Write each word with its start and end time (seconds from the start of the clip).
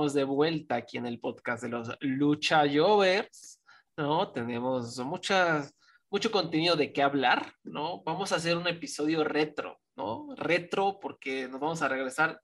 Estamos 0.00 0.14
de 0.14 0.24
vuelta 0.24 0.76
aquí 0.76 0.96
en 0.96 1.04
el 1.04 1.20
podcast 1.20 1.62
de 1.62 1.68
los 1.68 1.90
Lucha 2.00 2.62
Jovers, 2.72 3.60
¿no? 3.98 4.32
Tenemos 4.32 4.98
muchas, 5.00 5.76
mucho 6.10 6.30
contenido 6.30 6.74
de 6.74 6.90
qué 6.90 7.02
hablar, 7.02 7.52
¿no? 7.64 8.02
Vamos 8.02 8.32
a 8.32 8.36
hacer 8.36 8.56
un 8.56 8.66
episodio 8.66 9.24
retro, 9.24 9.78
¿no? 9.96 10.34
Retro 10.36 10.98
porque 11.02 11.48
nos 11.48 11.60
vamos 11.60 11.82
a 11.82 11.88
regresar 11.88 12.40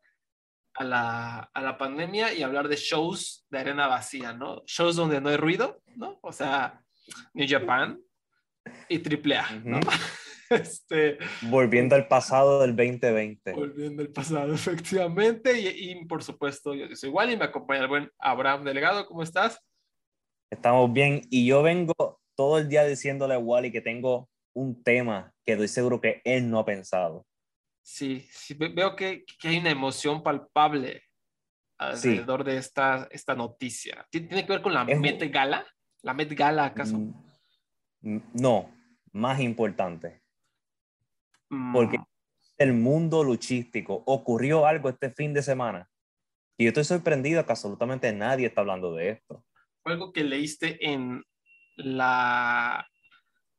a 0.75 0.85
la, 0.85 1.51
a 1.55 1.61
la 1.63 1.79
pandemia 1.79 2.35
y 2.35 2.43
hablar 2.43 2.69
de 2.69 2.77
shows 2.77 3.47
de 3.49 3.59
arena 3.59 3.87
vacía, 3.87 4.35
¿no? 4.35 4.63
Shows 4.67 4.97
donde 4.97 5.23
no 5.23 5.31
hay 5.31 5.39
ruido, 5.39 5.81
¿no? 5.95 6.19
O 6.21 6.33
sea, 6.33 6.79
New 7.33 7.47
Japan 7.49 7.99
y 8.91 8.99
AAA, 8.99 9.61
¿no? 9.65 9.81
Este, 10.51 11.19
volviendo 11.51 11.97
al 11.97 12.09
pasado 12.09 12.61
del 12.61 12.77
2020. 12.77 13.53
Volviendo 13.53 14.03
al 14.03 14.09
pasado, 14.09 14.55
efectivamente. 14.55 15.59
Y, 15.59 16.05
por 16.07 16.23
supuesto, 16.23 16.75
yo 16.75 16.95
soy 16.95 17.09
igual 17.09 17.31
y 17.31 17.37
me 17.37 17.45
acompaña 17.45 17.83
el 17.83 17.89
buen 17.89 18.11
Abraham 18.19 18.65
Delegado. 18.65 19.07
¿Cómo 19.07 19.23
estás? 19.23 19.61
Estamos 20.51 20.93
bien. 20.93 21.23
Y 21.31 21.47
yo 21.47 21.63
vengo 21.63 22.21
todo 22.37 22.59
el 22.59 22.69
día 22.69 22.85
diciéndole 22.85 23.35
a 23.35 23.39
Wally 23.39 23.73
que 23.73 23.81
tengo 23.81 24.29
un 24.55 24.83
tema 24.83 25.33
que 25.45 25.53
estoy 25.53 25.69
seguro 25.69 26.01
que 26.01 26.23
él 26.25 26.49
no 26.51 26.59
ha 26.59 26.65
pensado. 26.65 27.27
Sí, 27.83 28.27
sí 28.31 28.55
veo 28.55 28.97
que, 28.97 29.25
que 29.39 29.49
hay 29.49 29.59
una 29.59 29.71
emoción 29.71 30.23
palpable 30.23 31.03
alrededor 31.79 32.43
de 32.43 32.57
esta, 32.57 33.07
esta 33.11 33.35
noticia. 33.35 34.07
¿Tiene 34.11 34.45
que 34.45 34.53
ver 34.53 34.63
con 34.63 34.75
la 34.75 34.85
Met 34.85 35.23
Gala? 35.31 35.67
¿La 36.03 36.15
Met 36.15 36.33
Gala 36.33 36.67
acaso? 36.67 36.99
Mm, 38.01 38.19
no, 38.35 38.71
más 39.13 39.41
importante. 39.41 40.23
Porque 41.73 41.99
mm. 41.99 42.07
el 42.59 42.73
mundo 42.73 43.23
luchístico 43.23 44.03
ocurrió 44.07 44.67
algo 44.67 44.89
este 44.89 45.11
fin 45.11 45.33
de 45.33 45.43
semana. 45.43 45.89
Y 46.59 46.65
yo 46.65 46.69
estoy 46.69 46.85
sorprendido 46.85 47.45
que 47.45 47.53
absolutamente 47.53 48.13
nadie 48.13 48.47
está 48.47 48.63
hablando 48.63 48.95
de 48.95 49.11
esto. 49.11 49.45
Algo 49.85 50.13
que 50.13 50.25
leíste 50.25 50.85
en 50.85 51.23
la, 51.77 52.89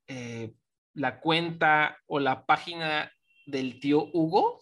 eh, 0.08 0.54
la 0.94 1.20
cuenta 1.20 1.98
o 2.08 2.20
la 2.20 2.46
página 2.46 3.12
del 3.46 3.80
tío 3.80 4.10
Hugo. 4.14 4.60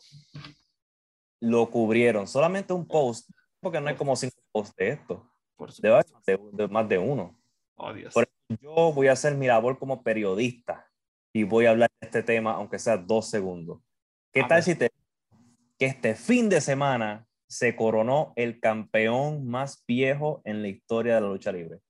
Lo 1.40 1.70
cubrieron, 1.70 2.28
solamente 2.28 2.74
un 2.74 2.88
post, 2.88 3.30
porque 3.60 3.80
no 3.80 3.88
hay 3.88 3.96
como 3.96 4.16
cinco 4.16 4.38
posts 4.52 4.76
de 4.76 4.90
esto. 4.90 5.30
Por 5.56 5.72
de, 5.74 6.68
más 6.68 6.90
de 6.90 6.98
uno. 6.98 7.40
Oh, 7.76 7.94
Dios. 7.94 8.14
yo 8.62 8.92
voy 8.94 9.08
a 9.08 9.14
hacer 9.14 9.36
mi 9.36 9.48
labor 9.48 9.80
como 9.80 10.04
periodista 10.04 10.85
y 11.36 11.44
voy 11.44 11.66
a 11.66 11.72
hablar 11.72 11.92
de 12.00 12.08
este 12.08 12.24
tema, 12.24 12.54
aunque 12.54 12.80
sea 12.80 12.96
dos 12.96 13.30
segundos. 13.30 13.82
¿Qué 14.32 14.46
tal 14.46 14.64
si 14.64 14.74
te 14.74 14.90
que 15.78 15.86
este 15.86 16.16
fin 16.16 16.48
de 16.48 16.62
semana 16.62 17.28
se 17.46 17.76
coronó 17.76 18.32
el 18.38 18.62
campeón 18.62 19.46
más 19.46 19.84
viejo 19.86 20.42
en 20.46 20.62
la 20.62 20.70
historia 20.70 21.16
de 21.16 21.22
la 21.22 21.28
lucha 21.28 21.52
libre? 21.52 21.82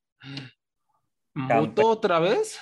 ¿Muto 1.36 1.88
otra 1.88 2.18
vez? 2.18 2.60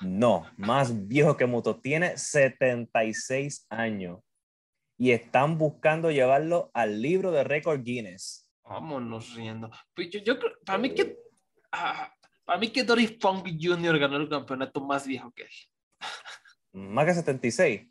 No, 0.00 0.46
más 0.56 1.08
viejo 1.08 1.36
que 1.36 1.44
Muto. 1.44 1.78
Tiene 1.78 2.16
76 2.16 3.66
años 3.68 4.20
y 4.96 5.10
están 5.10 5.58
buscando 5.58 6.10
llevarlo 6.10 6.70
al 6.72 7.02
libro 7.02 7.32
de 7.32 7.44
récord 7.44 7.82
Guinness. 7.82 8.50
Vámonos 8.64 9.34
riendo. 9.34 9.70
Pues 9.94 10.08
yo, 10.10 10.38
creo, 10.38 10.52
para 10.64 10.78
mí 10.78 10.94
que 10.94 11.18
ah, 11.70 12.10
para 12.46 12.58
mí 12.58 12.70
que 12.70 12.82
Dory 12.82 13.18
Funk 13.20 13.46
Jr. 13.60 13.98
ganó 13.98 14.16
el 14.16 14.30
campeonato 14.30 14.80
más 14.80 15.06
viejo 15.06 15.30
que 15.32 15.42
él. 15.42 15.50
Más 16.72 17.06
que 17.06 17.14
76. 17.14 17.88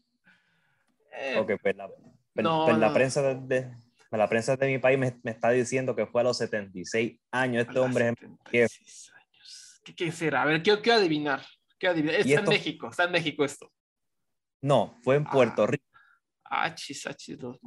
Eh, 1.14 1.38
ok, 1.38 1.52
pues 1.62 1.76
la, 1.76 1.88
pues, 1.88 2.08
pues 2.34 2.78
la 2.78 2.94
prensa 2.94 3.22
de, 3.36 3.72
la 4.10 4.28
prensa 4.28 4.56
de 4.56 4.68
mi 4.68 4.78
país 4.80 4.98
me, 4.98 5.20
me, 5.24 5.32
está 5.32 5.50
diciendo 5.52 5.96
que 5.96 6.06
fue 6.06 6.22
a 6.22 6.24
los 6.26 6.38
76 6.38 7.20
años. 7.32 7.68
Este 7.68 7.80
hombre 7.80 8.14
es 8.52 8.80
¿Qué, 9.84 9.94
¿Qué, 9.94 10.12
será? 10.12 10.44
A 10.44 10.46
ver, 10.46 10.64
quiero, 10.64 10.82
quiero 10.82 11.00
adivinar. 11.00 11.42
Quiero 11.78 11.94
adivinar. 11.94 12.22
Está 12.22 12.40
en 12.42 12.50
México, 12.50 12.88
está 12.90 13.04
en 13.06 13.12
México 13.12 13.44
esto. 13.44 13.72
No, 14.62 14.96
fue 15.04 15.16
en 15.16 15.26
Puerto 15.26 15.64
ah, 15.64 15.68
Rico. 15.68 15.86
Achis, 16.44 17.08
achis, 17.08 17.38
dos 17.38 17.58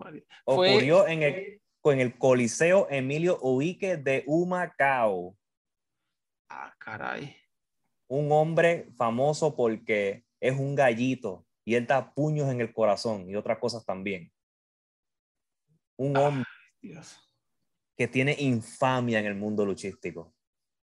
Ocurrió 0.45 1.03
fue... 1.03 1.13
en, 1.13 1.23
el, 1.23 1.61
en 1.85 2.01
el 2.01 2.19
Coliseo 2.19 2.87
Emilio 2.91 3.39
Ubique 3.41 3.97
de 3.97 4.23
Humacao. 4.27 5.37
Ah, 6.49 6.75
caray. 6.79 7.37
Un 8.07 8.31
hombre 8.31 8.89
famoso 8.97 9.57
porque 9.57 10.25
es 10.45 10.59
un 10.59 10.75
gallito 10.75 11.47
y 11.65 11.75
él 11.75 11.87
da 11.87 12.13
puños 12.13 12.51
en 12.51 12.61
el 12.61 12.75
corazón 12.75 13.31
y 13.31 13.35
otras 13.35 13.59
cosas 13.59 13.87
también. 13.87 14.31
Un 15.97 16.15
hombre 16.19 16.45
que 17.97 18.09
tiene 18.09 18.37
infamia 18.39 19.21
en 19.21 19.25
el 19.25 19.37
mundo 19.37 19.65
luchístico. 19.65 20.35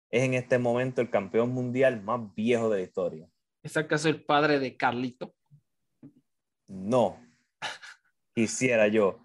Es 0.09 0.23
en 0.23 0.33
este 0.33 0.57
momento 0.57 0.99
el 0.99 1.09
campeón 1.09 1.51
mundial 1.51 2.01
más 2.03 2.33
viejo 2.35 2.69
de 2.69 2.79
la 2.79 2.83
historia. 2.83 3.29
¿Es 3.63 3.77
acaso 3.77 4.09
el 4.09 4.25
padre 4.25 4.59
de 4.59 4.75
Carlito? 4.75 5.33
No. 6.67 7.17
Quisiera 8.35 8.89
yo. 8.89 9.21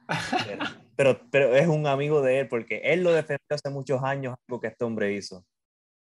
Pero, 0.95 1.21
pero 1.33 1.57
es 1.57 1.67
un 1.67 1.89
amigo 1.89 2.23
de 2.23 2.41
él 2.41 2.49
porque 2.49 2.81
él 2.85 3.03
lo 3.03 3.13
defendió 3.13 3.45
hace 3.51 3.71
muchos 3.71 4.01
años, 4.05 4.37
algo 4.47 4.61
que 4.61 4.69
este 4.69 4.85
hombre 4.85 5.13
hizo. 5.15 5.45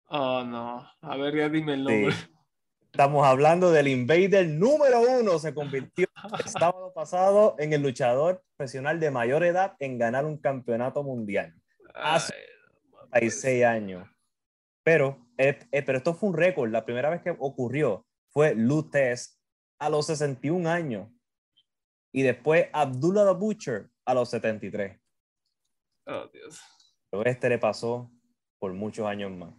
Oh, 0.09 0.43
no. 0.43 0.87
A 1.01 1.17
ver, 1.17 1.35
ya 1.35 1.49
dime 1.49 1.73
el 1.73 1.83
nombre. 1.83 2.15
Estamos 2.95 3.27
hablando 3.27 3.71
del 3.71 3.89
Invader 3.89 4.47
número 4.47 5.01
uno. 5.01 5.37
Se 5.37 5.53
convirtió 5.53 6.07
el 6.39 6.45
sábado 6.49 6.93
pasado 6.93 7.57
en 7.59 7.73
el 7.73 7.81
luchador 7.81 8.41
profesional 8.55 9.01
de 9.01 9.11
mayor 9.11 9.43
edad 9.43 9.75
en 9.79 9.97
ganar 9.97 10.23
un 10.23 10.37
campeonato 10.37 11.03
mundial. 11.03 11.53
Hace 11.93 12.33
36 13.11 13.65
años. 13.65 14.07
Pero, 14.81 15.27
eh, 15.37 15.59
eh, 15.73 15.81
pero 15.81 15.97
esto 15.97 16.13
fue 16.13 16.29
un 16.29 16.37
récord. 16.37 16.71
La 16.71 16.85
primera 16.85 17.09
vez 17.09 17.21
que 17.21 17.35
ocurrió 17.37 18.07
fue 18.29 18.55
Lutez 18.55 19.41
a 19.77 19.89
los 19.89 20.05
61 20.05 20.69
años. 20.69 21.09
Y 22.13 22.21
después 22.21 22.69
Abdullah 22.71 23.25
the 23.25 23.37
Butcher 23.37 23.89
a 24.05 24.13
los 24.13 24.29
73. 24.29 24.97
Oh, 26.05 26.29
Dios. 26.31 26.61
Pero 27.09 27.25
este 27.25 27.49
le 27.49 27.57
pasó 27.59 28.09
por 28.57 28.71
muchos 28.71 29.05
años 29.05 29.31
más. 29.31 29.53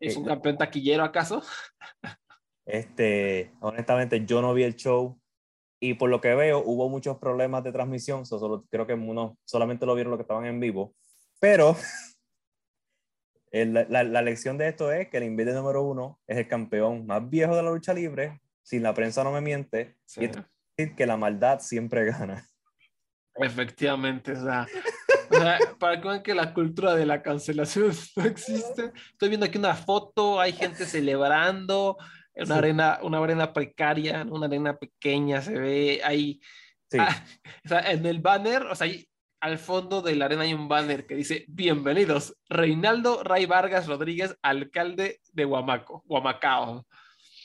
¿Es 0.00 0.16
un 0.16 0.24
campeón 0.24 0.58
taquillero 0.58 1.04
acaso? 1.04 1.40
Este, 2.64 3.52
honestamente, 3.60 4.24
yo 4.24 4.40
no 4.40 4.54
vi 4.54 4.62
el 4.62 4.76
show 4.76 5.18
y 5.80 5.94
por 5.94 6.10
lo 6.10 6.20
que 6.20 6.34
veo 6.34 6.62
hubo 6.64 6.88
muchos 6.88 7.18
problemas 7.18 7.64
de 7.64 7.72
transmisión, 7.72 8.24
solo, 8.24 8.64
creo 8.70 8.86
que 8.86 8.94
uno 8.94 9.36
solamente 9.44 9.84
lo 9.84 9.94
vieron 9.94 10.12
los 10.12 10.18
que 10.18 10.22
estaban 10.22 10.46
en 10.46 10.60
vivo, 10.60 10.94
pero 11.40 11.76
la, 13.52 14.04
la, 14.04 14.22
lección 14.22 14.58
de 14.58 14.68
esto 14.68 14.92
es 14.92 15.08
que 15.08 15.16
el 15.16 15.24
Invader 15.24 15.54
número 15.54 15.82
uno 15.82 16.20
es 16.28 16.38
el 16.38 16.46
campeón 16.46 17.04
más 17.06 17.28
viejo 17.28 17.56
de 17.56 17.64
la 17.64 17.72
lucha 17.72 17.92
libre, 17.92 18.40
si 18.62 18.78
la 18.78 18.94
prensa 18.94 19.24
no 19.24 19.32
me 19.32 19.40
miente, 19.40 19.96
y 20.16 20.26
es 20.26 20.38
decir 20.76 20.94
que 20.94 21.04
la 21.04 21.16
maldad 21.16 21.58
siempre 21.58 22.04
gana. 22.04 22.46
Efectivamente, 23.34 24.32
o 24.32 24.42
sea, 24.42 24.68
o 25.30 25.34
sea, 25.34 25.58
para 25.78 26.00
que 26.00 26.08
vean 26.08 26.22
que 26.22 26.34
la 26.34 26.52
cultura 26.52 26.94
de 26.94 27.06
la 27.06 27.22
cancelación 27.22 27.90
no 28.16 28.24
existe. 28.24 28.92
Estoy 29.12 29.30
viendo 29.30 29.46
aquí 29.46 29.58
una 29.58 29.74
foto, 29.74 30.40
hay 30.40 30.52
gente 30.52 30.84
celebrando, 30.84 31.96
una, 32.36 32.56
arena, 32.56 32.98
una 33.02 33.18
arena 33.18 33.52
precaria, 33.52 34.26
una 34.30 34.46
arena 34.46 34.76
pequeña, 34.76 35.40
se 35.42 35.58
ve, 35.58 36.00
hay 36.04 36.40
Sí. 36.90 36.98
Ah, 37.00 37.24
o 37.64 37.68
sea, 37.68 37.90
en 37.90 38.04
el 38.04 38.20
banner, 38.20 38.64
o 38.64 38.74
sea, 38.74 38.86
ahí 38.86 39.08
al 39.40 39.56
fondo 39.56 40.02
de 40.02 40.14
la 40.14 40.26
arena 40.26 40.42
hay 40.42 40.52
un 40.52 40.68
banner 40.68 41.06
que 41.06 41.14
dice, 41.14 41.46
bienvenidos, 41.48 42.36
Reinaldo 42.50 43.22
Ray 43.24 43.46
Vargas 43.46 43.86
Rodríguez, 43.86 44.36
alcalde 44.42 45.18
de 45.32 45.46
Huamaco, 45.46 46.04
Huamacao. 46.06 46.84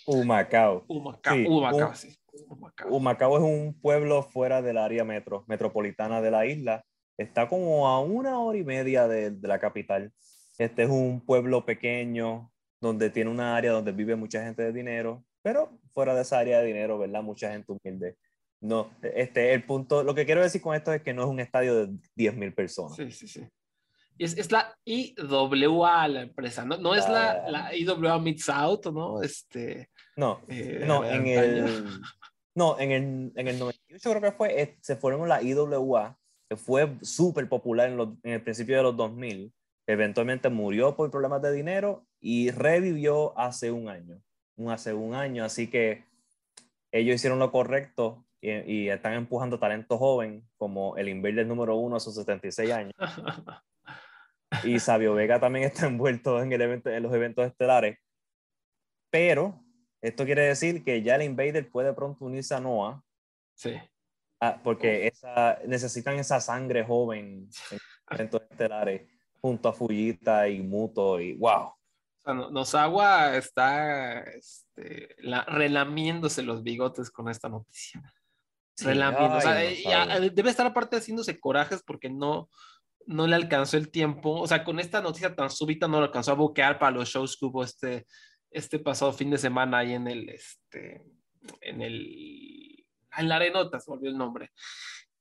Humacao. 0.05 0.83
Humacao, 0.89 1.33
Sí, 1.35 1.45
Humacao, 1.47 1.89
un- 1.89 1.95
sí. 1.95 2.17
Humacao. 2.49 2.89
Humacao 2.89 3.37
es 3.37 3.43
un 3.43 3.79
pueblo 3.79 4.21
fuera 4.21 4.61
del 4.61 4.77
área 4.77 5.05
metro, 5.05 5.45
metropolitana 5.47 6.21
de 6.21 6.31
la 6.31 6.45
isla. 6.45 6.83
Está 7.17 7.47
como 7.47 7.87
a 7.87 8.01
una 8.01 8.39
hora 8.39 8.57
y 8.57 8.65
media 8.65 9.07
de, 9.07 9.31
de 9.31 9.47
la 9.47 9.59
capital. 9.59 10.11
Este 10.57 10.83
es 10.83 10.89
un 10.89 11.21
pueblo 11.25 11.65
pequeño 11.65 12.51
donde 12.79 13.09
tiene 13.09 13.29
una 13.29 13.55
área 13.55 13.71
donde 13.71 13.91
vive 13.91 14.15
mucha 14.15 14.43
gente 14.43 14.61
de 14.63 14.71
dinero, 14.73 15.23
pero 15.41 15.79
fuera 15.93 16.13
de 16.15 16.21
esa 16.21 16.39
área 16.39 16.59
de 16.59 16.65
dinero, 16.67 16.97
¿verdad? 16.99 17.23
Mucha 17.23 17.51
gente 17.51 17.71
humilde. 17.71 18.17
No, 18.61 18.91
este, 19.01 19.53
el 19.53 19.63
punto, 19.63 20.03
lo 20.03 20.15
que 20.15 20.25
quiero 20.25 20.41
decir 20.41 20.61
con 20.61 20.75
esto 20.75 20.91
es 20.93 21.01
que 21.01 21.13
no 21.13 21.23
es 21.23 21.27
un 21.29 21.39
estadio 21.39 21.75
de 21.87 21.93
10.000 22.15 22.53
personas. 22.55 22.95
Sí, 22.95 23.11
sí, 23.11 23.27
sí. 23.27 23.47
Es, 24.17 24.35
es 24.35 24.51
la 24.51 24.75
IWA 24.83 26.07
la 26.07 26.21
empresa, 26.23 26.65
no, 26.65 26.77
no 26.77 26.95
es 26.95 27.07
la, 27.07 27.49
la 27.49 27.75
IWA 27.75 28.19
Mid 28.19 28.39
Out, 28.51 28.87
¿no? 28.87 29.21
Este, 29.21 29.89
No, 30.15 30.41
eh, 30.47 30.83
no, 30.87 31.05
en 31.05 31.27
el, 31.27 31.65
no, 32.55 32.79
en 32.79 32.91
el, 32.91 33.31
en 33.35 33.47
el 33.47 33.59
98 33.59 34.09
creo 34.09 34.21
que 34.21 34.31
fue, 34.31 34.59
eh, 34.61 34.77
se 34.81 34.95
fueron 34.95 35.27
la 35.29 35.41
IWA, 35.43 36.17
que 36.49 36.55
fue 36.55 36.97
súper 37.03 37.47
popular 37.47 37.89
en, 37.89 37.97
los- 37.97 38.09
en 38.23 38.31
el 38.33 38.41
principio 38.43 38.77
de 38.77 38.83
los 38.83 38.97
2000. 38.97 39.53
Eventualmente 39.87 40.49
murió 40.49 40.95
por 40.95 41.09
problemas 41.09 41.41
de 41.41 41.51
dinero 41.51 42.05
y 42.19 42.51
revivió 42.51 43.37
hace 43.39 43.71
un 43.71 43.89
año, 43.89 44.21
hace 44.69 44.93
un 44.93 45.15
año, 45.15 45.43
así 45.43 45.69
que 45.69 46.03
ellos 46.91 47.15
hicieron 47.15 47.39
lo 47.39 47.51
correcto 47.51 48.25
y, 48.41 48.51
y 48.51 48.89
están 48.89 49.13
empujando 49.13 49.59
talento 49.59 49.97
joven 49.97 50.47
como 50.57 50.97
el 50.97 51.09
Invader 51.09 51.47
número 51.47 51.75
uno 51.77 51.95
a 51.95 51.99
sus 51.99 52.15
76 52.15 52.71
años. 52.71 52.93
Y 54.63 54.79
Sabio 54.79 55.13
Vega 55.13 55.39
también 55.39 55.65
está 55.65 55.87
envuelto 55.87 56.41
en, 56.41 56.51
el 56.51 56.61
evento, 56.61 56.89
en 56.89 57.03
los 57.03 57.13
eventos 57.13 57.45
estelares. 57.45 57.97
Pero 59.09 59.63
esto 60.01 60.25
quiere 60.25 60.43
decir 60.43 60.83
que 60.83 61.01
ya 61.01 61.15
el 61.15 61.23
Invader 61.23 61.69
puede 61.69 61.93
pronto 61.93 62.25
unirse 62.25 62.55
a 62.55 62.59
Noah, 62.59 63.03
sí. 63.55 63.73
ah, 64.41 64.59
porque 64.63 65.07
esa, 65.07 65.59
necesitan 65.65 66.15
esa 66.15 66.39
sangre 66.39 66.83
joven 66.83 67.49
en 67.71 67.79
eventos 68.11 68.41
estelares, 68.49 69.09
junto 69.41 69.69
a 69.69 69.73
Fujita 69.73 70.47
y 70.49 70.61
Muto 70.61 71.19
y 71.19 71.33
wow. 71.35 71.73
No- 72.25 72.49
Nozawa 72.51 73.35
está 73.37 74.21
este, 74.23 75.15
la- 75.19 75.45
relamiéndose 75.45 76.43
los 76.43 76.61
bigotes 76.63 77.09
con 77.09 77.29
esta 77.29 77.47
noticia. 77.49 78.01
Sí, 78.75 78.85
relamiendo. 78.85 79.37
o 79.37 79.41
sea, 79.41 79.51
ay, 79.53 79.75
eh, 79.75 79.83
ya, 79.83 80.03
eh, 80.17 80.29
debe 80.29 80.49
estar 80.49 80.65
aparte 80.67 80.97
haciéndose 80.97 81.39
corajes 81.39 81.81
porque 81.83 82.09
no, 82.09 82.49
no 83.05 83.25
le 83.27 83.35
alcanzó 83.35 83.77
el 83.77 83.89
tiempo. 83.89 84.31
O 84.41 84.45
sea, 84.47 84.63
con 84.63 84.79
esta 84.79 85.01
noticia 85.01 85.35
tan 85.35 85.49
súbita 85.49 85.87
no 85.87 85.99
lo 85.99 86.05
alcanzó 86.05 86.31
a 86.31 86.35
buquear 86.35 86.77
para 86.77 86.91
los 86.91 87.07
shows 87.09 87.37
que 87.39 87.45
hubo 87.45 87.63
este, 87.63 88.05
este 88.51 88.77
pasado 88.79 89.13
fin 89.13 89.29
de 89.31 89.37
semana 89.37 89.79
ahí 89.79 89.93
en 89.93 90.07
el, 90.07 90.29
este, 90.29 91.05
en 91.61 91.81
el, 91.81 92.85
en 93.17 93.29
la 93.29 93.37
arenota, 93.37 93.79
se 93.79 93.89
volvió 93.89 94.09
el 94.09 94.17
nombre, 94.17 94.51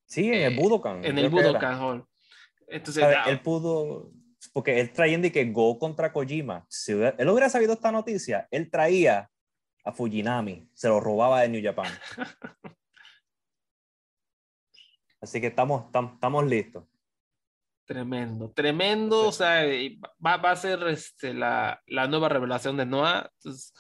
Sí, 0.08 0.26
en 0.28 0.34
el 0.34 0.52
Eh, 0.52 0.56
Budokan. 0.56 0.96
en 1.04 1.14
creo 1.14 1.24
el. 1.24 1.30
Budokan 1.30 1.80
Hall. 1.80 2.04
Entonces, 2.68 3.04
ver, 3.06 3.16
ah, 3.16 3.24
él 3.30 3.40
pudo, 3.40 4.10
porque 4.52 4.80
él 4.80 4.92
trayendo 4.92 5.26
y 5.26 5.30
que 5.30 5.44
Go 5.50 5.78
contra 5.78 6.12
Kojima. 6.12 6.66
Si 6.68 6.94
hubiera- 6.94 7.14
él 7.18 7.28
hubiera 7.28 7.48
sabido 7.48 7.74
esta 7.74 7.92
noticia, 7.92 8.48
él 8.50 8.70
traía 8.70 9.30
a 9.84 9.92
Fujinami, 9.92 10.68
se 10.74 10.88
lo 10.88 10.98
robaba 11.00 11.42
de 11.42 11.48
New 11.48 11.62
Japan. 11.62 11.92
Así 15.20 15.40
que 15.40 15.46
estamos, 15.48 15.90
tam- 15.92 16.14
estamos 16.14 16.44
listos. 16.46 16.84
Tremendo, 17.86 18.50
tremendo, 18.50 19.28
o 19.28 19.32
sea, 19.32 19.64
va, 20.24 20.36
va 20.38 20.50
a 20.50 20.56
ser 20.56 20.82
este, 20.88 21.32
la, 21.32 21.80
la 21.86 22.08
nueva 22.08 22.28
revelación 22.28 22.76
de 22.76 22.84
Noah. 22.84 23.30
Entonces, 23.36 23.72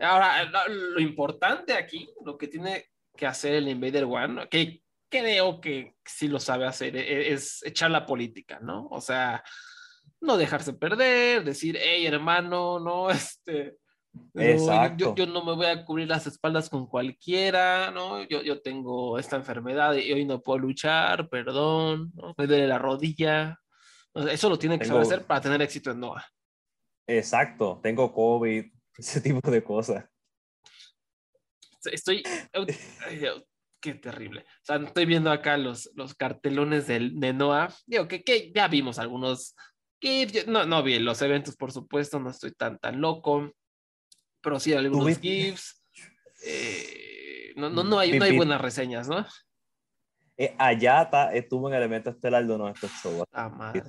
ahora, 0.00 0.42
lo, 0.44 0.68
lo 0.68 1.00
importante 1.00 1.72
aquí, 1.74 2.08
lo 2.24 2.36
que 2.36 2.48
tiene 2.48 2.86
que 3.16 3.24
hacer 3.24 3.54
el 3.54 3.68
Invader 3.68 4.04
One, 4.04 4.48
que 4.48 4.81
creo 5.12 5.60
que 5.60 5.94
sí 6.04 6.26
lo 6.26 6.40
sabe 6.40 6.66
hacer, 6.66 6.96
e- 6.96 7.32
es, 7.32 7.62
echar 7.64 7.90
la 7.90 8.04
política, 8.06 8.58
¿no? 8.60 8.88
O 8.90 9.00
sea, 9.00 9.44
no 10.20 10.36
dejarse 10.36 10.72
perder, 10.72 11.44
decir, 11.44 11.78
hey, 11.80 12.06
hermano, 12.06 12.80
no, 12.80 13.10
este... 13.10 13.76
no, 14.34 14.42
Exacto. 14.42 15.14
yo, 15.14 15.26
yo 15.26 15.32
no 15.32 15.44
me 15.44 15.52
voy 15.54 15.66
a 15.66 15.84
cubrir 15.84 16.08
las 16.08 16.26
espaldas 16.26 16.68
con 16.70 16.86
cualquiera, 16.86 17.90
¿no? 17.90 18.24
Yo, 18.24 18.42
yo 18.42 18.60
tengo 18.62 19.18
esta 19.18 19.36
enfermedad 19.36 19.94
y 19.94 20.12
hoy 20.12 20.24
no 20.24 20.40
puedo 20.40 20.58
luchar, 20.58 21.28
perdón, 21.28 22.10
¿no? 22.14 22.34
me 22.36 22.46
duele 22.46 22.66
la 22.66 22.78
rodilla. 22.78 23.58
Eso 24.14 24.48
lo 24.48 24.58
tiene 24.58 24.78
que 24.78 24.84
Tengo- 24.86 24.96
saber 25.02 25.06
hacer 25.18 25.26
para 25.26 25.40
tener 25.40 25.62
éxito 25.62 25.90
en 25.90 26.00
Noah. 26.00 26.26
Exacto, 27.06 27.78
tengo 27.82 28.12
COVID, 28.12 28.64
ese 28.98 29.20
tipo 29.20 29.50
de 29.50 29.62
cosas. 29.62 30.04
Estoy. 31.84 32.22
qué 33.82 33.94
terrible. 33.94 34.40
O 34.62 34.64
sea, 34.64 34.76
estoy 34.76 35.04
viendo 35.04 35.30
acá 35.30 35.58
los, 35.58 35.90
los 35.94 36.14
cartelones 36.14 36.86
del, 36.86 37.18
de 37.20 37.34
Noah. 37.34 37.68
Digo 37.86 38.08
que, 38.08 38.22
que 38.22 38.50
ya 38.54 38.68
vimos 38.68 38.98
algunos. 38.98 39.54
GIFs. 40.00 40.46
No, 40.46 40.64
no 40.64 40.82
vi 40.82 40.98
los 40.98 41.20
eventos, 41.20 41.56
por 41.56 41.70
supuesto, 41.72 42.18
no 42.18 42.30
estoy 42.30 42.52
tan, 42.52 42.78
tan 42.78 43.00
loco. 43.00 43.52
Pero 44.40 44.58
sí, 44.58 44.72
algunos? 44.72 45.18
GIFs. 45.18 45.84
Eh, 46.44 47.52
no, 47.56 47.68
no, 47.70 47.84
no, 47.84 47.98
hay, 47.98 48.18
no 48.18 48.24
hay 48.24 48.36
buenas 48.36 48.60
reseñas, 48.60 49.08
¿no? 49.08 49.26
Eh, 50.36 50.54
Ayata 50.58 51.32
estuvo 51.34 51.68
en 51.68 51.74
el 51.74 51.82
evento 51.82 52.10
estelar 52.10 52.46
de 52.46 52.54
uno 52.54 52.66
de 52.66 52.72
estos 52.72 52.90
shows. 53.02 53.24
Ah, 53.32 53.48
madre. 53.48 53.82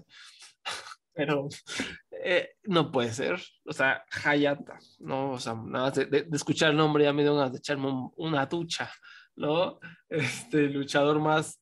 Pero 1.15 1.47
eh, 2.11 2.55
no 2.63 2.91
puede 2.91 3.13
ser. 3.13 3.39
O 3.65 3.71
sea, 3.73 4.03
Hayata, 4.25 4.77
¿no? 4.99 5.31
O 5.31 5.39
sea, 5.39 5.53
nada 5.53 5.85
más 5.85 5.95
de, 5.95 6.05
de- 6.05 6.23
de 6.23 6.37
escuchar 6.37 6.71
el 6.71 6.77
nombre 6.77 7.03
ya 7.03 7.13
me 7.13 7.21
dio 7.23 7.35
ganas 7.35 7.51
de 7.53 7.59
echarme 7.59 7.87
un- 7.87 8.11
una 8.17 8.45
ducha, 8.47 8.91
¿no? 9.35 9.79
Este 10.09 10.69
luchador 10.69 11.19
más 11.19 11.59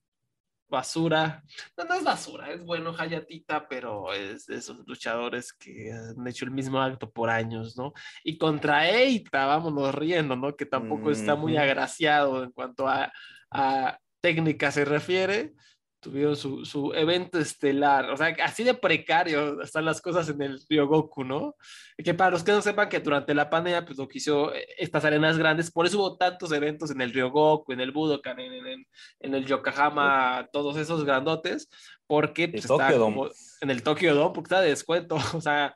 basura. 0.72 1.44
No, 1.78 1.84
no 1.84 1.96
es 1.96 2.04
basura, 2.04 2.52
es 2.52 2.64
bueno 2.64 2.96
Hayatita, 2.98 3.68
pero 3.68 4.14
es 4.14 4.46
de 4.46 4.56
esos 4.56 4.86
luchadores 4.88 5.54
que 5.54 5.92
han 5.92 6.28
hecho 6.28 6.46
el 6.46 6.52
mismo 6.52 6.82
acto 6.82 7.12
por 7.12 7.30
años, 7.30 7.78
¿no? 7.78 7.94
Y 8.24 8.38
contra 8.38 8.90
Eita, 8.90 9.46
vámonos 9.46 9.94
riendo, 9.94 10.36
¿no? 10.36 10.56
Que 10.56 10.66
tampoco 10.66 11.12
está 11.12 11.36
muy 11.36 11.58
agraciado 11.58 12.44
en 12.44 12.52
cuanto 12.52 12.88
a, 12.88 13.12
a 13.52 14.00
técnica 14.22 14.72
se 14.72 14.86
refiere 14.86 15.54
tuvieron 16.02 16.36
su, 16.36 16.66
su 16.66 16.94
evento 16.94 17.38
estelar. 17.38 18.10
O 18.10 18.18
sea, 18.18 18.36
así 18.44 18.64
de 18.64 18.74
precario 18.74 19.62
están 19.62 19.86
las 19.86 20.02
cosas 20.02 20.28
en 20.30 20.42
el 20.42 20.60
Ryogoku, 20.68 21.24
¿no? 21.24 21.56
Que 21.96 22.14
para 22.14 22.32
los 22.32 22.44
que 22.44 22.52
no 22.52 22.62
sepan 22.62 22.90
que 22.90 23.00
durante 23.00 23.36
la 23.36 23.50
pandemia, 23.50 23.86
pues 23.86 23.98
lo 23.98 24.08
que 24.08 24.18
hizo 24.18 24.54
eh, 24.54 24.68
estas 24.80 25.06
arenas 25.06 25.38
grandes, 25.38 25.72
por 25.72 25.86
eso 25.86 26.00
hubo 26.00 26.18
tantos 26.18 26.52
eventos 26.52 26.90
en 26.92 27.02
el 27.02 27.14
Ryogoku, 27.14 27.72
en 27.72 27.82
el 27.82 27.92
Budokan, 27.92 28.40
en, 28.40 28.86
en, 29.20 29.36
el 29.36 29.46
Yokohama, 29.46 30.50
todos 30.52 30.76
esos 30.78 31.06
grandotes, 31.06 31.70
porque 32.08 32.50
pues, 32.50 32.66
está 32.66 32.92
Dome. 32.92 33.16
como 33.16 33.30
en 33.62 33.70
el 33.70 33.84
Tokyo 33.84 34.16
Dome, 34.16 34.34
porque 34.34 34.48
está 34.48 34.62
de 34.62 34.70
descuento. 34.70 35.16
O 35.34 35.42
sea, 35.42 35.76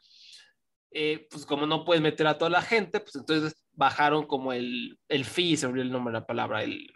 eh, 0.91 1.27
pues 1.29 1.45
como 1.45 1.65
no 1.65 1.85
puedes 1.85 2.01
meter 2.01 2.25
a 2.27 2.37
toda 2.37 2.49
la 2.49 2.61
gente, 2.61 2.99
pues 2.99 3.15
entonces 3.15 3.55
bajaron 3.73 4.25
como 4.25 4.53
el, 4.53 4.97
el 5.07 5.25
fee, 5.25 5.55
se 5.55 5.67
olvidó 5.67 5.83
el 5.83 5.91
nombre 5.91 6.13
de 6.13 6.19
la 6.19 6.25
palabra, 6.25 6.63
el, 6.63 6.89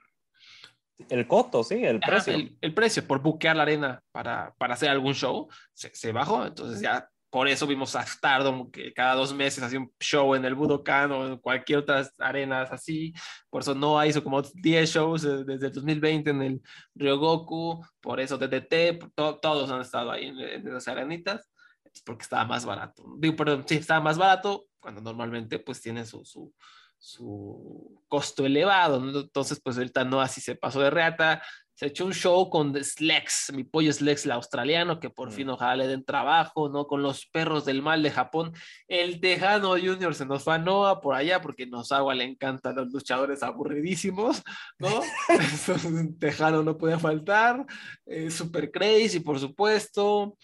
El 1.08 1.28
costo, 1.28 1.64
sí, 1.64 1.76
el 1.84 1.98
Ajá, 2.02 2.12
precio. 2.12 2.34
el, 2.34 2.58
el 2.60 2.74
precio 2.74 3.08
por 3.08 3.22
buquear 3.22 3.56
la 3.56 3.64
arena 3.64 4.04
para, 4.12 4.54
para 4.58 4.74
hacer 4.74 4.90
algún 4.90 5.14
show 5.14 5.48
se, 5.74 5.94
se 5.96 6.12
bajó. 6.12 6.46
Entonces 6.46 6.82
ya 6.82 7.10
por 7.30 7.48
eso 7.48 7.68
vimos 7.68 7.96
a 7.96 8.06
Stardom 8.06 8.70
que 8.72 8.92
cada 8.92 9.14
dos 9.16 9.34
meses 9.34 9.64
hacía 9.64 9.80
un 9.80 9.94
show 10.00 10.34
en 10.36 10.44
el 10.46 10.56
Budokan 10.56 11.12
o 11.12 11.26
en 11.28 11.38
cualquier 11.38 11.80
otras 11.80 12.14
arenas 12.20 12.72
así. 12.72 13.14
Por 13.50 13.62
eso 13.62 13.76
no 13.76 14.04
hizo 14.04 14.24
como 14.24 14.42
10 14.42 14.90
shows 14.92 15.24
eh, 15.24 15.44
desde 15.46 15.68
el 15.68 15.74
2020 15.74 16.30
en 16.32 16.42
el 16.42 16.62
Ryogoku. 16.96 17.86
Por 18.02 18.20
eso 18.20 18.38
DDT, 18.38 19.00
to- 19.16 19.38
todos 19.40 19.70
han 19.72 19.82
estado 19.82 20.12
ahí 20.12 20.26
en, 20.26 20.40
en 20.40 20.68
esas 20.68 20.88
arenitas. 20.90 21.50
Es 21.94 22.02
porque 22.02 22.24
estaba 22.24 22.46
más 22.46 22.66
barato. 22.66 23.04
Digo, 23.18 23.36
perdón, 23.36 23.64
sí, 23.68 23.76
estaba 23.76 24.00
más 24.02 24.18
barato 24.18 24.66
cuando 24.80 25.02
normalmente 25.02 25.60
pues 25.60 25.82
tiene 25.82 26.06
su, 26.06 26.24
su, 26.26 26.54
su 27.00 28.04
costo 28.08 28.46
elevado. 28.46 29.00
¿no? 29.00 29.22
Entonces, 29.22 29.60
pues 29.64 29.78
ahorita 29.78 30.04
no 30.04 30.22
así 30.22 30.42
se 30.42 30.56
pasó 30.56 30.82
de 30.82 30.90
reata. 30.90 31.42
Se 31.74 31.86
echó 31.86 32.06
un 32.06 32.14
show 32.14 32.50
con 32.50 32.76
Slex, 32.76 33.54
mi 33.56 33.64
pollo 33.64 33.94
Slex, 33.94 34.26
el 34.26 34.32
australiano, 34.34 35.00
que 35.00 35.10
por 35.10 35.30
Mm. 35.30 35.32
fin 35.32 35.50
ojalá 35.50 35.78
le 35.78 35.88
den 35.88 36.04
trabajo, 36.04 36.68
¿no? 36.68 36.86
Con 36.88 37.02
los 37.02 37.26
perros 37.28 37.64
del 37.64 37.82
mal 37.82 38.04
de 38.04 38.12
Japón. 38.12 38.52
El 38.90 39.22
Tejano 39.22 39.70
Junior 39.78 40.14
se 40.14 40.26
nos 40.26 40.44
fue 40.44 40.56
a 40.56 40.58
Noah 40.58 41.00
por 41.00 41.16
allá, 41.16 41.40
porque 41.42 41.66
Nozawa 41.68 42.14
le 42.16 42.26
encantan 42.26 42.76
los 42.76 42.92
luchadores 42.92 43.44
aburridísimos, 43.44 44.44
¿no? 44.78 44.90
Tejano 46.20 46.64
no 46.64 46.78
puede 46.78 47.00
faltar. 47.00 47.66
Eh, 48.06 48.30
Super 48.30 48.72
Crazy, 48.72 49.22
por 49.22 49.40
supuesto. 49.40 50.38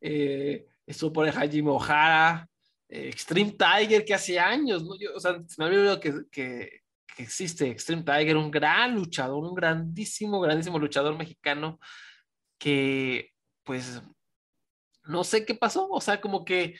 Eh, 0.00 0.66
estuvo 0.84 1.12
por 1.12 1.28
el 1.28 1.36
Hajime 1.38 1.70
Ohara. 1.70 2.48
Extreme 2.90 3.52
Tiger, 3.52 4.04
que 4.04 4.14
hace 4.14 4.38
años, 4.38 4.84
¿no? 4.84 4.98
Yo, 4.98 5.14
o 5.14 5.20
sea, 5.20 5.40
se 5.46 5.54
me 5.58 5.66
había 5.66 5.78
olvidado 5.78 6.00
que, 6.00 6.24
que, 6.30 6.80
existe 7.18 7.68
Extreme 7.68 8.02
Tiger, 8.02 8.36
un 8.36 8.50
gran 8.50 8.94
luchador, 8.94 9.44
un 9.44 9.54
grandísimo, 9.54 10.40
grandísimo 10.40 10.78
luchador 10.78 11.16
mexicano 11.18 11.78
que 12.58 13.30
pues 13.62 14.02
no 15.04 15.24
sé 15.24 15.44
qué 15.44 15.54
pasó, 15.54 15.88
o 15.90 16.00
sea, 16.00 16.20
como 16.20 16.44
que 16.44 16.76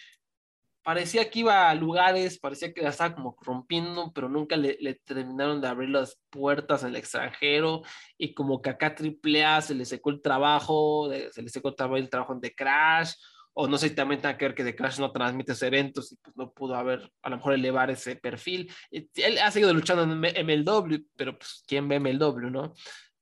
parecía 0.82 1.28
que 1.30 1.40
iba 1.40 1.68
a 1.68 1.74
lugares, 1.74 2.38
parecía 2.38 2.72
que 2.72 2.82
la 2.82 2.90
estaba 2.90 3.14
como 3.14 3.36
rompiendo, 3.40 4.12
pero 4.14 4.28
nunca 4.28 4.56
le, 4.56 4.76
terminaron 5.04 5.60
de 5.60 5.68
abrir 5.68 5.90
las 5.90 6.18
puertas 6.30 6.84
al 6.84 6.96
extranjero 6.96 7.82
y 8.16 8.34
como 8.34 8.62
que 8.62 8.70
acá 8.70 8.94
AAA 8.98 9.62
se 9.62 9.74
le 9.74 9.84
secó 9.84 10.10
el 10.10 10.22
trabajo, 10.22 11.10
se 11.30 11.42
le 11.42 11.48
secó 11.48 11.68
el 11.68 12.08
trabajo 12.08 12.34
de 12.34 12.54
Crash, 12.54 13.12
o 13.60 13.68
no 13.68 13.76
sé 13.76 13.90
si 13.90 13.94
también 13.94 14.20
tiene 14.20 14.36
que 14.36 14.46
ver 14.46 14.54
que 14.54 14.64
The 14.64 14.74
Crash 14.74 14.98
no 14.98 15.12
transmite 15.12 15.52
eventos 15.66 16.12
y 16.12 16.16
pues 16.16 16.34
no 16.36 16.50
pudo 16.52 16.74
haber, 16.74 17.12
a 17.22 17.28
lo 17.28 17.36
mejor 17.36 17.52
elevar 17.52 17.90
ese 17.90 18.16
perfil. 18.16 18.72
Él 18.90 19.38
ha 19.38 19.50
seguido 19.50 19.74
luchando 19.74 20.02
en 20.02 20.18
MLW, 20.46 21.06
pero 21.14 21.38
pues 21.38 21.62
¿quién 21.66 21.86
ve 21.86 22.00
MLW, 22.00 22.50
no? 22.50 22.72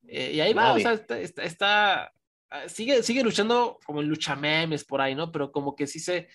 Eh, 0.07 0.33
y 0.35 0.41
ahí 0.41 0.53
va, 0.55 0.73
o 0.73 0.79
sea, 0.79 0.93
está, 0.93 1.19
está, 1.19 2.13
ah, 2.51 2.69
sigue, 2.69 3.03
sigue 3.03 3.25
luchando 3.25 3.79
como 3.85 4.01
en 4.01 4.09
lucha 4.09 4.37
memes 4.37 4.85
por 4.85 5.01
ahí, 5.01 5.15
¿no? 5.15 5.33
Pero 5.33 5.51
como 5.51 5.75
que 5.75 5.87
sí 5.87 5.99
se, 5.99 6.29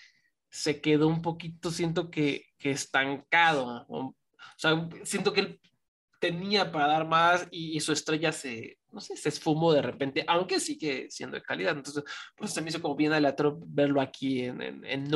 se 0.50 0.82
quedó 0.82 1.08
un 1.08 1.22
poquito, 1.22 1.72
siento 1.72 2.12
que, 2.12 2.46
que 2.60 2.72
estancado. 2.72 3.86
O, 3.88 4.16
sea, 4.58 4.88
siento 5.04 5.34
que 5.34 5.40
él 5.40 5.62
tenía 6.20 6.72
para 6.72 6.88
dar 6.88 7.08
más 7.08 7.48
y, 7.52 7.80
su 7.80 7.94
estrella 7.94 8.32
se, 8.32 8.78
no 8.94 9.02
sé, 9.02 9.18
se 9.18 9.30
esfumó 9.30 9.74
de 9.74 9.82
repente, 9.82 10.24
aunque 10.28 10.60
sigue 10.60 11.08
siendo 11.10 11.36
de 11.36 11.42
calidad. 11.42 11.76
Entonces, 11.76 12.04
pues 12.36 12.54
se 12.54 12.62
me 12.62 12.70
hizo 12.70 12.82
como 12.82 12.96
bien 12.96 13.12
aleatorio 13.12 13.58
verlo 13.66 14.00
aquí 14.00 14.44
en, 14.44 14.62
en, 14.62 14.86
en. 14.86 15.12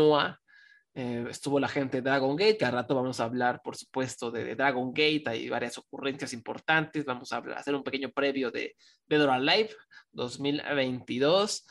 Eh, 1.00 1.28
estuvo 1.30 1.60
la 1.60 1.68
gente 1.68 1.98
de 1.98 2.10
Dragon 2.10 2.36
Gate, 2.36 2.58
que 2.58 2.66
al 2.66 2.74
rato 2.74 2.96
vamos 2.96 3.20
a 3.20 3.26
hablar, 3.26 3.62
por 3.64 3.76
supuesto, 3.76 4.32
de, 4.32 4.56
Dragon 4.56 4.92
Gate. 4.92 5.24
Hay 5.28 5.48
varias 5.48 5.78
ocurrencias 5.78 6.34
importantes. 6.34 7.06
Vamos 7.06 7.32
a 7.32 7.38
hacer 7.38 7.76
un 7.76 7.84
pequeño 7.84 8.10
previo 8.10 8.50
de 8.50 8.76
or 9.12 9.30
Alive 9.30 9.70
2022. 10.12 11.68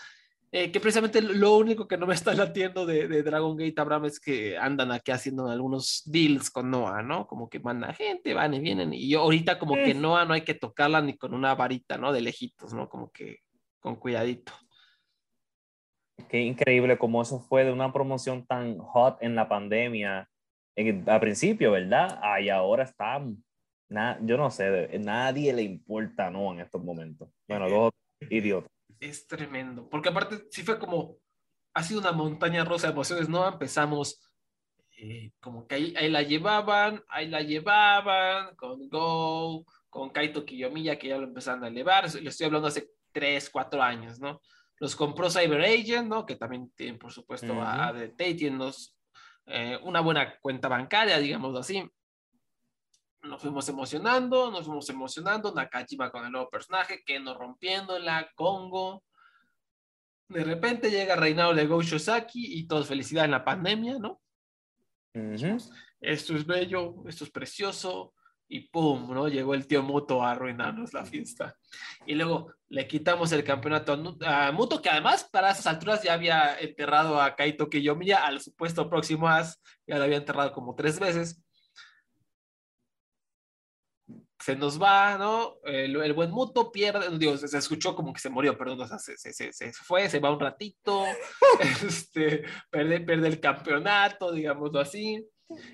Eh, 0.52 0.70
que 0.70 0.78
precisamente 0.78 1.20
lo 1.20 1.56
único 1.56 1.88
que 1.88 1.98
no 1.98 2.06
me 2.06 2.14
está 2.14 2.32
latiendo 2.32 2.86
de, 2.86 3.08
de, 3.08 3.22
Dragon 3.22 3.56
Gate 3.56 3.80
Abraham 3.80 4.04
es 4.04 4.20
que 4.20 4.56
andan 4.56 4.92
aquí 4.92 5.10
haciendo 5.10 5.48
algunos 5.48 6.02
deals 6.06 6.50
con 6.50 6.70
Noah, 6.70 7.02
¿no? 7.02 7.26
Como 7.26 7.48
que 7.48 7.58
manda 7.58 7.92
gente, 7.92 8.32
van 8.32 8.54
y 8.54 8.60
vienen. 8.60 8.94
Y 8.94 9.12
ahorita 9.14 9.58
como 9.58 9.74
que 9.74 9.92
Noah 9.92 10.24
no 10.24 10.34
hay 10.34 10.42
que 10.42 10.54
tocarla 10.54 11.00
ni 11.02 11.16
con 11.16 11.34
una 11.34 11.54
varita, 11.54 11.98
¿no? 11.98 12.12
De 12.12 12.20
lejitos, 12.20 12.72
¿no? 12.72 12.88
Como 12.88 13.10
que 13.10 13.40
con 13.80 13.96
cuidadito. 13.96 14.52
Qué 16.28 16.40
increíble 16.40 16.96
como 16.96 17.22
eso 17.22 17.40
fue 17.40 17.64
de 17.64 17.72
una 17.72 17.92
promoción 17.92 18.46
tan 18.46 18.78
hot 18.78 19.18
en 19.20 19.34
la 19.34 19.48
pandemia, 19.48 20.28
en, 20.76 21.08
a 21.10 21.20
principio, 21.20 21.72
¿verdad? 21.72 22.18
y 22.40 22.48
ahora 22.48 22.84
está, 22.84 23.20
yo 23.90 24.36
no 24.36 24.50
sé, 24.50 24.98
nadie 24.98 25.52
le 25.52 25.62
importa, 25.62 26.30
¿no? 26.30 26.52
En 26.52 26.60
estos 26.60 26.82
momentos. 26.82 27.28
Bueno, 27.46 27.68
dos 27.68 27.92
idiotas 28.30 28.75
es 29.00 29.26
tremendo. 29.26 29.88
Porque 29.88 30.08
aparte, 30.08 30.46
sí 30.50 30.62
fue 30.62 30.78
como, 30.78 31.18
ha 31.74 31.82
sido 31.82 32.00
una 32.00 32.12
montaña 32.12 32.64
rosa 32.64 32.88
de 32.88 32.92
emociones, 32.92 33.28
¿no? 33.28 33.46
Empezamos 33.46 34.20
eh, 34.98 35.32
como 35.40 35.66
que 35.66 35.74
ahí, 35.74 36.10
la 36.10 36.22
llevaban, 36.22 37.02
ahí 37.08 37.28
la 37.28 37.42
llevaban, 37.42 38.56
con 38.56 38.88
Go, 38.88 39.64
con 39.90 40.10
Kaito 40.10 40.44
Kiyomiya, 40.44 40.98
que 40.98 41.08
ya 41.08 41.18
lo 41.18 41.24
empezaron 41.24 41.64
a 41.64 41.68
elevar. 41.68 42.12
Le 42.14 42.28
estoy 42.28 42.46
hablando 42.46 42.68
hace 42.68 42.90
3, 43.12 43.50
4 43.50 43.82
años, 43.82 44.20
¿no? 44.20 44.40
Los 44.78 44.94
compró 44.94 45.30
Cyber 45.30 45.62
Agent, 45.62 46.08
¿no? 46.08 46.26
Que 46.26 46.36
también 46.36 46.70
tienen, 46.74 46.98
por 46.98 47.12
supuesto, 47.12 47.60
a 47.62 47.88
ADT, 47.88 48.16
tienen 48.36 48.60
eh, 49.46 49.78
una 49.82 50.00
buena 50.00 50.38
cuenta 50.40 50.68
bancaria, 50.68 51.18
digamos 51.18 51.58
así 51.58 51.90
nos 53.23 53.40
fuimos 53.40 53.68
emocionando, 53.68 54.50
nos 54.50 54.66
fuimos 54.66 54.88
emocionando, 54.88 55.52
Nakajima 55.52 56.11
con 56.11 56.25
el 56.25 56.32
nuevo 56.32 56.49
personaje, 56.49 57.02
Keno 57.04 57.35
rompiéndola, 57.35 58.30
Congo. 58.35 59.04
De 60.28 60.44
repente 60.44 60.90
llega 60.90 61.16
Reinado 61.16 61.54
de 61.54 61.66
Go 61.66 61.82
Shosaki 61.82 62.58
y 62.58 62.66
todos 62.66 62.88
felicidad 62.88 63.25
en 63.25 63.30
la 63.32 63.44
pandemia, 63.44 63.99
¿no? 63.99 64.20
Esto 66.00 66.37
es 66.37 66.44
bello, 66.44 66.94
esto 67.06 67.25
es 67.25 67.30
precioso, 67.30 68.14
y 68.49 68.61
pum, 68.68 69.12
¿no? 69.12 69.28
Llegó 69.28 69.54
el 69.54 69.66
tío 69.66 69.82
Muto 69.82 70.23
a 70.23 70.32
arruinarnos 70.32 70.92
la 70.92 71.04
fiesta. 71.04 71.56
Y 72.06 72.14
luego 72.14 72.52
le 72.68 72.87
quitamos 72.87 73.32
el 73.32 73.42
campeonato 73.42 73.99
a, 74.25 74.52
Muto, 74.52 74.80
que 74.80 74.90
además 74.90 75.25
para 75.25 75.50
esas 75.50 75.66
alturas 75.66 76.02
ya 76.02 76.14
había 76.14 76.58
enterrado 76.58 77.20
a 77.20 77.35
Kaito 77.35 77.68
Kiyomiya 77.68 78.25
al 78.25 78.40
supuesto 78.40 78.88
próximo 78.88 79.28
as, 79.28 79.61
ya 79.87 79.99
lo 79.99 80.04
había 80.04 80.18
enterrado 80.18 80.52
como 80.52 80.75
tres 80.75 80.99
veces 80.99 81.42
se 84.38 84.57
nos 84.57 84.81
va, 84.81 85.16
¿no? 85.19 85.57
El, 85.64 86.12
buen 86.12 86.31
Muto 86.31 86.71
pierde, 86.71 87.19
digo, 87.19 87.37
se, 87.37 87.57
escuchó 87.57 87.95
como 87.95 88.12
que 88.12 88.21
se 88.21 88.31
murió, 88.31 88.57
perdón, 88.57 88.81
o 88.83 88.87
sea, 88.87 88.99
se, 88.99 89.16
se, 89.16 89.52
se, 89.52 89.73
fue, 89.73 90.09
se 90.09 90.21
va 90.21 90.33
un 90.33 90.40
ratito, 90.40 91.05
este, 91.87 92.45
pierde, 92.71 93.00
pierde 93.00 93.28
el 93.28 93.40
campeonato, 93.40 94.33
digámoslo 94.33 94.81
así. 94.81 95.26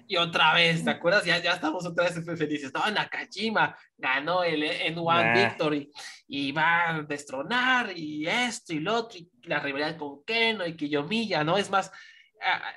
Y 0.07 0.17
otra 0.17 0.53
vez, 0.53 0.85
¿te 0.85 0.91
acuerdas? 0.91 1.25
Ya, 1.25 1.39
ya 1.39 1.53
estamos 1.55 1.87
otra 1.87 2.05
vez 2.05 2.39
felices. 2.39 2.73
No, 2.75 2.91
Nakajima 2.91 3.75
ganó 3.97 4.45
el 4.45 4.63
N1 4.63 5.35
Victory 5.35 5.91
y 6.29 6.53
va 6.53 6.91
a 6.91 7.03
destronar 7.03 7.97
y 7.97 8.27
esto 8.29 8.75
y 8.75 8.81
lo 8.81 8.97
otro, 8.97 9.19
y 9.19 9.31
la 9.45 9.61
rivalidad 9.61 9.97
con 9.97 10.23
Keno 10.25 10.67
y 10.67 10.77
Kiyomiya, 10.77 11.43
¿no? 11.43 11.57
Es 11.57 11.71
más, 11.71 11.91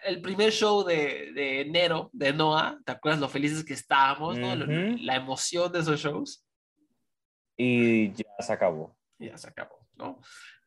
el 0.04 0.22
primer 0.22 0.52
show 0.52 0.84
de, 0.84 1.32
de, 1.34 1.62
enero 1.62 2.10
de 2.14 2.34
Noah, 2.34 2.78
¿te 2.86 2.92
acuerdas 2.92 3.20
lo 3.20 3.30
felices 3.30 3.64
que 3.64 3.74
estábamos, 3.74 4.38
¿no? 4.38 4.56
La 4.56 5.16
emoción 5.16 5.72
de 5.72 5.80
esos 5.80 6.00
shows. 6.00 6.46
Y 7.58 8.12
ya 8.14 8.26
se 8.40 8.54
acabó. 8.54 8.96
Ya 9.18 9.38
se 9.38 9.48
acabó, 9.48 9.88
¿no? 9.96 10.22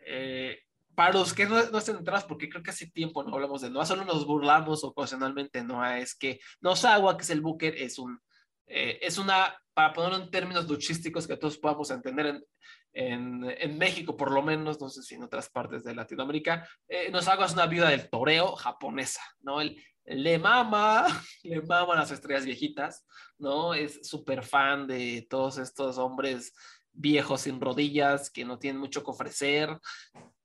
Eh, 0.06 0.58
para 0.94 1.12
los 1.12 1.32
que 1.32 1.46
no, 1.46 1.62
no 1.70 1.78
estén 1.78 1.96
atrás, 1.96 2.24
porque 2.24 2.48
creo 2.48 2.62
que 2.62 2.70
hace 2.70 2.90
tiempo 2.90 3.22
no 3.22 3.34
hablamos 3.34 3.60
de 3.60 3.70
Noah, 3.70 3.86
solo 3.86 4.04
nos 4.04 4.26
burlamos 4.26 4.82
ocasionalmente 4.82 5.62
Noah, 5.62 5.98
es 5.98 6.14
que 6.14 6.40
Nosawa, 6.60 7.16
que 7.16 7.22
es 7.22 7.30
el 7.30 7.40
Booker, 7.40 7.74
es 7.76 7.98
un, 7.98 8.20
eh, 8.66 8.98
es 9.00 9.16
una, 9.18 9.54
para 9.74 9.92
ponerlo 9.92 10.16
en 10.16 10.30
términos 10.30 10.68
luchísticos 10.68 11.26
que 11.26 11.36
todos 11.36 11.56
podamos 11.58 11.90
entender 11.90 12.44
en, 12.92 13.44
en, 13.44 13.78
México 13.78 14.16
por 14.16 14.32
lo 14.32 14.42
menos, 14.42 14.80
no 14.80 14.88
sé 14.88 15.02
si 15.02 15.14
en 15.14 15.22
otras 15.22 15.48
partes 15.48 15.84
de 15.84 15.94
Latinoamérica, 15.94 16.68
eh, 16.88 17.10
nos 17.10 17.28
hagas 17.28 17.52
una 17.52 17.66
viuda 17.66 17.90
del 17.90 18.08
toreo 18.08 18.56
japonesa, 18.56 19.22
¿no? 19.40 19.60
El, 19.60 19.82
le 20.04 20.38
mama, 20.38 21.06
le 21.42 21.60
mama 21.62 21.96
las 21.96 22.10
estrellas 22.10 22.44
viejitas, 22.44 23.06
¿no? 23.38 23.74
Es 23.74 24.06
súper 24.08 24.44
fan 24.44 24.86
de 24.86 25.26
todos 25.28 25.58
estos 25.58 25.98
hombres 25.98 26.52
viejos 26.92 27.42
sin 27.42 27.60
rodillas 27.60 28.30
que 28.30 28.44
no 28.44 28.58
tienen 28.58 28.80
mucho 28.80 29.04
que 29.04 29.10
ofrecer, 29.10 29.78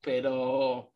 pero 0.02 0.94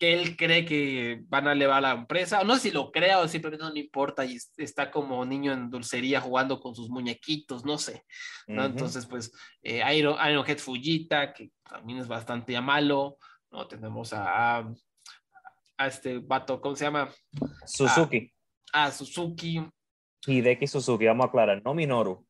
que 0.00 0.14
él 0.14 0.34
cree 0.34 0.64
que 0.64 1.22
van 1.28 1.46
a 1.46 1.52
elevar 1.52 1.82
la 1.82 1.92
empresa, 1.92 2.42
no 2.42 2.54
sé 2.54 2.60
si 2.60 2.70
lo 2.70 2.90
crea 2.90 3.18
o 3.18 3.28
simplemente 3.28 3.62
no 3.62 3.70
le 3.70 3.80
importa 3.80 4.24
y 4.24 4.38
está 4.56 4.90
como 4.90 5.22
niño 5.26 5.52
en 5.52 5.68
dulcería 5.68 6.22
jugando 6.22 6.58
con 6.58 6.74
sus 6.74 6.88
muñequitos, 6.88 7.66
no 7.66 7.76
sé, 7.76 8.02
¿no? 8.46 8.64
Entonces, 8.64 9.04
pues, 9.04 9.30
eh, 9.62 9.82
Iron, 9.94 10.16
Head 10.18 10.56
Fujita, 10.56 11.34
que 11.34 11.52
también 11.68 11.98
es 11.98 12.08
bastante 12.08 12.58
malo, 12.62 13.18
¿no? 13.50 13.68
Tenemos 13.68 14.14
a, 14.14 14.66
a, 15.76 15.86
este 15.86 16.18
vato, 16.18 16.62
¿cómo 16.62 16.74
se 16.76 16.86
llama? 16.86 17.10
Suzuki. 17.66 18.32
A, 18.72 18.90
Suzuki. 18.90 19.62
Hideki 20.26 20.66
Suzuki, 20.66 21.04
vamos 21.04 21.26
a 21.26 21.28
aclarar, 21.28 21.62
no 21.62 21.74
Minoru. 21.74 22.26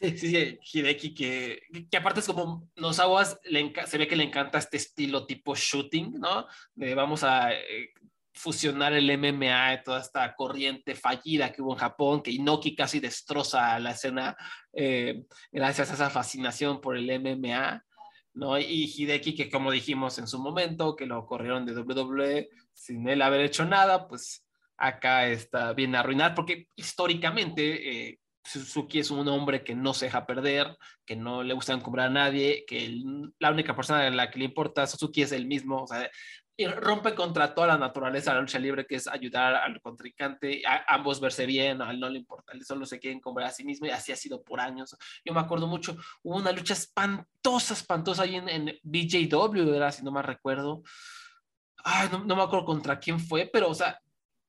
Sí, 0.00 0.16
sí, 0.16 0.58
Hideki, 0.72 1.14
que, 1.14 1.62
que 1.90 1.96
aparte 1.98 2.20
es 2.20 2.26
como 2.26 2.66
Nosawas, 2.76 3.38
le 3.44 3.70
se 3.86 3.98
ve 3.98 4.08
que 4.08 4.16
le 4.16 4.24
encanta 4.24 4.56
este 4.56 4.78
estilo 4.78 5.26
tipo 5.26 5.54
shooting, 5.54 6.18
¿no? 6.18 6.46
De 6.74 6.94
vamos 6.94 7.22
a 7.22 7.52
eh, 7.52 7.92
fusionar 8.32 8.94
el 8.94 9.18
MMA 9.18 9.72
de 9.72 9.78
toda 9.84 10.00
esta 10.00 10.34
corriente 10.34 10.94
fallida 10.94 11.52
que 11.52 11.60
hubo 11.60 11.74
en 11.74 11.80
Japón, 11.80 12.22
que 12.22 12.30
Inoki 12.30 12.74
casi 12.74 12.98
destroza 12.98 13.78
la 13.78 13.90
escena 13.90 14.34
eh, 14.72 15.22
gracias 15.52 15.90
a 15.90 15.94
esa 15.94 16.08
fascinación 16.08 16.80
por 16.80 16.96
el 16.96 17.20
MMA, 17.20 17.84
¿no? 18.32 18.58
Y 18.58 18.90
Hideki, 18.96 19.34
que 19.34 19.50
como 19.50 19.70
dijimos 19.70 20.18
en 20.18 20.26
su 20.26 20.38
momento, 20.38 20.96
que 20.96 21.04
lo 21.04 21.26
corrieron 21.26 21.66
de 21.66 21.78
WWE 21.78 22.48
sin 22.72 23.06
él 23.06 23.20
haber 23.20 23.42
hecho 23.42 23.66
nada, 23.66 24.08
pues 24.08 24.46
acá 24.78 25.26
está 25.26 25.74
bien 25.74 25.94
arruinar, 25.94 26.34
porque 26.34 26.68
históricamente... 26.74 28.08
Eh, 28.08 28.20
Suzuki 28.44 28.98
es 28.98 29.10
un 29.10 29.28
hombre 29.28 29.62
que 29.62 29.74
no 29.74 29.94
se 29.94 30.06
deja 30.06 30.26
perder, 30.26 30.76
que 31.04 31.16
no 31.16 31.42
le 31.42 31.54
gusta 31.54 31.72
encubrir 31.72 32.06
a 32.06 32.10
nadie, 32.10 32.64
que 32.66 33.02
la 33.38 33.50
única 33.50 33.76
persona 33.76 34.06
a 34.06 34.10
la 34.10 34.30
que 34.30 34.38
le 34.38 34.46
importa 34.46 34.86
Suzuki 34.86 35.22
es 35.22 35.32
él 35.32 35.46
mismo, 35.46 35.82
o 35.82 35.86
sea, 35.86 36.10
y 36.60 36.66
rompe 36.66 37.14
contra 37.14 37.54
toda 37.54 37.68
la 37.68 37.78
naturaleza 37.78 38.30
de 38.30 38.34
la 38.34 38.40
lucha 38.42 38.58
libre, 38.58 38.86
que 38.86 38.96
es 38.96 39.08
ayudar 39.08 39.54
al 39.54 39.80
contrincante, 39.80 40.62
a 40.66 40.94
ambos 40.94 41.18
verse 41.18 41.46
bien, 41.46 41.80
a 41.80 41.90
él 41.90 41.98
no 41.98 42.10
le 42.10 42.18
importa, 42.18 42.52
solo 42.66 42.84
se 42.84 42.98
quiere 42.98 43.16
encubrir 43.16 43.46
a 43.46 43.50
sí 43.50 43.64
mismo 43.64 43.86
y 43.86 43.90
así 43.90 44.12
ha 44.12 44.16
sido 44.16 44.42
por 44.42 44.60
años. 44.60 44.94
Yo 45.24 45.32
me 45.32 45.40
acuerdo 45.40 45.66
mucho, 45.66 45.96
hubo 46.22 46.36
una 46.36 46.52
lucha 46.52 46.74
espantosa, 46.74 47.72
espantosa 47.72 48.24
ahí 48.24 48.36
en, 48.36 48.48
en 48.48 48.78
BJW, 48.82 49.74
era, 49.74 49.90
si 49.90 50.04
no 50.04 50.12
me 50.12 50.20
recuerdo. 50.20 50.82
Ay, 51.82 52.08
no, 52.12 52.24
no 52.24 52.36
me 52.36 52.42
acuerdo 52.42 52.66
contra 52.66 52.98
quién 52.98 53.18
fue, 53.18 53.48
pero, 53.50 53.70
o 53.70 53.74
sea, 53.74 53.98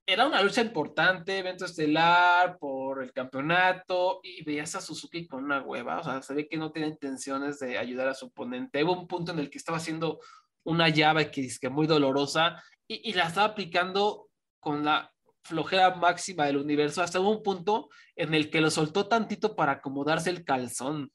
era 0.06 0.26
una 0.26 0.42
lucha 0.42 0.62
importante, 0.62 1.38
evento 1.38 1.66
estelar 1.66 2.58
por 2.58 3.04
el 3.04 3.14
campeonato, 3.14 4.20
y 4.24 4.44
veías 4.44 4.76
a 4.76 4.82
Suzuki 4.82 5.28
con 5.28 5.44
una 5.44 5.62
hueva, 5.62 6.00
o 6.00 6.04
sea, 6.04 6.22
se 6.22 6.34
ve 6.34 6.48
que 6.48 6.58
no 6.58 6.72
tenía 6.72 6.90
intenciones 6.90 7.60
de 7.60 7.78
ayudar 7.78 8.08
a 8.08 8.14
su 8.14 8.28
oponente. 8.28 8.84
Hubo 8.84 8.94
un 8.94 9.08
punto 9.08 9.32
en 9.32 9.40
el 9.40 9.50
que 9.50 9.58
estaba 9.58 9.78
haciendo 9.78 10.20
una 10.64 10.90
llave 10.90 11.32
que 11.32 11.46
es 11.46 11.60
que 11.60 11.70
muy 11.70 11.88
dolorosa 11.88 12.62
y, 12.88 13.10
y 13.10 13.14
la 13.14 13.28
estaba 13.28 13.48
aplicando 13.48 14.28
con 14.60 14.84
la 14.86 15.12
flojera 15.44 15.96
máxima 15.96 16.46
del 16.46 16.58
universo 16.58 17.02
hasta 17.02 17.20
un 17.20 17.42
punto 17.42 17.90
en 18.16 18.34
el 18.34 18.50
que 18.50 18.62
lo 18.62 18.70
soltó 18.70 19.08
tantito 19.08 19.56
para 19.56 19.74
acomodarse 19.74 20.30
el 20.30 20.44
calzón. 20.44 21.12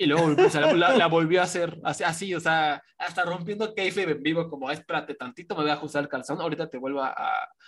Y 0.00 0.06
luego 0.06 0.30
la, 0.30 1.08
volvió 1.08 1.42
a 1.42 1.44
hacer 1.44 1.78
así, 1.84 2.04
así, 2.04 2.34
o 2.34 2.40
sea, 2.40 2.82
hasta 2.96 3.22
rompiendo 3.22 3.74
keife 3.74 4.04
en 4.04 4.22
vivo, 4.22 4.48
como, 4.48 4.70
espérate 4.70 5.14
tantito, 5.14 5.54
me 5.54 5.60
voy 5.60 5.70
a 5.70 5.74
ajustar 5.74 6.02
el 6.02 6.08
calzón, 6.08 6.40
ahorita 6.40 6.70
te 6.70 6.78
vuelvo 6.78 7.02
a, 7.02 7.14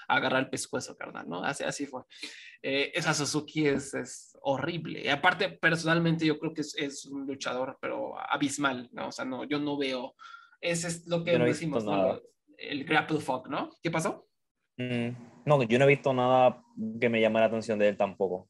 agarrar 0.08 0.44
el 0.44 0.48
pescuezo, 0.48 0.96
carnal, 0.96 1.28
¿no? 1.28 1.44
Así, 1.44 1.62
así 1.62 1.84
fue. 1.84 2.00
Eh, 2.62 2.90
esa 2.94 3.12
Suzuki 3.12 3.66
es, 3.66 3.92
es, 3.92 4.34
horrible. 4.40 5.02
Y 5.04 5.08
aparte, 5.08 5.50
personalmente, 5.50 6.24
yo 6.24 6.38
creo 6.38 6.54
que 6.54 6.62
es, 6.62 6.74
es, 6.78 7.04
un 7.04 7.26
luchador, 7.26 7.76
pero 7.82 8.14
abismal, 8.18 8.88
¿no? 8.92 9.08
O 9.08 9.12
sea, 9.12 9.26
no, 9.26 9.44
yo 9.44 9.58
no 9.58 9.76
veo, 9.76 10.14
ese 10.62 10.88
es 10.88 11.06
lo 11.06 11.24
que 11.24 11.36
decimos, 11.36 11.84
¿no? 11.84 12.18
El 12.56 12.84
grapple 12.84 13.20
fuck, 13.20 13.46
¿no? 13.48 13.68
¿Qué 13.82 13.90
pasó? 13.90 14.26
Mm, 14.78 15.10
no, 15.44 15.62
yo 15.64 15.78
no 15.78 15.84
he 15.84 15.88
visto 15.88 16.14
nada 16.14 16.64
que 16.98 17.10
me 17.10 17.20
llame 17.20 17.40
la 17.40 17.46
atención 17.46 17.78
de 17.78 17.88
él 17.88 17.98
tampoco. 17.98 18.48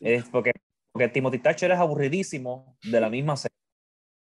Es 0.00 0.28
porque 0.28 0.52
porque 0.94 1.08
Timothy 1.08 1.40
Thatcher 1.40 1.72
es 1.72 1.78
aburridísimo 1.78 2.78
de 2.84 3.00
la 3.00 3.10
misma 3.10 3.36
serie. 3.36 3.56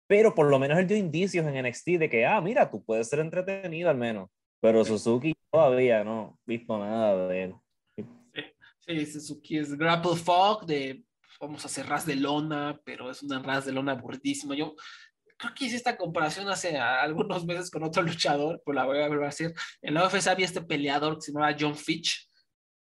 Pero 0.05 0.35
por 0.35 0.49
lo 0.49 0.59
menos 0.59 0.77
él 0.77 0.85
dio 0.85 0.97
indicios 0.97 1.45
en 1.47 1.65
NXT 1.65 1.87
de 1.91 2.09
que, 2.09 2.25
ah, 2.25 2.41
mira, 2.41 2.69
tú 2.69 2.83
puedes 2.83 3.07
ser 3.07 3.19
entretenido 3.19 3.89
al 3.89 3.95
menos. 3.95 4.29
Pero 4.59 4.83
Suzuki 4.83 5.33
todavía 5.49 6.03
no 6.03 6.37
visto 6.45 6.77
nada 6.77 7.29
de 7.29 7.43
él. 7.43 7.55
Sí, 8.79 9.05
Suzuki 9.05 9.59
es 9.59 9.77
grapple 9.77 10.17
fog 10.17 10.65
de 10.65 11.05
vamos 11.39 11.63
a 11.63 11.67
hacer 11.67 11.87
ras 11.87 12.05
de 12.05 12.17
lona, 12.17 12.77
pero 12.83 13.09
es 13.11 13.23
una 13.23 13.41
ras 13.41 13.65
de 13.65 13.71
lona 13.71 13.93
aburridísima. 13.93 14.53
Yo 14.53 14.75
creo 15.37 15.53
que 15.53 15.65
hice 15.65 15.77
esta 15.77 15.95
comparación 15.95 16.49
hace 16.49 16.77
algunos 16.77 17.45
meses 17.45 17.71
con 17.71 17.83
otro 17.83 18.01
luchador, 18.03 18.61
pues 18.65 18.75
la 18.75 18.83
voy 18.83 18.99
a 18.99 19.07
ver 19.07 19.23
a 19.23 19.27
decir. 19.27 19.53
En 19.81 19.93
la 19.93 20.05
UFC 20.05 20.27
había 20.27 20.45
este 20.45 20.61
peleador 20.61 21.15
que 21.15 21.21
se 21.21 21.31
llamaba 21.31 21.55
John 21.57 21.75
Fitch, 21.75 22.29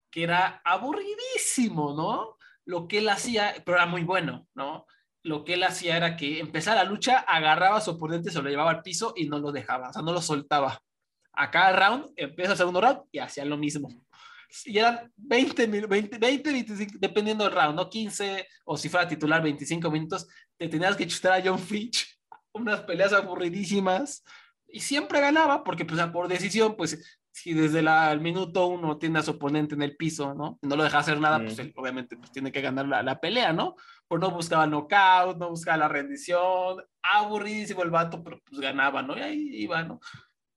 que 0.10 0.24
era 0.24 0.60
aburridísimo, 0.65 1.94
¿no? 1.96 2.35
Lo 2.65 2.88
que 2.88 2.98
él 2.98 3.10
hacía, 3.10 3.53
pero 3.65 3.77
era 3.77 3.86
muy 3.86 4.03
bueno, 4.03 4.48
¿no? 4.53 4.86
Lo 5.24 5.43
que 5.43 5.53
él 5.53 5.63
hacía 5.63 5.98
era 5.98 6.15
que 6.17 6.39
empezaba 6.39 6.84
la 6.84 6.89
lucha, 6.89 7.19
agarraba 7.19 7.77
a 7.77 7.81
su 7.81 7.91
oponente, 7.91 8.31
se 8.31 8.41
lo 8.41 8.50
llevaba 8.50 8.72
al 8.72 8.81
piso 8.81 9.13
y 9.15 9.27
no 9.27 9.39
lo 9.39 9.51
dejaba, 9.51 9.89
o 9.89 9.93
sea, 9.93 10.01
no 10.01 10.12
lo 10.12 10.22
soltaba. 10.22 10.79
A 11.34 11.51
cada 11.51 11.74
round, 11.74 12.13
empieza 12.15 12.51
el 12.51 12.57
segundo 12.57 12.81
round 12.81 13.01
y 13.12 13.19
hacía 13.19 13.45
lo 13.45 13.57
mismo. 13.57 13.89
Y 14.65 14.77
eran 14.77 15.12
20, 15.17 15.67
20, 15.67 16.17
20, 16.17 16.51
25, 16.51 16.93
dependiendo 17.00 17.43
del 17.43 17.53
round, 17.53 17.75
¿no? 17.75 17.89
15 17.89 18.48
o 18.65 18.77
si 18.77 18.89
fuera 18.89 19.07
titular 19.07 19.41
25 19.41 19.89
minutos, 19.91 20.27
te 20.57 20.67
tenías 20.69 20.95
que 20.95 21.07
chutar 21.07 21.34
a 21.34 21.43
John 21.43 21.60
Fitch, 21.60 22.17
unas 22.53 22.81
peleas 22.81 23.13
aburridísimas 23.13 24.24
y 24.67 24.79
siempre 24.79 25.19
ganaba 25.19 25.63
porque 25.63 25.86
pues 25.86 26.01
por 26.07 26.27
decisión 26.27 26.75
pues 26.75 27.19
si 27.36 27.54
desde 27.54 27.80
el 27.80 28.22
minuto 28.22 28.68
uno 28.68 28.98
tiene 28.98 29.20
a 29.20 29.22
su 29.22 29.32
oponente 29.32 29.75
en 29.75 29.82
el 29.82 29.98
piso, 29.98 30.34
¿no? 30.34 30.58
No 30.62 30.77
lo 30.77 30.86
deja 30.86 31.00
hacer 31.00 31.20
nada, 31.20 31.38
pues 31.38 31.60
él, 31.60 31.74
obviamente 31.75 32.15
pues, 32.15 32.32
tiene 32.32 32.50
que 32.50 32.62
ganar 32.62 32.88
la, 32.88 33.04
la, 33.04 33.20
pelea, 33.20 33.51
¿no? 33.51 33.75
Pues 34.08 34.22
no 34.22 34.32
buscaba 34.32 34.65
knockout, 34.65 35.38
no 35.38 35.50
buscaba 35.50 35.75
la 35.75 35.89
rendición, 35.89 36.82
aburridísimo 37.04 37.84
el 37.84 37.89
vato, 37.89 38.24
pero 38.24 38.39
pues 38.46 38.62
ganaba, 38.62 39.01
¿no? 39.01 39.18
Y 39.18 39.22
ahí 39.22 39.50
iba, 39.63 39.84
¿no? 39.84 40.00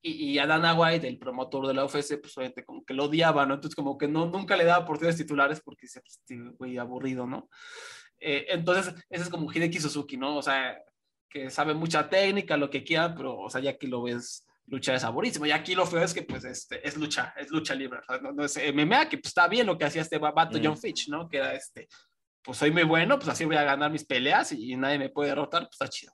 Y, 0.00 0.12
y 0.12 0.38
a 0.38 0.47
Dana 0.47 0.73
White, 0.75 1.08
el 1.08 1.18
promotor 1.18 1.66
de 1.66 1.75
la 1.75 1.85
UFC, 1.85 2.20
pues 2.20 2.38
obviamente 2.38 2.64
como 2.64 2.85
que 2.85 2.94
lo 2.94 3.06
odiaba, 3.06 3.44
¿no? 3.44 3.54
Entonces 3.54 3.75
como 3.75 3.99
que 3.99 4.06
no, 4.06 4.26
nunca 4.26 4.56
le 4.56 4.62
daba 4.62 4.85
oportunidades 4.85 5.18
titulares 5.18 5.61
porque 5.61 5.88
se 5.88 6.00
pues, 6.00 6.56
güey, 6.58 6.78
aburrido, 6.78 7.26
¿no? 7.26 7.49
Eh, 8.20 8.47
entonces, 8.50 8.94
ese 9.11 9.25
es 9.25 9.28
como 9.28 9.52
Hideki 9.52 9.80
Suzuki, 9.80 10.16
¿no? 10.16 10.37
O 10.37 10.42
sea, 10.42 10.80
que 11.28 11.50
sabe 11.50 11.75
mucha 11.75 12.08
técnica, 12.08 12.56
lo 12.56 12.70
que 12.70 12.85
quiera, 12.85 13.16
pero, 13.16 13.37
o 13.37 13.50
sea, 13.50 13.61
ya 13.61 13.76
que 13.76 13.88
lo 13.88 14.02
ves 14.02 14.47
lucha 14.68 14.92
de 14.92 15.00
saborísimo. 15.00 15.46
Y 15.46 15.50
aquí 15.50 15.75
lo 15.75 15.87
feo 15.87 16.02
es 16.02 16.14
que 16.14 16.22
pues 16.22 16.44
este, 16.44 16.87
es 16.87 16.96
lucha, 16.96 17.34
es 17.37 17.50
lucha 17.50 17.75
libre. 17.75 18.00
no, 18.35 18.44
es 18.44 18.57
MMA, 18.57 19.09
que 19.09 19.18
pues 19.18 19.28
está 19.28 19.48
bien 19.48 19.66
lo 19.66 19.76
que 19.76 19.85
hacía 19.85 20.02
este 20.02 20.18
vato 20.18 20.59
John 20.62 20.76
Fitch, 20.76 21.09
¿no? 21.09 21.28
Que 21.28 21.38
era 21.38 21.54
este, 21.54 21.88
pues 22.42 22.59
soy 22.59 22.70
muy 22.70 22.85
bueno, 22.85 23.18
pues 23.18 23.28
así 23.28 23.44
voy 23.44 23.57
a 23.57 23.62
ganar 23.62 23.90
mis 23.90 24.04
peleas 24.04 24.52
y, 24.52 24.76
nadie 24.76 24.98
me 24.98 25.11
puede 25.11 25.31
derrotar, 25.31 25.62
pues 25.62 25.72
está 25.72 25.88
chido, 25.88 26.12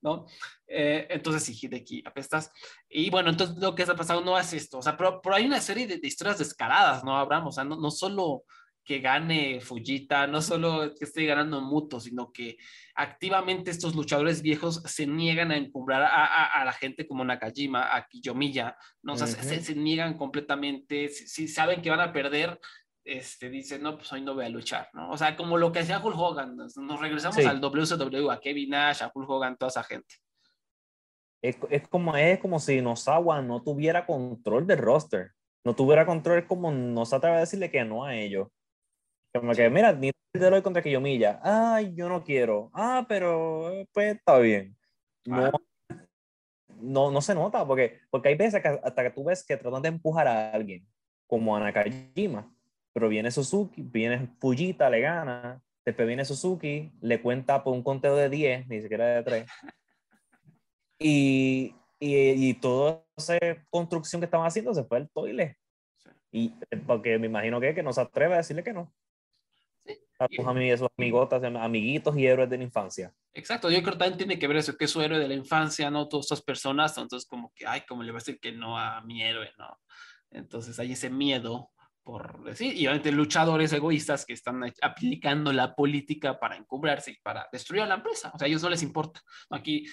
¿no? 0.00 0.26
Eh, 0.66 1.06
entonces 1.10 1.42
sí, 1.42 1.68
de 1.68 1.78
aquí 1.78 2.02
apestas. 2.06 2.50
Y 2.88 3.10
bueno, 3.10 3.30
entonces 3.30 3.56
lo 3.56 3.74
que 3.74 3.82
está 3.82 3.96
pasando 3.96 4.24
no 4.24 4.38
es 4.38 4.52
esto, 4.52 4.78
o 4.78 4.82
sea, 4.82 4.96
pero, 4.96 5.20
pero 5.22 5.36
hay 5.36 5.46
una 5.46 5.60
serie 5.60 5.86
de, 5.86 5.98
de 5.98 6.08
historias 6.08 6.38
descaradas, 6.38 7.02
¿no, 7.04 7.16
Abraham? 7.16 7.48
O 7.48 7.52
sea, 7.52 7.64
no, 7.64 7.76
no 7.76 7.90
solo 7.90 8.44
que 8.84 8.98
gane 8.98 9.60
Fujita, 9.60 10.26
no 10.26 10.42
solo 10.42 10.94
que 10.94 11.04
esté 11.04 11.24
ganando 11.24 11.60
Muto, 11.60 12.00
sino 12.00 12.32
que 12.32 12.56
activamente 12.94 13.70
estos 13.70 13.94
luchadores 13.94 14.42
viejos 14.42 14.82
se 14.86 15.06
niegan 15.06 15.52
a 15.52 15.56
encumbrar 15.56 16.02
a, 16.02 16.64
la 16.64 16.72
gente 16.72 17.06
como 17.06 17.24
Nakajima, 17.24 17.94
a 17.94 18.06
Kiyomiya, 18.06 18.76
¿no? 19.02 19.14
O 19.14 19.16
sea, 19.16 19.26
se, 19.26 19.74
niegan 19.74 20.16
completamente, 20.16 21.08
si, 21.08 21.46
saben 21.48 21.80
que 21.80 21.90
van 21.90 22.00
a 22.00 22.12
perder, 22.12 22.58
este, 23.04 23.50
dicen, 23.50 23.82
no, 23.82 23.96
pues 23.96 24.12
hoy 24.12 24.20
no 24.20 24.34
voy 24.34 24.46
a 24.46 24.48
luchar, 24.48 24.88
¿no? 24.92 25.10
O 25.10 25.16
sea, 25.16 25.36
como 25.36 25.58
lo 25.58 25.70
que 25.70 25.80
hacía 25.80 26.04
Hulk 26.04 26.18
Hogan, 26.18 26.56
nos, 26.56 27.00
regresamos 27.00 27.38
al 27.44 27.60
WCW, 27.60 28.30
a 28.30 28.40
Kevin 28.40 28.70
Nash, 28.70 29.02
a 29.02 29.12
Hulk 29.14 29.30
Hogan, 29.30 29.56
toda 29.56 29.70
esa 29.70 29.84
gente. 29.84 30.16
Es, 31.40 31.56
es, 31.70 31.88
como, 31.88 32.16
es 32.16 32.38
como 32.38 32.60
si 32.60 32.80
Nosawa 32.80 33.42
no 33.42 33.62
tuviera 33.62 34.06
control 34.06 34.66
del 34.66 34.78
roster, 34.78 35.32
no 35.64 35.74
tuviera 35.74 36.06
control, 36.06 36.40
es 36.40 36.46
como 36.46 36.70
no 36.72 37.04
se 37.04 37.16
atreve 37.16 37.36
a 37.36 37.40
decirle 37.40 37.70
que 37.70 37.84
no 37.84 38.04
a 38.04 38.16
ellos. 38.16 38.48
Que, 39.32 39.70
mira, 39.70 39.92
ni 39.94 40.10
te 40.30 40.50
doy 40.50 40.60
contra 40.60 40.82
Kiyomilla. 40.82 41.40
Ay, 41.42 41.94
yo 41.94 42.08
no 42.08 42.22
quiero. 42.22 42.70
Ah, 42.74 43.06
pero 43.08 43.86
pues 43.92 44.16
está 44.16 44.38
bien. 44.38 44.76
No, 45.24 45.50
no, 46.80 47.10
no 47.10 47.20
se 47.22 47.34
nota, 47.34 47.66
porque, 47.66 48.00
porque 48.10 48.28
hay 48.28 48.34
veces 48.34 48.60
que 48.60 48.68
hasta 48.68 49.02
que 49.02 49.10
tú 49.10 49.24
ves 49.24 49.44
que 49.44 49.56
tratan 49.56 49.82
de 49.82 49.88
empujar 49.88 50.28
a 50.28 50.52
alguien, 50.52 50.86
como 51.26 51.56
a 51.56 51.60
Nakajima, 51.60 52.54
pero 52.92 53.08
viene 53.08 53.30
Suzuki, 53.30 53.82
viene 53.82 54.28
Fujita, 54.38 54.90
le 54.90 55.00
gana, 55.00 55.62
después 55.84 56.06
viene 56.06 56.26
Suzuki, 56.26 56.92
le 57.00 57.22
cuenta 57.22 57.64
por 57.64 57.72
un 57.72 57.82
conteo 57.82 58.16
de 58.16 58.28
10, 58.28 58.68
ni 58.68 58.82
siquiera 58.82 59.06
de 59.06 59.22
3. 59.22 59.46
Y, 60.98 61.74
y, 61.98 62.48
y 62.48 62.54
toda 62.54 63.02
esa 63.16 63.38
construcción 63.70 64.20
que 64.20 64.26
estaban 64.26 64.46
haciendo 64.46 64.74
se 64.74 64.84
fue 64.84 64.98
al 64.98 65.10
toile. 65.10 65.56
Y 66.30 66.50
porque 66.86 67.18
me 67.18 67.26
imagino 67.26 67.60
que, 67.60 67.74
que 67.74 67.82
no 67.82 67.92
se 67.92 68.00
atreve 68.00 68.34
a 68.34 68.38
decirle 68.38 68.62
que 68.62 68.72
no 68.72 68.92
a 70.22 70.28
tus 70.28 70.46
amigos, 70.46 70.90
amigotas, 70.96 71.42
amiguitos 71.42 72.16
y 72.16 72.26
héroes 72.26 72.48
de 72.48 72.58
la 72.58 72.64
infancia. 72.64 73.12
Exacto, 73.34 73.70
yo 73.70 73.82
creo 73.82 73.94
que 73.94 73.98
también 73.98 74.18
tiene 74.18 74.38
que 74.38 74.48
ver 74.48 74.58
eso, 74.58 74.76
que 74.76 74.84
es 74.84 74.90
su 74.90 75.00
héroe 75.00 75.18
de 75.18 75.28
la 75.28 75.34
infancia, 75.34 75.90
¿no? 75.90 76.08
Todas 76.08 76.26
estas 76.26 76.42
personas, 76.42 76.96
entonces 76.98 77.28
como 77.28 77.52
que, 77.54 77.66
ay, 77.66 77.82
¿cómo 77.88 78.02
le 78.02 78.12
va 78.12 78.18
a 78.18 78.20
decir 78.20 78.38
que 78.40 78.52
no 78.52 78.78
a 78.78 79.00
mi 79.02 79.22
héroe, 79.22 79.50
no? 79.58 79.78
Entonces 80.30 80.78
hay 80.78 80.92
ese 80.92 81.10
miedo 81.10 81.70
por 82.02 82.42
decir, 82.42 82.74
y 82.74 82.86
obviamente 82.86 83.12
luchadores 83.12 83.72
egoístas 83.72 84.26
que 84.26 84.32
están 84.32 84.62
aplicando 84.82 85.52
la 85.52 85.74
política 85.74 86.38
para 86.38 86.56
encumbrarse 86.56 87.12
y 87.12 87.20
para 87.22 87.48
destruir 87.52 87.82
a 87.82 87.86
la 87.86 87.94
empresa, 87.94 88.30
o 88.34 88.38
sea, 88.38 88.46
a 88.46 88.48
ellos 88.48 88.62
no 88.62 88.70
les 88.70 88.82
importa. 88.82 89.20
Aquí, 89.50 89.86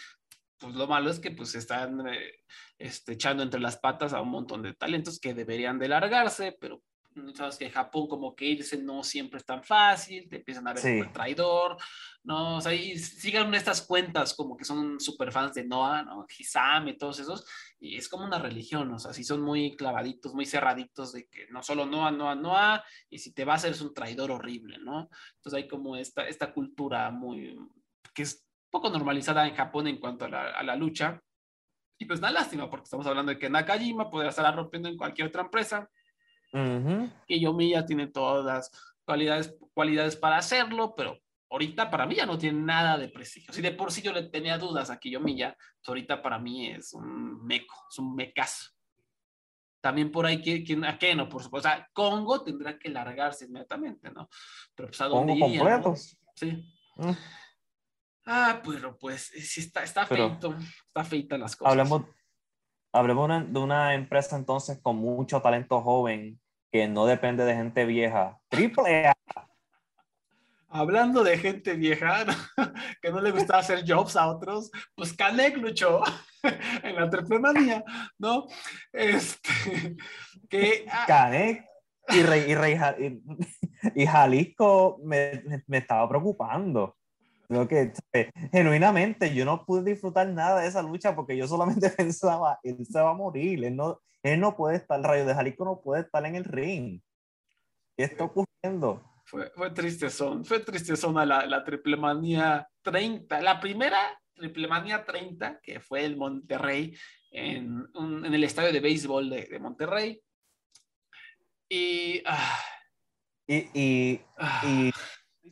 pues 0.57 0.73
lo 0.75 0.87
malo 0.87 1.09
es 1.11 1.19
que 1.19 1.31
pues 1.31 1.55
están 1.55 2.07
eh, 2.07 2.31
este, 2.77 3.13
echando 3.13 3.43
entre 3.43 3.59
las 3.59 3.77
patas 3.77 4.13
a 4.13 4.21
un 4.21 4.29
montón 4.29 4.63
de 4.63 4.73
talentos 4.73 5.19
que 5.19 5.33
deberían 5.33 5.77
de 5.77 5.87
largarse, 5.87 6.57
pero 6.59 6.81
sabes 7.33 7.57
que 7.57 7.69
Japón 7.69 8.07
como 8.07 8.35
que 8.35 8.45
irse 8.45 8.77
no 8.77 9.03
siempre 9.03 9.39
es 9.39 9.45
tan 9.45 9.63
fácil, 9.63 10.27
te 10.29 10.37
empiezan 10.37 10.67
a 10.67 10.73
ver 10.73 10.81
como 10.81 11.03
el 11.03 11.11
traidor, 11.11 11.77
¿no? 12.23 12.57
O 12.57 12.61
sea, 12.61 12.73
y 12.73 12.97
sigan 12.97 13.53
estas 13.53 13.81
cuentas 13.81 14.33
como 14.33 14.55
que 14.55 14.65
son 14.65 14.99
super 14.99 15.31
fans 15.31 15.53
de 15.55 15.65
Noah, 15.65 16.03
¿no? 16.03 16.25
Hisame, 16.37 16.93
todos 16.93 17.19
esos, 17.19 17.45
y 17.79 17.97
es 17.97 18.09
como 18.09 18.25
una 18.25 18.39
religión, 18.39 18.91
o 18.93 18.99
sea, 18.99 19.13
si 19.13 19.23
son 19.23 19.41
muy 19.41 19.75
clavaditos, 19.75 20.33
muy 20.33 20.45
cerraditos 20.45 21.13
de 21.13 21.27
que 21.27 21.47
no 21.49 21.63
solo 21.63 21.85
Noah, 21.85 22.11
Noah, 22.11 22.35
Noah, 22.35 22.83
y 23.09 23.19
si 23.19 23.33
te 23.33 23.45
vas 23.45 23.63
eres 23.63 23.81
un 23.81 23.93
traidor 23.93 24.31
horrible, 24.31 24.77
¿no? 24.79 25.09
Entonces 25.35 25.63
hay 25.63 25.67
como 25.67 25.95
esta, 25.95 26.27
esta 26.27 26.53
cultura 26.53 27.09
muy, 27.11 27.57
que 28.13 28.23
es 28.23 28.45
poco 28.69 28.89
normalizada 28.89 29.47
en 29.47 29.55
Japón 29.55 29.87
en 29.87 29.99
cuanto 29.99 30.25
a 30.25 30.29
la, 30.29 30.51
a 30.51 30.63
la 30.63 30.75
lucha, 30.75 31.21
y 32.01 32.05
pues 32.05 32.21
da 32.21 32.31
lástima, 32.31 32.69
porque 32.69 32.85
estamos 32.85 33.05
hablando 33.07 33.33
de 33.33 33.39
que 33.39 33.49
Nakajima 33.49 34.09
podría 34.09 34.29
estar 34.29 34.55
rompiendo 34.55 34.87
en 34.87 34.95
cualquier 34.95 35.27
otra 35.27 35.41
empresa, 35.41 35.89
que 36.51 37.39
Yomiya 37.39 37.85
tiene 37.85 38.07
todas 38.07 38.45
las 38.45 38.95
cualidades, 39.05 39.55
cualidades 39.73 40.15
para 40.15 40.37
hacerlo, 40.37 40.93
pero 40.95 41.19
ahorita 41.49 41.89
para 41.89 42.05
mí 42.05 42.15
ya 42.15 42.25
no 42.25 42.37
tiene 42.37 42.61
nada 42.61 42.97
de 42.97 43.09
prestigio. 43.09 43.53
Si 43.53 43.61
de 43.61 43.71
por 43.71 43.91
sí 43.91 44.01
yo 44.01 44.13
le 44.13 44.23
tenía 44.23 44.57
dudas 44.57 44.89
a 44.89 44.99
Kiyomiya, 44.99 45.55
pues 45.57 45.87
ahorita 45.87 46.21
para 46.21 46.39
mí 46.39 46.67
es 46.67 46.93
un 46.93 47.45
meco, 47.45 47.75
es 47.89 47.99
un 47.99 48.15
mecazo. 48.15 48.69
También 49.81 50.11
por 50.11 50.25
ahí, 50.25 50.41
que, 50.41 50.63
que, 50.63 51.15
no, 51.15 51.29
por 51.29 51.41
supuesto. 51.41 51.69
O 51.69 51.71
sea, 51.71 51.89
Congo 51.93 52.43
tendrá 52.43 52.77
que 52.77 52.89
largarse 52.89 53.45
inmediatamente, 53.45 54.11
¿no? 54.11 54.29
Pero 54.75 54.89
pues 54.89 54.99
a 55.01 55.05
dónde 55.05 55.33
iría, 55.33 55.81
Sí. 56.35 56.63
Mm. 56.95 57.11
Ah, 58.25 58.61
pero 58.63 58.97
pues 58.97 59.23
sí 59.23 59.61
está, 59.61 59.83
está 59.83 60.05
feito, 60.05 60.55
está 60.87 61.03
feita 61.03 61.37
las 61.37 61.55
cosas. 61.55 61.71
Hablemos, 61.71 62.03
hablemos 62.91 63.29
de 63.51 63.59
una 63.59 63.93
empresa 63.93 64.35
entonces 64.35 64.79
con 64.81 64.97
mucho 64.97 65.41
talento 65.41 65.81
joven 65.81 66.39
que 66.71 66.87
no 66.87 67.05
depende 67.05 67.45
de 67.45 67.55
gente 67.55 67.85
vieja. 67.85 68.39
Triple 68.49 69.07
A. 69.07 69.15
Hablando 70.71 71.23
de 71.23 71.37
gente 71.37 71.73
vieja 71.73 72.25
que 73.01 73.11
no 73.11 73.21
le 73.21 73.31
gusta 73.31 73.57
hacer 73.57 73.83
jobs 73.87 74.15
a 74.15 74.27
otros, 74.27 74.69
pues 74.93 75.13
Canek 75.13 75.57
luchó 75.57 76.03
en 76.83 76.95
la 76.95 77.09
triple 77.09 77.39
manía, 77.39 77.83
¿no? 78.19 78.45
Este, 78.93 79.97
que, 80.47 80.85
ah, 80.91 81.05
Canek 81.07 81.65
y, 82.09 82.21
Rey, 82.23 82.77
y, 83.95 84.05
Jalisco 84.05 84.99
me, 85.03 85.43
me, 85.65 85.77
estaba 85.79 86.07
preocupando. 86.07 86.98
Creo 87.49 87.67
que 87.67 87.91
genuinamente 88.51 89.33
yo 89.33 89.43
no 89.43 89.65
pude 89.65 89.91
disfrutar 89.91 90.27
nada 90.27 90.61
de 90.61 90.67
esa 90.67 90.83
lucha 90.83 91.15
porque 91.15 91.35
yo 91.35 91.47
solamente 91.47 91.89
pensaba, 91.97 92.59
él 92.61 92.85
se 92.85 93.01
va 93.01 93.09
a 93.09 93.15
morir, 93.15 93.65
él 93.65 93.75
no, 93.75 93.99
él 94.21 94.39
no 94.39 94.55
puede 94.55 94.77
estar, 94.77 94.99
el 94.99 95.03
Rayo 95.03 95.25
de 95.25 95.33
Jalisco 95.33 95.65
no 95.65 95.81
puede 95.81 96.03
estar 96.03 96.23
en 96.27 96.35
el 96.35 96.43
ring. 96.43 97.01
¿Qué 97.97 98.03
está 98.03 98.25
ocurriendo? 98.25 99.03
Fue, 99.25 99.49
fue 99.55 99.71
tristezón, 99.71 100.45
fue 100.45 100.59
tristezón 100.59 101.15
la, 101.15 101.45
la 101.47 101.63
triple 101.63 101.97
manía 101.97 102.67
30, 102.83 103.41
la 103.41 103.59
primera 103.59 103.97
triple 104.35 104.67
manía 104.67 105.03
30, 105.03 105.59
que 105.61 105.79
fue 105.79 106.05
el 106.05 106.17
Monterrey, 106.17 106.95
en, 107.31 107.83
en 107.95 108.33
el 108.33 108.43
estadio 108.43 108.71
de 108.71 108.79
béisbol 108.79 109.27
de, 109.27 109.45
de 109.45 109.59
Monterrey. 109.59 110.21
Y, 111.67 112.21
ah, 112.25 112.59
y, 113.47 113.57
y, 113.73 114.21
ah. 114.37 114.61
y, 114.65 114.91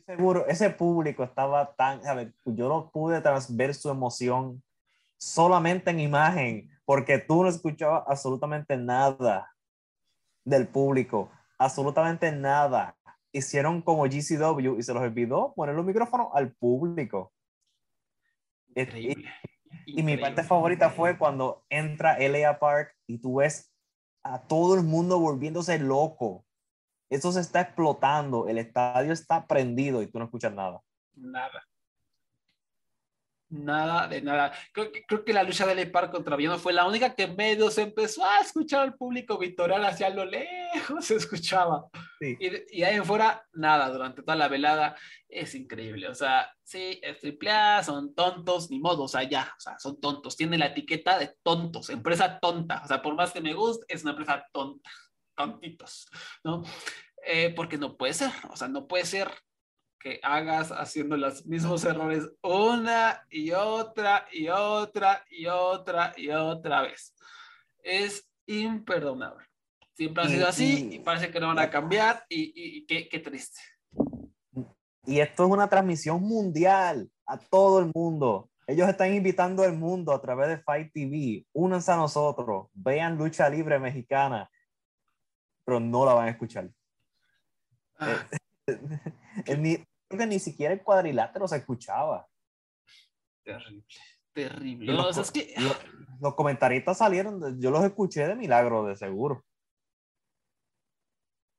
seguro, 0.08 0.46
ese 0.46 0.70
público 0.70 1.22
estaba 1.22 1.74
tan, 1.74 2.04
a 2.06 2.14
ver, 2.14 2.32
yo 2.46 2.66
no 2.70 2.90
pude 2.90 3.22
ver 3.50 3.74
su 3.74 3.90
emoción 3.90 4.62
solamente 5.18 5.90
en 5.90 6.00
imagen, 6.00 6.70
porque 6.86 7.18
tú 7.18 7.42
no 7.42 7.50
escuchabas 7.50 8.04
absolutamente 8.06 8.78
nada 8.78 9.54
del 10.46 10.66
público, 10.66 11.30
absolutamente 11.58 12.32
nada. 12.32 12.96
Hicieron 13.32 13.82
como 13.82 14.04
GCW 14.04 14.78
y 14.78 14.82
se 14.82 14.94
los 14.94 15.02
olvidó 15.02 15.52
poner 15.54 15.74
los 15.74 15.84
micrófonos 15.84 16.28
al 16.32 16.52
público. 16.52 17.30
Increíble. 18.74 19.28
Y, 19.84 20.02
mi 20.02 20.16
parte 20.16 20.42
favorita 20.42 20.88
fue 20.88 21.18
cuando 21.18 21.66
entra 21.68 22.16
Elia 22.16 22.58
Park 22.58 22.96
y 23.06 23.18
tú 23.18 23.36
ves 23.36 23.70
a 24.22 24.40
todo 24.40 24.74
el 24.74 24.84
mundo 24.84 25.20
volviéndose 25.20 25.78
loco. 25.78 26.46
Eso 27.10 27.32
se 27.32 27.40
está 27.40 27.62
explotando, 27.62 28.48
el 28.48 28.58
estadio 28.58 29.12
está 29.12 29.46
prendido 29.46 30.02
y 30.02 30.06
tú 30.06 30.18
no 30.18 30.26
escuchas 30.26 30.52
nada. 30.52 30.80
Nada. 31.14 31.64
Nada 33.50 34.06
de 34.08 34.20
nada. 34.20 34.52
Creo 34.72 34.92
que, 34.92 35.06
creo 35.06 35.24
que 35.24 35.32
la 35.32 35.42
lucha 35.42 35.66
de 35.66 35.86
Park 35.86 36.10
contra 36.10 36.36
Villano 36.36 36.58
fue 36.58 36.74
la 36.74 36.86
única 36.86 37.14
que 37.14 37.26
medio 37.28 37.70
se 37.70 37.80
empezó 37.80 38.22
a 38.22 38.40
escuchar 38.40 38.82
al 38.82 38.94
público 38.94 39.38
victorial 39.38 39.82
hacia 39.86 40.10
lo 40.10 40.26
lejos, 40.26 40.46
se 41.06 41.16
escuchaba. 41.16 41.86
Y, 42.20 42.82
ahí 42.82 42.96
en 42.96 43.06
fuera, 43.06 43.46
nada, 43.54 43.88
durante 43.88 44.22
toda 44.22 44.36
la 44.36 44.48
velada. 44.48 44.96
Es 45.26 45.54
increíble. 45.54 46.08
O 46.08 46.14
sea, 46.14 46.52
sí, 46.62 47.00
es 47.02 47.20
triple 47.20 47.50
A, 47.50 47.82
son 47.82 48.14
tontos, 48.14 48.70
ni 48.70 48.80
modo, 48.80 49.04
o 49.04 49.08
sea, 49.08 49.22
ya, 49.22 49.50
o 49.56 49.60
sea, 49.60 49.78
son 49.78 49.98
tontos. 49.98 50.36
Tiene 50.36 50.58
la 50.58 50.66
etiqueta 50.66 51.18
de 51.18 51.34
tontos, 51.42 51.88
empresa 51.88 52.38
tonta. 52.40 52.82
O 52.84 52.86
sea, 52.86 53.00
por 53.00 53.14
más 53.14 53.32
que 53.32 53.40
me 53.40 53.54
guste, 53.54 53.86
es 53.88 54.02
una 54.02 54.10
empresa 54.10 54.46
tonta, 54.52 54.90
tontitos, 55.38 56.10
¿no? 56.44 56.62
Eh, 57.24 57.52
porque 57.54 57.78
no 57.78 57.96
puede 57.96 58.12
ser, 58.12 58.32
o 58.50 58.56
sea, 58.56 58.68
no 58.68 58.86
puede 58.86 59.04
ser 59.04 59.30
que 60.00 60.20
hagas 60.22 60.70
haciendo 60.70 61.16
los 61.16 61.46
mismos 61.46 61.84
errores 61.84 62.28
una 62.42 63.24
y 63.30 63.52
otra 63.52 64.26
y 64.32 64.48
otra 64.48 65.24
y 65.30 65.46
otra 65.46 66.12
y 66.16 66.30
otra 66.30 66.82
vez. 66.82 67.14
Es 67.82 68.28
imperdonable. 68.46 69.44
Siempre 69.94 70.22
ha 70.22 70.28
sido 70.28 70.46
así 70.46 70.88
y, 70.92 70.98
parece 71.00 71.30
que 71.30 71.40
no 71.40 71.48
van 71.48 71.58
a 71.58 71.70
cambiar 71.70 72.24
y, 72.28 72.86
qué, 72.86 73.08
qué, 73.08 73.18
triste. 73.18 73.60
Y 75.04 75.18
esto 75.18 75.44
es 75.44 75.50
una 75.50 75.68
transmisión 75.68 76.22
mundial 76.22 77.10
a 77.26 77.36
todo 77.36 77.80
el 77.80 77.90
mundo. 77.92 78.48
Ellos 78.68 78.88
están 78.88 79.12
invitando 79.12 79.64
al 79.64 79.76
mundo 79.76 80.12
a 80.12 80.20
través 80.20 80.48
de 80.48 80.58
Fight 80.58 80.92
TV. 80.92 81.46
Únanse 81.52 81.90
a 81.90 81.96
nosotros, 81.96 82.68
vean 82.74 83.16
lucha 83.16 83.48
libre 83.48 83.80
mexicana, 83.80 84.48
pero 85.68 85.80
no 85.80 86.06
la 86.06 86.14
van 86.14 86.28
a 86.28 86.30
escuchar. 86.30 86.70
Ah. 87.98 88.26
ni, 89.58 89.76
creo 89.76 90.18
que 90.20 90.26
ni 90.26 90.38
siquiera 90.38 90.72
el 90.72 90.82
cuadrilátero 90.82 91.46
se 91.46 91.56
escuchaba. 91.58 92.26
Terrible, 93.44 93.84
terrible. 94.32 94.92
Los, 94.94 95.30
que... 95.30 95.54
los, 96.20 96.34
comentaristas 96.34 96.96
salieron, 96.96 97.60
yo 97.60 97.70
los 97.70 97.84
escuché 97.84 98.26
de 98.26 98.34
milagro, 98.34 98.86
de 98.86 98.96
seguro. 98.96 99.44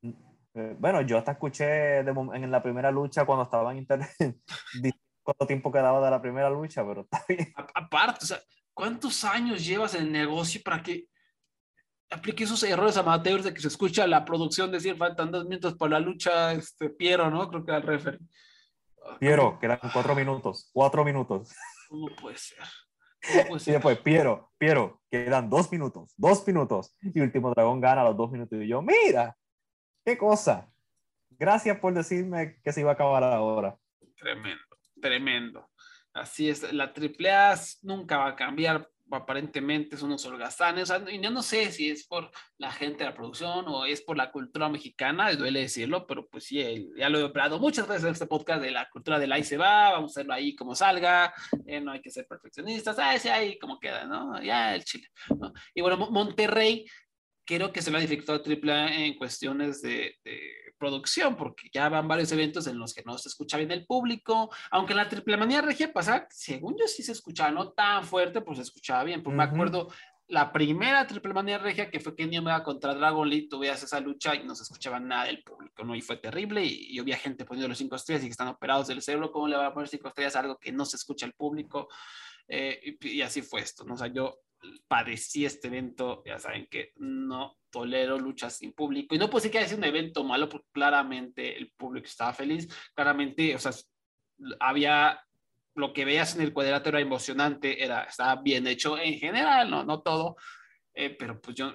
Eh, 0.01 0.75
bueno, 0.79 1.01
yo 1.01 1.19
hasta 1.19 1.33
escuché 1.33 1.99
en 1.99 2.49
la 2.49 2.63
primera 2.63 2.89
lucha 2.89 3.27
cuando 3.27 3.43
estaba 3.43 3.71
en 3.73 3.77
internet 3.77 4.09
cuánto 5.21 5.45
tiempo 5.45 5.71
quedaba 5.71 6.03
de 6.03 6.09
la 6.09 6.19
primera 6.19 6.49
lucha, 6.49 6.83
pero 6.83 7.01
está 7.01 7.23
bien. 7.29 7.53
Aparte, 7.75 8.23
o 8.23 8.27
sea, 8.27 8.39
¿cuántos 8.73 9.23
años 9.23 9.63
llevas 9.63 9.93
en 9.93 10.07
el 10.07 10.11
negocio 10.11 10.61
para 10.63 10.81
que 10.81 11.09
aplique 12.09 12.43
esos 12.43 12.63
errores 12.63 12.97
amateurs 12.97 13.43
de 13.43 13.53
que 13.53 13.61
se 13.61 13.67
escucha 13.67 14.07
la 14.07 14.25
producción 14.25 14.71
decir 14.71 14.95
faltan 14.97 15.31
dos 15.31 15.45
minutos 15.45 15.75
para 15.75 15.91
la 15.91 15.99
lucha, 15.99 16.53
este, 16.53 16.89
Piero, 16.89 17.29
¿no? 17.29 17.47
Creo 17.49 17.65
que 17.65 17.71
el 17.71 17.81
referee. 17.81 18.19
Piero, 19.19 19.57
quedan 19.59 19.79
cuatro 19.93 20.15
minutos, 20.15 20.69
cuatro 20.73 21.03
minutos. 21.03 21.53
¿Cómo 21.87 22.07
puede 22.15 22.37
ser? 22.37 22.63
Y 23.65 23.71
después, 23.71 23.99
Piero, 23.99 24.51
Piero, 24.57 25.01
quedan 25.09 25.49
dos 25.49 25.71
minutos, 25.71 26.13
dos 26.15 26.45
minutos. 26.47 26.95
Y 27.01 27.19
Último 27.19 27.51
Dragón 27.51 27.81
gana 27.81 28.03
los 28.03 28.15
dos 28.15 28.31
minutos. 28.31 28.59
Y 28.61 28.67
yo, 28.67 28.81
mira, 28.81 29.35
qué 30.05 30.17
cosa. 30.17 30.69
Gracias 31.31 31.79
por 31.79 31.93
decirme 31.93 32.59
que 32.63 32.71
se 32.71 32.81
iba 32.81 32.91
a 32.91 32.93
acabar 32.93 33.23
ahora. 33.23 33.77
Tremendo, 34.17 34.63
tremendo. 35.01 35.69
Así 36.13 36.49
es, 36.49 36.73
la 36.73 36.85
AAA 36.85 37.55
nunca 37.83 38.17
va 38.17 38.29
a 38.29 38.35
cambiar 38.35 38.89
aparentemente 39.11 39.97
son 39.97 40.09
unos 40.09 40.25
holgazanes, 40.25 40.91
y 41.11 41.21
yo 41.21 41.31
no 41.31 41.41
sé 41.41 41.71
si 41.71 41.89
es 41.89 42.05
por 42.05 42.31
la 42.57 42.71
gente 42.71 42.99
de 42.99 43.09
la 43.09 43.15
producción 43.15 43.65
o 43.67 43.85
es 43.85 44.01
por 44.01 44.17
la 44.17 44.31
cultura 44.31 44.69
mexicana, 44.69 45.31
duele 45.33 45.61
decirlo, 45.61 46.05
pero 46.07 46.27
pues 46.27 46.45
sí, 46.45 46.89
ya 46.95 47.09
lo 47.09 47.19
he 47.19 47.23
hablado 47.23 47.59
muchas 47.59 47.87
veces 47.87 48.03
en 48.05 48.11
este 48.11 48.27
podcast 48.27 48.61
de 48.61 48.71
la 48.71 48.89
cultura 48.89 49.19
del 49.19 49.31
ahí 49.31 49.43
se 49.43 49.57
va, 49.57 49.91
vamos 49.91 50.11
a 50.11 50.13
hacerlo 50.19 50.33
ahí 50.33 50.55
como 50.55 50.75
salga, 50.75 51.33
eh, 51.65 51.81
no 51.81 51.91
hay 51.91 52.01
que 52.01 52.11
ser 52.11 52.27
perfeccionistas, 52.27 52.97
ah, 52.99 53.15
ese 53.15 53.31
ahí 53.31 53.57
como 53.59 53.79
queda, 53.79 54.05
¿no? 54.05 54.41
Ya 54.41 54.75
el 54.75 54.83
Chile, 54.83 55.07
¿no? 55.39 55.53
Y 55.73 55.81
bueno, 55.81 55.97
Monterrey 55.97 56.85
creo 57.45 57.71
que 57.71 57.81
se 57.81 57.89
lo 57.89 57.97
ha 57.97 58.01
dificultado 58.01 58.41
triple 58.41 59.05
en 59.05 59.15
cuestiones 59.15 59.81
de, 59.81 60.15
producción, 60.79 61.35
porque 61.35 61.69
ya 61.71 61.89
van 61.89 62.07
varios 62.07 62.31
eventos 62.31 62.65
en 62.67 62.79
los 62.79 62.93
que 62.93 63.03
no 63.03 63.17
se 63.17 63.29
escucha 63.29 63.57
bien 63.57 63.71
el 63.71 63.85
público, 63.85 64.49
aunque 64.71 64.93
en 64.93 64.97
la 64.97 65.09
triple 65.09 65.37
manía 65.37 65.61
regia 65.61 65.93
pasada, 65.93 66.27
según 66.31 66.77
yo 66.79 66.87
sí 66.87 67.03
se 67.03 67.11
escuchaba, 67.11 67.51
no 67.51 67.73
tan 67.73 68.03
fuerte, 68.03 68.41
pues 68.41 68.57
se 68.57 68.63
escuchaba 68.63 69.03
bien, 69.03 69.21
pues 69.21 69.35
me 69.35 69.43
acuerdo 69.43 69.89
la 70.29 70.51
primera 70.51 71.07
triple 71.07 71.33
manía 71.33 71.57
regia 71.57 71.89
que 71.89 71.99
fue 71.99 72.15
Kenny 72.15 72.37
Omega 72.37 72.63
contra 72.63 72.93
Dragon 72.93 73.27
Lee, 73.27 73.49
tú 73.49 73.59
veías 73.59 73.81
esa 73.81 73.99
lucha 73.99 74.35
y 74.35 74.43
no 74.43 74.53
se 74.53 74.61
escuchaba 74.63 74.99
nada 74.99 75.25
del 75.25 75.43
público, 75.43 75.83
¿no? 75.83 75.95
Y 75.95 76.01
fue 76.01 76.17
terrible 76.17 76.63
y, 76.63 76.93
yo 76.95 77.03
vi 77.03 77.13
gente 77.13 77.45
poniendo 77.45 77.67
los 77.67 77.79
cinco 77.79 77.95
estrellas 77.95 78.23
y 78.23 78.27
que 78.27 78.31
están 78.31 78.47
operados 78.47 78.87
del 78.87 79.01
cerebro, 79.01 79.31
¿cómo 79.31 79.47
le 79.47 79.57
va 79.57 79.65
a 79.65 79.73
poner 79.73 79.89
cinco 79.89 80.07
estrellas 80.07 80.35
a 80.35 80.41
algo 80.41 80.57
que 80.57 80.71
no 80.71 80.85
se 80.85 80.97
escucha 80.97 81.25
el 81.25 81.33
público? 81.33 81.89
Eh, 82.47 82.97
y, 83.01 83.07
y, 83.07 83.21
así 83.23 83.41
fue 83.41 83.61
esto, 83.61 83.83
¿no? 83.83 83.95
O 83.95 83.97
sea, 83.97 84.07
yo 84.07 84.39
padecí 84.87 85.45
este 85.45 85.67
evento, 85.67 86.21
ya 86.25 86.37
saben 86.37 86.67
que 86.67 86.93
no 86.97 87.58
tolero 87.69 88.17
luchas 88.17 88.57
sin 88.57 88.73
público. 88.73 89.15
Y 89.15 89.17
no 89.17 89.27
puedo 89.27 89.39
decir 89.39 89.51
que 89.51 89.59
haya 89.59 89.67
sido 89.67 89.79
un 89.79 89.85
evento 89.85 90.23
malo, 90.23 90.49
porque 90.49 90.67
claramente 90.71 91.57
el 91.57 91.71
público 91.71 92.07
estaba 92.07 92.33
feliz, 92.33 92.67
claramente, 92.93 93.55
o 93.55 93.59
sea, 93.59 93.71
había 94.59 95.19
lo 95.75 95.93
que 95.93 96.05
veías 96.05 96.35
en 96.35 96.41
el 96.41 96.53
cuadrilátero 96.53 96.97
era 96.97 97.05
emocionante, 97.05 97.83
era, 97.83 98.03
estaba 98.03 98.41
bien 98.41 98.67
hecho 98.67 98.97
en 98.97 99.17
general, 99.17 99.69
no, 99.69 99.83
no 99.83 100.01
todo, 100.01 100.35
eh, 100.93 101.15
pero 101.17 101.39
pues 101.39 101.55
yo 101.55 101.73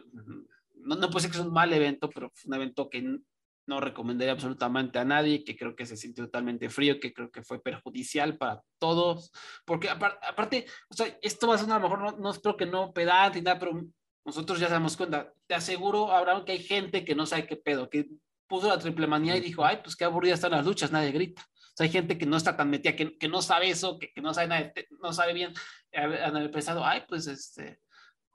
no, 0.75 0.97
no 0.97 1.09
puedo 1.09 1.15
decir 1.15 1.31
que 1.31 1.39
es 1.39 1.45
un 1.45 1.53
mal 1.53 1.73
evento, 1.73 2.11
pero 2.11 2.31
fue 2.35 2.49
un 2.49 2.55
evento 2.55 2.91
que 2.91 3.19
no 3.67 3.81
recomendaría 3.81 4.33
absolutamente 4.33 4.99
a 4.99 5.05
nadie, 5.05 5.43
que 5.43 5.57
creo 5.57 5.75
que 5.75 5.87
se 5.87 5.97
sintió 5.97 6.25
totalmente 6.27 6.69
frío, 6.69 7.01
que 7.01 7.15
creo 7.15 7.31
que 7.31 7.43
fue 7.43 7.63
perjudicial 7.63 8.37
para 8.37 8.61
todos, 8.79 9.33
porque 9.65 9.89
aparte, 9.89 10.67
o 10.91 10.95
sea, 10.95 11.07
esto 11.23 11.49
va 11.49 11.55
a 11.55 11.59
sonar 11.59 11.79
a 11.79 11.83
lo 11.83 11.89
mejor, 11.89 12.13
no, 12.13 12.19
no 12.19 12.31
espero 12.31 12.57
que 12.57 12.67
no 12.67 12.93
pedante 12.93 13.39
ni 13.39 13.45
nada, 13.45 13.59
pero 13.59 13.81
nosotros 14.25 14.59
ya 14.59 14.69
damos 14.69 14.97
cuenta. 14.97 15.33
Te 15.47 15.55
aseguro, 15.55 16.11
Abraham, 16.13 16.45
que 16.45 16.53
hay 16.53 16.63
gente 16.63 17.05
que 17.05 17.15
no 17.15 17.27
sabe 17.27 17.47
qué 17.47 17.57
pedo, 17.57 17.91
que 17.91 18.09
puso 18.47 18.69
la 18.69 18.79
triple 18.79 19.07
manía 19.07 19.37
y 19.37 19.41
dijo, 19.41 19.65
ay, 19.65 19.81
pues 19.83 19.97
qué 19.97 20.05
aburridas 20.05 20.39
están 20.39 20.53
las 20.53 20.65
luchas, 20.65 20.93
nadie 20.93 21.13
grita. 21.13 21.43
O 21.43 21.77
sea, 21.77 21.85
hay 21.85 21.93
gente 21.93 22.17
que 22.17 22.27
no 22.27 22.37
está 22.37 22.57
tan 22.57 22.71
metida, 22.71 22.95
que, 22.95 23.19
que 23.19 23.29
no 23.29 23.43
sabe 23.43 23.69
eso, 23.69 23.99
que, 23.99 24.13
que, 24.13 24.21
no 24.21 24.33
sabe 24.33 24.47
nada, 24.47 24.73
no 25.03 25.13
sabe 25.13 25.33
bien, 25.33 25.53
han 25.93 26.37
haber 26.37 26.51
pensado, 26.51 26.85
ay, 26.85 27.03
pues 27.09 27.27
este, 27.27 27.81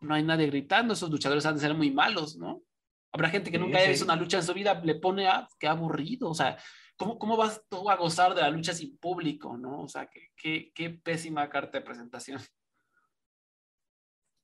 no 0.02 0.14
hay 0.14 0.24
nadie 0.24 0.48
gritando, 0.48 0.94
esos 0.94 1.10
luchadores 1.10 1.46
han 1.46 1.56
de 1.56 1.62
ser 1.62 1.74
muy 1.74 1.90
malos, 1.90 2.38
¿no? 2.38 2.64
Habrá 3.12 3.30
gente 3.30 3.50
que 3.50 3.58
nunca 3.58 3.78
haya 3.78 3.90
visto 3.90 4.06
una 4.06 4.16
lucha 4.16 4.38
en 4.38 4.44
su 4.44 4.54
vida, 4.54 4.80
le 4.84 4.96
pone, 4.96 5.28
ah, 5.28 5.48
qué 5.58 5.68
aburrido, 5.68 6.30
o 6.30 6.36
sea, 6.36 6.58
¿cómo, 6.98 7.18
cómo 7.18 7.38
vas 7.38 7.64
tú 7.70 7.90
a 7.90 7.96
gozar 7.96 8.36
de 8.36 8.42
la 8.42 8.50
lucha 8.50 8.74
sin 8.74 8.98
público, 8.98 9.58
no? 9.58 9.84
O 9.84 9.88
sea, 9.88 10.08
qué, 10.08 10.28
qué, 10.36 10.72
qué 10.76 10.90
pésima 10.90 11.50
carta 11.50 11.80
de 11.80 11.86
presentación. 11.86 12.42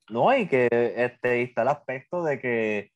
No, 0.09 0.35
y 0.35 0.47
que 0.47 0.67
este, 0.71 1.41
está 1.41 1.63
el 1.63 1.67
aspecto 1.69 2.23
de 2.23 2.39
que 2.39 2.91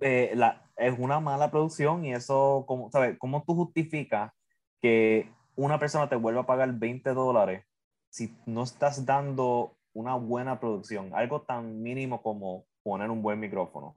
eh, 0.00 0.32
la, 0.34 0.70
es 0.76 0.98
una 0.98 1.20
mala 1.20 1.50
producción 1.50 2.04
y 2.04 2.12
eso, 2.12 2.64
¿cómo, 2.66 2.90
¿sabes? 2.90 3.16
¿Cómo 3.18 3.44
tú 3.44 3.54
justificas 3.54 4.32
que 4.80 5.30
una 5.54 5.78
persona 5.78 6.08
te 6.08 6.16
vuelva 6.16 6.42
a 6.42 6.46
pagar 6.46 6.72
20 6.72 7.10
dólares 7.10 7.64
si 8.10 8.36
no 8.46 8.64
estás 8.64 9.06
dando 9.06 9.76
una 9.92 10.16
buena 10.16 10.58
producción? 10.60 11.12
Algo 11.14 11.42
tan 11.42 11.82
mínimo 11.82 12.22
como 12.22 12.66
poner 12.82 13.10
un 13.10 13.22
buen 13.22 13.40
micrófono. 13.40 13.96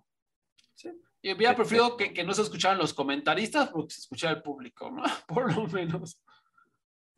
Sí. 0.75 0.89
Yo 1.21 1.35
hubiera 1.35 1.55
preferido 1.55 1.97
que, 1.97 2.13
que 2.13 2.23
no 2.23 2.33
se 2.33 2.43
escucharan 2.43 2.77
los 2.77 2.93
comentaristas 2.93 3.69
porque 3.69 3.93
se 3.93 4.01
escuchara 4.01 4.35
el 4.35 4.41
público, 4.41 4.89
¿no? 4.89 5.03
Por 5.27 5.53
lo 5.53 5.67
menos. 5.67 6.21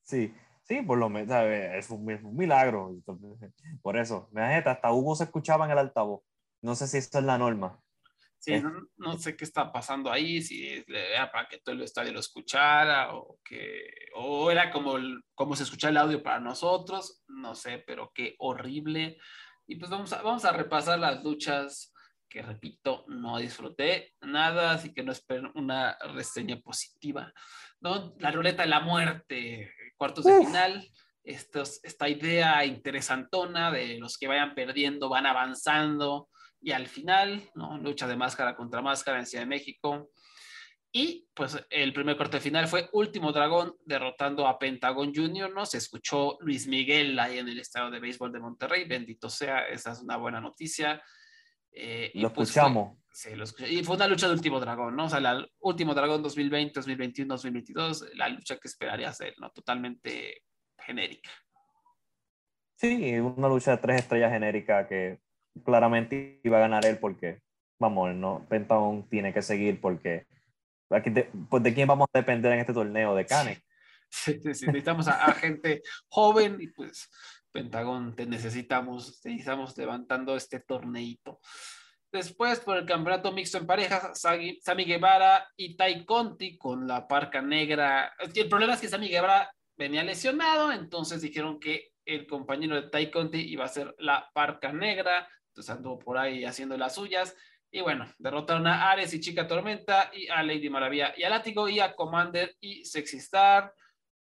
Sí, 0.02 0.34
sí, 0.72 0.82
por 0.84 0.98
lo 0.98 1.10
menos, 1.10 1.36
es 1.46 1.90
un, 1.90 2.06
milagro. 2.36 2.96
Por 3.82 3.98
eso, 3.98 4.30
hasta 4.34 4.94
Hugo 4.94 5.16
se 5.16 5.26
escuchaba 5.26 5.66
en 5.66 5.72
el 5.72 5.78
altavoz. 5.80 6.24
No 6.62 6.76
sé 6.76 6.88
si 6.88 6.98
esto 6.98 7.20
es 7.20 7.26
la 7.26 7.38
norma. 7.38 7.78
Sí, 8.40 8.54
no, 8.98 9.18
sé 9.20 9.36
qué 9.36 9.44
está 9.44 9.72
pasando 9.72 10.12
ahí, 10.12 10.42
si 10.42 10.84
era 10.88 11.32
para 11.32 11.48
que 11.48 11.60
todo 11.60 11.76
el 11.76 11.82
estadio 11.84 12.12
lo 12.12 12.20
escuchara 12.20 13.14
o 13.14 13.40
que 13.44 13.84
o 14.16 14.50
era 14.50 14.72
como, 14.72 14.96
como 15.36 15.56
se 15.56 15.64
escucha 15.64 15.90
el 15.90 15.98
audio 15.98 16.24
para 16.24 16.40
nosotros, 16.40 17.22
no 17.28 17.54
sé, 17.54 17.84
pero 17.86 18.12
qué 18.16 18.36
horrible. 18.40 19.18
Y 19.68 19.76
pues 19.76 19.92
vamos 19.92 20.12
a, 20.14 20.24
vamos 20.24 20.44
a 20.46 20.54
repasar 20.54 20.98
las 20.98 21.24
luchas 21.24 21.94
que, 22.28 22.42
repito, 22.42 23.04
no 23.10 23.38
disfruté 23.38 24.16
nada, 24.22 24.72
así 24.72 24.94
que 24.94 25.04
no 25.04 25.12
espero 25.12 25.52
una 25.54 25.98
reseña 26.16 26.60
positiva. 26.62 27.32
¿no? 27.82 28.16
La 28.20 28.32
ruleta 28.32 28.64
de 28.64 28.70
la 28.70 28.80
muerte, 28.80 29.72
cuartos 30.02 30.26
de 30.26 30.44
final, 30.44 30.90
estos, 31.24 31.80
esta 31.84 32.10
idea 32.10 32.66
interesantona 32.66 33.70
de 33.70 34.00
los 34.00 34.18
que 34.18 34.28
vayan 34.28 34.56
perdiendo 34.56 35.10
van 35.10 35.28
avanzando 35.28 36.28
y 36.60 36.72
al 36.72 36.88
final, 36.88 37.48
¿no? 37.54 37.78
Lucha 37.78 38.08
de 38.08 38.16
máscara 38.16 38.56
contra 38.56 38.82
máscara 38.82 39.20
en 39.20 39.28
Ciudad 39.28 39.44
de 39.44 39.50
México. 39.50 40.10
Y 40.92 41.28
pues 41.36 41.64
el 41.70 41.94
primer 41.94 42.18
corte 42.18 42.40
final 42.40 42.68
fue 42.68 42.90
Último 42.94 43.32
Dragón 43.32 43.76
derrotando 43.86 44.48
a 44.48 44.58
Pentagon 44.58 45.14
Junior, 45.14 45.54
¿no? 45.54 45.68
Se 45.68 45.78
escuchó 45.78 46.36
Luis 46.40 46.66
Miguel 46.66 47.20
ahí 47.20 47.38
en 47.38 47.50
el 47.50 47.60
estadio 47.60 47.92
de 47.92 48.00
béisbol 48.00 48.32
de 48.32 48.40
Monterrey, 48.40 48.86
bendito 48.86 49.30
sea, 49.30 49.68
esa 49.68 49.92
es 49.92 50.00
una 50.00 50.18
buena 50.18 50.42
noticia. 50.42 51.00
Eh, 51.72 52.12
lo 52.16 52.34
pues, 52.34 52.50
escuchamos. 52.50 52.98
sí, 53.12 53.36
lo 53.36 53.44
escuché. 53.44 53.72
Y 53.72 53.84
fue 53.84 53.96
una 53.96 54.08
lucha 54.08 54.28
de 54.28 54.34
Último 54.34 54.60
Dragón, 54.60 54.96
¿no? 54.96 55.06
O 55.06 55.10
sea, 55.10 55.20
la 55.20 55.46
Último 55.60 55.94
Dragón 55.94 56.22
2020, 56.22 56.74
2021, 56.76 57.34
2022, 57.34 58.10
la 58.16 58.30
lucha 58.30 58.58
que 58.58 58.68
esperaría 58.68 59.10
hacer, 59.10 59.34
¿no? 59.40 59.50
Totalmente 59.52 60.44
genérica. 60.78 61.30
Sí, 62.76 63.20
una 63.20 63.48
lucha 63.48 63.72
de 63.72 63.78
tres 63.78 64.02
estrellas 64.02 64.32
genérica 64.32 64.88
que 64.88 65.20
claramente 65.64 66.42
iba 66.44 66.58
a 66.58 66.62
ganar 66.62 66.86
él 66.86 66.98
porque, 66.98 67.42
vamos, 67.80 68.14
no, 68.16 68.46
Pentagon 68.50 69.08
tiene 69.08 69.34
que 69.34 69.42
seguir 69.42 69.80
porque, 69.80 70.26
de, 70.90 71.30
pues 71.50 71.62
de 71.62 71.74
quién 71.74 71.88
vamos 71.88 72.08
a 72.12 72.20
depender 72.20 72.54
en 72.54 72.60
este 72.60 72.74
torneo, 72.74 73.16
de 73.16 73.26
Cane. 73.26 73.62
Sí, 74.14 74.34
sí, 74.42 74.66
necesitamos 74.66 75.08
a, 75.08 75.32
gente 75.36 75.82
joven 76.10 76.58
y 76.60 76.68
pues 76.68 77.10
Pentagón 77.52 78.16
te 78.16 78.26
necesitamos, 78.26 79.22
necesitamos 79.26 79.78
levantando 79.78 80.36
este 80.36 80.60
torneito. 80.60 81.40
Después, 82.12 82.60
por 82.60 82.78
el 82.78 82.86
campeonato 82.86 83.32
mixto 83.32 83.58
en 83.58 83.66
pareja, 83.66 84.14
Sami 84.14 84.86
Guevara 84.86 85.48
y 85.56 85.78
Tai 85.78 86.06
Conti 86.06 86.58
con 86.58 86.86
la 86.88 87.08
parca 87.08 87.42
negra. 87.42 88.14
El 88.36 88.50
problema 88.50 88.74
es 88.74 88.82
que 88.82 88.90
Sami 88.90 89.08
Guevara 89.08 89.50
venía 89.78 90.04
lesionado, 90.04 90.74
entonces 90.74 91.22
dijeron 91.22 91.60
que 91.60 91.92
el 92.06 92.28
compañero 92.28 92.76
de 92.76 92.90
Tai 92.90 93.10
Conti 93.12 93.40
iba 93.40 93.64
a 93.64 93.70
ser 93.70 93.96
la 94.00 94.30
parca 94.34 94.74
negra. 94.74 95.28
Entonces 95.48 95.74
anduvo 95.74 96.00
por 96.00 96.18
ahí 96.18 96.44
haciendo 96.44 96.78
las 96.78 96.96
suyas. 96.96 97.36
Y 97.72 97.80
bueno, 97.80 98.14
derrotaron 98.18 98.68
a 98.68 98.92
Ares 98.92 99.14
y 99.14 99.22
Chica 99.22 99.48
Tormenta 99.48 100.12
y 100.14 100.28
a 100.28 100.44
Lady 100.44 100.70
Maravilla 100.70 101.14
y 101.16 101.24
a 101.24 101.30
Látigo 101.30 101.70
y 101.70 101.80
a 101.80 101.96
Commander 101.96 102.56
y 102.60 102.84
Sexy 102.84 103.18
Star. 103.18 103.74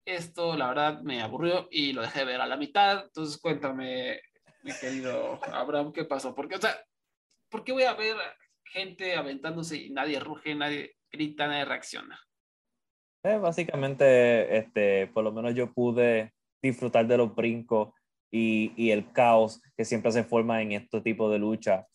Esto, 0.08 0.56
la 0.56 0.70
verdad, 0.70 1.02
me 1.02 1.22
aburrió 1.22 1.68
y 1.70 1.92
lo 1.92 2.02
dejé 2.02 2.24
ver 2.24 2.40
a 2.40 2.48
la 2.48 2.56
mitad. 2.56 3.04
Entonces, 3.08 3.38
cuéntame, 3.42 4.22
mi 4.64 4.72
querido 4.72 5.38
Abraham, 5.54 5.92
¿qué 5.92 6.06
pasó? 6.06 6.34
Porque, 6.34 6.56
o 6.56 6.62
sea, 6.62 6.80
¿por 7.50 7.66
qué 7.66 7.74
voy 7.74 7.84
a 7.84 7.94
ver 7.94 8.16
gente 8.64 9.18
aventándose 9.18 9.76
y 9.76 9.90
nadie 9.90 10.22
ruge, 10.22 10.56
nadie 10.56 10.96
grita, 11.12 11.48
nadie 11.48 11.66
reacciona? 11.66 12.18
Eh, 13.22 13.38
básicamente, 13.38 14.58
este, 14.58 15.08
por 15.08 15.26
lo 15.26 15.34
menos 15.34 15.54
yo 15.54 15.74
pude 15.74 16.32
disfrutar 16.62 17.06
de 17.06 17.18
los 17.18 17.36
brincos 17.36 17.90
y, 18.32 18.72
y, 18.78 18.92
el 18.92 19.12
caos 19.12 19.62
que 19.76 19.84
siempre 19.84 20.14
se 20.14 20.24
forma 20.24 20.62
en 20.62 20.72
este 20.72 21.02
tipo 21.02 21.30
de 21.30 21.40
lucha. 21.40 21.86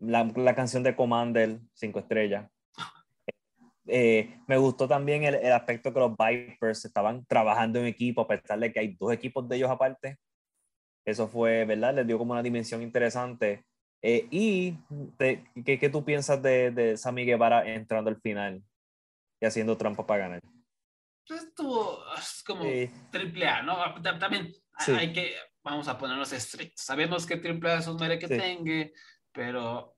La, 0.00 0.24
la 0.34 0.56
canción 0.56 0.82
de 0.82 0.96
Commander, 0.96 1.60
cinco 1.72 2.00
estrellas. 2.00 2.50
Eh, 3.86 4.38
me 4.46 4.56
gustó 4.56 4.88
también 4.88 5.24
el, 5.24 5.34
el, 5.34 5.52
aspecto 5.52 5.92
que 5.92 6.00
los 6.00 6.12
Vipers 6.16 6.84
estaban 6.84 7.24
trabajando 7.26 7.78
en 7.78 7.86
equipo, 7.86 8.22
a 8.22 8.28
pesar 8.28 8.58
de 8.58 8.72
que 8.72 8.80
hay 8.80 8.96
dos 8.98 9.12
equipos 9.12 9.48
de 9.48 9.56
ellos 9.56 9.70
aparte. 9.70 10.18
Eso 11.04 11.28
fue, 11.28 11.64
¿verdad? 11.64 11.94
Les 11.94 12.06
dio 12.06 12.16
como 12.16 12.32
una 12.32 12.42
dimensión 12.42 12.82
interesante. 12.82 13.64
Eh, 14.02 14.26
y 14.30 14.76
¿qué, 15.18 15.78
¿qué, 15.78 15.88
tú 15.88 16.04
piensas 16.04 16.42
de, 16.42 16.70
de 16.70 16.96
Sammy 16.96 17.24
Guevara 17.24 17.66
entrando 17.66 18.10
al 18.10 18.20
final 18.20 18.62
y 19.40 19.46
haciendo 19.46 19.76
trampa 19.76 20.06
para 20.06 20.24
ganar? 20.24 20.40
Pues 21.26 21.42
estuvo 21.42 22.00
como 22.46 22.64
triple 23.10 23.48
A, 23.48 23.62
¿no? 23.62 23.78
También 24.18 24.52
hay 24.88 25.12
que, 25.12 25.34
vamos 25.62 25.88
a 25.88 25.96
ponernos 25.96 26.32
estrictos. 26.32 26.84
Sabemos 26.84 27.26
que 27.26 27.34
AAA 27.34 27.78
es 27.78 27.86
un 27.86 27.96
mere 27.96 28.18
que 28.18 28.28
tenga, 28.28 28.90
pero 29.32 29.93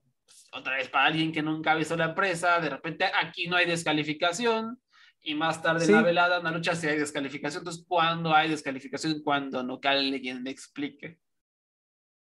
otra 0.56 0.76
vez 0.76 0.88
para 0.88 1.06
alguien 1.06 1.32
que 1.32 1.42
nunca 1.42 1.72
ha 1.72 1.76
visto 1.76 1.96
la 1.96 2.06
empresa, 2.06 2.60
de 2.60 2.70
repente 2.70 3.04
aquí 3.22 3.46
no 3.46 3.56
hay 3.56 3.66
descalificación 3.66 4.80
y 5.20 5.34
más 5.34 5.60
tarde 5.60 5.84
en 5.84 5.92
la 5.92 6.02
velada, 6.02 6.38
en 6.38 6.44
la 6.44 6.52
lucha, 6.52 6.74
sí 6.74 6.86
hay 6.86 6.98
descalificación. 6.98 7.62
Entonces, 7.62 7.84
¿cuándo 7.86 8.32
hay 8.32 8.48
descalificación? 8.48 9.22
Cuando 9.22 9.62
no 9.62 9.80
que 9.80 9.88
alguien 9.88 10.42
me 10.42 10.50
explique. 10.50 11.18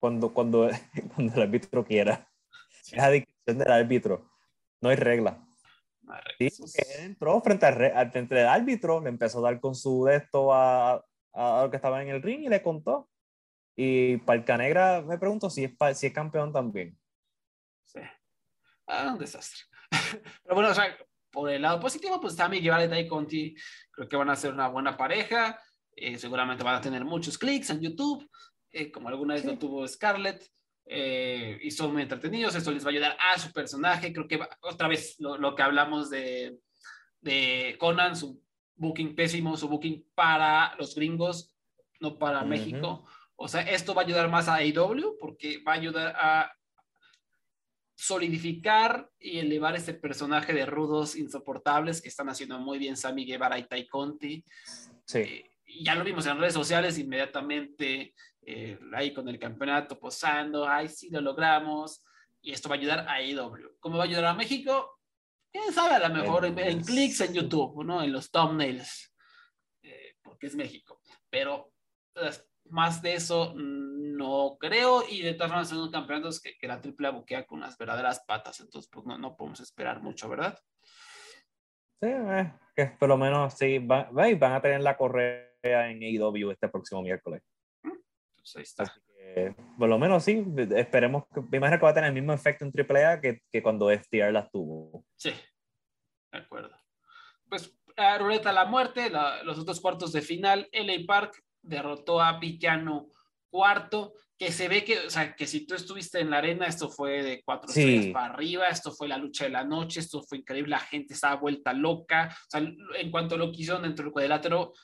Cuando, 0.00 0.32
cuando, 0.32 0.70
cuando 1.14 1.34
el 1.34 1.42
árbitro 1.42 1.84
quiera. 1.84 2.28
Es 2.90 2.98
a 2.98 3.10
discreción 3.10 3.58
del 3.58 3.70
árbitro. 3.70 4.30
No 4.80 4.88
hay 4.88 4.96
regla. 4.96 5.46
Sí, 6.38 6.48
entró 7.00 7.40
frente 7.42 7.66
al, 7.66 8.10
frente 8.12 8.40
al 8.40 8.48
árbitro, 8.48 9.02
le 9.02 9.08
empezó 9.08 9.40
a 9.40 9.50
dar 9.50 9.60
con 9.60 9.74
su 9.74 10.04
de 10.04 10.16
esto 10.16 10.54
a, 10.54 11.04
a, 11.32 11.62
lo 11.64 11.70
que 11.70 11.76
estaba 11.76 12.00
en 12.00 12.08
el 12.08 12.22
ring 12.22 12.44
y 12.44 12.48
le 12.48 12.62
contó. 12.62 13.08
Y 13.76 14.16
Palcanegra 14.18 15.02
me 15.02 15.18
pregunto 15.18 15.50
si 15.50 15.64
es, 15.64 15.72
si 15.98 16.06
es 16.06 16.12
campeón 16.12 16.52
también. 16.52 16.96
Sí. 18.86 18.92
Ah, 18.94 19.10
un 19.12 19.18
desastre. 19.18 19.62
Pero 20.42 20.54
bueno, 20.54 20.70
o 20.70 20.74
sea, 20.74 20.96
por 21.30 21.50
el 21.50 21.62
lado 21.62 21.80
positivo, 21.80 22.20
pues 22.20 22.36
Tammy 22.36 22.60
Guevara 22.60 22.98
y 22.98 23.06
Conti 23.06 23.54
creo 23.90 24.08
que 24.08 24.16
van 24.16 24.30
a 24.30 24.36
ser 24.36 24.52
una 24.52 24.68
buena 24.68 24.96
pareja. 24.96 25.58
Eh, 25.94 26.18
seguramente 26.18 26.64
van 26.64 26.76
a 26.76 26.80
tener 26.80 27.04
muchos 27.04 27.38
clics 27.38 27.70
en 27.70 27.80
YouTube, 27.80 28.28
eh, 28.70 28.90
como 28.90 29.08
alguna 29.08 29.34
vez 29.34 29.44
lo 29.44 29.58
tuvo 29.58 29.86
Scarlett. 29.86 30.46
Eh, 30.88 31.58
y 31.62 31.70
son 31.72 31.92
muy 31.92 32.02
entretenidos. 32.02 32.54
Esto 32.54 32.70
les 32.70 32.84
va 32.84 32.88
a 32.88 32.92
ayudar 32.92 33.16
a 33.32 33.38
su 33.38 33.52
personaje. 33.52 34.12
Creo 34.12 34.28
que 34.28 34.40
otra 34.60 34.88
vez 34.88 35.16
lo, 35.18 35.36
lo 35.36 35.54
que 35.54 35.62
hablamos 35.62 36.10
de, 36.10 36.58
de 37.20 37.76
Conan, 37.78 38.14
su 38.14 38.40
booking 38.76 39.14
pésimo, 39.14 39.56
su 39.56 39.68
booking 39.68 40.06
para 40.14 40.76
los 40.76 40.94
gringos, 40.94 41.56
no 42.00 42.18
para 42.18 42.44
México. 42.44 43.04
O 43.34 43.48
sea, 43.48 43.62
esto 43.62 43.94
va 43.94 44.02
a 44.02 44.04
ayudar 44.04 44.30
más 44.30 44.48
a 44.48 44.56
AEW 44.56 45.16
porque 45.18 45.62
va 45.66 45.72
a 45.72 45.76
ayudar 45.76 46.14
a 46.16 46.55
solidificar 47.96 49.10
y 49.18 49.38
elevar 49.38 49.74
ese 49.74 49.94
personaje 49.94 50.52
de 50.52 50.66
rudos 50.66 51.16
insoportables 51.16 52.00
que 52.00 52.08
están 52.08 52.28
haciendo 52.28 52.58
muy 52.58 52.78
bien 52.78 52.96
Sammy 52.96 53.24
Guevara 53.24 53.58
y 53.58 53.66
Tai 53.66 53.86
Conti. 53.88 54.44
Sí. 55.04 55.18
Eh, 55.18 55.50
ya 55.82 55.94
lo 55.94 56.04
vimos 56.04 56.26
en 56.26 56.38
redes 56.38 56.54
sociales 56.54 56.98
inmediatamente, 56.98 58.14
eh, 58.42 58.78
ahí 58.94 59.12
con 59.12 59.28
el 59.28 59.38
campeonato 59.38 59.98
posando, 59.98 60.68
ay, 60.68 60.88
sí 60.88 61.10
lo 61.10 61.20
logramos, 61.20 62.04
y 62.40 62.52
esto 62.52 62.68
va 62.68 62.76
a 62.76 62.78
ayudar 62.78 63.00
a 63.00 63.14
AEW. 63.14 63.76
¿Cómo 63.80 63.96
va 63.96 64.04
a 64.04 64.06
ayudar 64.06 64.26
a 64.26 64.34
México? 64.34 64.96
quién 65.56 65.72
sabe, 65.72 65.94
a 65.94 66.08
lo 66.08 66.14
mejor 66.14 66.44
en, 66.44 66.82
clics 66.82 67.20
en 67.20 67.34
YouTube, 67.34 67.84
¿no? 67.84 68.02
En 68.02 68.12
los 68.12 68.30
thumbnails, 68.30 69.12
eh, 69.82 70.16
porque 70.22 70.46
es 70.46 70.54
México. 70.54 71.00
Pero 71.30 71.72
pues, 72.12 72.46
más 72.70 73.02
de 73.02 73.14
eso 73.14 73.54
no 73.56 74.56
creo, 74.58 75.04
y 75.08 75.22
de 75.22 75.34
todas 75.34 75.50
formas 75.50 75.68
son 75.68 75.78
unos 75.78 75.90
campeonatos 75.90 76.40
que, 76.40 76.56
que 76.56 76.66
la 76.66 76.80
triple 76.80 77.10
buquea 77.10 77.46
con 77.46 77.58
unas 77.58 77.76
verdaderas 77.76 78.24
patas, 78.26 78.60
entonces 78.60 78.90
pues 78.90 79.06
no, 79.06 79.18
no 79.18 79.36
podemos 79.36 79.60
esperar 79.60 80.00
mucho, 80.00 80.28
¿verdad? 80.28 80.58
Sí, 82.00 82.08
eh, 82.08 82.52
que 82.74 82.86
por 82.98 83.08
lo 83.08 83.16
menos 83.16 83.54
sí, 83.54 83.78
van, 83.78 84.08
van 84.14 84.52
a 84.52 84.60
tener 84.60 84.80
la 84.80 84.96
correa 84.96 85.46
en 85.62 86.02
AEW 86.02 86.50
este 86.50 86.68
próximo 86.68 87.02
miércoles. 87.02 87.42
Entonces 87.82 88.56
ahí 88.56 88.62
está. 88.62 88.94
por 89.78 89.88
lo 89.88 89.98
menos 89.98 90.24
sí, 90.24 90.44
esperemos 90.76 91.24
que, 91.34 91.40
me 91.40 91.56
imagino 91.56 91.78
que 91.78 91.84
va 91.84 91.90
a 91.90 91.94
tener 91.94 92.08
el 92.08 92.14
mismo 92.14 92.32
efecto 92.32 92.64
en 92.64 92.72
AAA 92.72 93.20
que, 93.20 93.42
que 93.50 93.62
cuando 93.62 93.90
FTR 93.90 94.32
las 94.32 94.50
tuvo. 94.50 95.04
Sí, 95.16 95.32
de 96.32 96.38
acuerdo. 96.38 96.76
Pues 97.48 97.76
a 97.96 98.18
Ruleta 98.18 98.52
la 98.52 98.66
muerte, 98.66 99.10
los 99.44 99.58
otros 99.58 99.80
cuartos 99.80 100.12
de 100.12 100.20
final, 100.20 100.68
LA 100.72 101.06
Park 101.06 101.42
derrotó 101.66 102.20
a 102.20 102.38
Villano 102.38 103.10
Cuarto, 103.50 104.14
que 104.38 104.52
se 104.52 104.68
ve 104.68 104.84
que, 104.84 105.06
o 105.06 105.10
sea, 105.10 105.34
que 105.34 105.46
si 105.46 105.66
tú 105.66 105.74
estuviste 105.74 106.20
en 106.20 106.30
la 106.30 106.38
arena, 106.38 106.66
esto 106.66 106.90
fue 106.90 107.22
de 107.22 107.42
cuatro 107.42 107.70
estrellas 107.70 108.12
para 108.12 108.34
arriba, 108.34 108.66
esto 108.66 108.92
fue 108.92 109.08
la 109.08 109.16
lucha 109.16 109.44
de 109.44 109.50
la 109.50 109.64
noche, 109.64 110.00
esto 110.00 110.22
fue 110.22 110.38
increíble, 110.38 110.70
la 110.70 110.78
gente 110.78 111.14
estaba 111.14 111.36
vuelta 111.36 111.72
loca, 111.72 112.28
o 112.30 112.50
sea, 112.50 112.60
en 112.60 113.10
cuanto 113.10 113.34
a 113.34 113.38
lo 113.38 113.50
que 113.50 113.62
hicieron 113.62 113.82
dentro 113.82 114.04
del 114.04 114.12
cuadrilátero, 114.12 114.74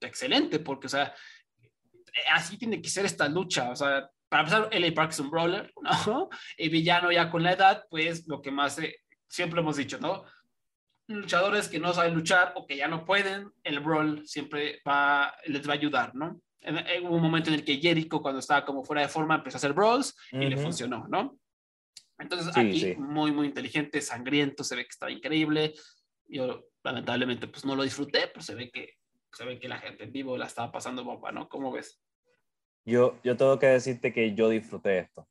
excelente, 0.00 0.58
porque, 0.58 0.86
o 0.86 0.90
sea, 0.90 1.14
así 2.32 2.58
tiene 2.58 2.82
que 2.82 2.88
ser 2.88 3.04
esta 3.04 3.28
lucha, 3.28 3.70
o 3.70 3.76
sea, 3.76 4.10
para 4.28 4.42
empezar, 4.42 4.68
LA 4.72 4.94
Park 4.94 5.12
es 5.12 5.20
un 5.20 5.30
brawler, 5.30 5.72
¿no? 6.06 6.28
El 6.56 6.70
villano 6.70 7.12
ya 7.12 7.30
con 7.30 7.42
la 7.42 7.52
edad, 7.52 7.84
pues 7.88 8.26
lo 8.26 8.42
que 8.42 8.50
más 8.50 8.80
siempre 9.28 9.60
hemos 9.60 9.76
dicho, 9.76 9.98
¿no? 9.98 10.24
Luchadores 11.08 11.68
que 11.68 11.80
no 11.80 11.92
saben 11.92 12.14
luchar 12.14 12.52
o 12.54 12.66
que 12.66 12.76
ya 12.76 12.86
no 12.86 13.04
pueden, 13.04 13.50
el 13.64 13.80
brawl 13.80 14.26
siempre 14.26 14.80
va, 14.86 15.34
les 15.46 15.66
va 15.66 15.72
a 15.72 15.76
ayudar, 15.76 16.14
¿no? 16.14 16.40
hubo 17.02 17.16
un 17.16 17.22
momento 17.22 17.50
en 17.50 17.54
el 17.54 17.64
que 17.64 17.76
Jericho, 17.76 18.20
cuando 18.20 18.40
estaba 18.40 18.64
como 18.64 18.84
fuera 18.84 19.02
de 19.02 19.08
forma, 19.08 19.36
empezó 19.36 19.56
a 19.56 19.58
hacer 19.58 19.72
brawls 19.72 20.14
y 20.32 20.46
le 20.46 20.56
funcionó, 20.56 21.06
¿no? 21.08 21.38
Entonces 22.18 22.54
aquí 22.56 22.94
muy, 22.96 23.30
muy 23.32 23.46
inteligente, 23.46 24.00
sangriento, 24.00 24.64
se 24.64 24.76
ve 24.76 24.82
que 24.82 24.90
estaba 24.90 25.12
increíble. 25.12 25.74
Yo 26.26 26.66
lamentablemente 26.82 27.46
pues 27.46 27.64
no 27.64 27.76
lo 27.76 27.84
disfruté, 27.84 28.28
pero 28.28 28.42
se 28.42 28.54
ve 28.54 28.70
que, 28.70 28.94
se 29.32 29.44
ve 29.44 29.58
que 29.58 29.68
la 29.68 29.78
gente 29.78 30.04
en 30.04 30.12
vivo 30.12 30.36
la 30.36 30.46
estaba 30.46 30.72
pasando 30.72 31.04
bomba, 31.04 31.30
¿no? 31.30 31.48
¿Cómo 31.48 31.70
ves? 31.70 32.00
Yo, 32.84 33.18
yo 33.22 33.36
tengo 33.36 33.58
que 33.58 33.66
decirte 33.66 34.12
que 34.12 34.34
yo 34.34 34.48
disfruté 34.48 34.98
esto. 34.98 35.28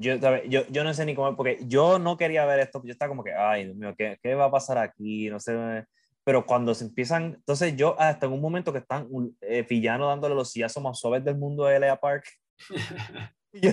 Yo, 0.00 0.14
yo, 0.48 0.66
yo 0.68 0.82
no 0.82 0.94
sé 0.94 1.04
ni 1.04 1.14
cómo, 1.14 1.36
porque 1.36 1.58
yo 1.66 1.98
no 1.98 2.16
quería 2.16 2.46
ver 2.46 2.60
esto, 2.60 2.80
yo 2.82 2.90
estaba 2.90 3.10
como 3.10 3.22
que, 3.22 3.34
ay, 3.34 3.64
Dios 3.64 3.76
mío, 3.76 3.94
¿qué, 3.98 4.18
¿qué 4.22 4.34
va 4.34 4.46
a 4.46 4.50
pasar 4.50 4.78
aquí? 4.78 5.28
No 5.28 5.38
sé, 5.38 5.84
pero 6.24 6.46
cuando 6.46 6.74
se 6.74 6.84
empiezan, 6.84 7.34
entonces 7.34 7.76
yo 7.76 8.00
hasta 8.00 8.24
en 8.24 8.32
un 8.32 8.40
momento 8.40 8.72
que 8.72 8.78
están 8.78 9.06
un 9.10 9.36
eh, 9.42 9.66
villano 9.68 10.08
dándole 10.08 10.34
los 10.34 10.52
sillazos 10.52 10.82
más 10.82 10.98
suaves 10.98 11.22
del 11.22 11.36
mundo 11.36 11.64
de 11.64 11.78
Lea 11.78 11.96
Park, 11.96 12.24
y, 13.52 13.60
yo 13.60 13.70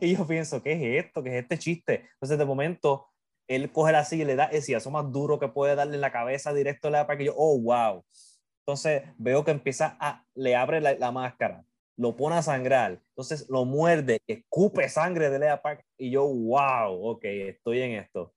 y 0.00 0.16
yo 0.16 0.26
pienso, 0.26 0.62
¿qué 0.62 0.72
es 0.72 1.04
esto? 1.04 1.22
¿Qué 1.22 1.36
es 1.36 1.42
este 1.42 1.58
chiste? 1.58 2.08
Entonces 2.14 2.38
de 2.38 2.46
momento 2.46 3.06
él 3.46 3.70
coge 3.70 3.92
la 3.92 4.04
silla 4.04 4.22
y 4.22 4.26
le 4.26 4.36
da 4.36 4.44
el 4.44 4.62
sillazo 4.62 4.90
más 4.90 5.12
duro 5.12 5.38
que 5.38 5.48
puede 5.48 5.74
darle 5.74 5.96
en 5.96 6.00
la 6.00 6.12
cabeza 6.12 6.54
directo 6.54 6.88
a 6.88 6.92
Lea 6.92 7.06
Park 7.06 7.20
y 7.20 7.24
yo, 7.26 7.34
oh, 7.36 7.58
wow. 7.60 8.04
Entonces 8.60 9.02
veo 9.18 9.44
que 9.44 9.50
empieza 9.50 9.98
a, 10.00 10.24
le 10.34 10.56
abre 10.56 10.80
la, 10.80 10.94
la 10.94 11.10
máscara, 11.12 11.64
lo 11.98 12.16
pone 12.16 12.36
a 12.36 12.42
sangrar, 12.42 13.00
entonces 13.10 13.48
lo 13.50 13.64
muerde, 13.64 14.18
escupe 14.26 14.88
sangre 14.88 15.28
de 15.30 15.38
Lea 15.38 15.60
Park 15.60 15.84
y 15.98 16.10
yo, 16.10 16.26
wow, 16.26 17.10
ok, 17.10 17.24
estoy 17.24 17.82
en 17.82 17.92
esto 17.92 18.32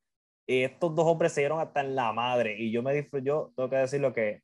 estos 0.47 0.93
dos 0.95 1.05
hombres 1.05 1.31
se 1.31 1.41
dieron 1.41 1.59
hasta 1.59 1.81
en 1.81 1.95
la 1.95 2.11
madre 2.11 2.55
y 2.57 2.71
yo 2.71 2.83
me 2.83 2.93
disfruté, 2.93 3.25
yo 3.25 3.53
tengo 3.55 3.69
que 3.69 3.77
decir 3.77 4.01
lo 4.01 4.13
que 4.13 4.41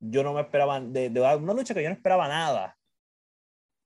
yo 0.00 0.22
no 0.22 0.32
me 0.32 0.40
esperaba, 0.40 0.80
de, 0.80 1.10
de, 1.10 1.20
una 1.20 1.54
lucha 1.54 1.74
que 1.74 1.82
yo 1.82 1.88
no 1.88 1.94
esperaba 1.94 2.28
nada, 2.28 2.76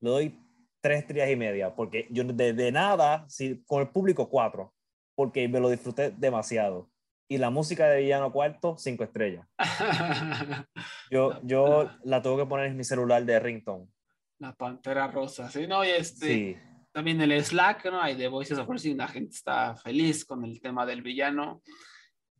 le 0.00 0.10
doy 0.10 0.40
tres 0.80 1.00
estrellas 1.00 1.30
y 1.30 1.36
media, 1.36 1.74
porque 1.74 2.06
yo 2.10 2.24
de, 2.24 2.52
de 2.52 2.72
nada, 2.72 3.26
si, 3.28 3.62
con 3.64 3.82
el 3.82 3.88
público 3.88 4.28
cuatro, 4.28 4.72
porque 5.14 5.48
me 5.48 5.60
lo 5.60 5.68
disfruté 5.68 6.10
demasiado. 6.10 6.90
Y 7.28 7.38
la 7.38 7.50
música 7.50 7.88
de 7.88 8.02
Villano 8.02 8.32
Cuarto, 8.32 8.76
cinco 8.78 9.02
estrellas. 9.02 9.48
yo, 11.10 11.40
yo 11.42 11.90
la 12.04 12.22
tengo 12.22 12.36
que 12.36 12.46
poner 12.46 12.66
en 12.66 12.76
mi 12.76 12.84
celular 12.84 13.24
de 13.24 13.40
Rington. 13.40 13.90
La 14.38 14.55
Pantera 14.55 15.07
Rosa, 15.09 15.51
sí, 15.51 15.66
no, 15.66 15.85
y 15.85 15.88
este... 15.88 16.27
Sí 16.27 16.57
también 16.96 17.20
el 17.20 17.44
Slack, 17.44 17.85
¿no? 17.90 18.01
Hay 18.01 18.14
de 18.14 18.27
Voices 18.27 18.57
of 18.57 18.66
Wrestling, 18.66 18.96
la 18.96 19.07
gente 19.07 19.35
está 19.35 19.77
feliz 19.77 20.25
con 20.25 20.42
el 20.46 20.62
tema 20.62 20.87
del 20.87 21.03
villano. 21.03 21.62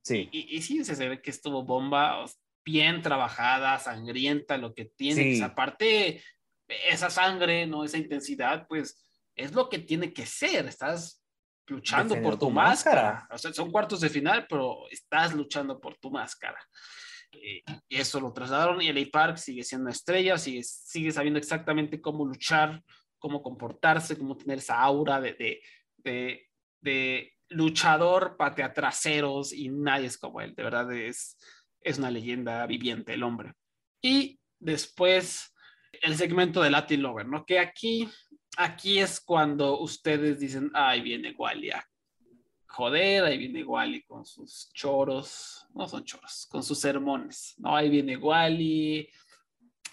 Sí. 0.01 0.31
Y, 0.33 0.63
sí, 0.63 0.83
se 0.83 1.09
ve 1.11 1.21
que 1.21 1.31
estuvo 1.31 1.63
bomba, 1.63 2.25
bien 2.65 3.03
trabajada, 3.03 3.79
sangrienta, 3.79 4.57
lo 4.57 4.73
que 4.73 4.87
tiene. 4.87 5.35
Sí. 5.35 5.43
aparte, 5.43 6.25
esa 6.89 7.11
sangre, 7.11 7.67
¿no? 7.67 7.85
Esa 7.85 7.99
intensidad, 7.99 8.67
pues 8.67 9.07
es 9.35 9.53
lo 9.53 9.69
que 9.69 9.79
tiene 9.79 10.15
que 10.15 10.25
ser. 10.25 10.65
Estás 10.65 11.23
luchando 11.67 12.19
por 12.23 12.39
tu, 12.39 12.49
máscara. 12.49 13.29
O 13.31 13.37
sea, 13.37 13.53
son 13.53 13.71
cuartos 13.71 14.01
de 14.01 14.09
final, 14.09 14.47
pero 14.49 14.89
estás 14.91 15.35
luchando 15.35 15.79
por 15.79 15.99
tu 15.99 16.11
máscara. 16.11 16.59
Y 17.89 17.97
eso 17.97 18.21
lo 18.21 18.33
trasladaron 18.33 18.83
y 18.83 18.89
el 18.89 19.11
Park 19.11 19.37
sigue 19.37 19.63
siendo 19.63 19.91
estrella, 19.91 20.39
sigue, 20.39 20.63
sigue 20.63 21.11
sabiendo 21.11 21.39
exactamente 21.39 22.01
cómo 22.01 22.25
luchar 22.25 22.83
cómo 23.19 23.43
comportarse, 23.43 24.19
cómo 24.19 24.37
tener 24.37 24.59
esa 24.59 24.81
aura 24.81 25.21
de, 25.21 25.61
de, 25.99 26.49
de, 26.81 27.33
luchador, 27.49 28.37
patea 28.37 28.73
traseros 28.73 29.53
y 29.53 29.69
nadie 29.69 30.07
es 30.07 30.19
como 30.19 30.41
él. 30.41 30.55
De 30.55 30.65
verdad 30.65 30.93
es, 30.93 31.39
es 31.81 31.99
una 31.99 32.11
leyenda 32.11 32.67
viviente 32.67 33.15
el 33.15 33.23
hombre. 33.23 33.53
Y 34.03 34.41
después 34.59 35.55
el 36.03 36.17
segmento 36.17 36.61
de 36.61 36.71
Latin 36.71 37.03
Lover, 37.03 37.27
¿no? 37.27 37.45
Que 37.45 37.59
aquí, 37.59 38.09
aquí 38.57 38.99
es 38.99 39.21
cuando 39.21 39.79
ustedes 39.79 40.41
dicen, 40.41 40.71
ahí 40.75 41.01
viene 41.01 41.35
Wally 41.37 41.71
joder, 42.77 43.25
ahí 43.25 43.39
viene 43.39 43.65
Wally 43.65 44.03
con 44.03 44.27
sus 44.27 44.71
choros, 44.75 45.67
no 45.75 45.89
son 45.89 46.05
choros, 46.05 46.47
con 46.51 46.63
sus 46.63 46.79
sermones, 46.79 47.55
¿no? 47.57 47.75
Ahí 47.75 47.89
viene 47.89 48.19
Wally 48.19 49.09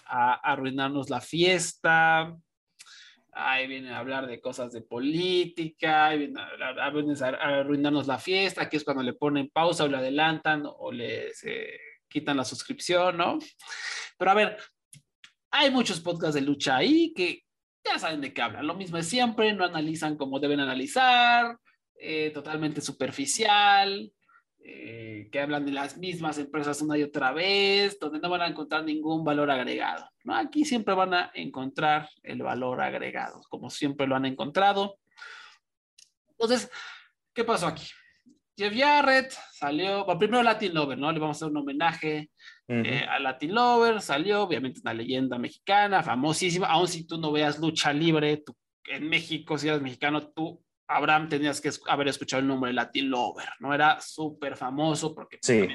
a 0.04 0.34
arruinarnos 0.34 1.08
la 1.08 1.22
fiesta, 1.22 2.36
ahí 3.32 3.66
vienen 3.68 3.92
a 3.92 4.00
hablar 4.00 4.26
de 4.26 4.38
cosas 4.38 4.70
de 4.72 4.82
política, 4.82 6.08
ahí 6.08 6.18
vienen 6.18 6.36
a, 6.38 7.58
arruinarnos 7.60 8.06
la 8.06 8.18
fiesta, 8.18 8.68
que 8.68 8.76
es 8.76 8.84
cuando 8.84 9.02
le 9.02 9.14
ponen 9.14 9.48
pausa 9.48 9.84
o 9.84 9.88
le 9.88 9.96
adelantan 9.96 10.64
o 10.66 10.92
le 10.92 11.32
quitan 12.06 12.36
la 12.36 12.44
suscripción, 12.44 13.16
¿no? 13.16 13.38
Pero 14.18 14.30
a 14.30 14.34
ver, 14.34 14.58
hay 15.50 15.70
muchos 15.70 16.00
podcasts 16.00 16.34
de 16.34 16.42
lucha 16.42 16.76
ahí 16.76 17.14
que 17.14 17.44
ya 17.82 17.98
saben 17.98 18.20
de 18.20 18.34
qué 18.34 18.42
hablan, 18.42 18.66
lo 18.66 18.74
mismo 18.74 18.98
es 18.98 19.08
siempre, 19.08 19.54
no 19.54 19.64
analizan 19.64 20.18
como 20.18 20.38
deben 20.38 20.60
analizar, 20.60 21.58
eh, 21.98 22.30
totalmente 22.30 22.80
superficial, 22.80 24.12
eh, 24.66 25.28
que 25.30 25.40
hablan 25.40 25.66
de 25.66 25.72
las 25.72 25.98
mismas 25.98 26.38
empresas 26.38 26.80
una 26.80 26.96
y 26.96 27.02
otra 27.02 27.32
vez, 27.32 27.98
donde 27.98 28.18
no 28.18 28.30
van 28.30 28.40
a 28.40 28.46
encontrar 28.46 28.82
ningún 28.82 29.22
valor 29.22 29.50
agregado. 29.50 30.08
¿no? 30.24 30.34
Aquí 30.34 30.64
siempre 30.64 30.94
van 30.94 31.12
a 31.12 31.30
encontrar 31.34 32.08
el 32.22 32.42
valor 32.42 32.80
agregado, 32.80 33.42
como 33.50 33.68
siempre 33.68 34.06
lo 34.06 34.16
han 34.16 34.24
encontrado. 34.24 34.98
Entonces, 36.30 36.70
¿qué 37.34 37.44
pasó 37.44 37.66
aquí? 37.66 37.84
Jeff 38.56 38.74
Jarrett 38.74 39.32
salió, 39.52 40.04
bueno, 40.04 40.18
primero 40.18 40.42
Latin 40.42 40.72
Lover, 40.72 40.96
¿no? 40.96 41.10
Le 41.10 41.18
vamos 41.18 41.36
a 41.36 41.38
hacer 41.38 41.50
un 41.50 41.58
homenaje 41.58 42.30
eh, 42.68 43.04
a 43.08 43.18
Latin 43.18 43.54
Lover, 43.54 44.00
salió, 44.00 44.42
obviamente 44.42 44.80
una 44.80 44.94
leyenda 44.94 45.38
mexicana, 45.38 46.02
famosísima, 46.02 46.68
aun 46.68 46.86
si 46.86 47.06
tú 47.06 47.18
no 47.18 47.32
veas 47.32 47.58
lucha 47.58 47.92
libre, 47.92 48.38
tú, 48.38 48.56
en 48.86 49.08
México, 49.08 49.58
si 49.58 49.68
eres 49.68 49.82
mexicano, 49.82 50.28
tú 50.28 50.62
Abraham 50.86 51.28
tenías 51.28 51.60
que 51.60 51.70
haber 51.88 52.08
escuchado 52.08 52.40
el 52.40 52.48
nombre 52.48 52.68
de 52.68 52.74
Latin 52.74 53.10
Lover, 53.10 53.48
¿no? 53.60 53.72
Era 53.74 54.00
súper 54.00 54.56
famoso 54.56 55.14
porque 55.14 55.38
sí. 55.40 55.66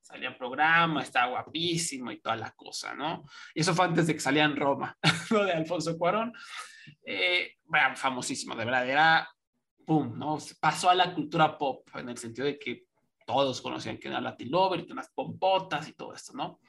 salía 0.00 0.28
en 0.28 0.38
programa, 0.38 1.02
estaba 1.02 1.30
guapísimo 1.30 2.10
y 2.10 2.20
toda 2.20 2.36
la 2.36 2.50
cosa, 2.52 2.94
¿no? 2.94 3.24
Y 3.54 3.60
eso 3.60 3.74
fue 3.74 3.84
antes 3.84 4.06
de 4.06 4.14
que 4.14 4.20
salía 4.20 4.44
en 4.44 4.56
Roma, 4.56 4.96
lo 5.30 5.44
de 5.44 5.52
Alfonso 5.52 5.96
Cuarón. 5.96 6.32
Eh, 7.04 7.54
bueno, 7.64 7.96
famosísimo, 7.96 8.54
de 8.54 8.64
verdad, 8.64 8.88
era, 8.88 9.28
¡pum!, 9.84 10.18
¿no? 10.18 10.38
Pasó 10.60 10.90
a 10.90 10.94
la 10.94 11.14
cultura 11.14 11.56
pop, 11.56 11.88
en 11.94 12.08
el 12.08 12.18
sentido 12.18 12.46
de 12.46 12.58
que 12.58 12.86
todos 13.26 13.60
conocían 13.60 13.98
que 13.98 14.08
era 14.08 14.20
Latin 14.20 14.50
Lover 14.50 14.80
y 14.80 14.92
unas 14.92 15.10
pompotas 15.10 15.88
y 15.88 15.92
todo 15.94 16.14
esto, 16.14 16.32
¿no? 16.34 16.60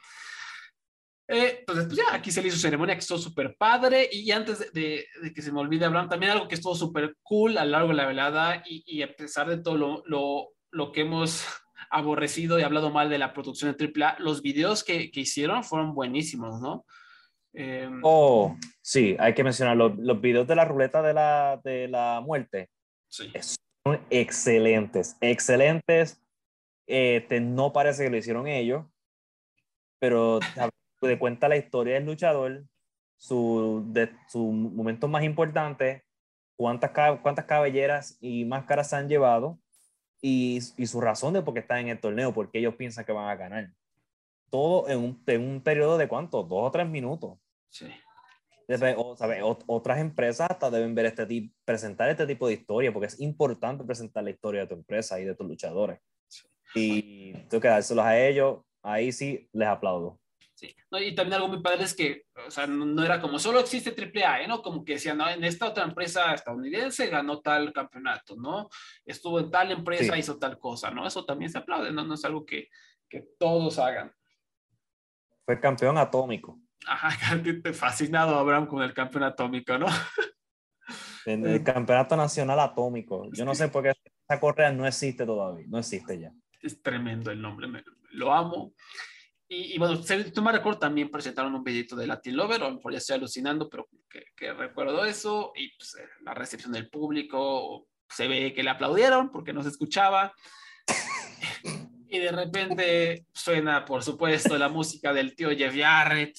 Eh, 1.27 1.57
entonces, 1.59 1.85
pues 1.87 1.97
ya, 1.97 2.15
aquí 2.15 2.31
se 2.31 2.41
le 2.41 2.47
hizo 2.47 2.57
ceremonia 2.57 2.95
que 2.95 2.99
estuvo 2.99 3.17
súper 3.17 3.55
padre. 3.57 4.09
Y 4.11 4.31
antes 4.31 4.71
de, 4.73 5.05
que 5.35 5.41
se 5.41 5.51
me 5.51 5.59
olvide 5.59 5.85
hablar, 5.85 6.07
también 6.07 6.31
algo 6.31 6.47
que 6.47 6.55
estuvo 6.55 6.75
súper 6.75 7.15
cool 7.23 7.57
a 7.57 7.65
lo 7.65 7.71
largo 7.71 7.89
de 7.89 7.95
la 7.95 8.07
velada 8.07 8.63
y, 8.65 9.01
a 9.01 9.15
pesar 9.15 9.49
de 9.49 9.57
todo 9.57 9.77
lo, 9.77 10.03
lo, 10.05 10.49
lo, 10.71 10.91
que 10.91 11.01
hemos 11.01 11.45
aborrecido 11.89 12.59
y 12.59 12.63
hablado 12.63 12.91
mal 12.91 13.09
de 13.09 13.17
la 13.17 13.33
producción 13.33 13.75
de 13.75 13.93
AAA, 13.93 14.19
los 14.19 14.41
videos 14.41 14.83
que, 14.83 15.11
que 15.11 15.21
hicieron 15.21 15.63
fueron 15.63 15.93
buenísimos, 15.93 16.61
¿no? 16.61 16.85
Eh, 17.53 17.89
oh, 18.03 18.55
sí, 18.81 19.15
hay 19.19 19.33
que 19.33 19.43
mencionar 19.43 19.75
los, 19.75 19.97
los 19.97 20.21
videos 20.21 20.47
de 20.47 20.55
la 20.55 20.65
ruleta 20.65 21.01
de 21.01 21.13
la, 21.13 21.59
de 21.63 21.87
la 21.87 22.21
muerte. 22.23 22.69
Sí. 23.09 23.31
Son 23.83 23.99
excelentes, 24.09 25.17
excelentes. 25.21 26.21
Este, 26.85 27.41
no 27.41 27.73
parece 27.73 28.03
que 28.03 28.09
lo 28.09 28.17
hicieron 28.17 28.47
ellos, 28.47 28.85
pero 29.99 30.39
de 31.01 31.19
cuenta 31.19 31.47
la 31.47 31.57
historia 31.57 31.95
del 31.95 32.05
luchador, 32.05 32.63
su, 33.17 33.83
de, 33.87 34.11
su 34.27 34.43
momento 34.43 35.07
más 35.07 35.23
importante, 35.23 36.03
cuántas, 36.55 36.91
cuántas 37.21 37.45
cabelleras 37.45 38.17
y 38.21 38.45
máscaras 38.45 38.89
se 38.89 38.95
han 38.95 39.09
llevado 39.09 39.59
y, 40.21 40.59
y, 40.77 40.87
su 40.87 40.99
razón 41.01 41.33
de 41.33 41.41
por 41.41 41.53
qué 41.53 41.59
están 41.59 41.79
en 41.79 41.89
el 41.89 41.99
torneo, 41.99 42.33
porque 42.33 42.59
ellos 42.59 42.75
piensan 42.75 43.05
que 43.05 43.11
van 43.11 43.29
a 43.29 43.35
ganar. 43.35 43.71
Todo 44.49 44.87
en 44.89 44.99
un, 44.99 45.23
en 45.27 45.41
un 45.41 45.61
periodo 45.61 45.97
de 45.97 46.07
cuánto, 46.07 46.43
dos 46.43 46.67
o 46.67 46.71
tres 46.71 46.87
minutos. 46.87 47.37
Sí. 47.69 47.87
O, 48.97 49.15
otras 49.67 49.99
empresas 49.99 50.49
hasta 50.49 50.69
deben 50.69 50.93
ver 50.93 51.05
este 51.05 51.25
tipo, 51.25 51.55
presentar 51.63 52.09
este 52.09 52.27
tipo 52.27 52.47
de 52.47 52.55
historia, 52.55 52.91
porque 52.91 53.07
es 53.07 53.19
importante 53.21 53.83
presentar 53.85 54.23
la 54.23 54.31
historia 54.31 54.61
de 54.61 54.67
tu 54.67 54.73
empresa 54.75 55.19
y 55.19 55.25
de 55.25 55.35
tus 55.35 55.47
luchadores. 55.47 55.99
Y 56.75 57.33
tú 57.49 57.61
que 57.61 57.69
dárselos 57.69 58.03
a 58.03 58.19
ellos, 58.19 58.59
ahí 58.81 59.13
sí 59.13 59.49
les 59.53 59.67
aplaudo. 59.69 60.19
Sí. 60.57 60.75
y 60.91 61.13
también 61.13 61.35
algo 61.35 61.49
muy 61.49 61.61
padre 61.61 61.83
es 61.83 61.93
que, 61.93 62.23
o 62.47 62.49
sea, 62.49 62.65
no, 62.65 63.05
era 63.05 63.21
como 63.21 63.37
solo 63.37 63.59
existe 63.59 63.93
AAA, 63.93 64.41
¿eh? 64.41 64.47
¿no? 64.47 64.63
Como 64.63 64.83
que 64.83 64.93
decían, 64.93 65.19
no, 65.19 65.29
en 65.29 65.43
esta 65.43 65.67
otra 65.67 65.83
empresa 65.83 66.33
estadounidense 66.33 67.09
ganó 67.09 67.41
tal 67.41 67.71
campeonato, 67.71 68.35
¿no? 68.35 68.67
Estuvo 69.05 69.39
en 69.39 69.51
tal 69.51 69.71
empresa, 69.71 70.17
hizo 70.17 70.39
tal 70.39 70.57
cosa, 70.57 70.89
¿no? 70.89 71.05
Eso 71.05 71.23
también 71.25 71.51
se 71.51 71.59
aplaude, 71.59 71.91
¿no? 71.91 72.03
No 72.03 72.15
es 72.15 72.25
algo 72.25 72.43
que, 72.43 72.69
que 73.07 73.23
todos 73.37 73.77
hagan. 73.77 74.11
Fue 75.45 75.59
campeón 75.59 75.99
atómico. 75.99 76.59
Ajá, 76.87 77.11
fascinado 77.73 78.39
Abraham 78.39 78.65
con 78.65 78.81
el 78.81 78.95
campeón 78.95 79.25
atómico, 79.25 79.77
¿no? 79.77 79.85
En 81.27 81.45
el 81.45 81.61
campeonato 81.61 82.15
nacional 82.15 82.57
atómico. 82.61 83.29
Yo 83.33 83.43
no 83.43 83.53
sé 83.53 83.67
por 83.67 83.83
qué 83.83 83.89
esa 83.89 84.39
correa 84.39 84.71
no 84.71 84.87
existe 84.87 85.25
todavía, 85.25 85.65
no 85.67 85.77
existe 85.77 86.17
ya. 86.17 86.31
Es 86.61 86.81
tremendo 86.81 87.29
el 87.29 87.41
nombre, 87.41 87.67
lo 88.11 88.33
amo. 88.33 88.73
Y, 89.49 89.77
bueno, 89.77 90.01
tú 90.33 90.41
me 90.41 90.51
recuerdo 90.51 90.79
también 90.79 91.09
presentaron 91.09 91.55
un 91.55 91.63
videito 91.63 91.95
de 91.95 92.05
Latin 92.05 92.35
Lover, 92.35 92.61
o 92.61 92.65
a 92.65 92.69
lo 92.69 92.75
mejor 92.75 92.91
ya 92.91 92.97
estoy 92.97 93.15
alucinando, 93.15 93.69
pero 93.69 93.87
que, 94.35 94.53
recuerdo 94.53 95.05
eso, 95.05 95.53
y 95.55 95.69
pues, 95.77 95.95
eh, 95.95 96.07
la 96.23 96.33
recepción 96.33 96.73
del 96.73 96.89
público, 96.89 97.87
se 98.09 98.27
ve 98.27 98.53
que 98.53 98.63
le 98.63 98.71
aplaudieron 98.71 99.31
porque 99.31 99.53
no 99.53 99.63
se 99.63 99.69
escuchaba. 99.69 100.33
y 102.09 102.19
de 102.19 102.31
repente 102.31 103.25
suena, 103.33 103.85
por 103.85 104.03
supuesto, 104.03 104.57
la 104.57 104.67
música 104.67 105.13
del 105.13 105.33
tío 105.33 105.49
Jeff 105.51 105.75
Jarrett, 105.75 106.35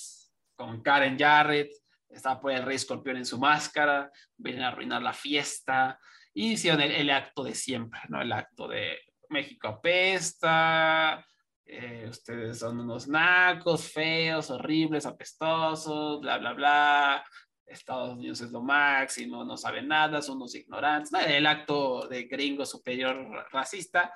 con 0.55 0.83
Karen 0.83 1.19
Jarrett, 1.19 1.71
está 2.11 2.39
por 2.39 2.53
el 2.53 2.63
rey 2.63 2.77
escorpión 2.77 3.17
en 3.17 3.27
su 3.27 3.39
máscara, 3.39 4.11
vienen 4.37 4.65
a 4.65 4.69
arruinar 4.69 5.01
la 5.01 5.15
fiesta, 5.15 5.99
y 6.35 6.53
hicieron 6.53 6.83
el, 6.83 6.93
el 6.93 7.11
acto 7.11 7.43
de 7.43 7.55
siempre, 7.55 8.01
¿no? 8.09 8.21
El 8.21 8.33
acto 8.33 8.69
de 8.69 8.99
México 9.31 9.69
apesta, 9.69 11.25
eh, 11.71 12.07
ustedes 12.09 12.59
son 12.59 12.81
unos 12.81 13.07
nacos, 13.09 13.93
feos, 13.93 14.51
horribles, 14.51 15.05
apestosos, 15.05 16.21
bla, 16.21 16.39
bla, 16.39 16.55
bla. 16.55 17.25
Estados 17.67 18.15
Unidos 18.15 18.41
es 18.41 18.51
lo 18.51 18.63
máximo, 18.63 19.45
no 19.45 19.59
saben 19.59 19.89
nada, 19.89 20.23
son 20.23 20.37
unos 20.37 20.55
ignorantes. 20.55 21.13
El 21.27 21.47
acto 21.47 22.09
de 22.09 22.25
gringo 22.25 22.65
superior 22.65 23.47
racista, 23.53 24.11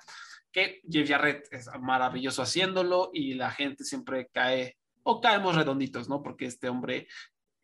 que 0.50 0.80
Jeff 0.90 1.06
Jarrett 1.06 1.52
es 1.52 1.68
maravilloso 1.78 2.40
haciéndolo 2.40 3.10
y 3.12 3.34
la 3.34 3.50
gente 3.50 3.84
siempre 3.84 4.28
cae, 4.32 4.78
o 5.02 5.20
caemos 5.20 5.54
redonditos, 5.54 6.08
¿no? 6.08 6.22
Porque 6.22 6.46
este 6.46 6.70
hombre 6.70 7.06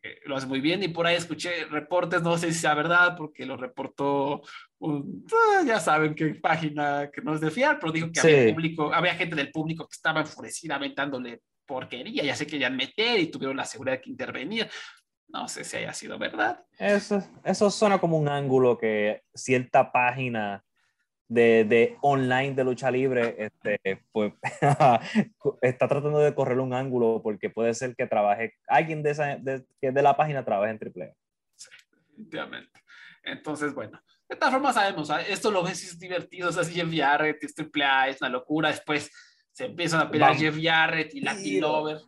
eh, 0.03 0.19
lo 0.25 0.37
hace 0.37 0.45
muy 0.45 0.61
bien 0.61 0.83
y 0.83 0.89
por 0.89 1.07
ahí 1.07 1.15
escuché 1.15 1.65
reportes, 1.65 2.21
no 2.21 2.37
sé 2.37 2.53
si 2.53 2.59
sea 2.59 2.75
verdad, 2.75 3.15
porque 3.17 3.47
lo 3.47 3.57
reportó, 3.57 4.43
ah, 4.81 5.63
ya 5.65 5.79
saben 5.79 6.15
qué 6.15 6.35
página 6.35 7.09
que 7.11 7.21
no 7.21 7.35
es 7.35 7.41
de 7.41 7.51
fiar, 7.51 7.79
pero 7.79 7.91
dijo 7.91 8.11
que 8.11 8.19
había, 8.19 8.53
público, 8.53 8.93
había 8.93 9.15
gente 9.15 9.35
del 9.35 9.51
público 9.51 9.87
que 9.87 9.95
estaba 9.95 10.21
enfurecidamente 10.21 11.01
dándole 11.01 11.41
porquería, 11.65 12.23
ya 12.23 12.35
sé 12.35 12.47
que 12.47 12.57
ya 12.57 12.69
meter 12.69 13.19
y 13.19 13.27
tuvieron 13.27 13.57
la 13.57 13.65
seguridad 13.65 14.01
que 14.01 14.09
intervenir. 14.09 14.69
No 15.27 15.47
sé 15.47 15.63
si 15.63 15.77
haya 15.77 15.93
sido 15.93 16.17
verdad. 16.17 16.65
Eso, 16.79 17.23
eso 17.43 17.69
suena 17.69 17.99
como 17.99 18.17
un 18.17 18.27
ángulo 18.27 18.77
que 18.77 19.21
cierta 19.35 19.91
página 19.91 20.63
de, 21.27 21.63
de, 21.63 21.97
online 22.01 22.55
de 22.55 22.63
lucha 22.63 22.89
libre, 22.89 23.35
este, 23.37 24.03
pues 24.11 24.33
está 25.61 25.87
tratando 25.87 26.17
de 26.17 26.33
correr 26.33 26.59
un 26.59 26.73
ángulo 26.73 27.21
porque 27.23 27.51
puede 27.51 27.75
ser 27.75 27.95
que 27.95 28.07
trabaje, 28.07 28.55
alguien 28.67 29.03
de, 29.03 29.11
esa, 29.11 29.37
de, 29.37 29.63
de 29.79 30.01
la 30.01 30.17
página 30.17 30.43
trabaje 30.43 30.71
en 30.71 30.79
AAA. 30.81 31.13
Sí, 31.55 31.69
definitivamente. 31.91 32.81
Entonces, 33.23 33.75
bueno, 33.75 34.01
de 34.29 34.35
todas 34.35 34.53
formas 34.53 34.75
sabemos, 34.75 35.09
esto 35.27 35.49
lo 35.49 35.63
ves 35.63 35.83
es 35.83 35.99
divertido, 35.99 36.49
o 36.49 36.51
sea, 36.51 36.63
Jeff 36.63 36.89
Jarrett, 36.93 37.43
es 37.43 37.55
AAA, 37.57 38.09
es 38.09 38.21
una 38.21 38.29
locura, 38.29 38.69
después 38.69 39.11
se 39.51 39.65
empiezan 39.65 40.01
a 40.01 40.11
pelear 40.11 40.35
Jeff 40.35 40.55
Jarrett 40.61 41.13
y 41.15 41.21
Latin 41.21 41.61
Lover 41.61 41.99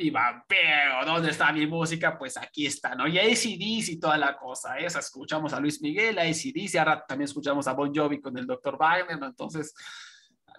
y 0.00 0.10
va, 0.10 0.44
pero 0.46 1.04
¿dónde 1.04 1.30
está 1.30 1.50
mi 1.50 1.66
música? 1.66 2.16
Pues 2.16 2.36
aquí 2.36 2.66
está, 2.66 2.94
¿no? 2.94 3.08
Y 3.08 3.18
ACDC 3.18 3.88
y 3.88 3.98
toda 3.98 4.16
la 4.16 4.36
cosa, 4.36 4.78
esa 4.78 5.00
escuchamos 5.00 5.52
a 5.52 5.58
Luis 5.58 5.82
Miguel, 5.82 6.18
a 6.18 6.22
ACDC, 6.22 6.76
ahora 6.76 7.04
también 7.04 7.24
escuchamos 7.24 7.66
a 7.66 7.72
Bon 7.72 7.92
Jovi 7.92 8.20
con 8.20 8.38
el 8.38 8.46
Dr. 8.46 8.76
Wagner, 8.78 9.18
¿no? 9.18 9.26
Entonces, 9.26 9.74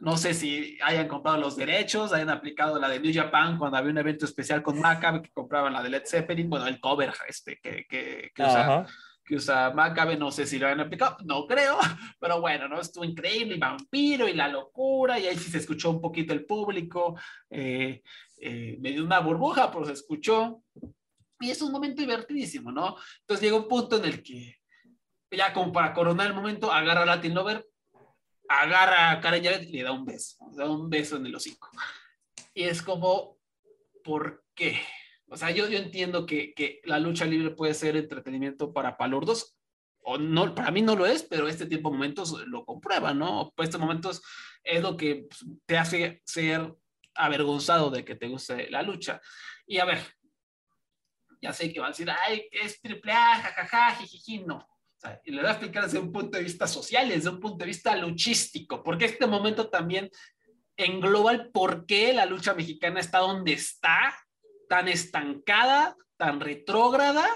no 0.02 0.18
sé 0.18 0.34
si 0.34 0.78
hayan 0.84 1.08
comprado 1.08 1.38
los 1.38 1.56
derechos, 1.56 2.12
hayan 2.12 2.30
aplicado 2.30 2.80
la 2.80 2.90
de 2.90 3.00
New 3.00 3.14
Japan 3.14 3.58
cuando 3.58 3.78
había 3.78 3.92
un 3.92 3.98
evento 3.98 4.26
especial 4.26 4.62
con 4.62 4.80
Maccabe 4.80 5.22
que 5.22 5.32
compraban 5.32 5.72
la 5.72 5.84
de 5.84 5.90
Led 5.90 6.04
Zeppelin, 6.06 6.50
bueno, 6.50 6.68
el 6.68 6.82
cover 6.82 7.14
este 7.28 7.60
que, 7.62 7.86
que, 7.88 8.32
que 8.36 8.44
usa, 8.44 8.88
que 9.30 9.36
usa 9.36 9.70
Maccabe, 9.70 10.18
no 10.18 10.32
sé 10.32 10.48
si 10.48 10.58
lo 10.58 10.66
hayan 10.66 10.80
aplicado, 10.80 11.18
no 11.24 11.46
creo, 11.46 11.78
pero 12.20 12.42
bueno, 12.42 12.68
¿no? 12.68 12.82
Estuvo 12.82 13.06
increíble, 13.06 13.56
y 13.56 13.60
Vampiro 13.60 14.28
y 14.28 14.34
la 14.34 14.48
locura, 14.48 15.20
y 15.20 15.28
ahí 15.28 15.38
sí 15.38 15.52
se 15.52 15.60
escuchó 15.60 15.92
un 15.92 16.02
poquito 16.02 16.34
el 16.34 16.48
público, 16.48 17.16
eh, 17.48 18.02
eh, 18.42 18.78
me 18.80 18.92
dio 18.92 19.06
una 19.06 19.20
burbuja, 19.20 19.72
pero 19.72 19.86
se 19.86 19.94
escuchó. 19.94 20.64
Y 21.40 21.52
es 21.52 21.62
un 21.62 21.72
momento 21.72 22.02
divertidísimo, 22.02 22.72
¿no? 22.72 22.98
Entonces 23.20 23.44
llega 23.44 23.56
un 23.56 23.68
punto 23.68 23.98
en 23.98 24.06
el 24.06 24.24
que, 24.24 24.56
ya 25.30 25.54
como 25.54 25.72
para 25.72 25.94
coronar 25.94 26.26
el 26.26 26.34
momento, 26.34 26.72
agarra 26.72 27.04
a 27.04 27.06
Latin 27.06 27.36
Lover, 27.36 27.68
agarra 28.50 29.12
a 29.12 29.22
Karen 29.22 29.44
Jarrett 29.44 29.70
y 29.70 29.74
le 29.74 29.84
da 29.84 29.92
un 29.92 30.06
beso, 30.06 30.38
le 30.50 30.58
da 30.58 30.72
un 30.72 30.90
beso 30.90 31.18
en 31.18 31.28
el 31.28 31.36
hocico. 31.36 31.70
Y 32.56 32.64
es 32.64 32.82
como, 32.82 33.38
¿por 34.04 34.44
qué? 34.56 34.82
O 35.30 35.38
sea, 35.38 35.52
yo, 35.52 35.68
yo 35.70 35.78
entiendo 35.78 36.26
que, 36.26 36.54
que 36.54 36.82
la 36.86 37.00
lucha 37.00 37.26
libre 37.26 37.52
puede 37.52 37.74
ser 37.74 37.96
entretenimiento 37.96 38.74
para 38.74 38.98
palurdos, 38.98 39.56
o 40.02 40.18
no, 40.18 40.56
para 40.56 40.72
mí 40.72 40.82
no 40.82 40.96
lo 40.96 41.06
es, 41.06 41.24
pero 41.24 41.48
este 41.48 41.66
tipo 41.66 41.90
de 41.90 41.96
momentos 41.96 42.32
lo 42.48 42.66
comprueba, 42.66 43.14
¿no? 43.14 43.54
Pues 43.56 43.70
estos 43.70 43.82
momentos 43.82 44.22
es 44.64 44.82
lo 44.82 44.98
que 44.98 45.28
te 45.66 45.78
hace 45.78 46.22
ser 46.26 46.74
avergonzado 47.14 47.90
de 47.90 48.04
que 48.04 48.16
te 48.16 48.28
guste 48.28 48.70
la 48.72 48.82
lucha. 48.82 49.22
Y 49.68 49.78
a 49.78 49.86
ver, 49.86 50.00
ya 51.42 51.54
sé 51.54 51.72
que 51.72 51.80
van 51.80 51.90
a 51.90 51.92
decir, 51.92 52.10
ay, 52.10 52.48
es 52.52 52.82
triple 52.82 53.12
A, 53.12 53.36
jajaja, 53.36 53.96
jijiji, 53.96 54.40
no. 54.40 54.58
O 54.58 55.00
sea, 55.00 55.22
y 55.24 55.32
le 55.32 55.42
voy 55.42 55.48
a 55.48 55.54
explicar 55.54 55.84
desde 55.84 56.00
un 56.00 56.12
punto 56.12 56.38
de 56.38 56.44
vista 56.44 56.68
social, 56.68 57.08
desde 57.08 57.30
un 57.30 57.40
punto 57.40 57.60
de 57.60 57.68
vista 57.68 57.96
luchístico, 57.96 58.84
porque 58.84 59.06
este 59.06 59.28
momento 59.28 59.70
también 59.70 60.10
engloba 60.76 61.32
el 61.32 61.52
por 61.52 61.86
qué 61.86 62.14
la 62.14 62.26
lucha 62.26 62.54
mexicana 62.54 63.00
está 63.00 63.20
donde 63.20 63.54
está, 63.54 64.14
tan 64.70 64.88
estancada, 64.88 65.98
tan 66.16 66.40
retrógrada, 66.40 67.28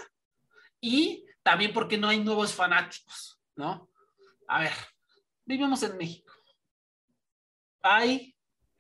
y 0.80 1.26
también 1.44 1.74
porque 1.74 1.98
no 1.98 2.08
hay 2.08 2.20
nuevos 2.20 2.54
fanáticos, 2.54 3.42
¿no? 3.56 3.90
A 4.48 4.62
ver, 4.62 4.74
vivimos 5.46 5.84
en 5.84 5.98
México. 5.98 6.34
Hay 7.82 8.34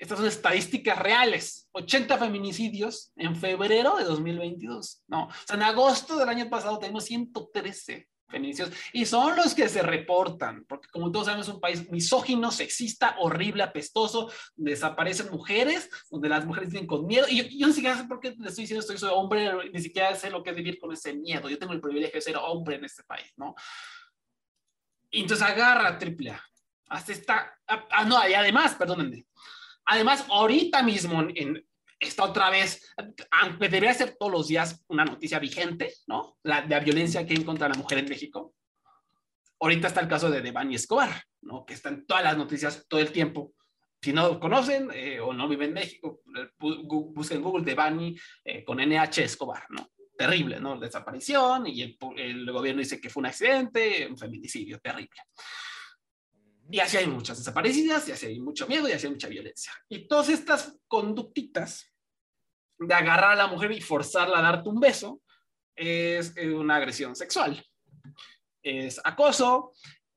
estas 0.04 0.18
son 0.18 0.28
estadísticas 0.28 1.00
reales. 1.00 1.70
80 1.72 2.18
feminicidios 2.18 3.14
en 3.16 3.38
febrero 3.38 3.96
de 3.96 4.04
2022. 4.04 5.04
No, 5.08 5.28
o 5.28 5.32
sea, 5.48 5.56
en 5.56 5.64
agosto 5.64 6.18
del 6.18 6.28
año 6.28 6.50
pasado 6.50 6.78
tenemos 6.78 7.06
113 7.06 8.10
feminicidios 8.28 8.74
y 8.94 9.06
son 9.06 9.36
los 9.36 9.54
que 9.54 9.70
se 9.70 9.82
reportan, 9.82 10.66
porque 10.66 10.88
como 10.90 11.12
todos 11.12 11.26
sabemos 11.26 11.48
es 11.48 11.54
un 11.54 11.60
país 11.60 11.90
misógino, 11.92 12.52
sexista, 12.52 13.16
horrible, 13.20 13.64
apestoso, 13.64 14.32
desaparecen 14.56 15.32
mujeres, 15.32 15.90
donde 16.10 16.30
las 16.30 16.46
mujeres 16.46 16.70
viven 16.70 16.88
con 16.88 17.06
miedo. 17.06 17.28
Y 17.30 17.38
yo, 17.38 17.44
yo 17.50 17.68
ni 17.68 17.74
siquiera 17.74 17.98
sé 17.98 18.06
por 18.06 18.20
qué 18.20 18.36
le 18.38 18.50
estoy 18.50 18.64
diciendo 18.64 18.82
esto, 18.82 18.94
yo 18.94 19.00
soy 19.00 19.12
hombre, 19.14 19.52
ni 19.72 19.82
siquiera 19.82 20.16
sé 20.16 20.30
lo 20.30 20.44
que 20.44 20.52
es 20.52 20.56
vivir 20.56 20.80
con 20.80 20.92
ese 20.92 21.14
miedo. 21.14 21.50
Yo 21.50 21.60
tengo 21.60 21.74
el 21.74 21.82
privilegio 21.82 22.16
de 22.16 22.22
ser 22.22 22.38
hombre 22.38 22.76
en 22.76 22.86
este 22.86 23.04
país, 23.04 23.32
¿no? 23.38 23.56
Y 25.12 25.22
entonces 25.22 25.46
agarra 25.46 25.98
triple 25.98 26.32
A. 26.32 26.44
Hasta 26.90 27.12
esta, 27.12 27.60
ah, 27.68 27.86
ah, 27.90 28.06
no, 28.06 28.28
y 28.28 28.34
además, 28.34 28.76
perdónenme, 28.76 29.26
Además, 29.86 30.26
ahorita 30.30 30.82
mismo 30.82 31.22
en, 31.22 31.66
está 32.08 32.24
otra 32.24 32.50
vez, 32.50 32.94
aunque 33.32 33.70
debería 33.70 33.94
ser 33.94 34.16
todos 34.18 34.32
los 34.32 34.48
días 34.48 34.84
una 34.88 35.06
noticia 35.06 35.40
vigente, 35.40 35.94
¿no? 36.08 36.38
La, 36.44 36.62
de 36.62 36.70
la 36.70 36.80
violencia 36.80 37.26
que 37.26 37.34
hay 37.34 37.44
contra 37.44 37.70
la 37.70 37.76
mujer 37.76 38.00
en 38.00 38.10
México. 38.10 38.54
Ahorita 39.60 39.88
está 39.88 40.02
el 40.02 40.08
caso 40.08 40.30
de 40.30 40.42
Devani 40.42 40.76
Escobar, 40.76 41.24
¿no? 41.42 41.66
Que 41.66 41.74
está 41.74 41.90
en 41.90 42.06
todas 42.06 42.24
las 42.24 42.38
noticias 42.38 42.86
todo 42.88 43.00
el 43.00 43.12
tiempo. 43.12 43.54
Si 44.02 44.12
no 44.12 44.40
conocen 44.40 44.90
eh, 44.94 45.20
o 45.20 45.34
no 45.34 45.48
viven 45.48 45.70
en 45.70 45.76
México, 45.76 46.22
busquen 46.60 47.42
Google 47.42 47.64
Devani 47.64 48.18
eh, 48.44 48.64
con 48.64 48.78
NH 48.80 49.24
Escobar, 49.24 49.66
¿no? 49.70 49.90
Terrible, 50.18 50.60
¿no? 50.60 50.78
Desaparición 50.78 51.68
y 51.68 51.82
el, 51.82 51.98
el 52.18 52.52
gobierno 52.52 52.80
dice 52.80 53.00
que 53.00 53.10
fue 53.10 53.22
un 53.22 53.28
accidente, 53.28 54.06
un 54.08 54.18
feminicidio 54.18 54.80
terrible. 54.80 55.22
Y 56.70 56.80
así 56.80 56.98
hay 56.98 57.08
muchas 57.08 57.38
desaparecidas, 57.38 58.08
y 58.08 58.14
así 58.14 58.26
hay 58.28 58.40
mucho 58.40 58.68
miedo, 58.68 58.88
y 58.88 58.94
así 58.94 59.06
hay 59.06 59.14
mucha 59.14 59.28
violencia. 59.28 59.72
Y 59.90 60.08
todas 60.08 60.30
estas 60.30 60.80
conductitas 60.88 61.93
de 62.80 62.94
agarrar 62.94 63.32
a 63.32 63.36
la 63.36 63.48
mujer 63.48 63.72
y 63.72 63.82
forzarla 63.82 64.40
a 64.40 64.42
darte 64.42 64.70
un 64.70 64.80
beso 64.80 65.22
es 65.76 66.36
una 66.38 66.76
agresión 66.76 67.16
sexual. 67.16 67.64
Es 68.62 69.02
acoso, 69.04 69.74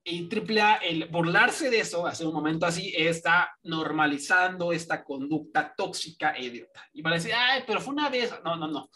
y 0.08 0.28
AAA, 0.32 0.76
el 0.76 1.08
burlarse 1.08 1.68
de 1.68 1.80
eso, 1.80 2.06
hace 2.06 2.24
un 2.24 2.32
momento 2.32 2.64
así, 2.64 2.92
está 2.96 3.58
normalizando 3.64 4.72
esta 4.72 5.02
conducta 5.02 5.74
tóxica 5.76 6.30
e 6.30 6.44
idiota. 6.44 6.88
Y 6.92 7.02
para 7.02 7.16
decir, 7.16 7.32
ay, 7.34 7.64
pero 7.66 7.80
fue 7.80 7.92
una 7.92 8.08
vez. 8.08 8.32
No, 8.44 8.54
no, 8.54 8.68
no. 8.68 8.88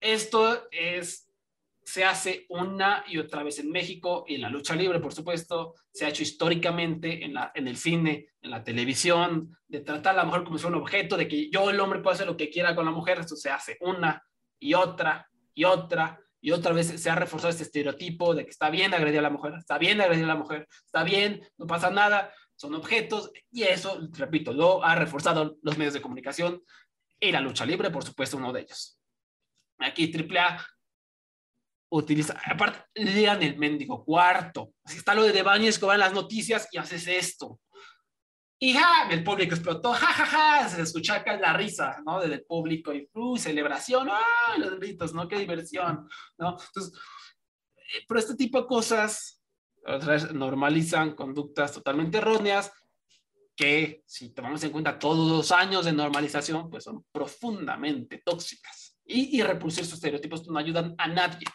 Esto 0.00 0.66
es 0.70 1.27
se 1.88 2.04
hace 2.04 2.44
una 2.50 3.02
y 3.08 3.16
otra 3.16 3.42
vez 3.42 3.60
en 3.60 3.70
México 3.70 4.26
y 4.28 4.34
en 4.34 4.42
la 4.42 4.50
lucha 4.50 4.76
libre, 4.76 5.00
por 5.00 5.14
supuesto, 5.14 5.74
se 5.90 6.04
ha 6.04 6.10
hecho 6.10 6.22
históricamente 6.22 7.24
en, 7.24 7.32
la, 7.32 7.50
en 7.54 7.66
el 7.66 7.78
cine, 7.78 8.26
en 8.42 8.50
la 8.50 8.62
televisión, 8.62 9.56
de 9.66 9.80
tratar 9.80 10.12
a 10.12 10.18
la 10.18 10.24
mujer 10.26 10.44
como 10.44 10.58
si 10.58 10.62
fuera 10.64 10.76
un 10.76 10.82
objeto, 10.82 11.16
de 11.16 11.26
que 11.26 11.48
yo, 11.48 11.70
el 11.70 11.80
hombre, 11.80 12.00
puedo 12.00 12.12
hacer 12.12 12.26
lo 12.26 12.36
que 12.36 12.50
quiera 12.50 12.74
con 12.74 12.84
la 12.84 12.90
mujer, 12.90 13.20
esto 13.20 13.36
se 13.36 13.48
hace 13.48 13.78
una 13.80 14.22
y 14.58 14.74
otra 14.74 15.30
y 15.54 15.64
otra 15.64 16.20
y 16.42 16.50
otra 16.50 16.74
vez 16.74 16.88
se 16.88 17.08
ha 17.08 17.14
reforzado 17.14 17.48
este 17.48 17.62
estereotipo 17.62 18.34
de 18.34 18.44
que 18.44 18.50
está 18.50 18.68
bien 18.68 18.92
agredir 18.92 19.20
a 19.20 19.22
la 19.22 19.30
mujer, 19.30 19.54
está 19.54 19.78
bien 19.78 20.02
agredir 20.02 20.24
a 20.24 20.28
la 20.28 20.36
mujer, 20.36 20.68
está 20.84 21.02
bien, 21.04 21.40
no 21.56 21.66
pasa 21.66 21.88
nada, 21.88 22.34
son 22.54 22.74
objetos 22.74 23.32
y 23.50 23.62
eso, 23.62 23.98
repito, 24.12 24.52
lo 24.52 24.84
ha 24.84 24.94
reforzado 24.94 25.56
los 25.62 25.78
medios 25.78 25.94
de 25.94 26.02
comunicación 26.02 26.62
y 27.18 27.32
la 27.32 27.40
lucha 27.40 27.64
libre, 27.64 27.88
por 27.88 28.04
supuesto, 28.04 28.36
uno 28.36 28.52
de 28.52 28.60
ellos. 28.60 29.00
Aquí 29.78 30.12
AAA 30.14 30.66
utiliza, 31.90 32.38
aparte, 32.44 32.80
lean 32.94 33.42
el 33.42 33.58
mendigo 33.58 34.04
cuarto. 34.04 34.72
Así 34.84 34.98
está 34.98 35.14
lo 35.14 35.22
de 35.22 35.32
Debañez 35.32 35.78
que 35.78 35.86
va 35.86 35.94
en 35.94 36.00
las 36.00 36.12
noticias 36.12 36.68
y 36.72 36.78
haces 36.78 37.06
esto. 37.06 37.60
Y 38.60 38.74
ja, 38.74 39.08
el 39.10 39.22
público 39.22 39.54
explotó, 39.54 39.92
ja, 39.92 40.06
ja, 40.06 40.26
ja, 40.26 40.68
se 40.68 40.82
escucha 40.82 41.14
acá 41.16 41.36
la 41.36 41.52
risa, 41.52 42.02
¿no? 42.04 42.20
Del 42.20 42.42
público 42.42 42.92
y 42.92 43.08
uy, 43.12 43.38
celebración, 43.38 44.08
¡ah! 44.10 44.58
Los 44.58 44.80
gritos, 44.80 45.14
¿no? 45.14 45.28
Qué 45.28 45.38
diversión, 45.38 46.08
¿no? 46.38 46.56
Entonces, 46.66 46.92
eh, 47.76 48.04
pero 48.08 48.18
este 48.18 48.34
tipo 48.34 48.60
de 48.60 48.66
cosas 48.66 49.40
normalizan 50.34 51.14
conductas 51.14 51.72
totalmente 51.72 52.18
erróneas 52.18 52.72
que, 53.54 54.02
si 54.06 54.30
tomamos 54.30 54.62
en 54.64 54.70
cuenta 54.70 54.98
todos 54.98 55.30
los 55.30 55.52
años 55.52 55.84
de 55.84 55.92
normalización, 55.92 56.68
pues 56.68 56.84
son 56.84 57.04
profundamente 57.12 58.22
tóxicas. 58.24 58.96
Y, 59.04 59.38
y 59.38 59.42
repulsar 59.42 59.84
estos 59.84 59.98
estereotipos 59.98 60.46
no 60.48 60.58
ayudan 60.58 60.94
a 60.98 61.08
nadie. 61.08 61.46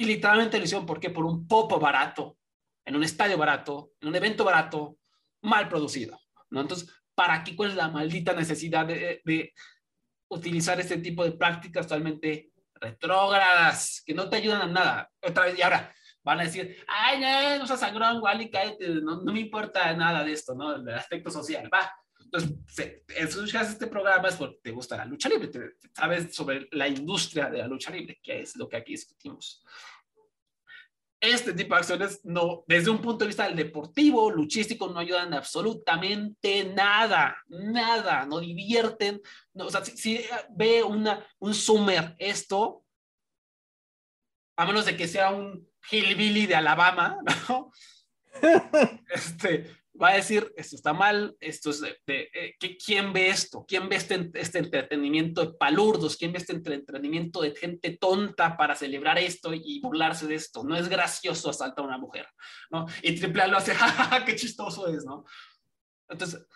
Y 0.00 0.06
literalmente 0.06 0.56
lo 0.56 0.64
hicieron, 0.64 0.86
¿por 0.86 0.98
qué? 0.98 1.10
Por 1.10 1.26
un 1.26 1.46
popo 1.46 1.78
barato, 1.78 2.38
en 2.86 2.96
un 2.96 3.04
estadio 3.04 3.36
barato, 3.36 3.92
en 4.00 4.08
un 4.08 4.16
evento 4.16 4.44
barato, 4.44 4.96
mal 5.42 5.68
producido, 5.68 6.18
¿no? 6.48 6.62
Entonces, 6.62 6.88
¿para 7.14 7.44
qué? 7.44 7.54
¿Cuál 7.54 7.72
es 7.72 7.76
la 7.76 7.88
maldita 7.88 8.32
necesidad 8.32 8.86
de, 8.86 9.20
de 9.22 9.52
utilizar 10.28 10.80
este 10.80 10.96
tipo 10.96 11.22
de 11.22 11.32
prácticas 11.32 11.86
totalmente 11.86 12.50
retrógradas, 12.76 14.02
que 14.06 14.14
no 14.14 14.30
te 14.30 14.36
ayudan 14.36 14.62
a 14.62 14.66
nada? 14.68 15.10
Otra 15.20 15.44
vez, 15.44 15.58
y 15.58 15.60
ahora, 15.60 15.94
van 16.22 16.40
a 16.40 16.44
decir, 16.44 16.82
ay, 16.88 17.20
no, 17.20 17.58
no 17.58 17.66
seas 17.66 17.80
sangrón, 17.80 18.22
y 18.40 18.50
cállate, 18.50 18.88
no, 19.02 19.20
no, 19.20 19.32
me 19.34 19.40
importa 19.40 19.92
nada 19.92 20.24
de 20.24 20.32
esto, 20.32 20.54
¿no? 20.54 20.82
Del 20.82 20.94
aspecto 20.94 21.30
social, 21.30 21.68
va. 21.70 21.92
Entonces, 22.24 23.02
escuchas 23.08 23.68
este 23.68 23.86
programa 23.86 24.28
es 24.28 24.36
porque 24.36 24.60
te 24.62 24.70
gusta 24.70 24.96
la 24.96 25.04
lucha 25.04 25.28
libre, 25.28 25.48
te, 25.48 25.72
sabes 25.94 26.34
sobre 26.34 26.68
la 26.72 26.88
industria 26.88 27.50
de 27.50 27.58
la 27.58 27.66
lucha 27.66 27.90
libre, 27.90 28.18
que 28.22 28.40
es 28.40 28.56
lo 28.56 28.66
que 28.66 28.78
aquí 28.78 28.92
discutimos 28.92 29.62
este 31.20 31.52
tipo 31.52 31.74
de 31.74 31.80
acciones 31.80 32.20
no, 32.24 32.64
desde 32.66 32.90
un 32.90 33.00
punto 33.00 33.24
de 33.24 33.28
vista 33.28 33.44
del 33.44 33.56
deportivo, 33.56 34.30
luchístico, 34.30 34.88
no 34.88 35.00
ayudan 35.00 35.34
absolutamente 35.34 36.64
nada, 36.64 37.36
nada, 37.48 38.24
no 38.24 38.40
divierten. 38.40 39.20
No, 39.52 39.66
o 39.66 39.70
sea, 39.70 39.84
si, 39.84 40.24
ve 40.50 40.82
una, 40.82 41.26
un 41.38 41.54
Summer 41.54 42.16
esto, 42.18 42.84
a 44.56 44.64
menos 44.64 44.86
de 44.86 44.96
que 44.96 45.08
sea 45.08 45.30
un 45.30 45.68
hillbilly 45.90 46.46
de 46.46 46.54
Alabama, 46.54 47.18
¿no? 47.48 47.70
este, 49.08 49.79
va 50.00 50.10
a 50.10 50.14
decir, 50.14 50.52
esto 50.56 50.76
está 50.76 50.92
mal, 50.92 51.36
esto 51.40 51.70
es 51.70 51.80
de, 51.80 51.98
eh, 52.06 52.56
¿quién 52.84 53.12
ve 53.12 53.28
esto? 53.28 53.64
¿Quién 53.66 53.88
ve 53.88 53.96
este, 53.96 54.30
este, 54.34 54.58
entretenimiento 54.58 55.44
de 55.44 55.52
palurdos? 55.54 56.16
¿Quién 56.16 56.32
ve 56.32 56.38
este 56.38 56.54
entretenimiento 56.54 57.42
de 57.42 57.54
gente 57.54 57.96
tonta 57.98 58.56
para 58.56 58.74
celebrar 58.74 59.18
esto 59.18 59.52
y 59.52 59.80
burlarse 59.80 60.26
de 60.26 60.36
esto? 60.36 60.64
No 60.64 60.76
es 60.76 60.88
gracioso 60.88 61.50
asaltar 61.50 61.84
a 61.84 61.88
una 61.88 61.98
mujer, 61.98 62.26
¿no? 62.70 62.86
Y 63.02 63.14
Triple 63.14 63.42
A 63.42 63.46
lo 63.48 63.58
hace, 63.58 63.74
¡ja, 63.74 64.24
qué 64.24 64.36
chistoso 64.36 64.88
es, 64.88 65.04
¿no? 65.04 65.24
Entonces, 66.08 66.46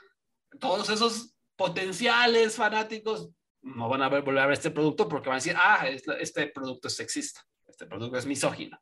todos 0.58 0.88
esos 0.88 1.34
potenciales 1.56 2.56
fanáticos 2.56 3.30
no 3.62 3.88
van 3.88 4.02
a 4.02 4.08
ver, 4.08 4.22
volver 4.22 4.42
a 4.42 4.46
ver 4.46 4.54
este 4.54 4.70
producto 4.70 5.08
porque 5.08 5.28
van 5.28 5.36
a 5.36 5.42
decir, 5.42 5.56
ah, 5.56 5.86
este 5.88 6.46
producto 6.48 6.88
es 6.88 6.96
sexista, 6.96 7.46
este 7.66 7.86
producto 7.86 8.16
es 8.16 8.26
misógino. 8.26 8.78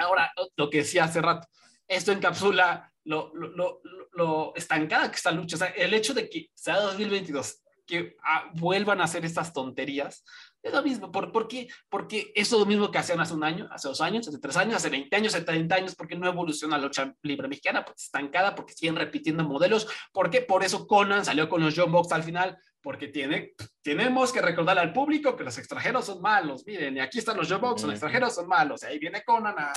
Ahora, 0.00 0.32
lo 0.56 0.70
que 0.70 0.78
decía 0.78 1.04
hace 1.04 1.22
rato, 1.22 1.48
esto 1.86 2.12
encapsula 2.12 2.92
lo, 3.08 3.32
lo, 3.34 3.80
lo, 4.12 4.52
estancada 4.54 5.10
que 5.10 5.16
está 5.16 5.30
la 5.30 5.38
lucha. 5.38 5.66
El 5.68 5.94
hecho 5.94 6.12
de 6.12 6.28
que 6.28 6.50
sea 6.54 6.78
2022, 6.80 7.62
que 7.86 8.16
ah, 8.22 8.50
vuelvan 8.54 9.00
a 9.00 9.04
hacer 9.04 9.24
estas 9.24 9.52
tonterías, 9.52 10.22
es 10.62 10.72
lo 10.72 10.82
mismo. 10.82 11.10
¿Por, 11.10 11.32
por 11.32 11.48
qué? 11.48 11.68
Porque 11.88 12.30
es 12.34 12.52
lo 12.52 12.66
mismo 12.66 12.90
que 12.90 12.98
hacían 12.98 13.20
hace 13.20 13.32
un 13.32 13.44
año, 13.44 13.66
hace 13.70 13.88
dos 13.88 14.00
años, 14.02 14.28
hace 14.28 14.38
tres 14.38 14.56
años, 14.58 14.76
hace 14.76 14.90
20 14.90 15.16
años, 15.16 15.34
hace 15.34 15.44
30 15.44 15.74
años, 15.74 15.94
porque 15.94 16.16
no 16.16 16.28
evoluciona 16.28 16.76
la 16.76 16.84
lucha 16.84 17.14
libre 17.22 17.48
mexicana, 17.48 17.84
pues 17.84 18.04
estancada, 18.04 18.54
porque 18.54 18.74
siguen 18.74 18.96
repitiendo 18.96 19.42
modelos. 19.42 19.88
¿Por 20.12 20.28
qué? 20.28 20.42
Por 20.42 20.62
eso 20.62 20.86
Conan 20.86 21.24
salió 21.24 21.48
con 21.48 21.62
los 21.62 21.74
John 21.74 21.90
Box 21.90 22.12
al 22.12 22.22
final, 22.22 22.58
porque 22.88 23.08
tiene, 23.08 23.52
tenemos 23.82 24.32
que 24.32 24.40
recordar 24.40 24.78
al 24.78 24.94
público 24.94 25.36
que 25.36 25.44
los 25.44 25.58
extranjeros 25.58 26.06
son 26.06 26.22
malos. 26.22 26.64
Miren, 26.66 26.96
y 26.96 27.00
aquí 27.00 27.18
están 27.18 27.36
los 27.36 27.46
Joe 27.46 27.58
Box, 27.58 27.82
los 27.82 27.90
extranjeros 27.90 28.34
son 28.34 28.48
malos. 28.48 28.82
Y 28.82 28.86
ahí 28.86 28.98
viene 28.98 29.22
Conan 29.24 29.54
a, 29.58 29.72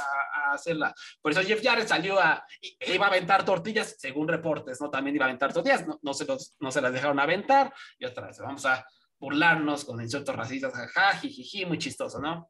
hacerla. 0.54 0.96
Por 1.22 1.34
eso 1.34 1.42
Jeff 1.42 1.62
Jarrett 1.62 1.90
salió 1.90 2.18
a, 2.18 2.42
iba 2.88 3.06
a 3.06 3.10
aventar 3.10 3.44
tortillas, 3.44 3.98
según 4.00 4.30
reportes, 4.30 4.80
¿no? 4.80 4.90
También 4.90 5.18
iba 5.18 5.26
a 5.26 5.28
aventar 5.28 5.52
tortillas, 5.52 5.86
no, 5.86 6.00
no 6.02 6.14
se, 6.14 6.24
los, 6.24 6.56
no 6.62 6.72
se 6.72 6.80
las 6.80 6.94
dejaron 6.94 7.20
aventar. 7.20 7.74
Y 8.00 8.06
otra 8.06 8.28
vez, 8.28 8.40
vamos 8.40 8.66
a 8.66 8.88
burlarnos 9.20 9.84
con 9.84 10.00
insultos 10.00 10.34
racistas, 10.34 10.72
jaja, 10.72 11.18
jijiji, 11.18 11.66
muy 11.66 11.80
chistoso, 11.80 12.22
¿no? 12.22 12.50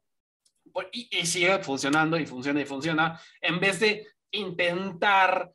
Y, 0.92 1.08
y 1.10 1.26
sigue 1.26 1.58
funcionando 1.58 2.16
y 2.16 2.24
funciona 2.24 2.60
y 2.60 2.66
funciona. 2.66 3.20
En 3.40 3.58
vez 3.58 3.80
de 3.80 4.06
intentar 4.30 5.50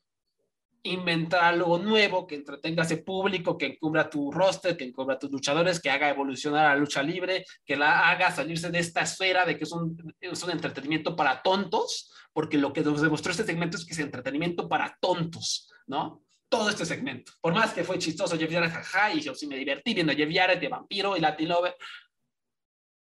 inventar 0.84 1.44
algo 1.44 1.78
nuevo 1.78 2.26
que 2.28 2.36
entretenga 2.36 2.84
a 2.84 2.86
ese 2.86 2.98
público, 2.98 3.58
que 3.58 3.66
encubra 3.68 4.10
tu 4.10 4.32
roster, 4.32 4.78
que 4.78 4.86
encubra 4.86 5.20
tus 5.20 5.32
luchadores, 5.32 5.80
que 5.80 5.90
haga 5.90 6.10
evolucionar 6.10 6.66
a 6.66 6.70
la 6.70 6.80
lucha 6.80 7.04
libre, 7.04 7.46
que 7.66 7.76
la 7.76 8.10
haga 8.10 8.32
salirse 8.32 8.70
de 8.70 8.80
esta 8.80 9.02
esfera 9.02 9.46
de 9.46 9.58
que 9.58 9.64
es 9.64 9.72
un, 9.72 10.16
es 10.20 10.44
un 10.44 10.52
entretenimiento 10.52 11.16
para 11.16 11.42
tontos, 11.42 12.12
porque 12.34 12.58
lo 12.58 12.72
que 12.74 12.82
nos 12.82 13.02
demostró 13.02 13.32
este 13.32 13.44
segmento 13.44 13.78
es 13.78 13.86
que 13.86 13.94
es 13.94 14.00
entretenimiento 14.00 14.70
para 14.70 14.98
tontos, 15.02 15.72
¿no? 15.88 16.24
Todo 16.50 16.70
este 16.70 16.86
segmento. 16.86 17.34
Por 17.42 17.54
más 17.54 17.74
que 17.74 17.84
fue 17.84 17.98
chistoso 18.00 18.38
Jeff 18.38 18.52
Jarrett, 18.52 18.72
jaja, 18.72 19.14
y 19.14 19.22
yo 19.22 19.36
sí 19.36 19.48
me 19.48 19.58
divertí 19.58 19.94
viendo 19.94 20.14
Jeff 20.14 20.34
Jarrett 20.34 20.62
de 20.62 20.70
vampiro 20.70 21.18
y 21.18 21.20
Latin 21.20 21.50
Lover, 21.50 21.76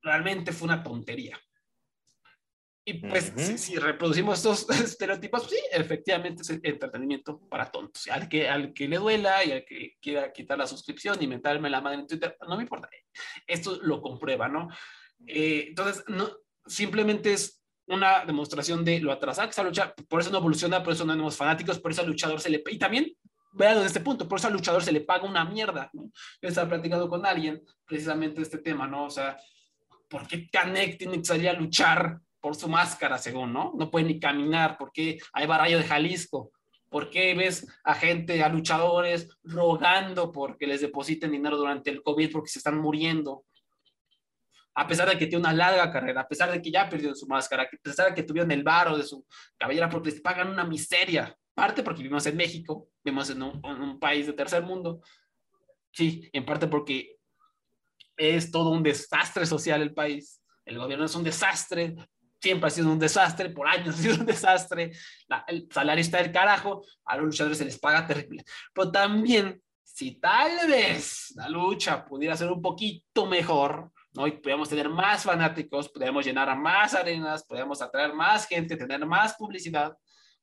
realmente 0.02 0.52
fue 0.52 0.68
una 0.68 0.82
tontería. 0.82 1.40
Y 2.90 2.94
pues 2.96 3.32
si, 3.58 3.76
reproducimos 3.76 4.40
estos 4.40 4.68
estereotipos, 4.84 5.48
sí, 5.48 5.58
efectivamente 5.72 6.42
es 6.42 6.50
entretenimiento 6.50 7.40
para 7.48 7.70
tontos. 7.70 8.08
Al 8.08 8.28
que, 8.28 8.50
al 8.50 8.74
que 8.74 8.88
le 8.88 8.98
duela 8.98 9.46
y 9.46 9.52
al 9.52 9.64
que 9.64 9.98
quiera 10.02 10.34
quitar 10.34 10.58
la 10.58 10.66
suscripción 10.66 11.22
y 11.22 11.28
mentarme 11.28 11.70
la 11.70 11.82
madre 11.82 12.00
en 12.00 12.08
Twitter, 12.08 12.36
no 12.48 12.58
me 12.58 12.64
importa. 12.64 12.90
Esto 13.46 13.78
lo 13.84 14.02
comprueba, 14.02 14.48
¿no? 14.48 14.70
Eh, 15.28 15.66
entonces, 15.68 16.04
no, 16.08 16.32
simplemente 16.66 17.34
es 17.34 17.64
una 17.86 18.26
demostración 18.26 18.84
de 18.84 19.00
lo 19.02 19.12
atrasada 19.12 19.46
que 19.46 19.52
está 19.52 19.62
lucha, 19.62 19.94
por 20.08 20.22
eso 20.22 20.32
no 20.32 20.40
evoluciona, 20.40 20.82
por 20.82 20.94
eso 20.94 21.06
no 21.06 21.14
tenemos 21.14 21.38
fanáticos, 21.38 21.78
por 21.78 21.92
eso 21.92 22.02
al 22.02 22.08
luchador 22.08 22.42
se 22.42 22.50
le... 22.50 22.64
Y 22.72 22.80
también, 22.80 23.16
vean 23.52 23.76
desde 23.76 23.88
este 23.88 24.00
punto, 24.00 24.28
por 24.28 24.40
eso 24.40 24.48
al 24.48 24.54
luchador 24.54 24.84
se 24.84 24.92
le 24.92 25.02
paga 25.02 25.28
una 25.28 25.46
mierda, 25.46 25.92
¿no? 25.94 26.10
Yo 26.42 26.50
estaba 26.50 26.70
platicando 26.70 27.08
con 27.08 27.24
alguien 27.24 27.62
precisamente 27.86 28.42
este 28.42 28.58
tema, 28.58 28.88
¿no? 28.88 29.06
O 29.06 29.10
sea, 29.12 29.38
¿por 30.08 30.28
qué 30.28 30.50
Canek 30.50 30.98
tiene 30.98 31.20
que 31.20 31.26
salir 31.26 31.50
a 31.50 31.54
luchar 31.54 32.20
por 32.42 32.56
su 32.56 32.68
máscara, 32.68 33.18
según, 33.18 33.54
¿no? 33.54 33.74
No 33.78 33.90
puede 33.90 34.06
ni 34.06 34.20
caminar 34.20 34.78
porque 34.78 35.20
hay 35.34 35.48
barallo 35.48 35.78
de 35.78 35.84
Jalisco. 35.84 36.52
¿Por 36.90 37.10
qué 37.10 37.36
ves 37.36 37.68
a 37.84 37.94
gente, 37.94 38.42
a 38.44 38.50
luchadores, 38.50 39.30
rogando 39.44 40.32
porque 40.32 40.66
les 40.66 40.82
depositen 40.82 41.32
dinero 41.32 41.58
durante 41.58 41.92
el 41.92 42.02
COVID 42.02 42.32
porque 42.32 42.50
se 42.50 42.60
están 42.60 42.78
muriendo? 42.78 43.46
A 44.74 44.88
pesar 44.88 45.10
de 45.10 45.18
que 45.18 45.28
tiene 45.28 45.42
una 45.42 45.54
larga 45.54 45.92
carrera, 45.92 46.22
a 46.22 46.28
pesar 46.28 46.52
de 46.52 46.62
que 46.62 46.72
ya 46.72 46.90
perdió 46.90 47.14
su 47.14 47.28
máscara, 47.28 47.64
a 47.64 47.70
pesar 47.82 48.10
de 48.10 48.16
que 48.16 48.24
tuvieron 48.24 48.52
el 48.52 48.64
varo 48.64 48.98
de 48.98 49.04
su 49.04 49.26
cabellera 49.58 49.90
porque 49.90 50.12
les 50.12 50.22
pagan 50.22 50.50
una 50.50 50.64
miseria. 50.64 51.36
Parte 51.54 51.84
porque 51.84 52.02
vivimos 52.02 52.26
en 52.26 52.38
México, 52.38 52.88
vivimos 53.04 53.30
en 53.30 53.44
un, 53.44 53.62
en 53.64 53.82
un 53.82 54.00
país 54.00 54.26
de 54.26 54.34
tercer 54.34 54.64
mundo. 54.64 55.02
Sí, 55.92 56.30
en 56.32 56.46
parte 56.46 56.68
porque 56.68 57.18
es 58.16 58.52
todo 58.52 58.70
un 58.70 58.82
desastre 58.82 59.46
social 59.46 59.82
el 59.82 59.94
país. 59.94 60.42
El 60.66 60.78
gobierno 60.78 61.06
es 61.06 61.16
un 61.16 61.24
desastre, 61.24 61.96
siempre 62.42 62.68
ha 62.68 62.72
sido 62.72 62.92
un 62.92 63.00
desastre, 63.00 63.50
por 63.50 63.68
años 63.68 63.96
ha 64.00 64.02
sido 64.02 64.16
un 64.16 64.26
desastre, 64.26 64.92
el 65.48 65.68
salario 65.72 66.02
está 66.02 66.22
del 66.22 66.32
carajo, 66.32 66.84
a 67.06 67.18
los 67.18 67.28
luchadores 67.28 67.58
se 67.58 67.66
les 67.66 67.80
paga 67.80 68.08
terrible. 68.08 68.44
Pero 68.74 68.92
también, 68.92 69.62
si 69.84 70.16
tal 70.20 70.68
vez 70.68 71.34
la 71.36 71.50
lucha 71.50 72.06
pudiera 72.06 72.36
ser 72.36 72.52
un 72.52 72.62
poquito 72.62 73.26
mejor, 73.26 73.92
¿no? 74.14 74.26
Y 74.28 74.32
pudiéramos 74.32 74.70
tener 74.70 74.90
más 74.90 75.24
fanáticos, 75.24 75.90
pudiéramos 75.90 76.26
llenar 76.26 76.58
más 76.58 76.94
arenas, 76.94 77.46
pudiéramos 77.46 77.82
atraer 77.82 78.14
más 78.14 78.48
gente, 78.48 78.76
tener 78.76 79.06
más 79.06 79.36
publicidad, 79.36 79.96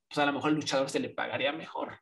pues 0.07 0.17
a 0.19 0.25
lo 0.25 0.33
mejor 0.33 0.51
el 0.51 0.57
luchador 0.57 0.89
se 0.89 0.99
le 0.99 1.09
pagaría 1.09 1.51
mejor. 1.51 1.99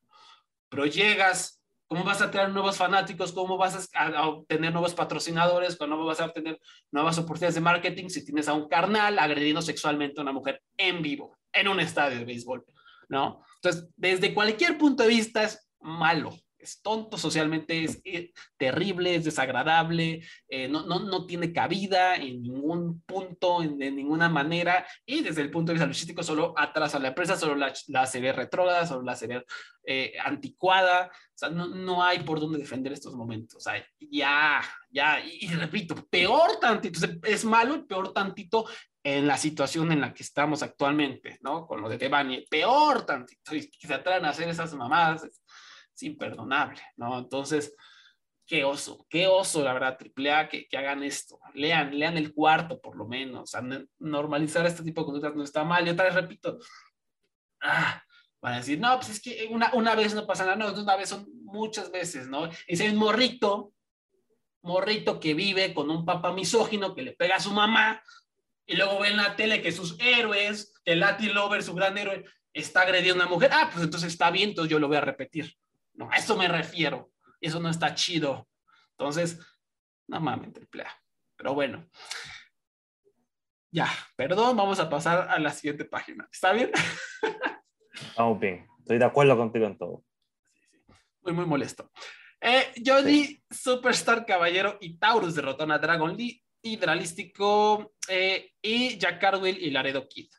Pero 0.69 0.85
llegas 0.85 1.61
¿Cómo 1.88 2.03
vas 2.03 2.21
a 2.21 2.31
tener 2.31 2.49
nuevos 2.49 2.77
fanáticos? 2.77 3.31
¿Cómo 3.31 3.57
vas 3.57 3.89
a, 3.93 4.27
obtener 4.27 4.71
nuevos 4.71 4.93
patrocinadores? 4.93 5.75
¿Cómo 5.75 6.03
vas 6.05 6.19
a 6.19 6.25
obtener 6.25 6.59
nuevas 6.91 7.17
oportunidades 7.17 7.55
de 7.55 7.61
marketing 7.61 8.09
si 8.09 8.25
tienes 8.25 8.47
a 8.47 8.53
un 8.53 8.67
carnal 8.67 9.19
agrediendo 9.19 9.61
sexualmente 9.61 10.19
a 10.19 10.23
una 10.23 10.33
mujer 10.33 10.61
en 10.77 11.01
vivo, 11.01 11.38
en 11.53 11.67
un 11.67 11.79
estadio 11.79 12.19
de 12.19 12.25
béisbol? 12.25 12.65
¿No? 13.07 13.43
Entonces, 13.55 13.88
desde 13.95 14.33
cualquier 14.33 14.77
punto 14.77 15.03
de 15.03 15.09
vista 15.09 15.43
es 15.43 15.69
malo 15.79 16.36
es 16.66 16.82
tonto 16.82 17.18
socialmente, 17.18 17.84
es, 17.84 18.01
eh, 18.03 18.32
terrible, 18.57 19.16
es 19.16 19.24
desagradable, 19.24 20.22
eh, 20.49 20.68
no, 20.68 20.86
no, 20.86 20.99
no, 20.99 21.26
tiene 21.26 21.53
cabida 21.53 22.16
en 22.16 22.41
ningún 22.41 23.01
punto, 23.01 23.63
en, 23.63 23.78
de 23.78 23.91
ninguna 23.91 24.30
manera, 24.30 24.86
y 25.05 25.22
desde 25.22 25.41
el 25.41 25.51
punto 25.51 25.70
de 25.70 25.76
vista 25.76 25.88
logístico 25.88 26.24
solo 26.24 26.53
atrasa 26.57 26.97
a 26.97 26.99
la 26.99 27.09
empresa, 27.09 27.38
solo 27.38 27.55
la, 27.55 27.74
la 27.88 28.05
se 28.05 28.20
ve 28.20 28.34
retrógrada, 28.34 28.86
solo 28.86 29.03
la 29.03 29.16
se 29.16 29.28
ve 29.28 29.45
eh, 29.86 30.13
anticuada, 30.24 31.11
o 31.11 31.38
sea, 31.38 31.49
no, 31.49 31.68
no, 31.68 32.03
hay 32.03 32.20
por 32.20 32.39
dónde 32.39 32.57
defender 32.57 32.91
estos 32.91 33.13
momentos, 33.16 33.63
ya, 33.99 34.61
ya, 34.89 35.20
y, 35.24 35.47
repito, 35.47 35.95
peor 36.09 36.59
tantito, 36.59 36.99
es 37.24 37.45
malo 37.45 37.86
peor 37.88 38.11
tantito 38.11 38.66
en 39.05 39.28
la 39.28 39.38
situación 39.38 39.91
en 39.91 40.01
la 40.01 40.16
que 40.16 40.24
estamos 40.24 40.63
actualmente, 40.63 41.38
¿no? 41.41 41.68
Con 41.68 41.80
lo 41.80 41.88
de 41.88 41.99
Devani, 41.99 42.43
peor 42.49 43.05
tantito, 43.05 43.55
y 43.55 43.61
se 43.61 43.93
atrevan 43.93 44.26
a 44.26 44.30
hacer 44.30 44.49
esas 44.49 44.74
mamadas, 44.74 45.43
imperdonable, 46.03 46.81
¿no? 46.97 47.19
Entonces, 47.19 47.75
qué 48.45 48.63
oso, 48.63 49.05
qué 49.09 49.27
oso, 49.27 49.63
la 49.63 49.73
verdad, 49.73 49.97
AAA, 49.99 50.49
que, 50.49 50.67
que 50.67 50.77
hagan 50.77 51.03
esto. 51.03 51.39
Lean, 51.53 51.97
lean 51.97 52.17
el 52.17 52.33
cuarto, 52.33 52.79
por 52.79 52.95
lo 52.95 53.07
menos. 53.07 53.51
Normalizar 53.99 54.65
este 54.65 54.83
tipo 54.83 55.01
de 55.01 55.05
conductas 55.05 55.35
no 55.35 55.43
está 55.43 55.63
mal. 55.63 55.85
Yo 55.85 55.93
otra 55.93 56.05
vez 56.05 56.15
repito, 56.15 56.59
ah, 57.61 58.01
van 58.41 58.53
a 58.53 58.57
decir, 58.57 58.79
no, 58.79 58.95
pues 58.97 59.09
es 59.09 59.21
que 59.21 59.47
una, 59.49 59.71
una 59.73 59.95
vez 59.95 60.13
no 60.13 60.27
pasa 60.27 60.45
nada, 60.45 60.55
no, 60.55 60.81
una 60.81 60.95
vez 60.95 61.09
son 61.09 61.27
muchas 61.43 61.91
veces, 61.91 62.27
¿no? 62.27 62.49
Ese 62.67 62.89
un 62.89 62.97
morrito, 62.97 63.73
morrito 64.61 65.19
que 65.19 65.33
vive 65.33 65.73
con 65.73 65.89
un 65.89 66.05
papá 66.05 66.31
misógino 66.31 66.93
que 66.93 67.01
le 67.01 67.13
pega 67.13 67.37
a 67.37 67.39
su 67.39 67.51
mamá, 67.51 68.01
y 68.67 68.75
luego 68.75 68.99
ve 68.99 69.09
en 69.09 69.17
la 69.17 69.35
tele 69.35 69.61
que 69.61 69.71
sus 69.71 69.99
héroes, 69.99 70.73
el 70.85 70.99
Latin 70.99 71.33
Lover, 71.33 71.63
su 71.63 71.73
gran 71.73 71.97
héroe, 71.97 72.25
está 72.53 72.81
agrediendo 72.81 73.23
a 73.23 73.27
una 73.27 73.33
mujer, 73.33 73.51
ah, 73.53 73.69
pues 73.71 73.83
entonces 73.83 74.11
está 74.11 74.31
bien, 74.31 74.49
entonces 74.49 74.71
yo 74.71 74.79
lo 74.79 74.87
voy 74.87 74.97
a 74.97 75.01
repetir. 75.01 75.55
No, 75.95 76.09
a 76.11 76.17
eso 76.17 76.35
me 76.37 76.47
refiero. 76.47 77.11
Eso 77.39 77.59
no 77.59 77.69
está 77.69 77.93
chido. 77.93 78.47
Entonces, 78.97 79.39
no 80.07 80.19
mames, 80.19 80.53
triple 80.53 80.85
Pero 81.35 81.53
bueno. 81.53 81.89
Ya, 83.71 83.89
perdón, 84.15 84.55
vamos 84.55 84.79
a 84.79 84.89
pasar 84.89 85.27
a 85.29 85.37
la 85.39 85.51
siguiente 85.51 85.85
página. 85.85 86.27
¿Está 86.31 86.53
bien? 86.53 86.71
Vamos 88.17 88.39
bien. 88.39 88.65
Estoy 88.79 88.97
de 88.99 89.05
acuerdo 89.05 89.35
contigo 89.35 89.65
en 89.65 89.77
todo. 89.77 90.03
Muy, 91.21 91.33
muy 91.33 91.45
molesto. 91.45 91.91
Eh, 92.39 92.73
Johnny, 92.85 93.41
Superstar 93.49 94.25
Caballero 94.25 94.77
y 94.79 94.97
Taurus 94.97 95.35
derrotaron 95.35 95.71
a 95.71 95.79
Dragon 95.79 96.15
Lee, 96.15 96.41
Hidralístico 96.61 97.95
eh, 98.07 98.51
y 98.61 98.97
Jack 98.97 99.19
Carwell 99.19 99.57
y 99.57 99.71
Laredo 99.71 100.07
Kid. 100.07 100.29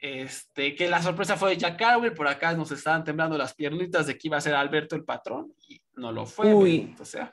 Este, 0.00 0.74
que 0.74 0.88
la 0.88 1.02
sorpresa 1.02 1.36
fue 1.36 1.58
Jack 1.58 1.78
Carwell, 1.78 2.14
por 2.14 2.26
acá 2.26 2.54
nos 2.54 2.72
estaban 2.72 3.04
temblando 3.04 3.36
las 3.36 3.54
piernitas 3.54 4.06
de 4.06 4.16
que 4.16 4.28
iba 4.28 4.38
a 4.38 4.40
ser 4.40 4.54
Alberto 4.54 4.96
el 4.96 5.04
patrón, 5.04 5.52
y 5.68 5.78
no 5.96 6.10
lo 6.10 6.24
fue. 6.24 6.54
Uy, 6.54 6.96
o 6.98 7.04
sea. 7.04 7.32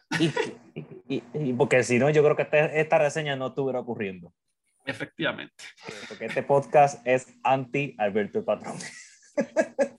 y, 1.08 1.54
porque 1.54 1.84
si 1.84 1.98
no, 1.98 2.10
yo 2.10 2.22
creo 2.24 2.36
que 2.36 2.42
este, 2.42 2.82
esta 2.82 2.98
reseña 2.98 3.38
no 3.38 3.48
estuviera 3.48 3.80
ocurriendo. 3.80 4.34
Efectivamente. 4.86 5.56
Porque 6.10 6.26
este 6.26 6.44
podcast 6.44 7.06
es 7.08 7.28
anti 7.44 7.96
Alberto 7.98 8.40
el 8.40 8.46
patrón. 8.46 8.78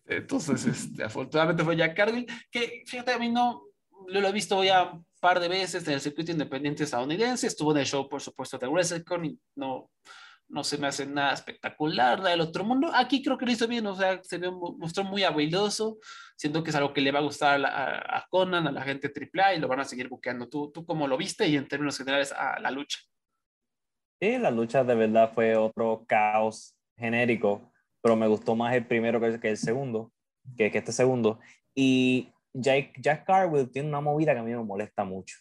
Entonces, 0.06 0.66
este, 0.66 1.04
afortunadamente 1.04 1.64
fue 1.64 1.76
Jack 1.76 1.96
Carwell, 1.96 2.26
que 2.50 2.82
fíjate, 2.86 3.12
a 3.12 3.18
mí 3.18 3.30
no, 3.30 3.62
lo 4.08 4.28
he 4.28 4.32
visto 4.32 4.62
ya 4.62 4.92
un 4.92 5.06
par 5.20 5.40
de 5.40 5.48
veces 5.48 5.86
en 5.86 5.94
el 5.94 6.00
circuito 6.00 6.32
independiente 6.32 6.84
estadounidense, 6.84 7.46
estuvo 7.46 7.72
en 7.72 7.78
el 7.78 7.86
show, 7.86 8.08
por 8.08 8.20
supuesto, 8.20 8.58
de 8.58 8.66
WrestleCon 8.66 9.24
y 9.24 9.38
no, 9.56 9.90
no 10.48 10.64
se 10.64 10.78
me 10.78 10.86
hace 10.86 11.06
nada 11.06 11.32
espectacular, 11.32 12.18
nada 12.18 12.30
del 12.30 12.40
otro 12.40 12.64
mundo. 12.64 12.90
Aquí 12.94 13.22
creo 13.22 13.36
que 13.36 13.44
lo 13.44 13.52
hizo 13.52 13.68
bien, 13.68 13.86
o 13.86 13.94
sea, 13.94 14.20
se 14.22 14.38
ve, 14.38 14.50
mostró 14.50 15.04
muy 15.04 15.22
habilidoso, 15.22 15.98
siento 16.36 16.62
que 16.62 16.70
es 16.70 16.76
algo 16.76 16.92
que 16.92 17.00
le 17.00 17.12
va 17.12 17.18
a 17.18 17.22
gustar 17.22 17.60
a, 17.64 18.26
Conan, 18.30 18.66
a 18.66 18.72
la 18.72 18.82
gente 18.82 19.12
AAA 19.12 19.54
y 19.54 19.60
lo 19.60 19.68
van 19.68 19.80
a 19.80 19.84
seguir 19.84 20.08
buqueando. 20.08 20.48
¿Tú, 20.48 20.70
¿Tú 20.72 20.84
cómo 20.86 21.06
lo 21.06 21.16
viste 21.16 21.46
y 21.46 21.56
en 21.56 21.68
términos 21.68 21.98
generales 21.98 22.32
a 22.32 22.58
la 22.60 22.70
lucha? 22.70 22.98
Sí, 24.20 24.38
la 24.38 24.50
lucha 24.50 24.82
de 24.82 24.94
verdad 24.94 25.32
fue 25.32 25.56
otro 25.56 26.04
caos 26.06 26.74
genérico, 26.96 27.72
pero 28.02 28.16
me 28.16 28.26
gustó 28.26 28.56
más 28.56 28.74
el 28.74 28.86
primero 28.86 29.20
que, 29.20 29.38
que 29.38 29.50
el 29.50 29.56
segundo, 29.56 30.12
que, 30.56 30.70
que 30.70 30.78
este 30.78 30.92
segundo. 30.92 31.38
Y 31.74 32.28
Jack, 32.52 33.00
Jack 33.00 33.24
Carwell 33.24 33.70
tiene 33.70 33.88
una 33.88 34.00
movida 34.00 34.32
que 34.32 34.40
a 34.40 34.42
mí 34.42 34.50
me 34.50 34.64
molesta 34.64 35.04
mucho, 35.04 35.36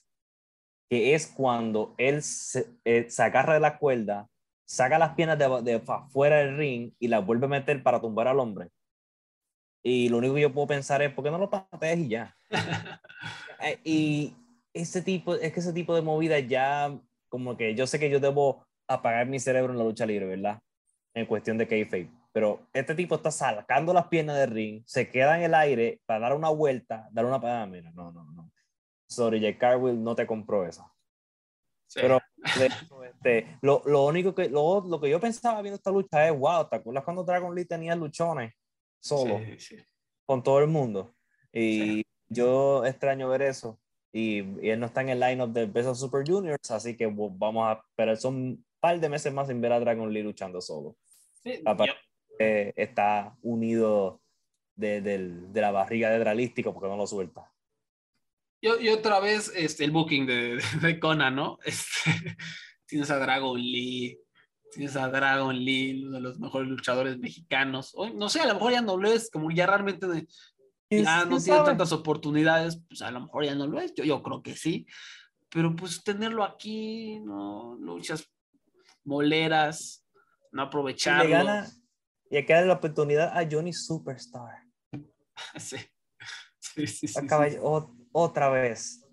que 0.90 1.16
es 1.16 1.28
cuando 1.28 1.96
él 1.98 2.22
se, 2.22 2.68
eh, 2.86 3.10
se 3.10 3.24
agarra 3.24 3.56
de 3.56 3.60
la 3.62 3.78
cuerda 3.78 4.30
saca 4.68 5.00
las 5.00 5.16
piernas 5.16 5.40
de, 5.40 5.62
de 5.64 5.80
fuera 6.10 6.38
del 6.38 6.58
ring 6.58 6.92
y 7.00 7.08
las 7.08 7.26
vuelve 7.26 7.46
a 7.46 7.50
meter 7.50 7.82
para 7.82 8.02
tumbar 8.02 8.28
al 8.28 8.40
hombre. 8.40 8.70
Y 9.82 10.10
lo 10.10 10.18
único 10.18 10.36
que 10.36 10.42
yo 10.42 10.54
puedo 10.54 10.68
pensar 10.68 11.02
es, 11.02 11.14
¿por 11.14 11.24
qué 11.24 11.32
no 11.32 11.38
lo 11.38 11.50
pateas 11.50 11.98
y 11.98 12.10
ya? 12.10 12.36
Eh, 13.60 13.80
y 13.84 14.36
ese 14.72 15.02
tipo, 15.02 15.34
es 15.34 15.52
que 15.52 15.60
ese 15.60 15.74
tipo 15.74 15.96
de 15.96 16.04
movida 16.04 16.38
ya, 16.38 16.96
como 17.28 17.58
que 17.58 17.74
yo 17.74 17.88
sé 17.88 17.98
que 17.98 18.08
yo 18.08 18.20
debo 18.20 18.68
apagar 18.88 19.26
mi 19.26 19.40
cerebro 19.40 19.74
en 19.74 19.80
la 19.80 19.84
lucha 19.84 20.06
libre, 20.06 20.28
¿verdad? 20.28 20.60
En 21.16 21.26
cuestión 21.26 21.58
de 21.58 21.68
kayfabe. 21.68 22.12
Pero 22.32 22.68
este 22.72 22.94
tipo 22.94 23.16
está 23.16 23.32
sacando 23.32 23.94
las 23.94 24.10
piernas 24.10 24.38
del 24.38 24.52
ring, 24.52 24.84
se 24.86 25.10
queda 25.10 25.40
en 25.40 25.46
el 25.46 25.56
aire 25.56 26.00
para 26.06 26.20
dar 26.20 26.36
una 26.36 26.50
vuelta, 26.50 27.10
dar 27.12 27.26
una 27.26 27.42
parada. 27.42 27.66
Mira, 27.66 27.90
no, 27.96 28.12
no, 28.12 28.32
no. 28.32 28.52
Sorry, 29.08 29.40
Jake 29.40 29.58
Carwill 29.58 30.04
no 30.04 30.14
te 30.16 30.28
compró 30.28 30.68
eso. 30.68 30.88
Pero 31.96 32.20
este, 32.44 33.58
lo, 33.62 33.82
lo, 33.86 34.06
único 34.06 34.34
que, 34.34 34.50
lo, 34.50 34.82
lo, 34.82 35.00
que 35.00 35.10
yo 35.10 35.20
pensaba 35.20 35.62
viendo 35.62 35.76
esta 35.76 35.92
lucha 35.92 36.28
es, 36.28 36.38
wow, 36.38 36.68
¿te 36.70 36.78
acuerdas 36.78 37.04
cuando 37.04 37.24
Dragon 37.24 37.54
Lee 37.54 37.66
tenía 37.66 37.96
luchones 37.96 38.54
solo 39.00 39.40
con 40.26 40.44
todo 40.44 40.60
el 40.60 40.68
mundo? 40.68 41.14
Y 41.52 42.04
yo 42.30 42.86
extraño 42.86 43.30
ver 43.30 43.42
eso. 43.44 43.80
Y, 44.12 44.40
y, 44.64 44.70
él 44.70 44.80
no 44.80 44.86
está 44.86 45.02
en 45.02 45.10
el 45.10 45.20
lineup 45.20 45.52
del 45.52 45.70
Best 45.70 45.90
of 45.90 45.98
Super 45.98 46.24
Juniors, 46.26 46.72
así 46.72 46.96
que 46.96 47.08
vamos 47.08 47.68
a 47.68 47.84
esperar, 47.90 48.18
son 48.18 48.36
un 48.36 48.66
par 48.80 49.00
de 49.00 49.10
meses 49.10 49.34
más 49.34 49.48
sin 49.48 49.62
ver 49.62 49.74
a 49.74 49.80
Dragon 49.80 50.12
Lee 50.12 50.24
luchando 50.24 50.62
solo. 50.62 50.96
está 52.40 53.36
unido 53.42 54.22
de, 54.76 55.02
de, 55.02 55.62
la 55.62 55.72
barriga 55.72 56.10
de 56.12 56.20
Dralístico 56.20 56.74
porque 56.74 56.88
no 56.88 56.98
lo 56.98 57.08
suelta. 57.08 57.52
Y, 58.80 58.90
otra 58.90 59.20
vez 59.20 59.52
este, 59.56 59.84
el 59.84 59.92
booking 59.92 60.26
de, 60.26 60.58
de, 60.82 61.00
Conan, 61.00 61.36
¿no? 61.36 61.60
Este, 61.66 62.38
tienes 62.86 63.10
a 63.12 63.20
Dragon 63.20 63.60
Lee, 63.60 64.20
tienes 64.72 64.96
a 64.96 65.10
Dragon 65.10 65.56
Lee, 65.56 66.04
uno 66.06 66.18
de 66.18 66.22
los 66.22 66.40
mejores 66.40 66.70
luchadores 66.70 67.18
mexicanos. 67.18 67.96
no 68.16 68.30
sé, 68.30 68.42
a 68.42 68.48
lo 68.48 68.54
mejor 68.56 68.72
ya 68.72 68.82
no 68.82 68.98
lo 68.98 69.10
es, 69.10 69.30
como 69.30 69.52
ya 69.52 69.68
realmente 69.68 70.08
ya 70.90 71.26
no 71.26 71.42
tiene 71.42 71.64
tantas 71.64 71.92
oportunidades, 71.92 72.82
pues 72.88 73.02
a 73.02 73.12
lo 73.12 73.22
mejor 73.22 73.46
ya 73.46 73.56
no 73.56 73.68
lo 73.68 73.80
es. 73.80 73.94
Yo, 73.94 74.04
yo 74.04 74.24
creo 74.24 74.42
que 74.42 74.56
sí. 74.56 74.86
Pero 75.50 75.76
pues 75.76 76.04
tenerlo 76.04 76.44
aquí, 76.44 77.20
¿no? 77.20 77.76
Luchas 77.80 78.30
moleras, 79.04 80.06
no 80.52 80.64
aprovecharlo. 80.64 81.24
Y 81.24 81.28
le 81.28 81.34
gana, 81.34 81.68
y 82.30 82.46
que 82.46 82.62
la 82.62 82.74
oportunidad 82.74 83.38
a 83.38 83.48
Johnny 83.50 83.74
Superstar. 83.74 84.64
sí. 85.58 85.78
Sí, 86.60 86.86
sí, 86.86 87.08
sí, 87.08 87.28
otra 88.18 88.50
vez. 88.50 89.04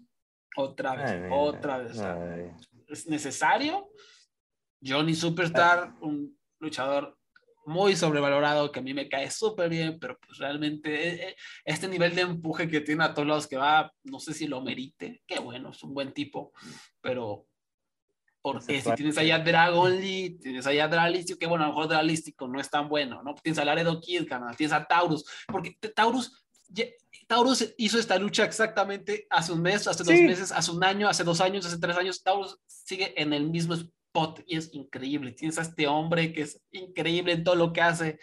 Otra 0.57 0.95
vez, 0.95 1.31
otra 1.31 1.79
vez. 1.79 2.01
¿Es 2.89 3.07
necesario? 3.07 3.91
Johnny 4.83 5.15
Superstar, 5.15 5.95
un 6.01 6.39
luchador 6.59 7.19
muy 7.67 7.97
sobrevalorado 7.97 8.71
que 8.71 8.81
a 8.81 8.83
mí 8.83 8.95
me 8.95 9.09
cae 9.09 9.31
súper 9.31 9.69
bien, 9.69 9.99
pero 9.99 10.19
pues 10.19 10.39
realmente 10.39 11.09
eh, 11.09 11.29
eh, 11.29 11.37
este 11.65 11.89
nivel 11.89 12.15
de 12.15 12.23
empuje 12.23 12.69
que 12.69 12.81
tiene 12.81 13.05
a 13.05 13.15
todos 13.15 13.29
los 13.29 13.47
que 13.47 13.57
va, 13.57 13.93
no 14.05 14.19
sé 14.19 14.33
si 14.33 14.47
lo 14.47 14.63
merite. 14.63 15.23
Qué 15.27 15.39
bueno, 15.39 15.71
es 15.71 15.83
un 15.83 15.93
buen 15.93 16.13
tipo, 16.13 16.53
pero 17.01 17.47
porque 18.43 18.83
si 18.83 18.95
tienes 18.95 19.17
allá 19.17 19.39
Dragon 19.39 19.99
Lee, 19.99 20.39
tienes 20.39 20.67
allá 20.67 20.87
Dralístico, 20.87 21.39
que 21.39 21.47
bueno, 21.47 21.65
a 21.65 21.69
lo 21.69 21.73
mejor 21.73 21.89
Dralístico 21.89 22.47
no 22.47 22.61
es 22.61 22.69
tan 22.69 22.91
bueno, 22.91 23.23
¿no? 23.23 23.35
Tienes 23.35 23.59
a 23.59 23.65
Laredo 23.65 24.01
Kid, 24.01 24.29
tienes 24.57 24.73
a 24.73 24.85
Taurus, 24.85 25.25
porque 25.47 25.79
Taurus 25.95 26.44
Taurus 27.27 27.75
hizo 27.79 27.99
esta 27.99 28.19
lucha 28.19 28.45
exactamente 28.45 29.27
hace 29.31 29.53
un 29.53 29.63
mes, 29.63 29.87
hace 29.87 30.05
dos 30.05 30.15
meses, 30.15 30.53
hace 30.53 30.71
un 30.71 30.85
año, 30.85 31.09
hace 31.09 31.25
dos 31.25 31.41
años, 31.41 31.67
hace 31.67 31.79
tres 31.79 31.97
años. 31.97 32.23
Taurus 32.23 32.59
sigue 32.67 33.21
en 33.21 33.33
el 33.33 33.49
mismo 33.49 33.75
spot 33.75 34.43
y 34.47 34.57
es 34.57 34.75
increíble. 34.75 35.33
Tienes 35.33 35.59
a 35.59 35.63
este 35.63 35.87
hombre 35.87 36.33
que 36.33 36.43
es 36.43 36.63
increíble 36.73 37.33
en 37.33 37.45
todo 37.45 37.55
lo 37.55 37.73
que 37.73 37.81
hace 37.81 38.19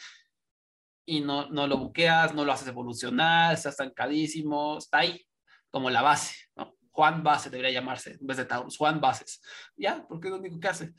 y 1.05 1.21
no, 1.21 1.49
no 1.49 1.67
lo 1.67 1.77
buqueas, 1.77 2.33
no 2.33 2.45
lo 2.45 2.51
haces 2.51 2.67
evolucionar, 2.67 3.53
está 3.53 3.69
estancadísimo, 3.69 4.77
está 4.77 4.99
ahí 4.99 5.25
como 5.69 5.89
la 5.89 6.01
base, 6.01 6.35
¿no? 6.55 6.75
Juan 6.91 7.23
Base 7.23 7.49
debería 7.49 7.71
llamarse 7.71 8.17
en 8.19 8.27
vez 8.27 8.37
de 8.37 8.45
Taurus, 8.45 8.77
Juan 8.77 8.99
Bases. 8.99 9.41
Ya, 9.77 10.05
porque 10.07 10.27
es 10.27 10.31
lo 10.31 10.39
único 10.39 10.59
que 10.59 10.67
hace. 10.67 10.93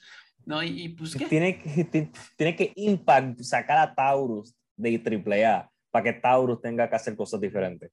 ¿No? 0.45 0.63
Y, 0.63 0.89
pues, 0.89 1.15
¿qué? 1.15 1.27
Tiene 1.27 1.63
que, 1.63 2.11
tiene 2.37 2.57
que 2.57 2.73
Impact 2.75 3.41
sacar 3.43 3.79
a 3.79 3.95
Taurus 3.95 4.57
de 4.77 4.97
AAA 4.99 5.72
para 5.93 6.05
que 6.05 6.15
Taurus 6.15 6.61
tenga 6.61 6.89
que 6.89 6.97
hacer 6.97 7.15
cosas 7.15 7.41
diferentes. 7.41 7.93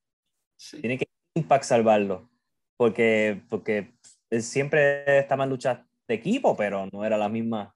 Tiene 0.82 0.98
que 0.98 1.08
Impact 1.36 1.64
salvarlo, 1.64 2.30
porque, 2.76 3.44
porque 3.50 3.94
siempre 4.40 5.20
estaba 5.20 5.44
en 5.44 5.52
luchas 5.52 5.80
de 6.08 6.16
equipo, 6.16 6.58
pero 6.58 6.88
no 6.92 7.06
era 7.06 7.18
la 7.18 7.30
misma 7.30 7.76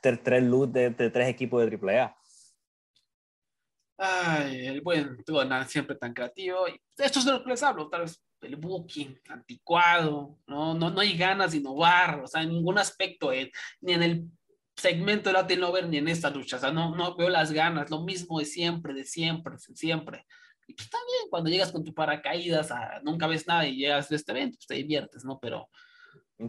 tres 0.00 0.42
luz 0.42 0.72
de, 0.72 0.90
tres 0.90 1.28
equipos 1.28 1.68
de 1.68 1.76
AAA. 1.76 2.16
Ay, 3.98 4.66
el 4.66 4.80
buen 4.80 5.18
Donald 5.26 5.66
siempre 5.66 5.96
tan 5.96 6.14
creativo. 6.14 6.66
Esto 6.96 7.18
es 7.18 7.24
de 7.24 7.32
lo 7.32 7.42
que 7.42 7.50
les 7.50 7.62
hablo, 7.62 7.88
tal 7.88 8.02
vez 8.02 8.22
el 8.42 8.56
booking 8.56 9.20
anticuado, 9.28 10.38
¿no? 10.46 10.74
No, 10.74 10.90
no 10.90 11.00
hay 11.00 11.16
ganas 11.16 11.52
de 11.52 11.58
innovar, 11.58 12.20
o 12.20 12.26
sea, 12.26 12.42
en 12.42 12.50
ningún 12.50 12.78
aspecto, 12.78 13.30
ni 13.80 13.92
en 13.92 14.02
el 14.02 14.30
segmento 14.80 15.28
de 15.28 15.34
Latin 15.34 15.62
Over 15.62 15.88
ni 15.88 15.98
en 15.98 16.08
esta 16.08 16.30
lucha, 16.30 16.56
o 16.56 16.60
sea, 16.60 16.72
no, 16.72 16.94
no 16.94 17.14
veo 17.16 17.28
las 17.28 17.52
ganas, 17.52 17.90
lo 17.90 18.00
mismo 18.00 18.38
de 18.38 18.44
siempre, 18.44 18.94
de 18.94 19.04
siempre, 19.04 19.54
de 19.56 19.76
siempre. 19.76 20.26
Y 20.66 20.74
pues 20.74 20.86
está 20.86 20.98
bien, 21.06 21.30
cuando 21.30 21.50
llegas 21.50 21.72
con 21.72 21.84
tu 21.84 21.92
paracaídas, 21.92 22.70
a, 22.70 23.00
nunca 23.02 23.26
ves 23.26 23.46
nada 23.46 23.66
y 23.66 23.76
llegas 23.76 24.08
de 24.08 24.16
este 24.16 24.32
evento, 24.32 24.56
pues 24.58 24.66
te 24.66 24.74
diviertes, 24.74 25.24
¿no? 25.24 25.38
Pero 25.40 25.68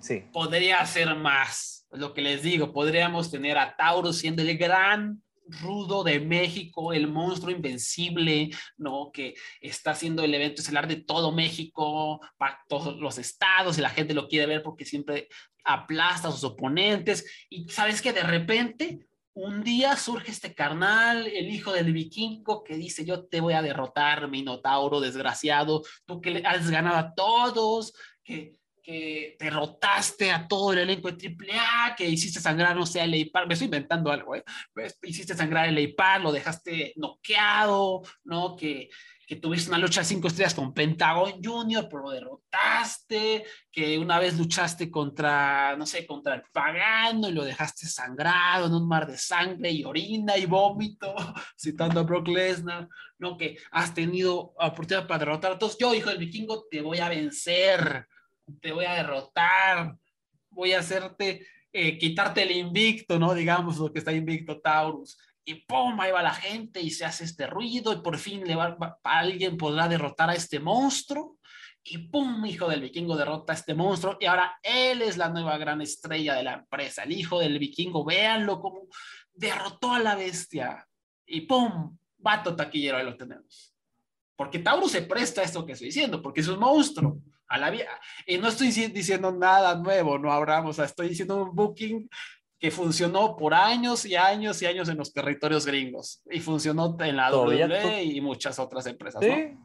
sí. 0.02 0.24
podría 0.32 0.86
ser 0.86 1.14
más, 1.16 1.88
lo 1.92 2.14
que 2.14 2.22
les 2.22 2.44
digo, 2.44 2.72
podríamos 2.72 3.32
tener 3.32 3.58
a 3.58 3.76
Taurus 3.76 4.18
siendo 4.18 4.42
el 4.42 4.58
gran 4.58 5.22
rudo 5.62 6.04
de 6.04 6.20
México, 6.20 6.94
el 6.94 7.08
monstruo 7.08 7.52
invencible, 7.52 8.50
¿no? 8.78 9.12
Que 9.12 9.36
está 9.60 9.92
haciendo 9.92 10.24
el 10.24 10.34
evento 10.34 10.62
estelar 10.62 10.88
de 10.88 10.98
todo 10.98 11.32
México, 11.32 12.20
para 12.38 12.60
todos 12.68 12.98
los 12.98 13.18
estados, 13.18 13.78
y 13.78 13.82
la 13.82 13.90
gente 13.90 14.14
lo 14.14 14.28
quiere 14.28 14.46
ver 14.46 14.64
porque 14.64 14.86
siempre 14.86 15.28
aplasta 15.64 16.28
a 16.28 16.32
sus 16.32 16.44
oponentes. 16.44 17.26
Y 17.50 17.68
sabes 17.70 18.02
que 18.02 18.14
de 18.14 18.24
repente, 18.24 19.08
un 19.34 19.64
día 19.64 19.96
surge 19.96 20.32
este 20.32 20.54
carnal, 20.54 21.28
el 21.28 21.50
hijo 21.50 21.72
del 21.72 21.94
vikingo, 21.94 22.64
que 22.64 22.76
dice: 22.76 23.06
Yo 23.06 23.26
te 23.26 23.42
voy 23.42 23.54
a 23.54 23.62
derrotar, 23.62 24.30
Minotauro 24.30 25.00
desgraciado, 25.00 25.84
tú 26.06 26.22
que 26.22 26.32
le 26.32 26.46
has 26.46 26.70
ganado 26.70 26.98
a 26.98 27.14
todos, 27.14 27.94
que 28.24 28.61
que 28.82 29.36
derrotaste 29.40 30.32
a 30.32 30.48
todo 30.48 30.74
el 30.74 30.80
elenco 30.80 31.12
de 31.12 31.28
AAA, 31.28 31.96
que 31.96 32.08
hiciste 32.08 32.40
sangrar, 32.40 32.76
no 32.76 32.86
sé, 32.86 33.02
a 33.02 33.08
Leipar, 33.08 33.48
me 33.48 33.54
estoy 33.54 33.66
inventando 33.66 34.12
algo, 34.12 34.36
¿eh? 34.36 34.44
Pues, 34.74 34.98
hiciste 35.04 35.36
sangrar 35.36 35.68
a 35.68 35.72
Leipar, 35.72 36.22
lo 36.22 36.32
dejaste 36.32 36.94
noqueado, 36.96 38.02
¿no? 38.24 38.56
Que, 38.56 38.90
que 39.32 39.38
tuviste 39.38 39.70
una 39.70 39.78
lucha 39.78 40.02
de 40.02 40.08
cinco 40.08 40.28
estrellas 40.28 40.54
con 40.54 40.74
Pentagon 40.74 41.42
Junior, 41.42 41.88
pero 41.90 42.04
lo 42.04 42.10
derrotaste, 42.12 43.46
que 43.72 43.98
una 43.98 44.20
vez 44.20 44.38
luchaste 44.38 44.92
contra, 44.92 45.78
no 45.78 45.86
sé, 45.86 46.06
contra 46.06 46.36
el 46.36 46.44
pagano 46.52 47.30
y 47.30 47.32
lo 47.32 47.46
dejaste 47.46 47.86
sangrado 47.86 48.68
en 48.68 48.74
un 48.74 48.88
mar 48.88 49.08
de 49.08 49.18
sangre 49.18 49.72
y 49.72 49.86
orina 49.86 50.38
y 50.38 50.46
vómito, 50.46 51.16
citando 51.58 52.02
a 52.02 52.04
Brock 52.04 52.28
Lesnar, 52.28 52.90
¿no? 53.20 53.38
Que 53.38 53.58
has 53.72 53.94
tenido 53.94 54.54
oportunidad 54.58 55.08
para 55.08 55.20
derrotar 55.20 55.54
a 55.54 55.58
todos. 55.58 55.78
Yo, 55.80 55.96
hijo 55.96 56.10
del 56.10 56.18
vikingo, 56.18 56.66
te 56.70 56.82
voy 56.82 56.98
a 56.98 57.08
vencer 57.08 58.08
te 58.60 58.72
voy 58.72 58.86
a 58.86 58.94
derrotar, 58.94 59.96
voy 60.50 60.74
a 60.74 60.80
hacerte, 60.80 61.48
eh, 61.72 61.98
quitarte 61.98 62.44
el 62.44 62.52
invicto, 62.52 63.18
¿no? 63.18 63.34
Digamos 63.34 63.78
lo 63.78 63.92
que 63.92 64.00
está 64.00 64.12
invicto 64.12 64.60
Taurus. 64.60 65.18
Y 65.44 65.56
¡pum! 65.56 66.00
Ahí 66.00 66.12
va 66.12 66.22
la 66.22 66.34
gente 66.34 66.82
y 66.82 66.92
se 66.92 67.06
hace 67.06 67.24
este 67.24 67.48
ruido 67.48 67.94
y 67.94 68.02
por 68.02 68.18
fin 68.18 68.46
le 68.46 68.56
va, 68.56 68.78
alguien 69.04 69.58
podrá 69.58 69.88
derrotar 69.88 70.30
a 70.30 70.36
este 70.36 70.60
monstruo. 70.60 71.38
Y 71.84 71.98
¡pum! 71.98 72.46
Hijo 72.46 72.68
del 72.70 72.82
vikingo 72.82 73.18
derrota 73.18 73.54
a 73.54 73.56
este 73.56 73.74
monstruo. 73.74 74.18
Y 74.20 74.26
ahora 74.26 74.60
él 74.62 75.02
es 75.02 75.18
la 75.18 75.30
nueva 75.30 75.58
gran 75.58 75.82
estrella 75.82 76.36
de 76.36 76.44
la 76.44 76.54
empresa. 76.54 77.04
El 77.04 77.14
hijo 77.14 77.40
del 77.40 77.58
vikingo, 77.58 78.06
véanlo 78.06 78.60
como 78.60 78.88
derrotó 79.34 79.94
a 79.94 80.00
la 80.00 80.16
bestia. 80.16 80.88
Y 81.26 81.42
¡pum! 81.42 81.98
Vato 82.18 82.56
taquillero, 82.56 82.98
ahí 82.98 83.06
lo 83.06 83.18
tenemos. 83.18 83.74
Porque 84.36 84.60
Taurus 84.60 84.92
se 84.92 85.02
presta 85.02 85.42
a 85.42 85.44
esto 85.44 85.66
que 85.66 85.74
estoy 85.74 85.88
diciendo, 85.88 86.22
porque 86.22 86.42
es 86.42 86.48
un 86.48 86.60
monstruo 86.60 87.20
a 87.52 87.58
la 87.58 87.70
vida. 87.70 88.00
Y 88.26 88.38
no 88.38 88.48
estoy 88.48 88.68
diciendo 88.70 89.32
nada 89.32 89.76
nuevo, 89.76 90.18
no 90.18 90.32
abramos, 90.32 90.80
estoy 90.80 91.10
diciendo 91.10 91.44
un 91.44 91.54
booking 91.54 92.10
que 92.58 92.72
funcionó 92.72 93.36
por 93.36 93.54
años 93.54 94.06
y 94.06 94.16
años 94.16 94.62
y 94.62 94.68
años 94.68 94.88
en 94.88 94.98
los 94.98 95.12
territorios 95.12 95.66
gringos 95.66 96.24
y 96.30 96.40
funcionó 96.40 96.96
en 97.00 97.18
la 97.18 97.36
WWE 97.36 98.04
y 98.04 98.22
muchas 98.22 98.58
otras 98.60 98.86
empresas. 98.86 99.22
Sí. 99.22 99.58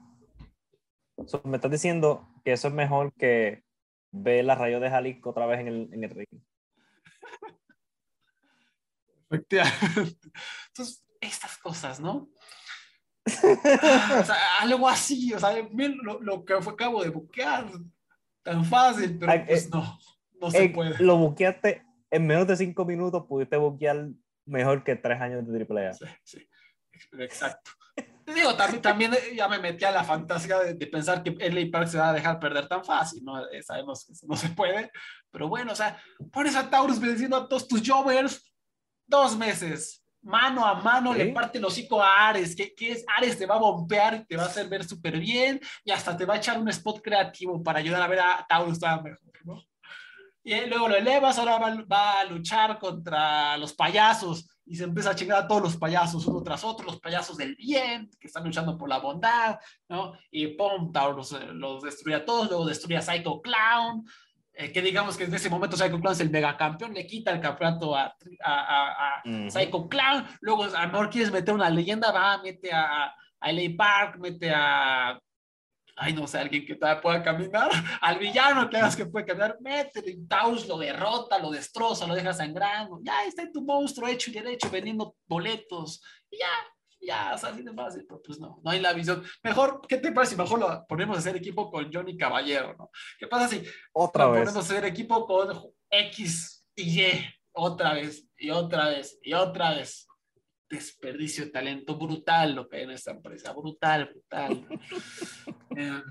me 1.45 1.57
estás 1.57 1.70
diciendo 1.70 2.26
que 2.45 2.53
eso 2.53 2.68
es 2.68 2.74
mejor 2.74 3.12
que 3.14 3.62
ver 4.11 4.45
la 4.45 4.55
rayo 4.55 4.80
de 4.80 4.91
Jalisco 4.91 5.30
otra 5.30 5.47
vez 5.47 5.61
en 5.61 5.68
el, 5.68 5.89
en 5.93 6.05
el 6.05 6.11
ring. 6.11 6.43
Efectivamente. 9.30 10.28
Entonces, 10.68 11.05
estas 11.20 11.59
cosas, 11.59 12.01
¿no? 12.01 12.28
O 13.27 14.24
sea, 14.24 14.37
algo 14.61 14.89
así, 14.89 15.35
o 15.35 15.39
sea, 15.39 15.51
lo, 16.03 16.20
lo 16.20 16.45
que 16.45 16.61
fue 16.61 16.72
acabo 16.74 17.03
de 17.03 17.11
buquear, 17.11 17.66
tan 18.43 18.64
fácil, 18.64 19.18
pero 19.18 19.45
pues 19.45 19.66
eh, 19.66 19.68
no, 19.72 19.99
no 20.41 20.51
se 20.51 20.64
eh, 20.64 20.68
puede. 20.70 21.03
Lo 21.03 21.16
buqueaste 21.16 21.85
en 22.11 22.27
menos 22.27 22.47
de 22.47 22.57
cinco 22.57 22.85
minutos, 22.85 23.24
pudiste 23.29 23.57
buquear 23.57 24.09
mejor 24.45 24.85
que 24.85 24.95
tres 24.95 25.20
años 25.20 25.45
de 25.47 25.66
AAA. 25.68 25.95
Sí, 25.95 26.07
sí, 26.22 26.49
exacto. 27.18 27.72
Digo, 28.27 28.57
también, 28.57 28.83
también 28.83 29.12
ya 29.37 29.49
me 29.49 29.59
metí 29.59 29.85
a 29.85 29.93
la 29.93 30.03
fantasía 30.03 30.59
de, 30.59 30.87
pensar 30.87 31.22
que 31.22 31.31
LA 31.31 31.70
Park 31.70 31.89
se 31.89 31.99
va 31.99 32.11
a 32.11 32.12
dejar 32.12 32.41
perder 32.41 32.66
tan 32.66 32.85
fácil, 32.85 33.24
¿no? 33.24 33.39
Eh, 33.51 33.62
sabemos 33.62 34.05
que 34.05 34.12
eso 34.12 34.27
no 34.29 34.37
se 34.37 34.49
puede, 34.49 34.91
pero 35.31 35.49
bueno, 35.49 35.72
o 35.72 35.77
sea, 35.77 36.01
pones 36.33 36.57
a 36.57 36.68
Taurus 36.68 37.01
venciendo 37.01 37.37
a 37.37 37.49
todos 37.49 37.68
tus 37.68 37.89
Jovers 37.89 38.53
dos 39.07 39.37
meses, 39.37 40.05
mano 40.27 40.66
a 40.66 40.74
mano 40.74 41.14
le 41.14 41.33
parte 41.33 41.59
el 41.59 41.64
hocico 41.64 42.03
a 42.03 42.29
Ares, 42.29 42.55
que, 42.57 42.74
es 42.81 43.05
Ares 43.16 43.39
te 43.39 43.47
va 43.47 43.55
a 43.55 43.61
bombear 43.61 44.14
y 44.14 44.24
te 44.27 44.37
va 44.37 44.43
a 44.43 44.47
hacer 44.47 44.68
ver 44.68 44.85
súper 44.85 45.18
bien 45.18 45.61
y 45.85 45.91
hasta 45.93 46.16
te 46.16 46.24
va 46.24 46.35
a 46.35 46.39
echar 46.39 46.59
un 46.59 46.68
spot 46.68 47.01
creativo 47.01 47.62
para 47.62 47.79
ayudar 47.79 48.03
a 48.03 48.09
ver 48.09 48.20
a 48.20 48.47
Taurus 48.49 48.81
mejor, 48.81 49.20
¿no? 49.45 49.62
Y 50.43 50.66
luego 50.66 50.89
lo 50.89 50.95
elevas, 50.95 51.39
ahora 51.39 51.59
va, 51.59 52.20
a 52.20 52.24
luchar 52.24 52.79
contra 52.79 53.57
los 53.57 53.72
payasos 53.72 54.49
y 54.64 54.77
se 54.77 54.85
empieza 54.85 55.11
a 55.11 55.14
chingar 55.16 55.43
a 55.43 55.49
todos 55.49 55.62
los 55.62 55.77
payasos 55.77 56.24
uno 56.27 56.41
tras 56.43 56.62
otro, 56.62 56.87
los 56.87 57.01
payasos 57.01 57.37
del 57.37 57.57
bien, 57.57 58.09
que 58.20 58.29
están 58.29 58.45
luchando 58.45 58.79
por 58.79 58.89
la 58.89 58.99
bondad, 58.99 59.59
¿no? 59.89 60.12
Y 60.31 60.49
pum, 60.49 60.93
Taurus 60.93 61.33
eh, 61.33 61.49
los 61.53 61.83
destruye 61.83 62.16
a 62.16 62.24
todos, 62.24 62.49
luego 62.49 62.64
destruye 62.64 62.97
a 62.97 63.03
Psycho 63.03 63.41
Clown, 63.41 64.05
eh, 64.59 64.73
que 64.73 64.81
digamos 64.81 65.19
que 65.19 65.25
en 65.25 65.35
ese 65.35 65.51
momento 65.51 65.77
Psycho 65.77 66.01
Clown 66.01 66.15
es 66.15 66.21
el 66.21 66.31
megacampeón, 66.31 66.95
le 66.95 67.07
quita 67.07 67.31
el 67.31 67.41
campeonato 67.41 67.95
a, 67.95 68.17
a, 68.43 69.21
a, 69.21 69.23
Psycho 69.51 69.87
Clown, 69.87 70.27
luego 70.41 70.65
a 70.65 70.87
lo 70.87 70.93
mejor 70.93 71.11
quieres 71.11 71.31
meter 71.31 71.53
una 71.53 71.69
leyenda, 71.69 72.11
va, 72.11 72.41
mete 72.43 72.73
a, 72.73 73.15
a 73.39 73.53
LA 73.53 73.77
Park, 73.77 74.17
mete 74.19 74.51
a, 74.51 75.21
ay 75.97 76.13
no 76.15 76.27
sé, 76.27 76.39
alguien 76.39 76.65
que 76.65 76.75
todavía 76.75 77.03
pueda 77.03 77.23
caminar, 77.23 77.71
al 78.01 78.19
villano 78.19 78.71
que 78.71 78.79
hagas 78.79 78.97
que 78.97 79.05
puede 79.05 79.27
caminar, 79.27 79.59
mete, 79.61 80.03
Taus 80.27 80.67
lo 80.67 80.79
derrota, 80.79 81.39
lo 81.39 81.51
destroza, 81.51 82.07
lo 82.07 82.15
deja 82.15 82.33
sangrando, 82.33 82.99
ya 83.03 83.25
está 83.25 83.51
tu 83.53 83.63
monstruo 83.63 84.09
hecho 84.09 84.31
y 84.31 84.35
derecho 84.35 84.71
vendiendo 84.71 85.17
boletos, 85.27 86.03
y 86.31 86.39
ya, 86.39 86.49
ya, 87.01 87.34
o 87.34 87.38
sea, 87.38 87.51
así 87.51 87.62
de 87.62 87.72
fácil, 87.72 88.05
pero 88.07 88.22
pues 88.22 88.38
no, 88.38 88.61
no 88.62 88.70
hay 88.70 88.80
la 88.80 88.92
visión. 88.92 89.22
Mejor, 89.42 89.80
¿qué 89.88 89.99
te 89.99 90.12
parece 90.12 90.34
si 90.34 90.40
mejor 90.40 90.59
lo 90.59 90.86
ponemos 90.86 91.16
a 91.16 91.20
hacer 91.20 91.36
equipo 91.36 91.70
con 91.70 91.92
Johnny 91.92 92.16
Caballero, 92.16 92.74
¿no? 92.78 92.90
¿Qué 93.18 93.26
pasa 93.26 93.49
si 93.49 93.62
otra 93.92 94.26
vez 94.26 94.40
ponemos 94.40 94.57
a 94.57 94.61
hacer 94.61 94.84
equipo 94.84 95.26
con 95.26 95.72
X 95.90 96.66
y 96.74 97.03
Y 97.03 97.24
otra 97.53 97.94
vez 97.94 98.28
y 98.36 98.51
otra 98.51 98.88
vez 98.88 99.18
y 99.22 99.32
otra 99.34 99.74
vez? 99.74 100.07
Desperdicio 100.68 101.44
de 101.44 101.53
talento 101.53 101.97
brutal 101.97 102.55
lo 102.55 102.68
que 102.68 102.78
hay 102.78 102.82
en 102.84 102.90
esta 102.90 103.12
empresa, 103.12 103.53
brutal, 103.53 104.07
brutal. 104.07 104.66
Eh, 105.78 106.03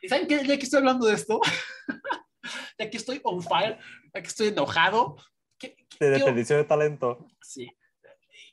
¿Y 0.00 0.08
saben 0.08 0.28
qué? 0.28 0.46
Ya 0.46 0.56
que 0.56 0.62
estoy 0.62 0.78
hablando 0.78 1.06
de 1.06 1.14
esto, 1.14 1.40
ya 2.78 2.88
que 2.88 2.96
estoy 2.96 3.20
on 3.24 3.42
fire, 3.42 3.80
ya 4.14 4.22
que 4.22 4.28
estoy 4.28 4.48
enojado. 4.48 5.16
de 5.60 6.10
desperdicio 6.10 6.56
de 6.56 6.62
talento. 6.62 7.26
Sí 7.40 7.68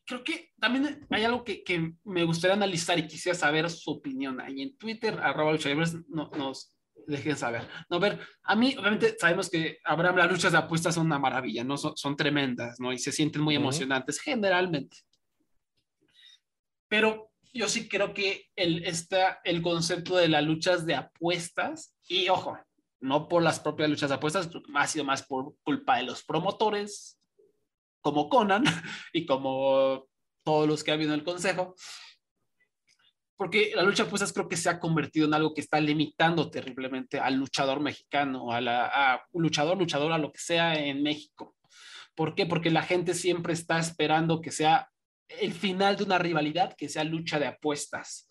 creo 0.09 0.23
que 0.23 0.49
también 0.59 1.05
hay 1.11 1.23
algo 1.23 1.43
que, 1.43 1.63
que, 1.63 1.93
me 2.03 2.23
gustaría 2.23 2.55
analizar 2.55 2.97
y 2.97 3.07
quisiera 3.07 3.37
saber 3.37 3.69
su 3.69 3.91
opinión. 3.91 4.41
Ahí 4.41 4.63
en 4.63 4.75
Twitter, 4.75 5.19
arroba 5.21 5.55
no, 6.07 6.31
nos 6.35 6.75
dejen 7.05 7.37
saber. 7.37 7.67
No, 7.91 7.99
ver, 7.99 8.19
a 8.41 8.55
mí, 8.55 8.75
obviamente, 8.75 9.15
sabemos 9.19 9.51
que 9.51 9.77
Abraham, 9.85 10.17
las 10.17 10.31
luchas 10.31 10.51
de 10.51 10.57
apuestas 10.57 10.95
son 10.95 11.05
una 11.05 11.19
maravilla, 11.19 11.63
¿no? 11.63 11.77
Son, 11.77 11.95
son 11.95 12.17
tremendas, 12.17 12.79
¿no? 12.79 12.91
Y 12.91 12.97
se 12.97 13.11
sienten 13.11 13.43
muy 13.43 13.55
emocionantes, 13.55 14.19
generalmente. 14.19 14.97
Pero 16.87 17.29
yo 17.53 17.69
sí 17.69 17.87
creo 17.87 18.11
que 18.15 18.47
el, 18.55 18.85
está 18.85 19.41
el 19.43 19.61
concepto 19.61 20.17
de 20.17 20.27
las 20.27 20.43
luchas 20.43 20.87
de 20.87 20.95
apuestas, 20.95 21.95
y 22.07 22.29
ojo, 22.29 22.57
no 22.99 23.27
por 23.27 23.43
las 23.43 23.59
propias 23.59 23.91
luchas 23.91 24.09
de 24.09 24.15
apuestas, 24.15 24.49
ha 24.73 24.87
sido 24.87 25.05
más 25.05 25.21
por 25.21 25.53
culpa 25.61 25.97
de 25.97 26.03
los 26.03 26.23
promotores, 26.23 27.18
como 28.01 28.29
Conan 28.29 28.63
y 29.13 29.25
como 29.25 30.07
todos 30.43 30.67
los 30.67 30.83
que 30.83 30.91
ha 30.91 30.93
habido 30.95 31.13
en 31.13 31.19
el 31.19 31.25
Consejo, 31.25 31.75
porque 33.39 33.71
la 33.73 33.83
lucha 33.83 34.05
pues 34.09 34.33
creo 34.33 34.49
que 34.49 34.57
se 34.57 34.69
ha 34.69 34.81
convertido 34.81 35.25
en 35.25 35.33
algo 35.33 35.53
que 35.53 35.61
está 35.61 35.79
limitando 35.79 36.51
terriblemente 36.51 37.19
al 37.19 37.35
luchador 37.35 37.79
mexicano, 37.79 38.51
a, 38.51 38.59
la, 38.59 39.23
luchador, 39.31 39.77
luchador, 39.77 40.11
a 40.11 40.17
lo 40.17 40.33
que 40.33 40.39
sea 40.39 40.73
en 40.73 41.01
México. 41.01 41.55
¿Por 42.15 42.35
qué? 42.35 42.45
Porque 42.45 42.69
la 42.69 42.83
gente 42.83 43.13
siempre 43.13 43.53
está 43.53 43.79
esperando 43.79 44.41
que 44.41 44.51
sea 44.51 44.89
el 45.29 45.53
final 45.53 45.95
de 45.95 46.03
una 46.03 46.17
rivalidad, 46.17 46.75
que 46.75 46.89
sea 46.89 47.05
lucha 47.05 47.39
de 47.39 47.47
apuestas. 47.47 48.27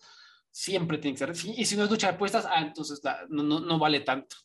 Siempre 0.59 0.99
tiene 0.99 1.17
que 1.17 1.25
ser. 1.25 1.51
Y 1.57 1.65
si 1.65 1.77
no 1.77 1.85
es 1.85 1.91
lucha 1.91 2.09
de 2.09 2.15
apuestas, 2.15 2.45
ah, 2.45 2.61
entonces 2.61 3.01
no, 3.29 3.45
no, 3.45 3.61
no, 3.61 3.79
vale 3.79 4.01
tanto. 4.01 4.37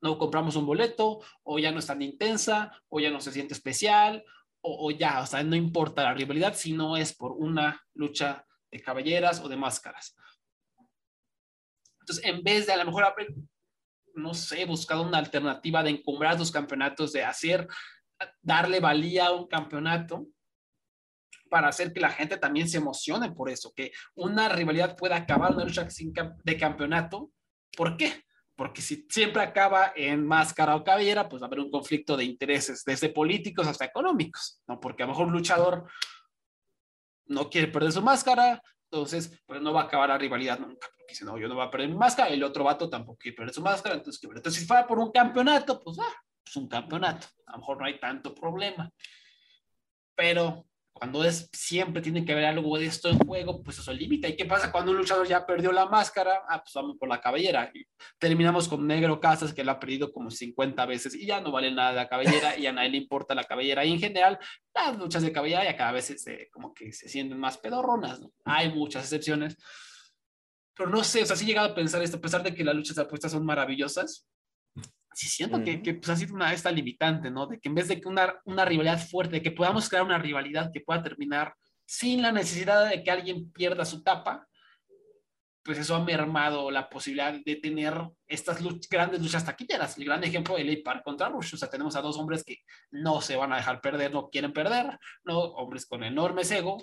No 0.00 0.18
compramos 0.18 0.54
un 0.54 0.64
boleto, 0.64 1.18
o 1.42 1.58
ya 1.58 1.72
no 1.72 1.80
es 1.80 1.86
tan 1.86 2.00
intensa, 2.00 2.70
o 2.88 3.00
ya 3.00 3.10
no 3.10 3.20
se 3.20 3.32
siente 3.32 3.52
especial, 3.52 4.24
o, 4.60 4.86
o 4.86 4.90
ya, 4.92 5.22
o 5.22 5.26
sea, 5.26 5.42
no 5.42 5.56
importa 5.56 6.04
la 6.04 6.14
rivalidad 6.14 6.54
si 6.54 6.74
no 6.74 6.96
es 6.96 7.12
por 7.12 7.32
una 7.32 7.84
lucha 7.94 8.46
de 8.70 8.80
caballeras 8.80 9.40
o 9.40 9.48
de 9.48 9.56
máscaras. 9.56 10.14
Entonces, 12.02 12.24
en 12.24 12.44
vez 12.44 12.68
de 12.68 12.74
a 12.74 12.76
lo 12.76 12.84
mejor 12.84 13.02
haber, 13.02 13.34
no 14.14 14.32
sé, 14.32 14.64
buscado 14.64 15.02
una 15.02 15.18
alternativa 15.18 15.82
de 15.82 15.90
encumbrar 15.90 16.38
los 16.38 16.52
campeonatos, 16.52 17.12
de 17.12 17.24
hacer, 17.24 17.66
darle 18.42 18.78
valía 18.78 19.26
a 19.26 19.32
un 19.32 19.48
campeonato, 19.48 20.28
para 21.48 21.68
hacer 21.68 21.92
que 21.92 22.00
la 22.00 22.10
gente 22.10 22.36
también 22.36 22.68
se 22.68 22.78
emocione 22.78 23.32
por 23.32 23.50
eso, 23.50 23.72
que 23.74 23.92
una 24.14 24.48
rivalidad 24.48 24.96
pueda 24.96 25.16
acabar 25.16 25.54
una 25.54 25.64
lucha 25.64 25.86
de 26.44 26.56
campeonato. 26.56 27.30
¿Por 27.76 27.96
qué? 27.96 28.24
Porque 28.54 28.80
si 28.80 29.06
siempre 29.10 29.42
acaba 29.42 29.92
en 29.94 30.26
máscara 30.26 30.76
o 30.76 30.82
cabellera, 30.82 31.28
pues 31.28 31.42
va 31.42 31.46
a 31.46 31.48
haber 31.48 31.60
un 31.60 31.70
conflicto 31.70 32.16
de 32.16 32.24
intereses, 32.24 32.84
desde 32.84 33.10
políticos 33.10 33.66
hasta 33.66 33.84
económicos, 33.84 34.62
¿no? 34.66 34.80
Porque 34.80 35.02
a 35.02 35.06
lo 35.06 35.12
mejor 35.12 35.26
un 35.26 35.34
luchador 35.34 35.86
no 37.26 37.50
quiere 37.50 37.68
perder 37.68 37.92
su 37.92 38.02
máscara, 38.02 38.62
entonces 38.90 39.42
pues 39.46 39.60
no 39.60 39.72
va 39.72 39.82
a 39.82 39.84
acabar 39.84 40.08
la 40.08 40.18
rivalidad 40.18 40.58
nunca, 40.58 40.88
porque 40.96 41.14
si 41.14 41.24
no, 41.24 41.36
yo 41.38 41.48
no 41.48 41.54
voy 41.54 41.66
a 41.66 41.70
perder 41.70 41.88
mi 41.88 41.96
máscara, 41.96 42.30
el 42.30 42.42
otro 42.42 42.64
vato 42.64 42.88
tampoco 42.88 43.18
quiere 43.18 43.36
perder 43.36 43.54
su 43.54 43.62
máscara, 43.62 43.96
entonces, 43.96 44.22
entonces 44.22 44.60
si 44.60 44.66
fuera 44.66 44.86
por 44.86 44.98
un 44.98 45.10
campeonato, 45.10 45.82
pues, 45.82 45.98
ah, 45.98 46.14
pues 46.42 46.56
un 46.56 46.68
campeonato, 46.68 47.26
a 47.46 47.52
lo 47.52 47.58
mejor 47.58 47.78
no 47.78 47.84
hay 47.84 47.98
tanto 47.98 48.34
problema. 48.34 48.90
Pero 50.14 50.66
cuando 50.98 51.22
es 51.24 51.50
siempre 51.52 52.00
tiene 52.00 52.24
que 52.24 52.32
haber 52.32 52.46
algo 52.46 52.78
de 52.78 52.86
esto 52.86 53.10
en 53.10 53.18
juego, 53.18 53.62
pues 53.62 53.78
eso 53.78 53.92
limita. 53.92 54.28
¿Y 54.28 54.34
qué 54.34 54.46
pasa 54.46 54.72
cuando 54.72 54.92
un 54.92 54.96
luchador 54.96 55.26
ya 55.28 55.44
perdió 55.44 55.70
la 55.70 55.84
máscara? 55.84 56.40
Ah, 56.48 56.62
pues 56.62 56.72
vamos 56.74 56.96
por 56.98 57.06
la 57.06 57.20
cabellera. 57.20 57.70
Y 57.74 57.84
terminamos 58.18 58.66
con 58.66 58.86
Negro 58.86 59.20
Casas, 59.20 59.52
que 59.52 59.62
la 59.62 59.72
ha 59.72 59.78
perdido 59.78 60.10
como 60.10 60.30
50 60.30 60.86
veces 60.86 61.14
y 61.14 61.26
ya 61.26 61.42
no 61.42 61.52
vale 61.52 61.70
nada 61.70 61.92
la 61.92 62.08
cabellera 62.08 62.56
y 62.56 62.66
a 62.66 62.72
nadie 62.72 62.88
le 62.88 62.96
importa 62.96 63.34
la 63.34 63.44
cabellera. 63.44 63.84
Y 63.84 63.92
en 63.92 64.00
general, 64.00 64.38
las 64.74 64.96
luchas 64.96 65.22
de 65.22 65.32
cabellera 65.32 65.64
ya 65.64 65.76
cada 65.76 65.92
vez 65.92 66.14
se, 66.16 66.48
como 66.50 66.72
que 66.72 66.90
se 66.92 67.10
sienten 67.10 67.38
más 67.38 67.58
pedorronas. 67.58 68.20
¿no? 68.20 68.32
Hay 68.46 68.72
muchas 68.72 69.04
excepciones. 69.04 69.58
Pero 70.74 70.88
no 70.88 71.04
sé, 71.04 71.22
o 71.22 71.26
sea, 71.26 71.36
sí 71.36 71.44
he 71.44 71.48
llegado 71.48 71.68
a 71.68 71.74
pensar 71.74 72.02
esto, 72.02 72.16
a 72.16 72.20
pesar 72.20 72.42
de 72.42 72.54
que 72.54 72.64
las 72.64 72.74
luchas 72.74 72.96
de 72.96 73.02
apuestas 73.02 73.32
son 73.32 73.44
maravillosas, 73.44 74.26
sí 75.16 75.28
siento 75.28 75.64
que, 75.64 75.82
que 75.82 75.94
pues, 75.94 76.10
ha 76.10 76.16
sido 76.16 76.34
una 76.34 76.52
esta 76.52 76.70
limitante, 76.70 77.30
¿no? 77.30 77.46
De 77.46 77.58
que 77.58 77.70
en 77.70 77.74
vez 77.74 77.88
de 77.88 77.98
que 77.98 78.06
una, 78.06 78.34
una 78.44 78.66
rivalidad 78.66 78.98
fuerte, 78.98 79.36
de 79.36 79.42
que 79.42 79.50
podamos 79.50 79.88
crear 79.88 80.04
una 80.04 80.18
rivalidad 80.18 80.70
que 80.70 80.82
pueda 80.82 81.02
terminar 81.02 81.54
sin 81.86 82.20
la 82.20 82.32
necesidad 82.32 82.90
de 82.90 83.02
que 83.02 83.10
alguien 83.10 83.50
pierda 83.50 83.86
su 83.86 84.02
tapa, 84.02 84.46
pues 85.62 85.78
eso 85.78 85.94
ha 85.94 86.04
mermado 86.04 86.70
la 86.70 86.90
posibilidad 86.90 87.32
de 87.32 87.56
tener 87.56 87.94
estas 88.26 88.58
grandes 88.90 89.22
luchas 89.22 89.46
taquilleras. 89.46 89.96
El 89.96 90.04
gran 90.04 90.22
ejemplo, 90.22 90.58
el 90.58 90.82
Park 90.82 91.02
contra 91.02 91.30
Rush. 91.30 91.54
O 91.54 91.56
sea, 91.56 91.70
tenemos 91.70 91.96
a 91.96 92.02
dos 92.02 92.18
hombres 92.18 92.44
que 92.44 92.58
no 92.90 93.22
se 93.22 93.36
van 93.36 93.54
a 93.54 93.56
dejar 93.56 93.80
perder, 93.80 94.12
no 94.12 94.28
quieren 94.28 94.52
perder, 94.52 94.98
¿no? 95.24 95.38
Hombres 95.38 95.86
con 95.86 96.04
enormes 96.04 96.50
ego. 96.50 96.76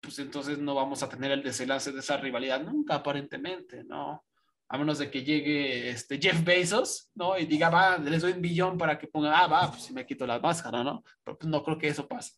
Pues 0.00 0.18
entonces 0.20 0.56
no 0.56 0.74
vamos 0.74 1.02
a 1.02 1.08
tener 1.10 1.32
el 1.32 1.42
desenlace 1.42 1.92
de 1.92 2.00
esa 2.00 2.16
rivalidad 2.16 2.62
nunca, 2.62 2.94
aparentemente, 2.94 3.84
¿no? 3.84 4.24
A 4.72 4.78
menos 4.78 4.98
de 4.98 5.10
que 5.10 5.24
llegue 5.24 5.90
este 5.90 6.20
Jeff 6.20 6.44
Bezos, 6.44 7.10
¿no? 7.16 7.36
Y 7.36 7.44
diga, 7.44 7.70
va, 7.70 7.98
les 7.98 8.22
doy 8.22 8.32
un 8.32 8.40
billón 8.40 8.78
para 8.78 8.96
que 8.96 9.08
ponga, 9.08 9.36
ah, 9.36 9.48
va, 9.48 9.68
pues 9.68 9.82
si 9.82 9.92
me 9.92 10.06
quito 10.06 10.24
la 10.28 10.38
máscara, 10.38 10.84
¿no? 10.84 11.02
Pero 11.24 11.36
pues 11.36 11.50
no 11.50 11.64
creo 11.64 11.76
que 11.76 11.88
eso 11.88 12.06
pase. 12.06 12.34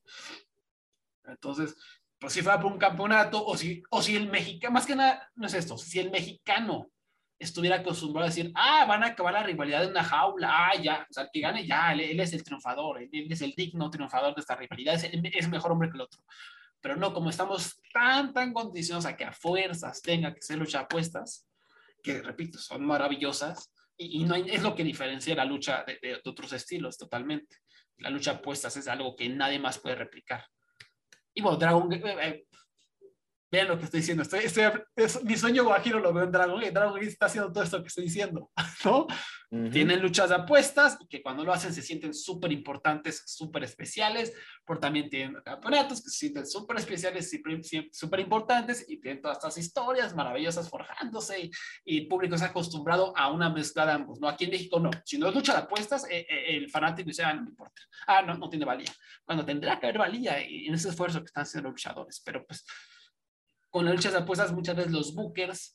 Entonces, 1.24 1.76
pues 2.18 2.32
si 2.32 2.40
fuera 2.40 2.58
por 2.58 2.72
un 2.72 2.78
campeonato, 2.78 3.44
o 3.44 3.54
si, 3.54 3.82
o 3.90 4.00
si 4.00 4.16
el 4.16 4.30
mexicano, 4.30 4.72
más 4.72 4.86
que 4.86 4.96
nada, 4.96 5.30
no 5.34 5.46
es 5.46 5.52
esto, 5.52 5.76
si 5.76 5.98
el 5.98 6.10
mexicano 6.10 6.90
estuviera 7.38 7.76
acostumbrado 7.76 8.24
a 8.24 8.30
decir, 8.30 8.50
ah, 8.54 8.86
van 8.88 9.04
a 9.04 9.08
acabar 9.08 9.34
la 9.34 9.42
rivalidad 9.42 9.82
de 9.82 9.88
una 9.88 10.02
jaula, 10.02 10.70
ah, 10.70 10.76
ya, 10.80 11.06
o 11.10 11.12
sea, 11.12 11.24
el 11.24 11.30
que 11.30 11.40
gane 11.40 11.66
ya, 11.66 11.92
él, 11.92 12.18
es 12.18 12.32
el 12.32 12.42
triunfador, 12.42 13.02
él, 13.02 13.10
es 13.30 13.42
el 13.42 13.52
digno 13.52 13.90
triunfador 13.90 14.34
de 14.34 14.40
esta 14.40 14.56
rivalidad, 14.56 14.94
es, 14.94 15.10
es 15.12 15.48
mejor 15.50 15.72
hombre 15.72 15.90
que 15.90 15.96
el 15.96 16.02
otro. 16.02 16.24
Pero 16.80 16.96
no, 16.96 17.12
como 17.12 17.28
estamos 17.28 17.78
tan, 17.92 18.32
tan 18.32 18.54
condicionados 18.54 19.04
a 19.04 19.16
que 19.18 19.24
a 19.26 19.32
fuerzas 19.32 20.00
tenga 20.00 20.34
que 20.34 20.40
ser 20.40 20.56
lucha 20.56 20.80
apuestas, 20.80 21.46
que 22.02 22.20
repito, 22.20 22.58
son 22.58 22.84
maravillosas 22.84 23.72
y, 23.96 24.24
no 24.24 24.34
es 24.34 24.62
lo 24.62 24.74
que 24.74 24.84
diferencia 24.84 25.34
la 25.34 25.44
lucha 25.44 25.84
de, 25.86 26.20
otros 26.24 26.52
estilos 26.52 26.98
totalmente. 26.98 27.58
La 27.98 28.10
lucha 28.10 28.32
apuestas 28.32 28.76
es 28.76 28.88
algo 28.88 29.14
que 29.14 29.28
nadie 29.28 29.58
más 29.58 29.78
puede 29.78 29.96
replicar. 29.96 30.44
Y 31.34 31.40
bueno, 31.40 31.56
Dragon, 31.56 31.92
eh, 31.92 32.02
eh, 32.04 32.46
vean 33.52 33.68
lo 33.68 33.78
que 33.78 33.84
estoy 33.84 34.00
diciendo. 34.00 34.22
Estoy, 34.22 34.62
mi 35.24 35.36
sueño 35.36 35.64
guajiro 35.64 36.00
lo 36.00 36.14
veo 36.14 36.24
en 36.24 36.32
Dragon 36.32 36.58
Gate. 36.58 36.72
Dragon 36.72 36.94
Gate 36.94 37.08
está 37.08 37.26
haciendo 37.26 37.52
todo 37.52 37.62
esto 37.62 37.82
que 37.82 37.88
estoy 37.88 38.04
diciendo, 38.04 38.50
¿no? 38.84 39.06
Tienen 39.70 40.00
luchas 40.00 40.30
de 40.30 40.36
apuestas 40.36 40.96
que 41.10 41.22
cuando 41.22 41.44
lo 41.44 41.52
hacen 41.52 41.74
se 41.74 41.82
sienten 41.82 42.14
súper 42.14 42.50
importantes, 42.50 43.22
súper 43.26 43.64
especiales, 43.64 44.32
pero 44.66 44.80
también 44.80 45.10
tienen 45.10 45.36
campeonatos 45.44 46.02
que 46.02 46.08
se 46.08 46.16
sienten 46.16 46.46
súper 46.46 46.78
especiales, 46.78 47.30
súper 47.92 48.20
importantes 48.20 48.86
y 48.88 48.98
tienen 48.98 49.20
todas 49.20 49.36
estas 49.36 49.58
historias 49.58 50.16
maravillosas 50.16 50.70
forjándose 50.70 51.38
y, 51.38 51.50
y, 51.84 51.98
el 51.98 52.08
público 52.08 52.38
se 52.38 52.44
ha 52.44 52.48
acostumbrado 52.48 53.14
a 53.14 53.30
una 53.30 53.50
mezcla 53.50 53.84
de 53.84 53.92
ambos, 53.92 54.18
¿no? 54.18 54.28
Aquí 54.28 54.44
en 54.44 54.52
México 54.52 54.80
no. 54.80 54.90
Si 55.04 55.18
no 55.18 55.28
es 55.28 55.34
lucha 55.34 55.52
de 55.52 55.58
apuestas, 55.58 56.06
eh, 56.08 56.24
el 56.48 56.70
fanático 56.70 57.08
dice, 57.08 57.22
ah, 57.22 57.34
no 57.34 57.42
me 57.42 57.50
importa. 57.50 57.82
Ah, 58.06 58.22
no, 58.22 58.32
no 58.32 58.48
tiene 58.48 58.64
valía. 58.64 58.90
Cuando 59.22 59.44
tendrá 59.44 59.78
que 59.78 59.84
haber 59.84 59.98
valía 59.98 60.40
en 60.40 60.72
ese 60.72 60.88
esfuerzo 60.88 61.18
que 61.18 61.26
están 61.26 61.42
haciendo 61.42 61.68
los 61.68 61.74
luchadores, 61.74 62.22
pero 62.24 62.46
pues 62.46 62.64
con 63.72 63.86
las 63.86 63.94
luchas 63.94 64.12
de 64.12 64.18
apuestas 64.18 64.52
muchas 64.52 64.76
veces 64.76 64.92
los 64.92 65.14
bookers 65.14 65.74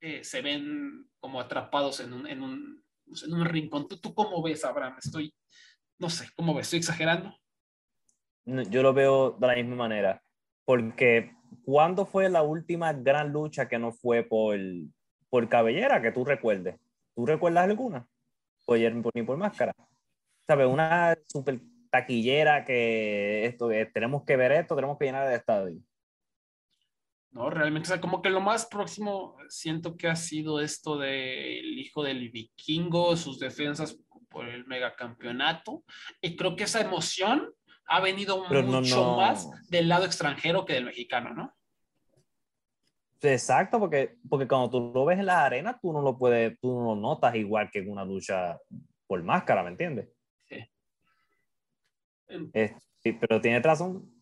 eh, 0.00 0.24
se 0.24 0.40
ven 0.40 1.06
como 1.20 1.38
atrapados 1.38 2.00
en 2.00 2.12
un, 2.12 2.26
en 2.26 2.42
un, 2.42 2.82
en 3.24 3.34
un 3.34 3.44
rincón. 3.44 3.86
¿Tú, 3.86 3.98
¿Tú, 3.98 4.14
cómo 4.14 4.42
ves, 4.42 4.64
Abraham? 4.64 4.96
Estoy, 4.98 5.34
no 5.98 6.08
sé, 6.10 6.28
¿cómo 6.34 6.54
ves? 6.54 6.66
¿Estoy 6.66 6.78
exagerando? 6.78 7.36
Yo 8.44 8.82
lo 8.82 8.94
veo 8.94 9.32
de 9.32 9.46
la 9.46 9.54
misma 9.54 9.76
manera, 9.76 10.22
porque 10.64 11.34
¿cuándo 11.64 12.06
fue 12.06 12.30
la 12.30 12.42
última 12.42 12.92
gran 12.92 13.32
lucha 13.32 13.68
que 13.68 13.78
no 13.78 13.92
fue 13.92 14.22
por, 14.22 14.58
por 15.28 15.48
cabellera 15.48 16.00
que 16.00 16.12
tú 16.12 16.24
recuerdes? 16.24 16.76
¿Tú 17.14 17.26
recuerdas 17.26 17.64
alguna? 17.64 18.06
O 18.66 18.76
ni 18.76 19.22
por 19.22 19.36
máscara. 19.36 19.74
¿Sabes? 20.46 20.66
Una 20.68 21.18
super 21.26 21.60
taquillera 21.90 22.64
que 22.64 23.44
esto, 23.46 23.68
tenemos 23.92 24.24
que 24.24 24.36
ver 24.36 24.52
esto, 24.52 24.74
tenemos 24.74 24.96
que 24.96 25.04
llenar 25.04 25.26
el 25.28 25.34
estadio. 25.34 25.80
¿No? 27.36 27.50
Realmente, 27.50 27.86
o 27.86 27.90
sea, 27.90 28.00
como 28.00 28.22
que 28.22 28.30
lo 28.30 28.40
más 28.40 28.66
próximo 28.66 29.36
siento 29.48 29.96
que 29.96 30.08
ha 30.08 30.16
sido 30.16 30.58
esto 30.60 30.96
del 30.96 31.78
hijo 31.78 32.02
del 32.02 32.30
vikingo, 32.30 33.14
sus 33.14 33.38
defensas 33.38 33.98
por 34.30 34.48
el 34.48 34.66
megacampeonato, 34.66 35.84
y 36.22 36.34
creo 36.34 36.56
que 36.56 36.64
esa 36.64 36.80
emoción 36.80 37.52
ha 37.86 38.00
venido 38.00 38.42
mucho 38.48 39.16
más 39.16 39.48
del 39.68 39.88
lado 39.88 40.06
extranjero 40.06 40.64
que 40.64 40.72
del 40.72 40.86
mexicano, 40.86 41.34
¿no? 41.34 41.54
Exacto, 43.20 43.78
porque, 43.78 44.16
porque 44.28 44.48
cuando 44.48 44.70
tú 44.70 44.92
lo 44.94 45.04
ves 45.04 45.18
en 45.18 45.26
la 45.26 45.44
arena, 45.44 45.78
tú 45.80 45.92
no 45.92 46.00
lo 46.00 46.16
puedes, 46.16 46.58
tú 46.58 46.72
no 46.72 46.94
lo 46.94 46.96
notas 46.96 47.34
igual 47.34 47.70
que 47.70 47.80
en 47.80 47.90
una 47.90 48.04
lucha 48.04 48.58
por 49.06 49.22
máscara, 49.22 49.62
¿me 49.62 49.70
entiendes? 49.70 50.08
Sí. 50.48 50.68
sí 53.02 53.12
pero 53.12 53.40
tiene 53.40 53.60
razón, 53.60 54.15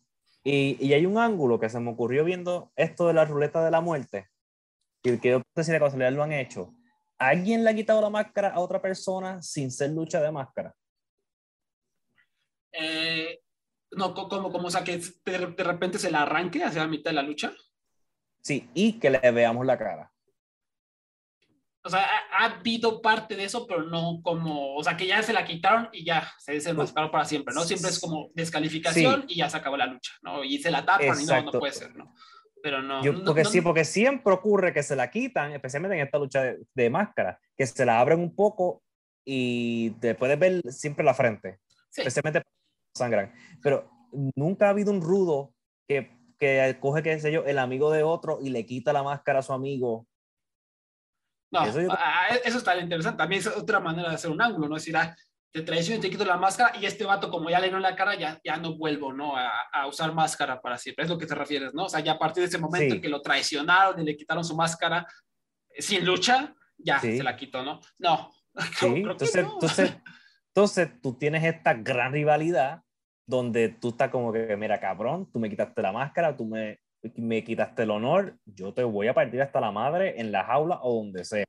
y, 0.45 0.77
y, 0.79 0.93
hay 0.93 1.07
un 1.07 1.19
ángulo 1.19 1.59
que 1.59 1.69
se 1.69 1.81
me 1.81 1.91
ocurrió 1.91 2.25
viendo 2.25 2.71
esto 2.77 3.09
de 3.09 3.15
la 3.15 3.25
ruleta 3.25 3.65
de 3.65 3.71
la 3.71 3.81
muerte, 3.81 4.29
y 5.03 5.19
que 5.19 5.31
yo 5.31 5.39
no 5.39 5.45
sé 5.57 5.65
si 5.65 5.73
de 5.73 5.81
casualidad 5.81 6.13
lo 6.13 6.23
han 6.23 6.33
hecho. 6.33 6.75
¿Alguien 7.19 7.65
le 7.65 7.71
ha 7.71 7.75
quitado 7.75 8.01
la 8.01 8.11
máscara 8.11 8.51
a 8.51 8.61
otra 8.61 8.83
persona 8.83 9.41
sin 9.43 9.71
ser 9.71 9.91
lucha 9.91 10.21
de 10.21 10.31
máscara? 10.33 10.75
Eh, 12.73 13.41
no, 13.93 14.13
como, 14.15 14.51
como, 14.51 14.69
o 14.69 14.71
sea, 14.71 14.85
que 14.85 14.99
de, 14.99 15.39
de, 15.57 15.65
repente 15.65 15.99
se 15.99 16.11
la 16.11 16.23
arranque 16.23 16.63
hacia 16.63 16.83
la 16.83 16.89
mitad 16.89 17.11
de 17.11 17.15
la 17.15 17.23
lucha. 17.23 17.53
Sí, 18.43 18.69
y 18.75 18.99
que 18.99 19.11
le 19.11 19.31
veamos 19.31 19.65
la 19.65 19.79
cara 19.79 20.14
o 21.87 21.91
sea, 21.91 22.07
ha, 22.33 22.47
habido 22.47 23.03
parte 23.03 23.37
de 23.37 23.45
eso, 23.45 23.67
pero 23.67 23.83
no 23.83 24.21
como, 24.23 24.75
o 24.75 24.83
sea, 24.83 24.97
que 24.97 25.07
ya 25.07 25.23
se 25.23 25.35
la 25.35 25.45
quitaron 25.45 25.91
y 25.93 26.03
ya 26.03 26.33
se 26.39 26.53
desenmascaró 26.53 27.11
para 27.11 27.27
siempre, 27.27 27.55
¿no? 27.55 27.63
Siempre 27.63 27.91
es 27.91 28.01
como 28.01 28.31
descalificación 28.35 29.27
y 29.29 29.37
ya 29.37 29.51
se 29.51 29.59
acabó 29.59 29.77
la 29.77 29.87
lucha, 29.87 30.13
¿no? 30.23 30.43
Y 30.43 30.59
se 30.59 30.71
la 30.71 30.87
tapan 30.87 31.21
y 31.21 31.27
no, 31.27 31.43
no 31.43 31.53
puede 31.53 31.75
ser, 31.75 31.95
¿no? 31.95 32.15
Pero 32.63 32.81
no. 32.81 33.05
Yo, 33.05 33.23
porque 33.23 33.45
sí, 33.45 33.61
porque 33.61 33.85
siempre 33.85 34.33
ocurre 34.33 34.73
que 34.73 34.83
se 34.83 34.97
la 34.97 35.11
quitan, 35.11 35.53
especialmente 35.53 35.99
en 35.99 36.07
esta 36.07 36.19
lucha 36.19 36.55
de, 36.75 36.91
máscara, 36.91 37.39
que 37.55 37.67
se 37.67 37.85
la 37.85 38.01
abren 38.01 38.21
un 38.21 38.35
poco 38.35 38.83
y 39.23 39.91
te 40.01 40.15
puedes 40.15 40.39
ver 40.39 40.63
siempre 40.73 41.05
la 41.05 41.13
frente, 41.13 41.59
especialmente 41.95 42.43
sangran. 42.97 43.35
Pero 43.63 43.91
nunca 44.37 44.69
ha 44.69 44.71
habido 44.71 44.91
un 44.91 45.03
rudo 45.03 45.53
que, 45.87 46.11
que 46.39 46.79
coge, 46.81 47.03
qué 47.03 47.21
sé 47.21 47.31
yo, 47.31 47.45
el 47.45 47.59
amigo 47.59 47.91
de 47.91 48.03
otro 48.03 48.39
y 48.41 48.49
le 48.49 48.65
quita 48.65 48.95
la 48.95 49.03
máscara 49.03 49.41
a 49.41 49.43
su 49.43 49.53
amigo 49.53 50.07
no, 51.55 51.67
eso, 51.67 51.81
eso, 52.45 52.59
está 52.59 52.77
interesante. 52.77 53.19
También 53.19 53.41
es 53.41 53.47
otra 53.47 53.81
manera 53.81 54.09
de 54.09 54.15
hacer 54.17 54.31
un 54.31 54.43
ángulo, 54.43 54.69
¿no? 54.69 54.77
Es 54.77 54.83
decir, 54.83 54.97
ah, 54.97 55.17
te 55.53 55.63
traiciono 55.63 55.99
y 55.99 56.03
te 56.03 56.11
quito 56.11 56.25
la 56.25 56.37
máscara 56.37 56.77
y 56.77 56.85
este 56.85 57.05
vato 57.05 57.31
como 57.31 57.49
ya 57.49 57.61
le 57.61 57.69
dio 57.69 57.79
la 57.79 57.95
cara, 57.95 58.17
ya, 58.17 58.41
ya 58.43 58.57
no 58.57 58.77
vuelvo, 58.77 59.13
¿no? 59.13 59.37
A, 59.37 59.63
a, 59.73 59.87
usar 59.87 60.13
máscara 60.13 60.61
para 60.61 60.77
siempre, 60.77 61.05
es 61.05 61.11
lo 61.11 61.17
que 61.17 61.27
te 61.27 61.35
refieres, 61.35 61.73
¿no? 61.73 61.85
O 61.85 61.89
sea, 61.89 62.01
ya 62.01 62.13
a 62.13 62.19
partir 62.19 62.43
de 62.43 62.49
ese 62.49 62.59
momento 62.59 62.97
en 62.97 63.01
que 63.01 63.09
lo 63.09 63.23
traicionaron 63.23 64.01
y 64.01 64.05
le 64.05 64.17
quitaron 64.17 64.45
su 64.45 64.57
máscara 64.57 65.07
sin 65.79 66.05
lucha, 66.05 66.55
ya 66.77 66.99
se 67.01 67.23
la 67.23 67.37
quitó, 67.37 67.63
¿no? 67.63 67.81
No. 67.99 68.31
Sí, 68.79 68.87
entonces, 68.87 69.35
entonces, 69.35 69.97
entonces 70.49 71.01
tú 71.03 71.15
tienes 71.15 71.43
esta 71.43 71.75
gran 71.75 72.13
rivalidad 72.13 72.83
donde 73.27 73.69
tú 73.69 73.89
estás 73.89 74.11
como 74.11 74.33
que, 74.33 74.57
mira, 74.57 74.79
cabrón, 74.79 75.29
tú 75.33 75.41
me 75.41 75.51
quitaste 75.51 75.83
la 75.83 75.91
máscara, 75.91 76.37
tú 76.37 76.45
me, 76.45 76.79
me 77.17 77.45
quitaste 77.45 77.83
el 77.83 77.91
honor, 77.91 78.39
yo 78.45 78.73
te 78.73 78.85
voy 78.85 79.09
a 79.09 79.15
partir 79.15 79.43
hasta 79.43 79.61
la 79.61 79.71
madre 79.71 80.21
en 80.21 80.33
la 80.33 80.45
jaula 80.45 80.81
o 80.83 80.97
donde 80.97 81.25
sea. 81.25 81.45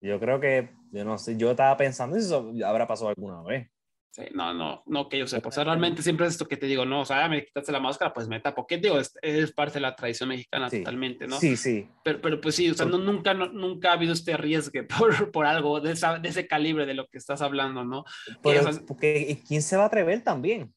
Yo 0.00 0.20
creo 0.20 0.38
que, 0.40 0.70
yo 0.92 1.04
no 1.04 1.18
sé, 1.18 1.36
yo 1.36 1.50
estaba 1.50 1.76
pensando 1.76 2.16
si 2.16 2.22
eso 2.22 2.52
habrá 2.64 2.86
pasado 2.86 3.10
alguna 3.10 3.42
vez. 3.42 3.68
Sí, 4.10 4.22
no, 4.32 4.54
no, 4.54 4.82
no 4.86 5.08
que 5.08 5.18
yo 5.18 5.26
sepa. 5.26 5.48
O 5.48 5.52
sea, 5.52 5.64
realmente 5.64 6.02
siempre 6.02 6.26
es 6.26 6.32
esto 6.32 6.48
que 6.48 6.56
te 6.56 6.66
digo, 6.66 6.84
no, 6.84 7.02
o 7.02 7.04
sea, 7.04 7.28
me 7.28 7.44
quitaste 7.44 7.72
la 7.72 7.80
máscara, 7.80 8.12
pues 8.12 8.26
me 8.26 8.40
tapo. 8.40 8.66
¿Qué 8.66 8.78
digo? 8.78 8.98
Es, 8.98 9.16
es 9.22 9.52
parte 9.52 9.74
de 9.74 9.80
la 9.80 9.94
tradición 9.94 10.30
mexicana 10.30 10.70
totalmente, 10.70 11.26
¿no? 11.26 11.38
Sí, 11.38 11.56
sí. 11.56 11.88
Pero, 12.02 12.20
pero 12.20 12.40
pues 12.40 12.54
sí, 12.54 12.70
o 12.70 12.74
sea, 12.74 12.86
no, 12.86 12.98
nunca, 12.98 13.34
nunca 13.34 13.90
ha 13.90 13.94
habido 13.94 14.12
este 14.12 14.36
riesgo 14.36 14.80
por, 14.98 15.30
por 15.30 15.46
algo 15.46 15.80
de, 15.80 15.92
esa, 15.92 16.18
de, 16.18 16.28
ese 16.28 16.46
calibre 16.46 16.86
de 16.86 16.94
lo 16.94 17.06
que 17.06 17.18
estás 17.18 17.42
hablando, 17.42 17.84
¿no? 17.84 18.04
Pero, 18.42 18.62
porque 18.86 19.42
¿quién 19.46 19.62
se 19.62 19.76
va 19.76 19.84
a 19.84 19.86
atrever 19.86 20.22
también? 20.22 20.74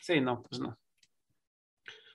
Sí, 0.00 0.20
no, 0.20 0.42
pues 0.42 0.60
no. 0.60 0.78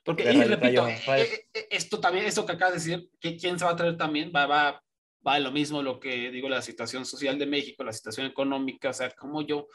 Porque, 0.06 0.32
y 0.32 0.43
repito, 0.43 0.88
eh, 0.88 1.47
eh, 1.51 1.68
esto 1.72 1.99
también, 1.99 2.26
esto 2.28 2.45
que 2.45 2.51
acabas 2.51 2.76
de 2.76 2.91
decir, 2.91 3.10
que 3.20 3.36
quién 3.36 3.58
se 3.58 3.66
va 3.66 3.72
a 3.72 3.74
atrever 3.74 3.97
también, 3.97 4.32
va, 4.34 4.45
va, 4.45 4.84
va 5.28 5.39
lo 5.39 5.51
mismo 5.51 5.82
lo 5.82 5.99
que 5.99 6.30
digo, 6.30 6.47
la 6.47 6.62
situación 6.62 7.08
social 7.08 7.39
de 7.39 7.47
México, 7.47 7.84
la 7.84 7.91
situación 7.91 8.28
económica, 8.28 8.91
o 8.91 8.93
sea, 8.93 9.10
cómo 9.10 9.41
yo 9.41 9.68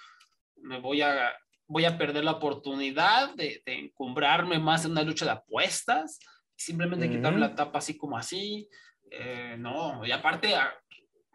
me 0.63 0.79
voy 0.79 1.03
a, 1.03 1.33
voy 1.67 1.85
a 1.85 1.99
perder 1.99 2.23
la 2.23 2.33
oportunidad 2.33 3.35
de, 3.35 3.61
de 3.67 3.75
encumbrarme 3.75 4.61
más 4.61 4.85
en 4.85 4.93
una 4.93 5.03
lucha 5.03 5.25
de 5.25 5.33
apuestas, 5.33 6.21
simplemente 6.55 7.11
quitarme 7.11 7.41
la 7.41 7.57
tapa 7.57 7.81
así 7.81 7.97
como 7.97 8.17
así, 8.17 8.69
eh, 9.11 9.57
no, 9.59 10.07
y 10.07 10.13
aparte, 10.13 10.55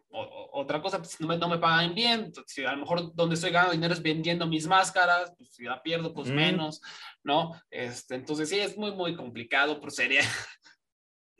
otra 0.09 0.81
cosa, 0.81 0.99
pues, 0.99 1.19
no, 1.19 1.27
me, 1.27 1.37
no 1.37 1.49
me 1.49 1.57
pagan 1.57 1.93
bien, 1.93 2.31
si 2.47 2.63
a 2.63 2.71
lo 2.71 2.77
mejor 2.77 3.13
donde 3.13 3.35
estoy 3.35 3.51
ganando 3.51 3.73
dinero 3.73 3.93
es 3.93 4.01
vendiendo 4.01 4.47
mis 4.47 4.65
máscaras, 4.67 5.33
pues 5.37 5.53
si 5.53 5.63
la 5.63 5.83
pierdo, 5.83 6.13
pues 6.13 6.29
menos, 6.29 6.81
¿no? 7.25 7.59
Este, 7.71 8.15
entonces 8.15 8.47
sí, 8.47 8.59
es 8.59 8.77
muy, 8.77 8.91
muy 8.93 9.15
complicado, 9.15 9.79
pero 9.79 9.91
sería 9.91 10.21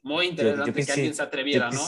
muy 0.04 0.28
interesante 0.28 0.74
que, 0.74 0.92
alguien 0.92 1.14
se 1.14 1.24
atreviera, 1.24 1.70
¿no? 1.70 1.80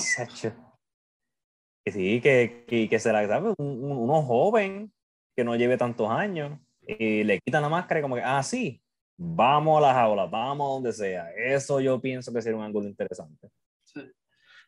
Que 1.84 1.92
sí, 1.92 2.22
que, 2.22 2.66
que, 2.68 2.88
que 2.88 3.00
será 3.00 3.40
un, 3.40 3.56
uno 3.58 4.22
joven 4.22 4.94
que 5.36 5.44
no 5.44 5.56
lleve 5.56 5.78
tantos 5.78 6.10
años 6.10 6.60
y 6.82 7.24
le 7.24 7.40
quitan 7.40 7.64
la 7.64 7.70
máscara 7.70 8.00
y 8.00 8.04
como 8.04 8.16
que, 8.16 8.22
ah, 8.24 8.44
sí, 8.44 8.82
vamos 9.18 9.80
a 9.80 9.88
la 9.88 9.94
jaula, 9.94 10.26
vamos 10.28 10.70
a 10.70 10.74
donde 10.74 10.94
sea. 10.94 11.32
Eso 11.32 11.80
yo 11.80 12.00
pienso 12.00 12.32
que 12.32 12.42
sería 12.42 12.58
un 12.58 12.66
ángulo 12.66 12.88
interesante. 12.88 13.50
Sí. 13.84 14.12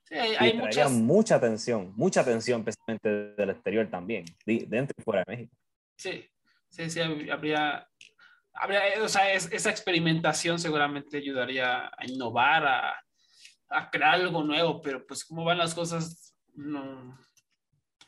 Sí, 0.03 0.15
hay, 0.15 0.35
hay 0.39 0.57
muchas... 0.57 0.91
mucha 0.91 1.35
atención, 1.35 1.93
mucha 1.95 2.21
atención, 2.21 2.61
especialmente 2.61 3.35
del 3.35 3.51
exterior 3.51 3.87
también, 3.91 4.25
dentro 4.43 4.95
y 4.97 5.03
fuera 5.03 5.23
de 5.23 5.35
México. 5.35 5.55
Sí, 5.97 6.25
sí, 6.67 6.89
sí, 6.89 6.99
habría 7.29 7.87
o 9.01 9.07
sea, 9.07 9.33
es, 9.33 9.51
esa 9.51 9.69
experimentación 9.69 10.59
seguramente 10.59 11.17
ayudaría 11.17 11.87
a 11.87 12.05
innovar, 12.07 12.65
a, 12.65 13.03
a 13.69 13.89
crear 13.89 14.15
algo 14.15 14.43
nuevo, 14.43 14.81
pero 14.81 15.05
pues 15.05 15.25
cómo 15.25 15.43
van 15.43 15.57
las 15.57 15.73
cosas, 15.73 16.35
no, 16.53 17.17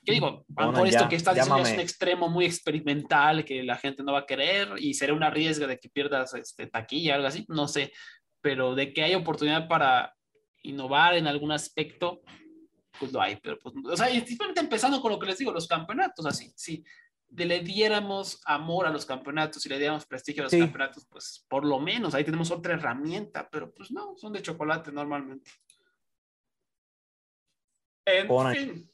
¿Qué 0.03 0.13
digo? 0.13 0.45
por 0.55 0.87
esto 0.87 1.07
que 1.07 1.15
estás 1.15 1.35
diciendo 1.35 1.61
es 1.61 1.73
un 1.73 1.79
extremo 1.79 2.27
muy 2.27 2.45
experimental 2.45 3.45
que 3.45 3.61
la 3.61 3.77
gente 3.77 4.01
no 4.01 4.13
va 4.13 4.19
a 4.19 4.25
querer 4.25 4.69
y 4.79 4.95
será 4.95 5.13
una 5.13 5.29
riesgo 5.29 5.67
de 5.67 5.77
que 5.77 5.89
pierdas 5.89 6.33
este, 6.33 6.65
taquilla 6.65 7.13
o 7.13 7.15
algo 7.17 7.27
así, 7.27 7.45
no 7.47 7.67
sé, 7.67 7.93
pero 8.41 8.73
de 8.73 8.93
que 8.93 9.03
hay 9.03 9.13
oportunidad 9.13 9.67
para 9.67 10.15
innovar 10.63 11.15
en 11.15 11.27
algún 11.27 11.51
aspecto, 11.51 12.21
pues 12.99 13.13
lo 13.13 13.21
hay, 13.21 13.35
pero 13.35 13.59
pues, 13.59 13.75
o 13.85 13.95
sea, 13.95 14.07
simplemente 14.25 14.61
empezando 14.61 14.99
con 15.01 15.11
lo 15.11 15.19
que 15.19 15.27
les 15.27 15.37
digo, 15.37 15.51
los 15.51 15.67
campeonatos, 15.67 16.25
así, 16.25 16.51
si 16.55 16.83
le 17.35 17.59
diéramos 17.61 18.41
amor 18.45 18.85
a 18.85 18.89
los 18.89 19.05
campeonatos 19.05 19.65
y 19.65 19.69
le 19.69 19.77
diéramos 19.77 20.05
prestigio 20.05 20.43
a 20.43 20.45
los 20.45 20.51
campeonatos, 20.53 21.05
pues 21.09 21.45
por 21.47 21.65
lo 21.65 21.79
menos 21.79 22.13
ahí 22.13 22.23
tenemos 22.23 22.51
otra 22.51 22.73
herramienta, 22.73 23.49
pero 23.49 23.73
pues 23.73 23.91
no, 23.91 24.15
son 24.17 24.33
de 24.33 24.41
chocolate 24.41 24.91
normalmente. 24.91 25.51
En 28.05 28.27
fin, 28.53 28.91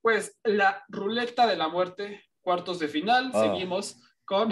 pues 0.00 0.38
la 0.44 0.84
ruleta 0.88 1.46
de 1.46 1.56
la 1.56 1.68
muerte, 1.68 2.24
cuartos 2.40 2.78
de 2.78 2.88
final, 2.88 3.30
ah. 3.34 3.42
seguimos 3.42 4.00
con 4.24 4.50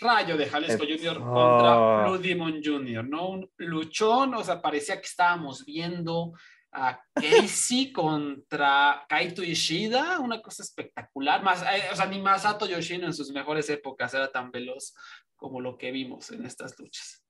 Rayo 0.00 0.36
de 0.36 0.46
Jalisco 0.46 0.84
Junior 0.84 1.18
contra 1.18 2.04
Blue 2.04 2.18
Demon 2.18 2.60
Junior, 2.62 3.06
¿no? 3.06 3.30
Un 3.30 3.50
luchón, 3.58 4.34
o 4.34 4.44
sea, 4.44 4.60
parecía 4.60 4.96
que 4.96 5.06
estábamos 5.06 5.64
viendo 5.64 6.32
a 6.72 7.02
Casey 7.14 7.92
contra 7.92 9.04
Kaito 9.08 9.42
Ishida, 9.42 10.20
una 10.20 10.40
cosa 10.40 10.62
espectacular, 10.62 11.42
más, 11.42 11.62
eh, 11.62 11.88
o 11.92 11.96
sea, 11.96 12.06
ni 12.06 12.20
Masato 12.20 12.66
Yoshino 12.66 13.06
en 13.06 13.14
sus 13.14 13.32
mejores 13.32 13.68
épocas 13.70 14.14
era 14.14 14.30
tan 14.30 14.50
veloz 14.50 14.94
como 15.36 15.60
lo 15.60 15.76
que 15.76 15.90
vimos 15.90 16.30
en 16.30 16.46
estas 16.46 16.78
luchas. 16.78 17.24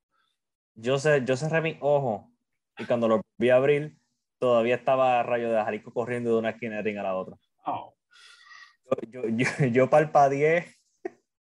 Yo, 0.74 0.98
sé, 0.98 1.22
yo 1.24 1.36
cerré 1.36 1.60
mi 1.60 1.78
ojo 1.80 2.30
y 2.78 2.84
cuando 2.84 3.08
lo 3.08 3.22
vi 3.38 3.50
abrir, 3.50 3.96
todavía 4.38 4.74
estaba 4.74 5.22
Rayo 5.22 5.50
de 5.50 5.62
Jalisco 5.62 5.92
corriendo 5.92 6.30
de 6.30 6.38
una 6.38 6.50
esquina 6.50 6.76
de 6.76 6.82
ring 6.82 6.98
a 6.98 7.02
la 7.02 7.16
otra. 7.16 7.36
Oh. 7.64 7.94
Yo, 9.08 9.22
yo, 9.28 9.46
yo, 9.70 9.88
palpadeé 9.88 10.74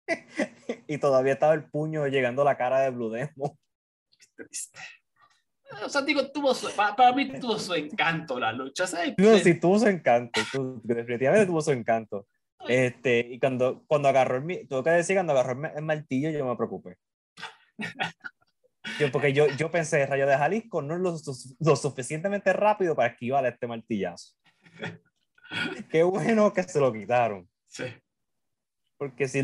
y 0.87 0.97
todavía 0.97 1.33
estaba 1.33 1.53
el 1.53 1.69
puño 1.69 2.07
llegando 2.07 2.41
a 2.43 2.45
la 2.45 2.57
cara 2.57 2.79
de 2.79 2.89
Blue 2.91 3.09
Demon. 3.09 3.57
O 5.85 5.89
sea, 5.89 6.01
digo, 6.01 6.31
tuvo 6.31 6.53
para, 6.75 7.13
mí 7.13 7.39
tuvo 7.39 7.57
su 7.57 7.73
encanto 7.73 8.39
la 8.39 8.51
lucha. 8.51 8.87
¿sabes? 8.87 9.13
No, 9.17 9.37
sí, 9.37 9.59
tuvo 9.59 9.79
su 9.79 9.87
encanto. 9.87 10.41
definitivamente 10.83 11.45
tuvo 11.45 11.61
su 11.61 11.71
encanto. 11.71 12.27
Este, 12.67 13.19
y 13.19 13.39
cuando, 13.39 13.83
cuando 13.87 14.07
agarró 14.07 14.37
el, 14.37 14.67
tengo 14.67 14.83
que 14.83 14.89
decir, 14.91 15.15
cuando 15.15 15.33
agarró 15.33 15.61
el, 15.75 15.83
martillo, 15.83 16.29
yo 16.29 16.45
me 16.45 16.55
preocupé. 16.55 16.97
Yo, 18.99 19.11
porque 19.11 19.33
yo, 19.33 19.47
yo 19.57 19.71
pensé, 19.71 20.05
Rayo 20.05 20.27
de 20.27 20.37
Jalisco 20.37 20.81
no 20.81 20.95
es 20.95 21.01
lo, 21.01 21.15
lo 21.59 21.75
suficientemente 21.75 22.51
rápido 22.53 22.95
para 22.95 23.09
esquivar 23.09 23.45
este 23.45 23.65
martillazo. 23.65 24.35
Qué 25.89 26.03
bueno 26.03 26.53
que 26.53 26.63
se 26.63 26.79
lo 26.79 26.91
quitaron. 26.91 27.49
Sí. 27.67 27.85
Porque 28.97 29.27
si 29.27 29.41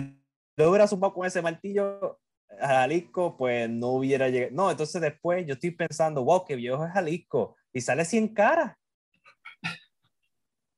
lo 0.58 0.70
hubiera 0.70 0.88
sumado 0.88 1.14
con 1.14 1.26
ese 1.26 1.42
martillo 1.42 2.20
Jalisco, 2.60 3.38
pues 3.38 3.70
no 3.70 3.90
hubiera 3.90 4.30
llegado. 4.30 4.52
No, 4.54 4.72
entonces 4.72 5.02
después 5.02 5.46
yo 5.46 5.54
estoy 5.54 5.72
pensando, 5.72 6.24
wow, 6.24 6.46
qué 6.46 6.56
viejo 6.56 6.86
es 6.86 6.92
Jalisco. 6.92 7.56
Y 7.74 7.82
sale 7.82 8.06
100 8.06 8.34
caras. 8.34 8.76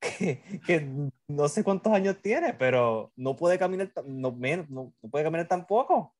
que, 0.00 0.88
no 1.28 1.48
sé 1.48 1.62
cuántos 1.62 1.92
años 1.92 2.16
tiene, 2.20 2.54
pero 2.54 3.12
no 3.16 3.36
puede 3.36 3.58
caminar, 3.58 3.92
no, 4.04 4.30
no, 4.68 4.94
no 5.00 5.10
puede 5.10 5.24
caminar 5.24 5.48
tampoco. 5.48 6.14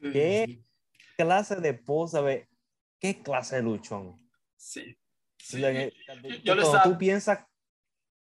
¿Qué 0.00 0.62
clase 1.16 1.56
de 1.56 1.74
posa, 1.74 2.22
qué 2.98 3.22
clase 3.22 3.56
de 3.56 3.62
luchón? 3.62 4.18
Sí. 4.56 4.96
cuando, 6.44 6.82
tú 6.82 6.98
piensas 6.98 7.46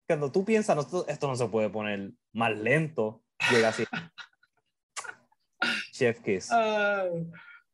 cuando 0.07 0.31
tú 0.31 0.45
piensas, 0.45 0.79
esto, 1.09 1.27
no 1.29 1.37
se 1.37 1.49
puede 1.49 1.69
poner 1.69 2.13
más 2.33 2.57
lento, 2.57 3.25
llega 3.51 3.69
así. 3.69 3.85
Chef 5.97 6.21
Kiss. 6.21 6.51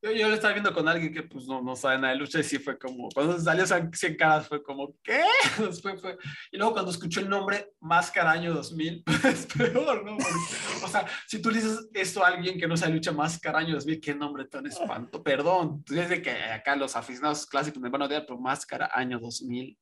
yo, 0.02 0.10
yo, 0.12 0.28
lo 0.28 0.34
estaba 0.34 0.52
viendo 0.52 0.72
con 0.72 0.88
alguien 0.88 1.12
que 1.12 1.22
pues 1.22 1.46
no, 1.46 1.62
no 1.62 1.76
sabe 1.76 1.98
nada 1.98 2.12
de 2.12 2.18
lucha 2.18 2.40
y 2.40 2.44
sí 2.44 2.58
fue 2.58 2.78
como, 2.78 3.08
cuando 3.10 3.38
salió 3.38 3.64
100 3.66 4.16
caras 4.16 4.48
fue 4.48 4.62
como, 4.62 4.96
¿qué? 5.02 5.22
Después 5.58 6.00
fue, 6.00 6.16
y 6.50 6.56
luego 6.56 6.72
cuando 6.72 6.90
escuchó 6.90 7.20
el 7.20 7.28
nombre 7.28 7.72
Máscara 7.80 8.32
Año 8.32 8.52
2000, 8.54 9.04
es 9.24 9.46
peor, 9.46 10.04
¿no? 10.04 10.16
o 10.16 10.88
sea, 10.88 11.06
si 11.26 11.40
tú 11.40 11.50
dices 11.50 11.88
esto 11.94 12.24
a 12.24 12.28
alguien 12.28 12.58
que 12.58 12.66
no 12.66 12.76
sabe 12.76 12.94
lucha 12.94 13.12
Máscara 13.12 13.60
Año 13.60 13.74
2000, 13.74 14.00
qué 14.00 14.14
nombre 14.14 14.46
tan 14.46 14.66
espanto, 14.66 15.22
perdón, 15.22 15.82
tú 15.84 15.94
dices 15.94 16.20
que 16.20 16.30
acá 16.30 16.76
los 16.76 16.96
aficionados 16.96 17.46
clásicos 17.46 17.80
me 17.82 17.90
van 17.90 18.02
a 18.02 18.06
odiar, 18.06 18.24
pero 18.26 18.38
Máscara 18.38 18.90
Año 18.92 19.18
2000 19.18 19.78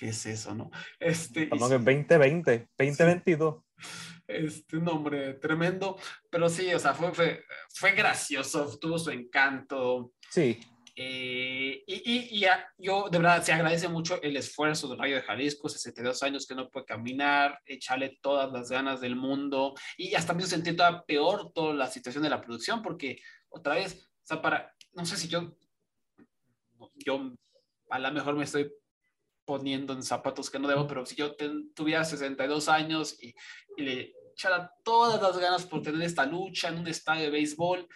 ¿qué 0.00 0.08
es 0.08 0.24
eso, 0.24 0.54
no? 0.54 0.70
Este, 0.98 1.42
Estamos 1.42 1.70
en 1.70 1.84
2020, 1.84 2.68
2022. 2.78 3.56
Este 4.26 4.76
nombre 4.76 5.34
tremendo, 5.34 5.98
pero 6.30 6.48
sí, 6.48 6.72
o 6.72 6.78
sea, 6.78 6.94
fue, 6.94 7.12
fue, 7.12 7.42
fue 7.74 7.92
gracioso, 7.92 8.78
tuvo 8.78 8.96
su 8.96 9.10
encanto. 9.10 10.12
Sí. 10.30 10.60
Eh, 10.94 11.82
y, 11.86 11.94
y, 11.94 12.44
y 12.44 12.46
yo, 12.78 13.08
de 13.10 13.18
verdad, 13.18 13.42
se 13.42 13.52
agradece 13.52 13.88
mucho 13.88 14.20
el 14.22 14.36
esfuerzo 14.36 14.86
del 14.86 14.98
Rayo 14.98 15.16
de 15.16 15.22
Jalisco, 15.22 15.68
62 15.68 16.22
años 16.22 16.46
que 16.46 16.54
no 16.54 16.68
puede 16.68 16.86
caminar, 16.86 17.58
echarle 17.64 18.18
todas 18.20 18.52
las 18.52 18.70
ganas 18.70 19.00
del 19.00 19.16
mundo, 19.16 19.74
y 19.96 20.14
hasta 20.14 20.34
me 20.34 20.42
sentí 20.42 20.74
toda 20.74 21.04
peor 21.04 21.52
toda 21.52 21.74
la 21.74 21.86
situación 21.86 22.22
de 22.22 22.30
la 22.30 22.40
producción, 22.40 22.82
porque 22.82 23.20
otra 23.48 23.76
vez, 23.76 24.10
o 24.22 24.26
sea, 24.26 24.42
para, 24.42 24.74
no 24.92 25.04
sé 25.06 25.16
si 25.16 25.28
yo, 25.28 25.56
yo 26.96 27.32
a 27.88 27.98
lo 27.98 28.12
mejor 28.12 28.36
me 28.36 28.44
estoy 28.44 28.70
poniendo 29.50 29.92
en 29.94 30.04
zapatos 30.04 30.48
que 30.48 30.60
no 30.60 30.68
debo, 30.68 30.86
pero 30.86 31.04
si 31.04 31.16
yo 31.16 31.34
tuviera 31.74 32.04
62 32.04 32.68
años 32.68 33.20
y, 33.20 33.34
y 33.76 33.82
le 33.82 34.14
echara 34.32 34.72
todas 34.84 35.20
las 35.20 35.36
ganas 35.40 35.66
por 35.66 35.82
tener 35.82 36.00
esta 36.02 36.24
lucha 36.24 36.68
en 36.68 36.78
un 36.78 36.86
estadio 36.86 37.24
de 37.24 37.30
béisbol, 37.30 37.88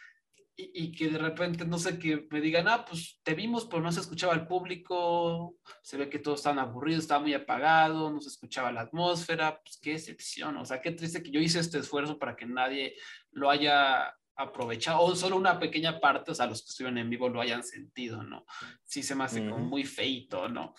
y, 0.57 0.93
que 0.93 1.11
de 1.11 1.19
repente, 1.19 1.65
no 1.65 1.79
sé, 1.79 1.97
que 1.99 2.27
me 2.31 2.41
digan, 2.41 2.67
ah, 2.69 2.85
pues 2.85 3.21
te 3.23 3.35
vimos, 3.35 3.67
pero 3.67 3.83
no 3.83 3.91
se 3.93 4.01
escuchaba 4.01 4.35
el 4.35 4.49
público, 4.49 5.57
se 5.83 5.97
ve 5.97 6.09
que 6.09 6.19
todos 6.19 6.41
estaban 6.41 6.59
aburridos, 6.59 7.03
estaba 7.03 7.21
muy 7.21 7.35
apagado, 7.35 8.11
no 8.11 8.21
se 8.21 8.31
escuchaba 8.31 8.73
la 8.73 8.83
atmósfera, 8.83 9.61
pues 9.63 9.79
qué 9.81 9.95
excepción, 9.95 10.57
o 10.57 10.65
sea, 10.65 10.81
qué 10.81 10.91
triste 10.91 11.23
que 11.23 11.31
yo 11.31 11.41
hice 11.41 11.61
este 11.61 11.79
esfuerzo 11.79 12.19
para 12.19 12.37
que 12.37 12.47
nadie 12.47 12.97
lo 13.31 13.51
haya 13.51 14.13
aprovechado, 14.37 15.01
o 15.01 15.15
solo 15.15 15.37
una 15.37 15.59
pequeña 15.59 16.01
parte, 16.01 16.31
o 16.31 16.35
sea, 16.35 16.47
los 16.47 16.63
que 16.63 16.71
estuvieron 16.71 16.99
en 16.99 17.11
vivo 17.11 17.29
lo 17.29 17.41
hayan 17.41 17.63
sentido, 17.63 18.23
¿no? 18.23 18.45
Sí 18.85 19.03
se 19.03 19.15
me 19.15 19.25
hace 19.25 19.49
como 19.49 19.59
muy 19.59 19.85
feito, 19.85 20.49
¿no? 20.49 20.75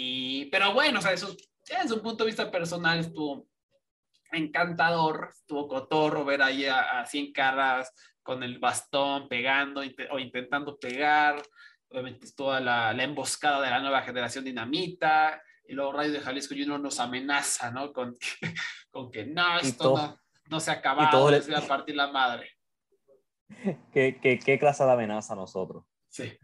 Y, 0.00 0.44
pero 0.46 0.72
bueno, 0.72 1.00
o 1.00 1.02
sea, 1.02 1.12
eso 1.12 1.36
desde 1.68 1.92
un 1.92 2.02
punto 2.02 2.22
de 2.22 2.28
vista 2.28 2.48
personal 2.52 3.00
estuvo 3.00 3.48
encantador, 4.30 5.30
estuvo 5.32 5.66
cotorro 5.66 6.24
ver 6.24 6.40
ahí 6.40 6.66
a, 6.66 7.00
a 7.00 7.04
100 7.06 7.32
caras 7.32 7.92
con 8.22 8.44
el 8.44 8.60
bastón 8.60 9.28
pegando 9.28 9.82
o 10.12 10.18
intentando 10.20 10.78
pegar. 10.78 11.42
Obviamente 11.90 12.26
es 12.26 12.36
toda 12.36 12.60
la, 12.60 12.92
emboscada 13.02 13.60
de 13.60 13.70
la 13.70 13.80
nueva 13.80 14.02
generación 14.02 14.44
dinamita. 14.44 15.42
Y 15.64 15.72
luego 15.72 15.92
Radio 15.92 16.12
de 16.12 16.20
Jalisco 16.20 16.54
Junior 16.54 16.78
nos 16.78 17.00
amenaza, 17.00 17.72
¿no? 17.72 17.92
Con 17.92 18.16
que, 18.18 18.28
con 18.90 19.10
que 19.10 19.26
no, 19.26 19.58
esto 19.58 20.16
no, 20.48 20.60
se 20.60 20.70
ha 20.70 20.74
acabado, 20.74 21.28
les 21.28 21.48
voy 21.48 21.56
a 21.56 21.66
partir 21.66 21.96
la 21.96 22.12
madre. 22.12 22.52
¿Qué, 23.92 24.20
qué, 24.22 24.38
qué 24.38 24.58
clase 24.60 24.84
de 24.84 24.92
amenaza 24.92 25.32
a 25.32 25.36
nosotros? 25.36 25.84
Sí. 26.08 26.38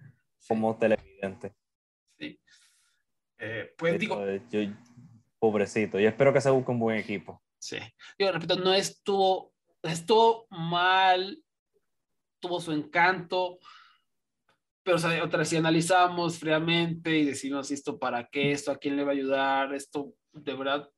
Como 0.48 0.76
televidente. 0.76 1.55
Eh, 3.45 3.74
pues 3.76 3.99
digo. 3.99 4.24
Yo, 4.51 4.61
pobrecito. 5.38 6.01
Yo 6.01 6.09
espero 6.09 6.32
que 6.32 6.40
se 6.40 6.51
busque 6.51 6.70
un 6.70 6.78
buen 6.78 6.97
equipo. 6.99 7.42
Sí. 7.59 7.78
Yo 8.18 8.32
repito, 8.32 8.57
no 8.57 8.72
estuvo, 8.74 9.53
estuvo 9.82 10.47
mal 10.51 11.45
tuvo 12.45 12.61
su 12.61 12.72
encanto, 12.72 13.59
pero 14.82 14.99
otra 14.99 15.38
vez 15.38 15.49
si 15.49 15.57
analizamos 15.57 16.38
fríamente 16.38 17.16
y 17.16 17.24
decimos 17.24 17.70
esto 17.70 17.99
para 17.99 18.28
qué, 18.28 18.53
esto 18.53 18.70
a 18.70 18.76
quién 18.76 18.97
le 18.97 19.05
va 19.05 19.12
a 19.12 19.14
ayudar, 19.14 19.74
esto 19.74 20.12
de 20.30 20.53
verdad 20.53 20.90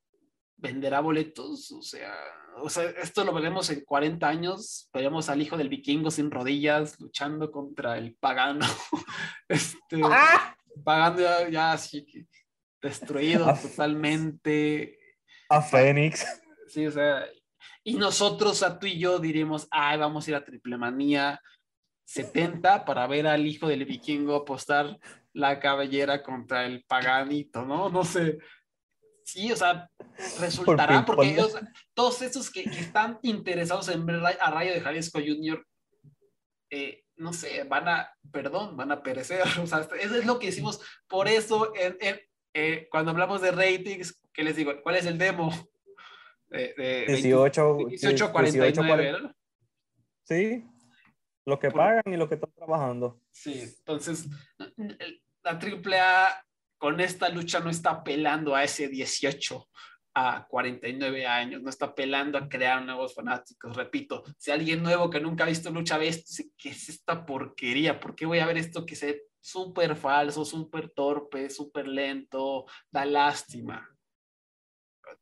venderá 0.56 0.98
boletos, 0.98 1.70
o 1.70 1.82
sea, 1.82 2.12
o 2.56 2.68
sea, 2.68 2.90
esto 3.00 3.22
lo 3.22 3.32
veremos 3.32 3.70
en 3.70 3.84
40 3.84 4.26
años, 4.26 4.90
veremos 4.92 5.28
al 5.28 5.40
hijo 5.40 5.56
del 5.56 5.68
vikingo 5.68 6.10
sin 6.10 6.32
rodillas 6.32 6.98
luchando 6.98 7.52
contra 7.52 7.96
el 7.96 8.16
pagano, 8.16 8.66
este, 9.48 10.00
¡Ah! 10.02 10.56
pagando 10.82 11.48
ya, 11.48 11.72
así 11.72 12.04
que 12.04 12.26
destruido 12.86 13.46
totalmente. 13.60 14.98
A 15.48 15.62
Fénix. 15.62 16.26
Sí, 16.68 16.86
o 16.86 16.90
sea, 16.90 17.24
y 17.84 17.94
nosotros, 17.94 18.62
a 18.62 18.78
tú 18.78 18.86
y 18.86 18.98
yo, 18.98 19.18
diremos, 19.18 19.68
ay, 19.70 19.98
vamos 19.98 20.26
a 20.26 20.30
ir 20.30 20.36
a 20.36 20.44
Triple 20.44 20.76
Manía 20.76 21.40
70 22.04 22.84
para 22.84 23.06
ver 23.06 23.26
al 23.26 23.46
hijo 23.46 23.68
del 23.68 23.84
vikingo 23.84 24.34
apostar 24.34 24.98
la 25.32 25.60
cabellera 25.60 26.22
contra 26.22 26.64
el 26.64 26.84
paganito, 26.84 27.64
¿no? 27.64 27.88
No 27.88 28.04
sé. 28.04 28.38
Sí, 29.24 29.50
o 29.52 29.56
sea, 29.56 29.90
resultará 30.40 31.04
porque 31.04 31.32
ellos, 31.32 31.54
todos 31.94 32.22
esos 32.22 32.50
que, 32.50 32.62
están 32.62 33.18
interesados 33.22 33.88
en 33.88 34.06
ver 34.06 34.20
a 34.40 34.50
Rayo 34.50 34.72
de 34.72 34.80
Jalisco 34.80 35.18
Junior, 35.18 35.66
eh, 36.70 37.04
no 37.16 37.32
sé, 37.32 37.64
van 37.64 37.88
a, 37.88 38.12
perdón, 38.32 38.76
van 38.76 38.92
a 38.92 39.02
perecer. 39.02 39.42
O 39.62 39.66
sea, 39.66 39.80
eso 40.00 40.16
es 40.16 40.26
lo 40.26 40.38
que 40.38 40.46
decimos. 40.46 40.80
Por 41.08 41.28
eso, 41.28 41.72
eh, 42.58 42.88
cuando 42.90 43.10
hablamos 43.10 43.42
de 43.42 43.50
ratings, 43.50 44.18
¿qué 44.32 44.42
les 44.42 44.56
digo? 44.56 44.72
¿Cuál 44.82 44.96
es 44.96 45.04
el 45.04 45.18
demo? 45.18 45.52
de, 46.48 47.04
18, 47.06 47.76
18 47.88 48.32
49, 48.32 49.34
Sí, 50.22 50.64
los 51.44 51.58
que 51.58 51.70
pagan 51.70 52.02
y 52.06 52.16
los 52.16 52.28
que 52.28 52.36
están 52.36 52.52
trabajando. 52.52 53.20
Sí, 53.30 53.60
entonces 53.60 54.26
la 55.42 55.50
AAA 55.50 56.46
con 56.78 57.00
esta 57.00 57.28
lucha 57.28 57.60
no 57.60 57.68
está 57.68 57.90
apelando 57.90 58.54
a 58.54 58.64
ese 58.64 58.88
18 58.88 59.68
a 60.14 60.46
49 60.48 61.26
años, 61.26 61.62
no 61.62 61.68
está 61.68 61.86
apelando 61.86 62.38
a 62.38 62.48
crear 62.48 62.82
nuevos 62.82 63.14
fanáticos. 63.14 63.76
Repito, 63.76 64.24
si 64.38 64.50
alguien 64.50 64.82
nuevo 64.82 65.10
que 65.10 65.20
nunca 65.20 65.44
ha 65.44 65.48
visto 65.48 65.70
lucha 65.70 65.98
ve 65.98 66.08
esto, 66.08 66.42
¿qué 66.56 66.70
es 66.70 66.88
esta 66.88 67.26
porquería? 67.26 68.00
¿Por 68.00 68.14
qué 68.14 68.24
voy 68.24 68.38
a 68.38 68.46
ver 68.46 68.56
esto 68.56 68.86
que 68.86 68.96
se 68.96 69.24
súper 69.46 69.96
falso, 69.96 70.44
súper 70.44 70.90
torpe, 70.90 71.48
súper 71.50 71.86
lento? 71.88 72.66
Da 72.90 73.04
lástima 73.04 73.96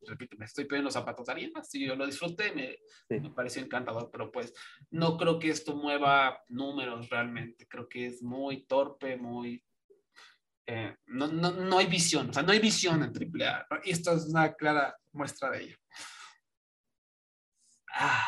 repito, 0.07 0.37
me 0.39 0.45
estoy 0.45 0.64
poniendo 0.64 0.87
los 0.87 0.95
zapatos 0.95 1.27
de 1.27 1.33
alguien 1.33 1.53
más, 1.53 1.68
si 1.68 1.85
yo 1.85 1.95
lo 1.95 2.07
disfruté, 2.07 2.53
me, 2.53 3.20
me, 3.20 3.31
pareció 3.31 3.62
encantador, 3.62 4.11
pero 4.11 4.31
pues 4.31 4.53
no 4.91 5.16
creo 5.16 5.39
que 5.39 5.51
esto 5.51 5.77
mueva 5.77 6.39
números 6.49 7.09
realmente, 7.09 7.66
creo 7.66 7.89
que 7.89 8.07
es 8.07 8.22
muy 8.22 8.64
torpe, 8.66 9.16
muy... 9.16 9.62
Eh, 10.66 10.97
no, 11.07 11.27
no, 11.27 11.51
no, 11.51 11.79
hay 11.79 11.87
visión, 11.87 12.31
o 12.31 12.33
sea, 12.33 12.43
no 12.43 12.53
hay 12.53 12.59
visión 12.59 13.03
en 13.03 13.11
AAA, 13.11 13.66
y 13.85 13.91
esto 13.91 14.12
es 14.12 14.27
una 14.27 14.55
clara 14.55 14.97
muestra 15.12 15.51
de 15.51 15.64
ello. 15.64 15.77
Ah, 17.93 18.27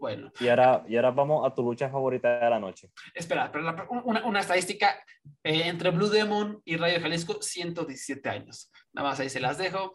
bueno. 0.00 0.32
Y 0.40 0.48
ahora, 0.48 0.84
y 0.88 0.96
ahora 0.96 1.10
vamos 1.10 1.46
a 1.46 1.54
tu 1.54 1.62
lucha 1.62 1.88
favorita 1.90 2.40
de 2.40 2.50
la 2.50 2.58
noche. 2.58 2.90
Espera, 3.14 3.52
pero 3.52 3.86
una, 4.04 4.24
una, 4.24 4.40
estadística 4.40 5.04
eh, 5.44 5.68
entre 5.68 5.90
Blue 5.90 6.08
Demon 6.08 6.60
y 6.64 6.76
Radio 6.76 7.00
Jalisco, 7.00 7.40
117 7.40 8.28
años. 8.28 8.72
Nada 8.92 9.10
más 9.10 9.20
ahí 9.20 9.28
se 9.28 9.38
las 9.38 9.58
dejo. 9.58 9.92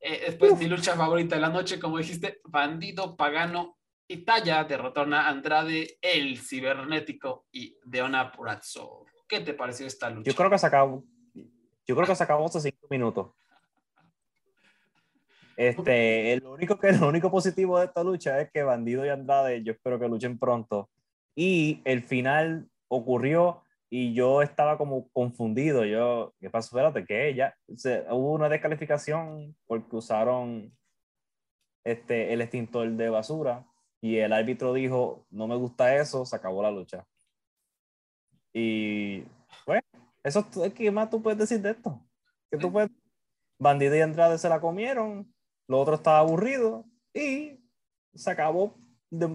Eh, 0.00 0.22
después, 0.26 0.58
mi 0.58 0.66
lucha 0.66 0.96
favorita 0.96 1.36
de 1.36 1.42
la 1.42 1.50
noche, 1.50 1.78
como 1.78 1.98
dijiste, 1.98 2.40
Bandido, 2.44 3.16
Pagano 3.16 3.78
y 4.08 4.24
Talla 4.24 4.64
derrotaron 4.64 5.14
a 5.14 5.28
Andrade, 5.28 5.98
el 6.00 6.38
cibernético 6.38 7.46
y 7.52 7.76
Deona 7.84 8.32
Purazzo. 8.32 9.06
¿Qué 9.28 9.40
te 9.40 9.54
pareció 9.54 9.86
esta 9.86 10.10
lucha? 10.10 10.30
Yo 10.30 10.36
creo 10.36 10.50
que 10.50 10.58
se 10.58 10.66
acabó, 10.66 11.04
yo 11.86 11.94
creo 11.94 12.06
que 12.06 12.16
se 12.16 12.24
acabó 12.24 12.46
hace 12.46 12.60
cinco 12.60 12.86
minutos. 12.90 13.30
Este, 15.56 16.40
lo 16.40 16.52
único 16.52 16.78
que 16.78 16.92
lo 16.92 17.08
único 17.08 17.30
positivo 17.30 17.78
de 17.78 17.86
esta 17.86 18.02
lucha 18.02 18.40
es 18.40 18.50
que 18.50 18.62
Bandido 18.62 19.04
y 19.04 19.08
Andrade, 19.08 19.62
yo 19.62 19.72
espero 19.72 19.98
que 19.98 20.08
luchen 20.08 20.38
pronto. 20.38 20.90
Y 21.34 21.80
el 21.84 22.02
final 22.02 22.68
ocurrió 22.88 23.62
y 23.88 24.14
yo 24.14 24.42
estaba 24.42 24.78
como 24.78 25.08
confundido. 25.10 25.84
Yo, 25.84 26.34
¿qué 26.40 26.50
pasó? 26.50 26.76
Espérate, 26.76 27.04
¿qué? 27.04 27.34
Ya 27.34 27.54
hubo 28.10 28.32
una 28.32 28.48
descalificación 28.48 29.54
porque 29.66 29.96
usaron 29.96 30.72
este, 31.84 32.32
el 32.32 32.40
extintor 32.40 32.90
de 32.90 33.10
basura 33.10 33.66
y 34.00 34.16
el 34.16 34.32
árbitro 34.32 34.72
dijo, 34.72 35.26
no 35.30 35.46
me 35.46 35.56
gusta 35.56 35.96
eso, 35.96 36.24
se 36.24 36.36
acabó 36.36 36.62
la 36.62 36.70
lucha. 36.70 37.06
Y, 38.52 39.24
bueno, 39.66 39.82
eso, 40.22 40.46
¿qué 40.74 40.90
más 40.90 41.08
tú 41.08 41.22
puedes 41.22 41.38
decir 41.38 41.60
de 41.60 41.70
esto? 41.70 42.00
Que 42.50 42.58
tú 42.58 42.72
puedes, 42.72 42.90
Bandido 43.58 43.96
y 43.96 44.00
Andrade 44.00 44.38
se 44.38 44.48
la 44.48 44.60
comieron, 44.60 45.32
lo 45.68 45.80
otro 45.80 45.94
estaba 45.94 46.18
aburrido 46.18 46.86
y 47.14 47.60
se 48.14 48.30
acabó 48.30 48.78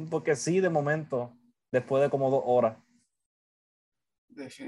porque 0.09 0.35
sí, 0.35 0.59
de 0.59 0.69
momento, 0.69 1.37
después 1.71 2.01
de 2.01 2.09
como 2.09 2.31
dos 2.31 2.43
horas. 2.45 2.77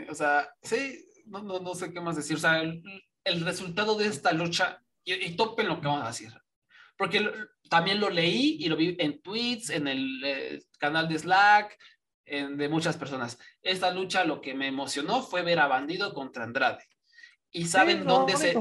O 0.10 0.16
sea, 0.16 0.50
sí, 0.62 1.06
no, 1.26 1.42
no, 1.42 1.60
no 1.60 1.76
sé 1.76 1.92
qué 1.92 2.02
más 2.02 2.16
decir. 2.16 2.38
O 2.38 2.40
sea, 2.40 2.62
el, 2.62 3.42
resultado 3.42 3.96
de 3.98 4.08
esta 4.08 4.32
lucha, 4.34 4.84
y, 5.04 5.14
y, 5.14 5.36
topen 5.36 5.68
lo 5.68 5.80
que 5.80 5.88
vamos 5.88 6.04
a 6.04 6.08
decir, 6.08 6.32
porque 6.98 7.32
también 7.70 8.00
lo 8.00 8.10
leí 8.10 8.58
y 8.60 8.68
lo 8.68 8.76
vi 8.76 8.96
en 9.00 9.22
tweets, 9.22 9.70
en 9.70 9.88
el 9.88 10.24
eh, 10.24 10.64
canal 10.80 11.08
de 11.08 11.20
Slack, 11.20 11.78
de 12.26 12.70
muchas 12.70 12.96
personas. 12.98 13.40
Esta 13.62 13.92
lucha 13.92 14.24
lo 14.24 14.40
que 14.40 14.54
me 14.54 14.68
emocionó 14.68 15.24
fue 15.24 15.42
ver 15.42 15.60
a 15.60 15.68
Bandido 15.68 16.14
contra 16.14 16.44
Andrade. 16.44 16.84
¿Y 17.52 17.66
saben 17.66 18.06
dónde, 18.06 18.38
se, 18.38 18.56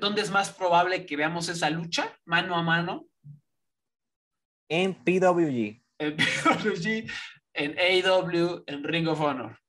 dónde 0.00 0.22
es 0.22 0.30
más 0.30 0.50
probable 0.50 1.06
que 1.06 1.16
veamos 1.16 1.48
esa 1.48 1.70
lucha 1.70 2.18
mano 2.24 2.56
a 2.56 2.62
mano? 2.62 3.06
En 4.68 4.94
PWG. 4.94 5.80
En 5.98 6.16
PWG, 6.16 7.10
en 7.54 7.78
AEW, 7.78 8.64
en 8.66 8.84
Ring 8.84 9.08
of 9.08 9.20
Honor 9.20 9.62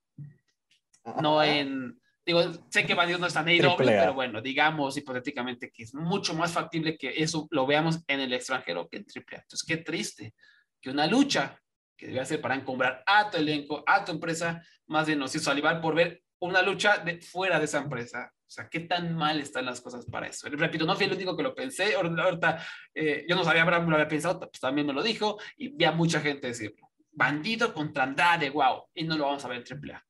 no 1.21 1.43
en, 1.43 1.99
digo, 2.25 2.41
sé 2.69 2.85
que 2.85 2.93
Bandidos 2.93 3.21
no 3.21 3.27
está 3.27 3.41
en 3.41 3.49
AEW, 3.49 3.77
pero 3.77 4.13
bueno, 4.13 4.41
digamos 4.41 4.97
hipotéticamente 4.97 5.71
que 5.71 5.83
es 5.83 5.93
mucho 5.93 6.33
más 6.33 6.51
factible 6.51 6.97
que 6.97 7.13
eso 7.17 7.47
lo 7.51 7.65
veamos 7.65 7.99
en 8.07 8.21
el 8.21 8.33
extranjero 8.33 8.87
que 8.87 8.97
en 8.97 9.05
AAA. 9.05 9.41
Entonces, 9.41 9.63
qué 9.67 9.77
triste 9.77 10.33
que 10.81 10.89
una 10.89 11.07
lucha 11.07 11.59
que 11.97 12.07
debe 12.07 12.25
ser 12.25 12.41
para 12.41 12.55
encombrar 12.55 13.03
a 13.05 13.29
tu 13.29 13.37
elenco, 13.37 13.83
a 13.85 14.03
tu 14.03 14.11
empresa, 14.11 14.61
más 14.87 15.07
bien 15.07 15.19
nos 15.19 15.35
hizo 15.35 15.45
salivar 15.45 15.81
por 15.81 15.95
ver 15.95 16.21
una 16.39 16.61
lucha 16.61 16.97
de, 16.97 17.21
fuera 17.21 17.59
de 17.59 17.65
esa 17.65 17.79
empresa. 17.79 18.31
O 18.53 18.55
sea, 18.55 18.69
qué 18.69 18.81
tan 18.81 19.15
mal 19.15 19.39
están 19.39 19.65
las 19.65 19.81
cosas 19.81 20.05
para 20.05 20.27
eso. 20.27 20.47
Repito, 20.47 20.85
no 20.85 20.95
fui 20.95 21.07
el 21.07 21.13
único 21.13 21.35
que 21.35 21.41
lo 21.41 21.55
pensé. 21.55 21.95
Ahorita, 21.95 22.63
eh, 22.93 23.25
yo 23.27 23.35
no 23.35 23.43
sabía, 23.43 23.63
Abraham 23.63 23.89
lo 23.89 23.95
había 23.95 24.07
pensado, 24.07 24.39
pues 24.39 24.59
también 24.59 24.85
me 24.85 24.93
lo 24.93 25.01
dijo 25.01 25.39
y 25.57 25.69
vi 25.69 25.85
a 25.85 25.91
mucha 25.91 26.21
gente 26.21 26.47
decirlo. 26.47 26.91
Bandido 27.11 27.73
contra 27.73 28.03
Andrade, 28.03 28.51
wow. 28.51 28.83
Y 28.93 29.05
no 29.05 29.17
lo 29.17 29.25
vamos 29.25 29.43
a 29.43 29.47
ver 29.47 29.63
en 29.65 29.91
AAA. 29.91 30.03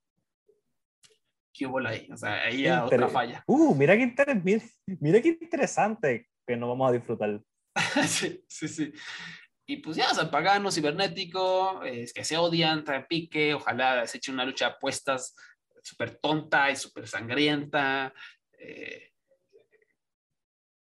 ¿qué 1.53 1.68
hubo 1.68 1.80
ahí? 1.88 2.10
O 2.11 2.18
sea, 2.18 2.44
ahí 2.44 2.64
ya 2.64 2.84
otra 2.84 3.07
falla. 3.07 3.44
Uh, 3.48 3.74
mira 3.76 3.95
qué, 3.95 4.14
mira, 4.99 5.22
qué 5.22 5.38
interesante 5.40 6.28
que 6.45 6.57
nos 6.57 6.68
vamos 6.68 6.90
a 6.90 6.94
disfrutar. 6.94 7.41
sí, 8.07 8.44
sí, 8.49 8.68
sí. 8.68 8.94
Y 9.65 9.78
pues 9.78 9.95
ya, 9.95 10.14
San 10.14 10.30
Pagano, 10.30 10.72
Cibernético, 10.72 11.84
es 11.84 12.11
que 12.11 12.26
se 12.26 12.36
odian, 12.36 12.84
traen 12.84 13.06
pique, 13.07 13.53
ojalá 13.53 14.06
se 14.06 14.18
eche 14.18 14.32
una 14.32 14.44
lucha 14.44 14.65
de 14.65 14.72
apuestas 14.74 15.36
súper 15.84 16.18
tonta 16.18 16.72
y 16.72 16.76
súper 16.76 17.07
sangrienta. 17.07 18.14
Eh, 18.57 19.11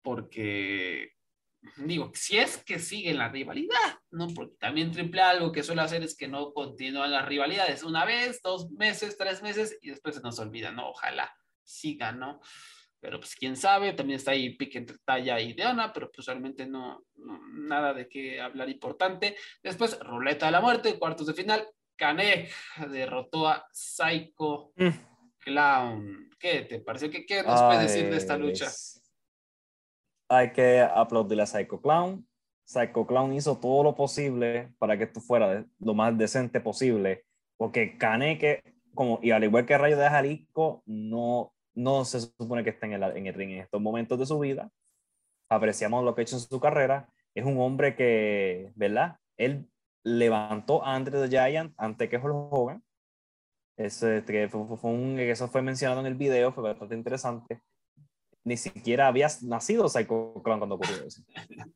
porque, 0.01 1.13
digo, 1.77 2.11
si 2.13 2.37
es 2.37 2.63
que 2.63 2.79
sigue 2.79 3.13
la 3.13 3.29
rivalidad, 3.29 3.99
¿no? 4.11 4.27
Porque 4.29 4.55
también 4.57 4.91
Triple 4.91 5.21
algo 5.21 5.51
que 5.51 5.63
suele 5.63 5.81
hacer 5.81 6.03
es 6.03 6.15
que 6.15 6.27
no 6.27 6.53
continúan 6.53 7.11
las 7.11 7.27
rivalidades 7.27 7.83
una 7.83 8.05
vez, 8.05 8.41
dos 8.41 8.71
meses, 8.71 9.17
tres 9.17 9.41
meses 9.41 9.77
y 9.81 9.89
después 9.89 10.15
se 10.15 10.21
nos 10.21 10.39
olvida, 10.39 10.71
¿no? 10.71 10.89
Ojalá 10.89 11.33
sigan, 11.63 12.19
¿no? 12.19 12.39
Pero 12.99 13.19
pues 13.19 13.35
quién 13.35 13.55
sabe, 13.55 13.93
también 13.93 14.17
está 14.17 14.31
ahí 14.31 14.55
pique 14.55 14.79
entre 14.79 14.97
Talla 14.99 15.39
y 15.39 15.53
Deona, 15.53 15.93
pero 15.93 16.09
pues 16.11 16.25
realmente 16.25 16.65
no, 16.65 17.05
nada 17.51 17.93
de 17.93 18.07
qué 18.07 18.41
hablar 18.41 18.69
importante. 18.69 19.37
Después, 19.61 19.99
Ruleta 19.99 20.47
de 20.47 20.51
la 20.53 20.61
Muerte, 20.61 20.97
cuartos 20.97 21.27
de 21.27 21.33
final, 21.33 21.67
Kanek 21.97 22.51
derrotó 22.89 23.47
a 23.47 23.67
Psycho 23.71 24.71
mm. 24.75 24.89
Clown. 25.39 26.29
¿Qué 26.39 26.61
te 26.61 26.79
pareció? 26.79 27.09
¿Qué, 27.09 27.25
qué 27.25 27.43
nos 27.43 27.61
puedes 27.61 27.91
decir 27.91 28.09
de 28.09 28.17
esta 28.17 28.37
lucha? 28.37 28.67
Hay 30.29 30.51
que 30.51 30.81
aplaudirle 30.81 31.43
a 31.43 31.47
Psycho 31.47 31.81
Clown. 31.81 32.27
Psycho 32.65 33.07
Clown 33.07 33.33
hizo 33.33 33.57
todo 33.57 33.83
lo 33.83 33.95
posible 33.95 34.73
para 34.77 34.97
que 34.97 35.05
esto 35.05 35.21
fuera 35.21 35.65
lo 35.79 35.93
más 35.93 36.17
decente 36.17 36.59
posible, 36.59 37.25
porque 37.55 37.97
Kaneke, 37.97 38.61
como, 38.93 39.19
y 39.21 39.31
al 39.31 39.43
igual 39.45 39.65
que 39.65 39.77
Rayo 39.77 39.97
de 39.97 40.09
Jalisco, 40.09 40.83
no 40.85 41.53
no 41.77 42.05
se 42.05 42.19
supone 42.21 42.63
que 42.63 42.71
esté 42.71 42.87
en 42.87 42.93
el, 42.93 43.03
en 43.03 43.27
el 43.27 43.33
ring 43.35 43.51
en 43.51 43.59
estos 43.59 43.79
momentos 43.79 44.17
de 44.17 44.25
su 44.25 44.39
vida. 44.39 44.71
Apreciamos 45.47 46.03
lo 46.03 46.15
que 46.15 46.21
ha 46.21 46.23
hecho 46.23 46.35
en 46.35 46.41
su 46.41 46.59
carrera. 46.59 47.07
Es 47.35 47.45
un 47.45 47.59
hombre 47.59 47.95
que, 47.95 48.71
¿verdad? 48.75 49.17
Él 49.37 49.69
levantó 50.07 50.83
a 50.85 50.95
Andre 50.95 51.19
the 51.19 51.29
Giant 51.29 51.73
antes 51.77 52.09
que 52.09 52.17
Hogan. 52.17 52.81
Ese, 53.77 54.23
que 54.25 54.47
fue, 54.49 54.91
un, 54.91 55.19
eso 55.19 55.47
fue 55.49 55.61
mencionado 55.61 55.99
en 55.99 56.07
el 56.07 56.15
video, 56.15 56.51
fue 56.51 56.63
bastante 56.63 56.95
interesante. 56.95 57.61
Ni 58.43 58.57
siquiera 58.57 59.07
había 59.07 59.27
nacido 59.43 59.87
Psycho 59.89 60.41
Clown 60.43 60.59
cuando 60.59 60.75
ocurrió 60.75 61.03
eso. 61.05 61.21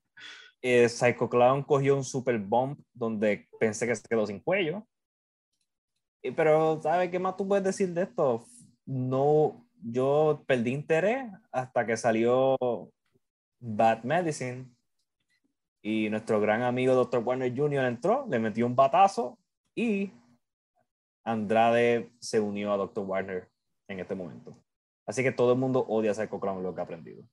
Eh, 0.63 0.87
Psycho 0.89 1.27
Clown 1.27 1.63
cogió 1.63 1.95
un 1.95 2.03
super 2.03 2.37
bomb 2.37 2.77
donde 2.93 3.49
pensé 3.59 3.87
que 3.87 3.95
se 3.95 4.07
quedó 4.07 4.27
sin 4.27 4.39
cuello. 4.39 4.87
Pero, 6.21 6.79
¿sabes 6.83 7.09
qué 7.09 7.17
más 7.17 7.35
tú 7.35 7.47
puedes 7.47 7.63
decir 7.63 7.89
de 7.95 8.03
esto? 8.03 8.45
No, 8.85 9.67
yo 9.81 10.43
perdí 10.45 10.71
interés 10.71 11.31
hasta 11.51 11.83
que 11.83 11.97
salió 11.97 12.55
Bad 13.59 14.03
Medicine 14.03 14.69
y 15.81 16.09
nuestro 16.09 16.39
gran 16.39 16.61
amigo 16.61 16.93
Dr. 16.93 17.21
Warner 17.23 17.55
Jr. 17.55 17.85
entró, 17.85 18.25
le 18.29 18.39
metió 18.39 18.65
un 18.65 18.75
batazo 18.75 19.39
y 19.75 20.11
Andrade 21.23 22.11
se 22.19 22.39
unió 22.39 22.73
a 22.73 22.77
Dr. 22.77 23.03
Warner 23.05 23.49
en 23.87 23.99
este 23.99 24.15
momento. 24.15 24.57
Así 25.05 25.23
que 25.23 25.31
todo 25.31 25.53
el 25.53 25.59
mundo 25.59 25.85
odia 25.87 26.11
a 26.11 26.13
Psycho 26.13 26.39
Clown 26.39 26.63
lo 26.63 26.73
que 26.73 26.81
ha 26.81 26.83
aprendido. 26.83 27.27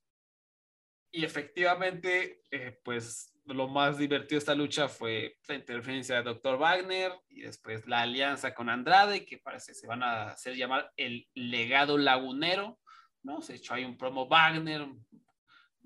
Y 1.11 1.25
efectivamente, 1.25 2.43
eh, 2.51 2.79
pues 2.85 3.35
lo 3.45 3.69
más 3.69 3.97
divertido 3.97 4.37
de 4.37 4.39
esta 4.39 4.55
lucha 4.55 4.89
fue 4.89 5.37
la 5.49 5.55
interferencia 5.55 6.16
de 6.16 6.23
Dr. 6.23 6.59
Wagner 6.59 7.12
y 7.29 7.43
después 7.43 7.87
la 7.87 8.03
alianza 8.03 8.55
con 8.55 8.69
Andrade, 8.69 9.25
que 9.25 9.39
parece 9.39 9.75
se 9.75 9.87
van 9.87 10.03
a 10.03 10.31
hacer 10.31 10.55
llamar 10.55 10.93
el 10.97 11.27
legado 11.35 11.97
lagunero, 11.97 12.79
¿no? 13.23 13.41
Se 13.41 13.55
echó 13.55 13.75
ahí 13.75 13.85
un 13.85 13.97
promo 13.97 14.29
Wagner, 14.29 14.87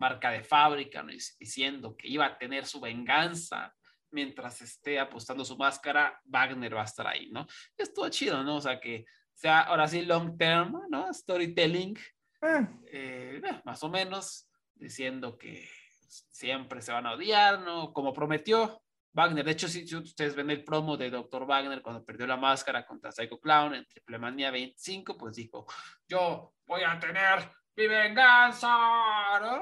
marca 0.03 0.33
de 0.33 0.43
fábrica, 0.43 1.01
¿no? 1.01 1.13
diciendo 1.39 1.97
que 1.97 2.09
iba 2.09 2.27
a 2.27 2.37
tener 2.37 2.67
su 2.67 2.81
venganza 2.81 3.73
mientras 4.11 4.61
esté 4.61 4.99
apostando 4.99 5.45
su 5.45 5.57
máscara, 5.57 6.21
Wagner 6.25 6.75
va 6.75 6.83
a 6.83 6.87
estar 6.87 7.07
ahí, 7.07 7.31
¿no? 7.31 7.47
Estuvo 7.79 8.09
chido, 8.09 8.43
¿no? 8.43 8.57
O 8.57 8.61
sea, 8.61 8.81
que 8.81 9.05
sea 9.33 9.61
ahora 9.61 9.87
sí 9.87 10.05
long 10.05 10.37
term, 10.37 10.83
¿no? 10.91 11.15
Storytelling, 11.15 11.97
ah. 12.43 12.69
eh, 12.91 13.41
más 13.65 13.81
o 13.85 13.89
menos, 13.89 14.51
diciendo 14.75 15.39
que 15.39 15.69
siempre 16.09 16.83
se 16.83 16.93
van 16.93 17.07
a 17.07 17.13
odiar, 17.13 17.61
¿no? 17.61 17.93
Como 17.93 18.13
prometió 18.13 18.83
Wagner. 19.13 19.45
De 19.45 19.53
hecho, 19.53 19.69
si, 19.69 19.85
ustedes 19.95 20.35
ven 20.35 20.51
el 20.51 20.65
promo 20.65 20.97
de 20.97 21.11
Dr. 21.11 21.47
Wagner 21.47 21.81
cuando 21.81 22.05
perdió 22.05 22.27
la 22.27 22.37
máscara 22.37 22.85
contra 22.85 23.13
Psycho 23.13 23.39
Clown 23.39 23.77
en 23.77 23.87
Triple 23.87 24.19
Manía 24.19 24.51
25, 24.51 25.17
pues 25.17 25.37
dijo, 25.37 25.65
yo 26.09 26.55
voy 26.67 26.83
a 26.83 26.99
tener 26.99 27.49
mi 27.77 27.87
venganza. 27.87 28.69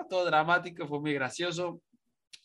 Todo 0.09 0.24
dramático, 0.24 0.87
fue 0.87 1.01
muy 1.01 1.15
gracioso. 1.15 1.82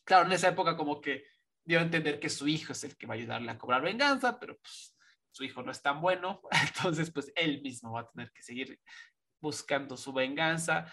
Claro, 0.03 0.27
en 0.27 0.33
esa 0.33 0.49
época 0.49 0.77
como 0.77 1.01
que 1.01 1.23
dio 1.63 1.79
a 1.79 1.83
entender 1.83 2.19
que 2.19 2.29
su 2.29 2.47
hijo 2.47 2.73
es 2.73 2.83
el 2.83 2.95
que 2.95 3.07
va 3.07 3.15
a 3.15 3.17
ayudarle 3.17 3.51
a 3.51 3.57
cobrar 3.57 3.81
venganza, 3.81 4.39
pero 4.39 4.57
pues 4.57 4.95
su 5.31 5.43
hijo 5.43 5.63
no 5.63 5.71
es 5.71 5.81
tan 5.81 5.99
bueno, 5.99 6.41
entonces 6.67 7.11
pues 7.11 7.31
él 7.35 7.61
mismo 7.61 7.91
va 7.93 8.01
a 8.01 8.09
tener 8.09 8.31
que 8.31 8.43
seguir 8.43 8.79
buscando 9.41 9.97
su 9.97 10.13
venganza 10.13 10.91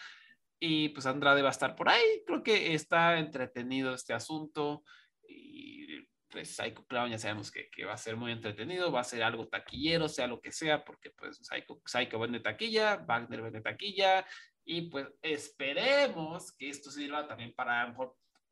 y 0.59 0.89
pues 0.90 1.07
Andrade 1.07 1.43
va 1.43 1.49
a 1.49 1.53
estar 1.53 1.77
por 1.77 1.89
ahí. 1.89 2.23
Creo 2.27 2.43
que 2.43 2.74
está 2.74 3.19
entretenido 3.19 3.94
este 3.94 4.15
asunto 4.15 4.85
y 5.28 6.09
pues 6.28 6.57
Psycho 6.57 6.86
Clown 6.86 7.11
ya 7.11 7.19
sabemos 7.19 7.51
que, 7.51 7.69
que, 7.69 7.85
va 7.85 7.93
a 7.93 7.99
ser 7.99 8.16
muy 8.16 8.32
entretenido, 8.32 8.90
va 8.90 9.01
a 9.01 9.05
ser 9.05 9.23
algo 9.23 9.49
taquillero, 9.49 10.09
sea 10.09 10.27
lo 10.27 10.40
que 10.40 10.51
sea, 10.51 10.82
porque 10.82 11.11
pues 11.11 11.39
Psycho, 11.43 11.82
Psycho 11.85 12.19
vende 12.19 12.40
taquilla, 12.40 12.97
Wagner 12.97 13.43
vende 13.43 13.61
taquilla 13.61 14.24
y 14.64 14.90
pues 14.90 15.09
esperemos 15.22 16.52
que 16.52 16.68
esto 16.68 16.90
sirva 16.90 17.26
también 17.26 17.52
para 17.55 17.94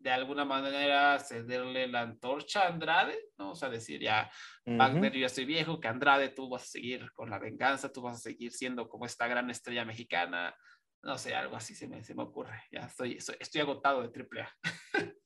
de 0.01 0.11
alguna 0.11 0.47
manera 0.47 1.19
cederle 1.19 1.87
la 1.87 2.01
antorcha 2.01 2.63
a 2.63 2.69
Andrade, 2.69 3.19
¿no? 3.39 3.51
O 3.51 3.55
sea, 3.55 3.69
decir 3.69 4.01
ya, 4.01 4.31
Wagner, 4.65 5.13
yo 5.13 5.21
ya 5.21 5.27
estoy 5.27 5.45
viejo, 5.45 5.79
que 5.79 5.89
Andrade 5.89 6.31
tú 6.31 6.49
vas 6.49 6.63
a 6.63 6.67
seguir 6.67 7.13
con 7.13 7.29
la 7.29 7.39
venganza, 7.39 7.93
tú 7.93 8.01
vas 8.01 8.17
a 8.17 8.21
seguir 8.21 8.51
siendo 8.51 8.89
como 8.89 9.05
esta 9.05 9.29
gran 9.29 9.51
estrella 9.51 9.85
mexicana, 9.85 10.57
no 11.03 11.19
sé, 11.19 11.35
algo 11.35 11.57
así 11.57 11.75
se 11.75 11.87
me, 11.87 12.03
se 12.03 12.15
me 12.15 12.23
ocurre. 12.23 12.63
Ya 12.73 12.81
estoy, 12.81 13.17
estoy, 13.17 13.61
agotado 13.61 14.03
de 14.03 14.09
AAA. 14.09 14.51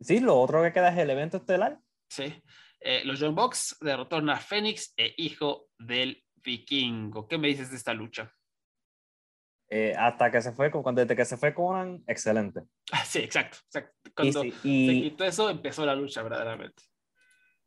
sí, 0.00 0.20
lo 0.20 0.40
otro 0.40 0.62
que 0.62 0.72
queda 0.72 0.90
es 0.90 0.98
el 0.98 1.10
evento 1.10 1.38
estelar. 1.38 1.78
Sí. 2.08 2.42
Eh, 2.80 3.02
los 3.04 3.20
John 3.20 3.34
Box 3.34 3.76
derrotaron 3.80 4.30
a 4.30 4.38
Fénix 4.38 4.94
e 4.96 5.12
hijo 5.16 5.68
del 5.76 6.24
vikingo. 6.36 7.26
¿Qué 7.26 7.36
me 7.36 7.48
dices 7.48 7.70
de 7.70 7.76
esta 7.76 7.94
lucha? 7.94 8.32
Eh, 9.70 9.94
hasta 9.98 10.30
que 10.30 10.40
se 10.40 10.52
fue, 10.52 10.70
cuando 10.70 11.02
desde 11.02 11.14
que 11.14 11.24
se 11.24 11.36
fue 11.36 11.52
Conan, 11.52 12.02
excelente. 12.06 12.62
Ah, 12.90 13.04
sí, 13.04 13.18
exacto. 13.18 13.58
Cuando 14.14 14.42
se 14.42 14.50
quitó 14.50 15.24
eso, 15.24 15.50
empezó 15.50 15.84
la 15.84 15.94
lucha 15.94 16.22
verdaderamente. 16.22 16.82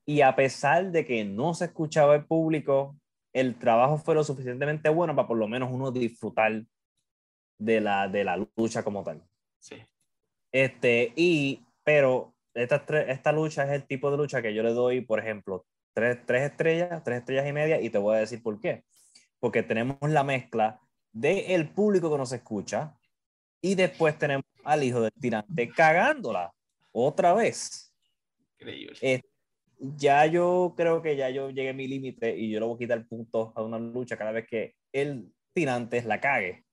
Y 0.06 0.22
a 0.22 0.36
pesar 0.36 0.92
de 0.92 1.06
que 1.06 1.24
no 1.24 1.54
se 1.54 1.66
escuchaba 1.66 2.16
el 2.16 2.26
público, 2.26 2.98
el 3.34 3.58
trabajo 3.60 3.98
fue 3.98 4.16
lo 4.16 4.24
suficientemente 4.24 4.90
bueno 4.90 5.16
para 5.16 5.28
por 5.28 5.38
lo 5.38 5.48
menos 5.48 5.70
uno 5.72 5.92
disfrutar 5.92 6.64
de 7.60 7.82
la, 7.82 8.08
de 8.08 8.24
la 8.24 8.46
lucha 8.58 8.84
como 8.84 9.04
tal. 9.04 9.24
Sí. 9.60 9.76
Este, 10.52 11.14
y, 11.16 11.64
pero 11.84 12.34
esta, 12.56 12.84
esta 13.08 13.32
lucha 13.32 13.64
es 13.66 13.72
el 13.72 13.86
tipo 13.86 14.10
de 14.10 14.18
lucha 14.18 14.42
que 14.42 14.56
yo 14.56 14.64
le 14.64 14.74
doy, 14.74 15.02
por 15.02 15.20
ejemplo, 15.20 15.68
tres, 15.94 16.18
tres 16.26 16.50
estrellas, 16.50 17.04
tres 17.04 17.20
estrellas 17.20 17.48
y 17.48 17.54
media, 17.54 17.80
y 17.80 17.92
te 17.92 18.00
voy 18.00 18.16
a 18.16 18.20
decir 18.20 18.42
por 18.42 18.60
qué. 18.60 18.84
Porque 19.40 19.62
tenemos 19.62 19.98
la 20.02 20.24
mezcla 20.24 20.80
del 21.12 21.52
el 21.52 21.70
público 21.70 22.12
que 22.12 22.18
nos 22.18 22.32
escucha 22.32 22.98
y 23.62 23.76
después 23.76 24.18
tenemos 24.18 24.46
al 24.64 24.84
hijo 24.84 25.02
del 25.02 25.14
tirante 25.14 25.70
cagándola 25.70 26.54
otra 26.92 27.34
vez. 27.34 27.94
Increíble. 28.60 28.98
Eh, 29.02 29.22
ya 29.80 30.26
yo 30.26 30.74
creo 30.78 31.02
que 31.02 31.16
ya 31.16 31.30
yo 31.30 31.50
llegué 31.50 31.70
a 31.70 31.74
mi 31.74 31.88
límite 31.88 32.38
y 32.38 32.52
yo 32.52 32.60
le 32.60 32.66
voy 32.66 32.76
a 32.76 32.80
quitar 32.80 33.08
puntos 33.08 33.52
a 33.56 33.64
una 33.64 33.80
lucha 33.80 34.18
cada 34.18 34.32
vez 34.32 34.48
que 34.48 34.76
el 34.92 35.34
tirante 35.54 36.02
la 36.04 36.20
cague. 36.20 36.64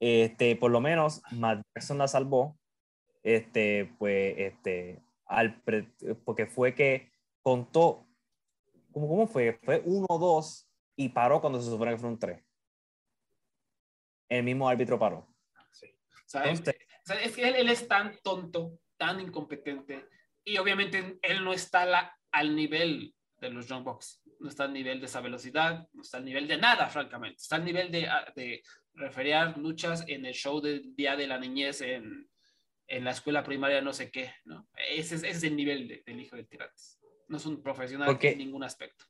Este, 0.00 0.56
por 0.56 0.72
lo 0.72 0.80
menos 0.80 1.22
Matt 1.30 1.62
Jackson 1.74 1.98
la 1.98 2.08
salvó, 2.08 2.58
este, 3.22 3.94
pues, 3.98 4.34
este, 4.36 5.00
al 5.26 5.62
porque 6.24 6.46
fue 6.46 6.74
que 6.74 7.12
contó, 7.40 8.08
¿cómo, 8.90 9.08
¿cómo 9.08 9.26
fue? 9.28 9.60
Fue 9.62 9.84
1-2 9.84 10.66
y 10.96 11.08
paró 11.10 11.40
cuando 11.40 11.60
se 11.60 11.70
supone 11.70 11.92
que 11.92 11.98
fue 11.98 12.10
un 12.10 12.18
3. 12.18 12.42
El 14.38 14.44
mismo 14.44 14.66
árbitro 14.66 14.98
paró. 14.98 15.28
Sí. 15.70 15.94
es 17.20 17.36
que 17.36 17.48
él, 17.48 17.68
es 17.68 17.86
tan 17.86 18.18
tonto, 18.22 18.78
tan 18.96 19.20
incompetente, 19.20 20.08
y 20.42 20.56
obviamente 20.56 21.18
él 21.20 21.44
no 21.44 21.52
está 21.52 22.16
al 22.30 22.56
nivel 22.56 23.14
de 23.38 23.50
los 23.50 23.66
John 23.68 23.84
Box, 23.84 24.22
no 24.40 24.48
está 24.48 24.64
al 24.64 24.72
nivel 24.72 25.00
de 25.00 25.06
esa 25.06 25.20
velocidad, 25.20 25.86
no 25.92 26.00
está 26.00 26.16
al 26.16 26.24
nivel 26.24 26.48
de 26.48 26.56
nada, 26.56 26.88
francamente, 26.88 27.42
está 27.42 27.56
al 27.56 27.64
nivel 27.64 27.90
de, 27.90 28.08
de 28.34 28.62
referir 28.94 29.54
luchas 29.58 30.02
en 30.08 30.24
el 30.24 30.32
show 30.32 30.62
del 30.62 30.96
Día 30.96 31.14
de 31.14 31.26
la 31.26 31.38
Niñez 31.38 31.82
en, 31.82 32.26
en 32.86 33.04
la 33.04 33.10
escuela 33.10 33.42
primaria, 33.42 33.82
no 33.82 33.92
sé 33.92 34.10
qué, 34.10 34.32
¿no? 34.44 34.66
Ese 34.74 35.16
es, 35.16 35.24
ese 35.24 35.36
es 35.36 35.42
el 35.44 35.56
nivel 35.56 36.02
del 36.06 36.20
hijo 36.20 36.36
de 36.36 36.44
Tirantes. 36.44 36.98
No 37.28 37.36
es 37.36 37.44
un 37.44 37.62
profesional 37.62 38.18
en 38.18 38.38
ningún 38.38 38.64
aspecto. 38.64 39.04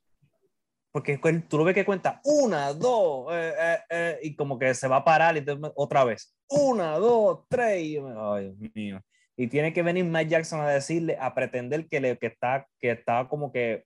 Porque 0.93 1.17
tú 1.49 1.57
lo 1.57 1.63
ves 1.63 1.73
que 1.73 1.85
cuenta 1.85 2.21
una, 2.23 2.71
dos, 2.71 3.33
eh, 3.33 3.53
eh, 3.59 3.77
eh, 3.89 4.19
y 4.21 4.35
como 4.35 4.59
que 4.59 4.75
se 4.75 4.87
va 4.87 4.97
a 4.97 5.03
parar 5.03 5.35
y 5.35 5.43
otra 5.75 6.03
vez, 6.03 6.37
una, 6.47 6.99
dos, 6.99 7.47
tres, 7.49 7.81
y, 7.81 7.97
ay, 7.97 8.53
Dios 8.55 8.71
mío. 8.75 9.01
Y 9.35 9.47
tiene 9.47 9.73
que 9.73 9.81
venir 9.81 10.05
Mike 10.05 10.29
Jackson 10.29 10.61
a 10.61 10.69
decirle, 10.69 11.17
a 11.19 11.33
pretender 11.33 11.87
que, 11.87 11.99
le, 11.99 12.15
que, 12.19 12.27
está, 12.27 12.67
que 12.79 12.91
está 12.91 13.27
como 13.27 13.51
que 13.51 13.85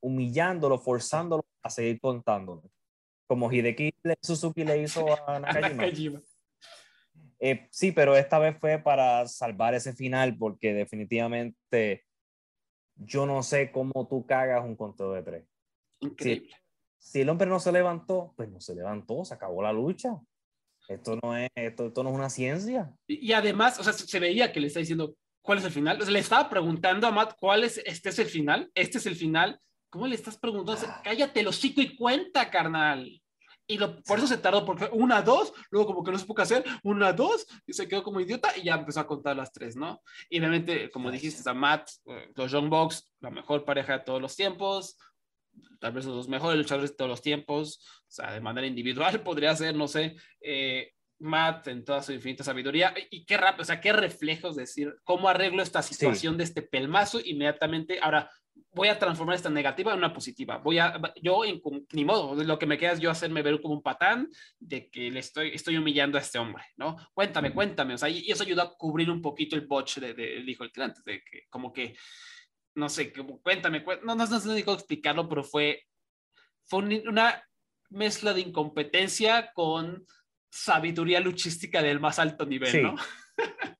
humillándolo, 0.00 0.78
forzándolo 0.78 1.44
a 1.62 1.68
seguir 1.68 2.00
contándolo. 2.00 2.62
Como 3.26 3.52
Hideki 3.52 3.92
Suzuki 4.22 4.64
le 4.64 4.80
hizo 4.80 5.06
a 5.28 5.38
Nakajima. 5.40 6.22
sí, 7.70 7.92
pero 7.92 8.16
esta 8.16 8.38
vez 8.38 8.56
fue 8.58 8.78
para 8.78 9.28
salvar 9.28 9.74
ese 9.74 9.92
final, 9.92 10.38
porque 10.38 10.72
definitivamente 10.72 12.06
yo 12.94 13.26
no 13.26 13.42
sé 13.42 13.70
cómo 13.70 14.08
tú 14.08 14.24
cagas 14.24 14.64
un 14.64 14.76
conteo 14.76 15.12
de 15.12 15.22
tres. 15.22 15.44
Increíble. 16.00 16.54
Si, 16.96 17.20
el 17.20 17.28
hombre 17.28 17.48
no 17.48 17.60
se 17.60 17.72
levantó, 17.72 18.32
pues 18.36 18.50
no 18.50 18.60
se 18.60 18.74
levantó, 18.74 19.24
se 19.24 19.34
acabó 19.34 19.62
la 19.62 19.72
lucha. 19.72 20.18
Esto 20.88 21.18
no 21.22 21.36
es, 21.36 21.50
esto, 21.54 21.86
esto 21.86 22.02
no 22.02 22.10
es 22.10 22.14
una 22.14 22.30
ciencia. 22.30 22.92
Y, 23.06 23.32
además, 23.32 23.78
o 23.78 23.84
sea, 23.84 23.92
se 23.92 24.20
veía 24.20 24.52
que 24.52 24.60
le 24.60 24.68
está 24.68 24.80
diciendo 24.80 25.14
cuál 25.42 25.58
es 25.58 25.64
el 25.64 25.70
final. 25.70 26.00
O 26.00 26.04
sea, 26.04 26.12
le 26.12 26.18
estaba 26.18 26.48
preguntando 26.48 27.06
a 27.06 27.10
Matt 27.10 27.34
cuál 27.38 27.64
es, 27.64 27.78
este 27.84 28.08
es 28.08 28.18
el 28.18 28.26
final, 28.26 28.70
este 28.74 28.98
es 28.98 29.06
el 29.06 29.16
final. 29.16 29.60
¿Cómo 29.90 30.06
le 30.06 30.14
estás 30.14 30.38
preguntando? 30.38 30.86
Cállate 31.04 31.40
el 31.40 31.48
hocico 31.48 31.80
y 31.80 31.96
cuenta, 31.96 32.50
carnal. 32.50 33.20
Y 33.70 33.76
lo, 33.76 34.02
por 34.02 34.16
eso 34.16 34.26
se 34.26 34.38
tardó, 34.38 34.64
porque 34.64 34.88
una, 34.92 35.20
dos, 35.20 35.52
luego 35.70 35.88
como 35.88 36.02
que 36.02 36.10
no 36.10 36.18
supo 36.18 36.34
qué 36.34 36.40
hacer, 36.40 36.64
una, 36.82 37.12
dos, 37.12 37.46
y 37.66 37.74
se 37.74 37.86
quedó 37.86 38.02
como 38.02 38.18
idiota 38.18 38.56
y 38.56 38.62
ya 38.62 38.76
empezó 38.76 39.00
a 39.00 39.06
contar 39.06 39.36
las 39.36 39.52
tres, 39.52 39.76
¿no? 39.76 40.00
Y 40.30 40.38
obviamente, 40.38 40.90
como 40.90 41.10
dijiste, 41.10 41.48
a 41.48 41.52
Matt, 41.52 41.90
eh, 42.06 42.30
los 42.34 42.50
Young 42.50 42.70
Bucks, 42.70 43.12
la 43.20 43.28
mejor 43.28 43.66
pareja 43.66 43.98
de 43.98 44.04
todos 44.04 44.22
los 44.22 44.34
tiempos, 44.34 44.96
tal 45.80 45.92
vez 45.92 46.04
los 46.04 46.28
mejores 46.28 46.58
luchadores 46.58 46.90
de 46.90 46.96
todos 46.96 47.10
los 47.10 47.22
tiempos, 47.22 47.80
o 48.02 48.10
sea, 48.10 48.32
de 48.32 48.40
manera 48.40 48.66
individual 48.66 49.20
podría 49.24 49.54
ser, 49.56 49.74
no 49.74 49.88
sé, 49.88 50.16
eh, 50.40 50.92
Matt 51.20 51.66
en 51.68 51.84
toda 51.84 52.02
su 52.02 52.12
infinita 52.12 52.44
sabiduría, 52.44 52.94
y 53.10 53.24
qué 53.24 53.36
rápido, 53.36 53.62
o 53.62 53.66
sea, 53.66 53.80
qué 53.80 53.92
reflejos, 53.92 54.56
decir, 54.56 54.94
cómo 55.04 55.28
arreglo 55.28 55.62
esta 55.62 55.82
situación 55.82 56.36
de 56.36 56.44
este 56.44 56.62
pelmazo 56.62 57.20
inmediatamente, 57.24 57.98
ahora 58.00 58.30
voy 58.72 58.88
a 58.88 58.98
transformar 58.98 59.36
esta 59.36 59.50
negativa 59.50 59.92
en 59.92 59.98
una 59.98 60.12
positiva, 60.12 60.58
voy 60.58 60.78
a, 60.78 61.00
yo, 61.20 61.44
en, 61.44 61.60
ni 61.92 62.04
modo, 62.04 62.34
lo 62.42 62.58
que 62.58 62.66
me 62.66 62.78
queda 62.78 62.92
es 62.92 63.00
yo 63.00 63.10
hacerme 63.10 63.42
ver 63.42 63.60
como 63.60 63.74
un 63.74 63.82
patán 63.82 64.28
de 64.58 64.88
que 64.88 65.10
le 65.10 65.20
estoy, 65.20 65.50
estoy 65.50 65.76
humillando 65.76 66.18
a 66.18 66.20
este 66.20 66.38
hombre, 66.38 66.64
¿no? 66.76 66.96
Cuéntame, 67.14 67.52
cuéntame, 67.52 67.94
o 67.94 67.98
sea, 67.98 68.08
y, 68.08 68.30
eso 68.30 68.44
ayuda 68.44 68.64
a 68.64 68.74
cubrir 68.76 69.10
un 69.10 69.20
poquito 69.22 69.56
el 69.56 69.66
botch 69.66 69.98
del 69.98 70.14
de, 70.14 70.44
hijo 70.46 70.64
del 70.64 70.72
tirante, 70.72 71.00
de 71.04 71.22
que 71.24 71.46
como 71.48 71.72
que 71.72 71.96
no 72.74 72.88
sé, 72.88 73.12
cuéntame, 73.42 73.84
no, 74.04 74.14
no, 74.14 74.26
no 74.26 74.40
sé 74.40 74.64
cómo 74.64 74.76
explicarlo, 74.76 75.28
pero 75.28 75.42
fue, 75.42 75.84
fue 76.64 76.80
una 77.06 77.42
mezcla 77.90 78.32
de 78.32 78.42
incompetencia 78.42 79.52
con 79.52 80.06
sabiduría 80.50 81.20
luchística 81.20 81.82
del 81.82 82.00
más 82.00 82.18
alto 82.18 82.46
nivel, 82.46 82.70
sí. 82.70 82.82
¿no? 82.82 82.96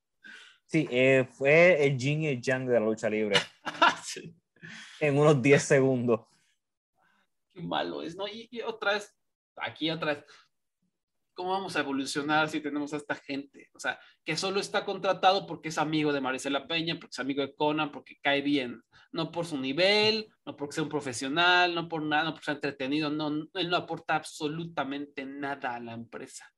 sí, 0.67 0.89
eh, 0.91 1.27
fue 1.31 1.87
el 1.87 1.97
yin 1.97 2.23
y 2.23 2.29
el 2.29 2.41
yang 2.41 2.67
de 2.67 2.75
la 2.75 2.87
lucha 2.87 3.09
libre. 3.09 3.39
sí. 4.05 4.35
En 5.01 5.19
unos 5.19 5.41
10 5.41 5.63
segundos. 5.63 6.21
Qué 7.53 7.63
malo 7.63 8.03
es, 8.03 8.17
¿no? 8.17 8.27
Y, 8.27 8.49
y 8.51 8.61
otra 8.61 8.95
vez, 8.95 9.17
aquí 9.57 9.91
otra 9.91 10.15
vez, 10.15 10.25
¿cómo 11.39 11.53
vamos 11.53 11.77
a 11.77 11.81
evolucionar 11.81 12.49
si 12.49 12.61
tenemos 12.61 12.93
a 12.93 12.97
esta 12.97 13.15
gente? 13.15 13.71
O 13.73 13.79
sea, 13.79 13.97
que 14.25 14.37
solo 14.37 14.59
está 14.59 14.85
contratado 14.85 15.47
porque 15.47 15.69
es 15.69 15.79
amigo 15.79 16.13
de 16.13 16.21
Marisela 16.21 16.67
Peña, 16.67 16.97
porque 16.97 17.13
es 17.13 17.19
amigo 17.21 17.43
de 17.43 17.55
Conan, 17.55 17.93
porque 17.93 18.19
cae 18.21 18.43
bien, 18.43 18.83
no 19.13 19.31
por 19.31 19.47
su 19.47 19.57
nivel, 19.57 20.27
no 20.45 20.57
porque 20.57 20.75
sea 20.75 20.83
un 20.83 20.89
profesional, 20.89 21.77
no 21.77 21.89
por 21.89 22.03
nada, 22.03 22.25
no 22.25 22.33
porque 22.33 22.47
sea 22.47 22.55
entretenido, 22.55 23.09
no, 23.09 23.29
él 23.55 23.71
no 23.71 23.77
aporta 23.77 24.17
absolutamente 24.17 25.25
nada 25.27 25.77
a 25.77 25.81
la 25.81 25.93
empresa. 25.93 26.53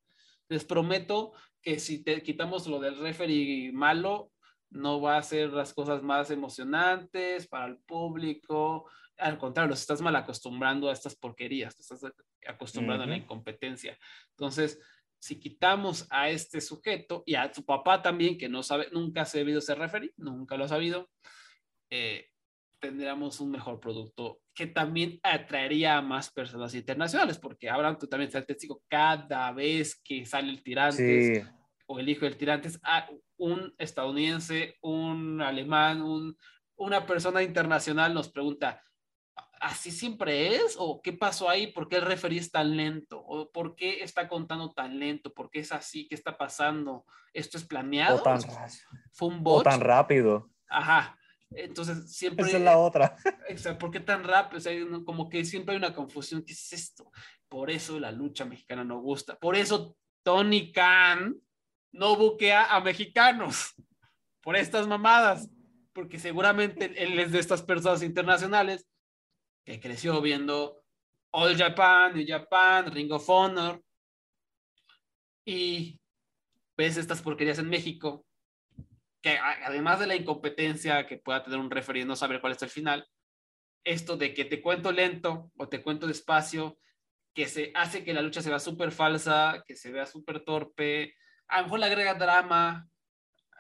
Les 0.48 0.64
prometo 0.64 1.32
que 1.60 1.78
si 1.78 2.02
te 2.02 2.22
quitamos 2.22 2.66
lo 2.66 2.80
del 2.80 2.98
referee 2.98 3.72
malo, 3.72 4.32
no 4.70 5.02
va 5.02 5.18
a 5.18 5.22
ser 5.22 5.52
las 5.52 5.74
cosas 5.74 6.02
más 6.02 6.30
emocionantes 6.30 7.46
para 7.48 7.66
el 7.66 7.76
público, 7.80 8.88
al 9.18 9.36
contrario, 9.36 9.68
los 9.68 9.80
estás 9.82 10.00
mal 10.00 10.16
acostumbrando 10.16 10.88
a 10.88 10.94
estas 10.94 11.16
porquerías, 11.16 11.76
te 11.76 11.82
estás 11.82 12.00
acostumbrando 12.46 13.04
a 13.04 13.06
la 13.06 13.16
incompetencia. 13.16 13.98
Entonces, 14.30 14.80
si 15.18 15.38
quitamos 15.38 16.06
a 16.10 16.30
este 16.30 16.60
sujeto 16.60 17.22
y 17.26 17.34
a 17.34 17.52
su 17.52 17.64
papá 17.64 18.00
también, 18.00 18.38
que 18.38 18.48
no 18.48 18.62
sabe, 18.62 18.88
nunca 18.92 19.22
ha 19.22 19.26
sabido 19.26 19.60
ser 19.60 19.78
referee, 19.78 20.12
nunca 20.16 20.56
lo 20.56 20.64
ha 20.64 20.68
sabido, 20.68 21.10
eh, 21.90 22.30
tendríamos 22.80 23.40
un 23.40 23.50
mejor 23.50 23.78
producto 23.78 24.40
que 24.54 24.66
también 24.66 25.20
atraería 25.22 25.98
a 25.98 26.02
más 26.02 26.30
personas 26.30 26.74
internacionales, 26.74 27.38
porque 27.38 27.68
Abraham, 27.68 27.98
tú 27.98 28.06
también 28.06 28.28
estás 28.28 28.46
testigo, 28.46 28.82
cada 28.88 29.52
vez 29.52 30.00
que 30.02 30.24
sale 30.24 30.50
el 30.50 30.62
tirante 30.62 31.46
o 31.86 31.98
el 31.98 32.08
hijo 32.08 32.24
del 32.24 32.36
tirante, 32.36 32.70
un 33.36 33.74
estadounidense, 33.78 34.76
un 34.80 35.42
alemán, 35.42 36.02
un, 36.02 36.36
una 36.76 37.04
persona 37.04 37.42
internacional 37.42 38.14
nos 38.14 38.30
pregunta, 38.30 38.82
¿así 39.60 39.90
siempre 39.90 40.56
es? 40.56 40.74
¿O 40.78 41.00
qué 41.02 41.12
pasó 41.12 41.48
ahí? 41.48 41.68
¿Por 41.68 41.88
qué 41.88 41.96
el 41.96 42.02
referee 42.02 42.38
es 42.38 42.50
tan 42.50 42.76
lento? 42.76 43.20
¿O 43.20 43.50
por 43.52 43.76
qué 43.76 44.02
está 44.02 44.26
contando 44.26 44.72
tan 44.72 44.98
lento? 44.98 45.32
¿Por 45.32 45.50
qué 45.50 45.60
es 45.60 45.70
así? 45.70 46.08
¿Qué 46.08 46.14
está 46.14 46.36
pasando? 46.36 47.04
¿Esto 47.32 47.58
es 47.58 47.64
planeado? 47.64 48.16
O 48.16 48.22
tan, 48.22 48.40
¿Fue 49.12 49.28
un 49.28 49.42
bot? 49.42 49.60
O 49.60 49.70
tan 49.70 49.80
rápido. 49.80 50.50
Ajá. 50.68 51.16
Entonces, 51.50 52.10
siempre... 52.12 52.46
Esa 52.46 52.56
es 52.56 52.62
la 52.62 52.78
otra. 52.78 53.16
¿Por 53.78 53.90
qué 53.90 54.00
tan 54.00 54.24
rápido? 54.24 54.58
O 54.58 54.60
sea, 54.60 54.72
como 55.04 55.28
que 55.28 55.44
siempre 55.44 55.74
hay 55.74 55.78
una 55.78 55.94
confusión. 55.94 56.42
¿Qué 56.42 56.52
es 56.52 56.72
esto? 56.72 57.10
Por 57.48 57.70
eso 57.70 58.00
la 58.00 58.10
lucha 58.12 58.44
mexicana 58.44 58.82
no 58.82 59.00
gusta. 59.00 59.38
Por 59.38 59.56
eso 59.56 59.96
Tony 60.22 60.72
Khan 60.72 61.36
no 61.92 62.16
buquea 62.16 62.74
a 62.74 62.80
mexicanos. 62.80 63.74
Por 64.40 64.56
estas 64.56 64.86
mamadas. 64.86 65.50
Porque 65.92 66.18
seguramente 66.18 66.94
él 67.02 67.18
es 67.18 67.32
de 67.32 67.40
estas 67.40 67.62
personas 67.62 68.02
internacionales 68.02 68.86
que 69.64 69.80
creció 69.80 70.20
viendo 70.20 70.82
All 71.32 71.56
Japan, 71.56 72.14
New 72.14 72.26
Japan, 72.26 72.90
Ring 72.92 73.12
of 73.12 73.28
Honor, 73.28 73.82
y 75.44 76.00
ves 76.76 76.96
estas 76.96 77.22
porquerías 77.22 77.58
en 77.58 77.68
México, 77.68 78.26
que 79.22 79.38
además 79.38 80.00
de 80.00 80.06
la 80.06 80.16
incompetencia 80.16 81.06
que 81.06 81.18
pueda 81.18 81.42
tener 81.42 81.58
un 81.58 81.70
referee 81.70 82.04
no 82.04 82.16
saber 82.16 82.40
cuál 82.40 82.54
es 82.54 82.62
el 82.62 82.70
final, 82.70 83.06
esto 83.84 84.16
de 84.16 84.34
que 84.34 84.44
te 84.44 84.60
cuento 84.60 84.92
lento 84.92 85.50
o 85.56 85.68
te 85.68 85.82
cuento 85.82 86.06
despacio, 86.06 86.78
que 87.34 87.46
se 87.46 87.70
hace 87.74 88.04
que 88.04 88.12
la 88.12 88.22
lucha 88.22 88.42
se 88.42 88.48
vea 88.50 88.58
súper 88.58 88.90
falsa, 88.90 89.62
que 89.66 89.76
se 89.76 89.92
vea 89.92 90.06
súper 90.06 90.40
torpe, 90.40 91.14
a 91.48 91.58
lo 91.58 91.64
mejor 91.64 91.80
le 91.80 91.86
agrega 91.86 92.14
drama, 92.14 92.88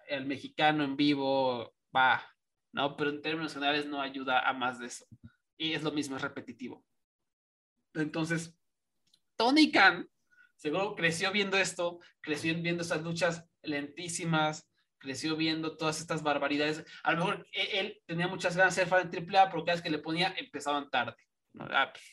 el 0.08 0.26
mexicano 0.26 0.82
en 0.82 0.96
vivo 0.96 1.74
va, 1.94 2.26
¿no? 2.72 2.96
Pero 2.96 3.10
en 3.10 3.22
términos 3.22 3.54
generales 3.54 3.86
no 3.86 4.00
ayuda 4.00 4.40
a 4.40 4.52
más 4.52 4.78
de 4.78 4.86
eso 4.86 5.06
y 5.60 5.74
es 5.74 5.82
lo 5.82 5.92
mismo, 5.92 6.16
es 6.16 6.22
repetitivo. 6.22 6.82
Entonces, 7.94 8.56
Tony 9.36 9.70
Khan 9.70 10.08
seguro 10.56 10.94
creció 10.94 11.32
viendo 11.32 11.58
esto, 11.58 12.00
creció 12.22 12.54
viendo 12.54 12.82
esas 12.82 13.02
luchas 13.02 13.44
lentísimas, 13.62 14.66
creció 14.98 15.36
viendo 15.36 15.76
todas 15.76 16.00
estas 16.00 16.22
barbaridades. 16.22 16.82
A 17.02 17.12
lo 17.12 17.18
mejor 17.18 17.46
e-, 17.52 17.78
él, 17.78 18.02
tenía 18.06 18.26
muchas 18.26 18.56
ganas 18.56 18.74
de 18.74 18.82
ser 18.82 18.88
fan 18.88 19.10
de 19.10 19.18
AAA, 19.18 19.50
pero 19.50 19.64
cada 19.64 19.74
vez 19.74 19.82
que 19.82 19.90
le 19.90 19.98
ponía 19.98 20.34
empezaban 20.38 20.88
tarde. 20.88 21.14
No, 21.52 21.66
ah, 21.70 21.92
pues, 21.92 22.04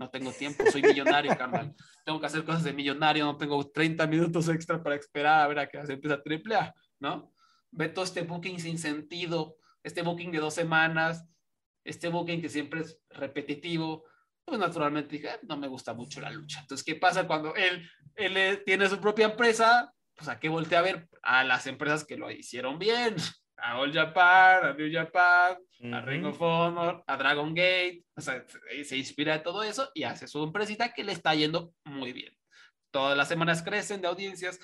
no 0.00 0.10
tengo 0.10 0.32
tiempo, 0.32 0.64
soy 0.72 0.82
millonario, 0.82 1.36
carnal. 1.36 1.72
Tengo 2.04 2.18
que 2.18 2.26
hacer 2.26 2.44
cosas 2.44 2.64
de 2.64 2.72
millonario, 2.72 3.26
no 3.26 3.36
tengo 3.36 3.70
30 3.70 4.06
minutos 4.06 4.48
extra 4.48 4.82
para 4.82 4.96
esperar 4.96 5.42
a 5.42 5.46
ver 5.46 5.58
a 5.58 5.68
qué 5.68 5.84
se 5.86 5.92
empieza 5.92 6.16
AAA, 6.16 6.74
¿no? 6.98 7.32
Ve 7.70 7.90
todo 7.90 8.04
este 8.04 8.22
booking 8.22 8.58
sin 8.58 8.78
sentido, 8.78 9.56
este 9.84 10.00
booking 10.02 10.32
de 10.32 10.38
dos 10.38 10.54
semanas, 10.54 11.28
este 11.90 12.08
booking 12.08 12.40
que 12.40 12.48
siempre 12.48 12.80
es 12.80 12.98
repetitivo, 13.10 14.04
pues 14.44 14.58
naturalmente 14.58 15.16
dije, 15.16 15.30
no 15.42 15.56
me 15.56 15.68
gusta 15.68 15.94
mucho 15.94 16.20
la 16.20 16.30
lucha. 16.30 16.60
Entonces, 16.60 16.84
¿qué 16.84 16.96
pasa 16.96 17.26
cuando 17.26 17.54
él, 17.54 17.88
él 18.16 18.36
eh, 18.36 18.62
tiene 18.64 18.88
su 18.88 19.00
propia 19.00 19.26
empresa? 19.26 19.92
Pues 20.14 20.28
a 20.28 20.38
qué 20.38 20.48
voltea 20.48 20.80
a 20.80 20.82
ver 20.82 21.08
a 21.22 21.44
las 21.44 21.66
empresas 21.66 22.04
que 22.04 22.16
lo 22.16 22.30
hicieron 22.30 22.78
bien, 22.78 23.16
a 23.56 23.78
All 23.78 23.92
Japan, 23.92 24.64
a 24.64 24.74
New 24.74 24.92
Japan, 24.92 25.56
a 25.92 26.00
Ring 26.02 26.26
of 26.26 26.40
Honor, 26.40 27.02
a 27.06 27.16
Dragon 27.16 27.54
Gate, 27.54 28.04
o 28.16 28.20
sea, 28.20 28.44
se 28.84 28.96
inspira 28.96 29.34
de 29.34 29.40
todo 29.40 29.62
eso 29.62 29.90
y 29.94 30.04
hace 30.04 30.26
su 30.26 30.42
empresita 30.42 30.92
que 30.92 31.04
le 31.04 31.12
está 31.12 31.34
yendo 31.34 31.72
muy 31.84 32.12
bien. 32.12 32.36
Todas 32.90 33.16
las 33.16 33.28
semanas 33.28 33.62
crecen 33.62 34.00
de 34.00 34.08
audiencias, 34.08 34.58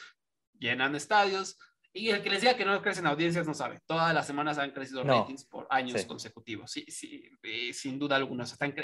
llenan 0.58 0.94
estadios, 0.94 1.58
y 1.96 2.10
el 2.10 2.22
que 2.22 2.28
les 2.28 2.42
diga 2.42 2.54
que 2.54 2.64
no 2.66 2.82
crecen 2.82 3.06
audiencias 3.06 3.46
no 3.46 3.54
sabe. 3.54 3.80
Todas 3.86 4.12
las 4.12 4.26
semanas 4.26 4.58
han 4.58 4.70
crecido 4.72 5.02
ratings 5.02 5.44
por 5.44 5.66
años 5.70 6.04
consecutivos. 6.04 6.70
Sí, 6.70 6.84
sí, 6.88 7.30
eh, 7.42 7.72
sin 7.72 7.98
duda 7.98 8.16
alguna. 8.16 8.44
Están, 8.44 8.74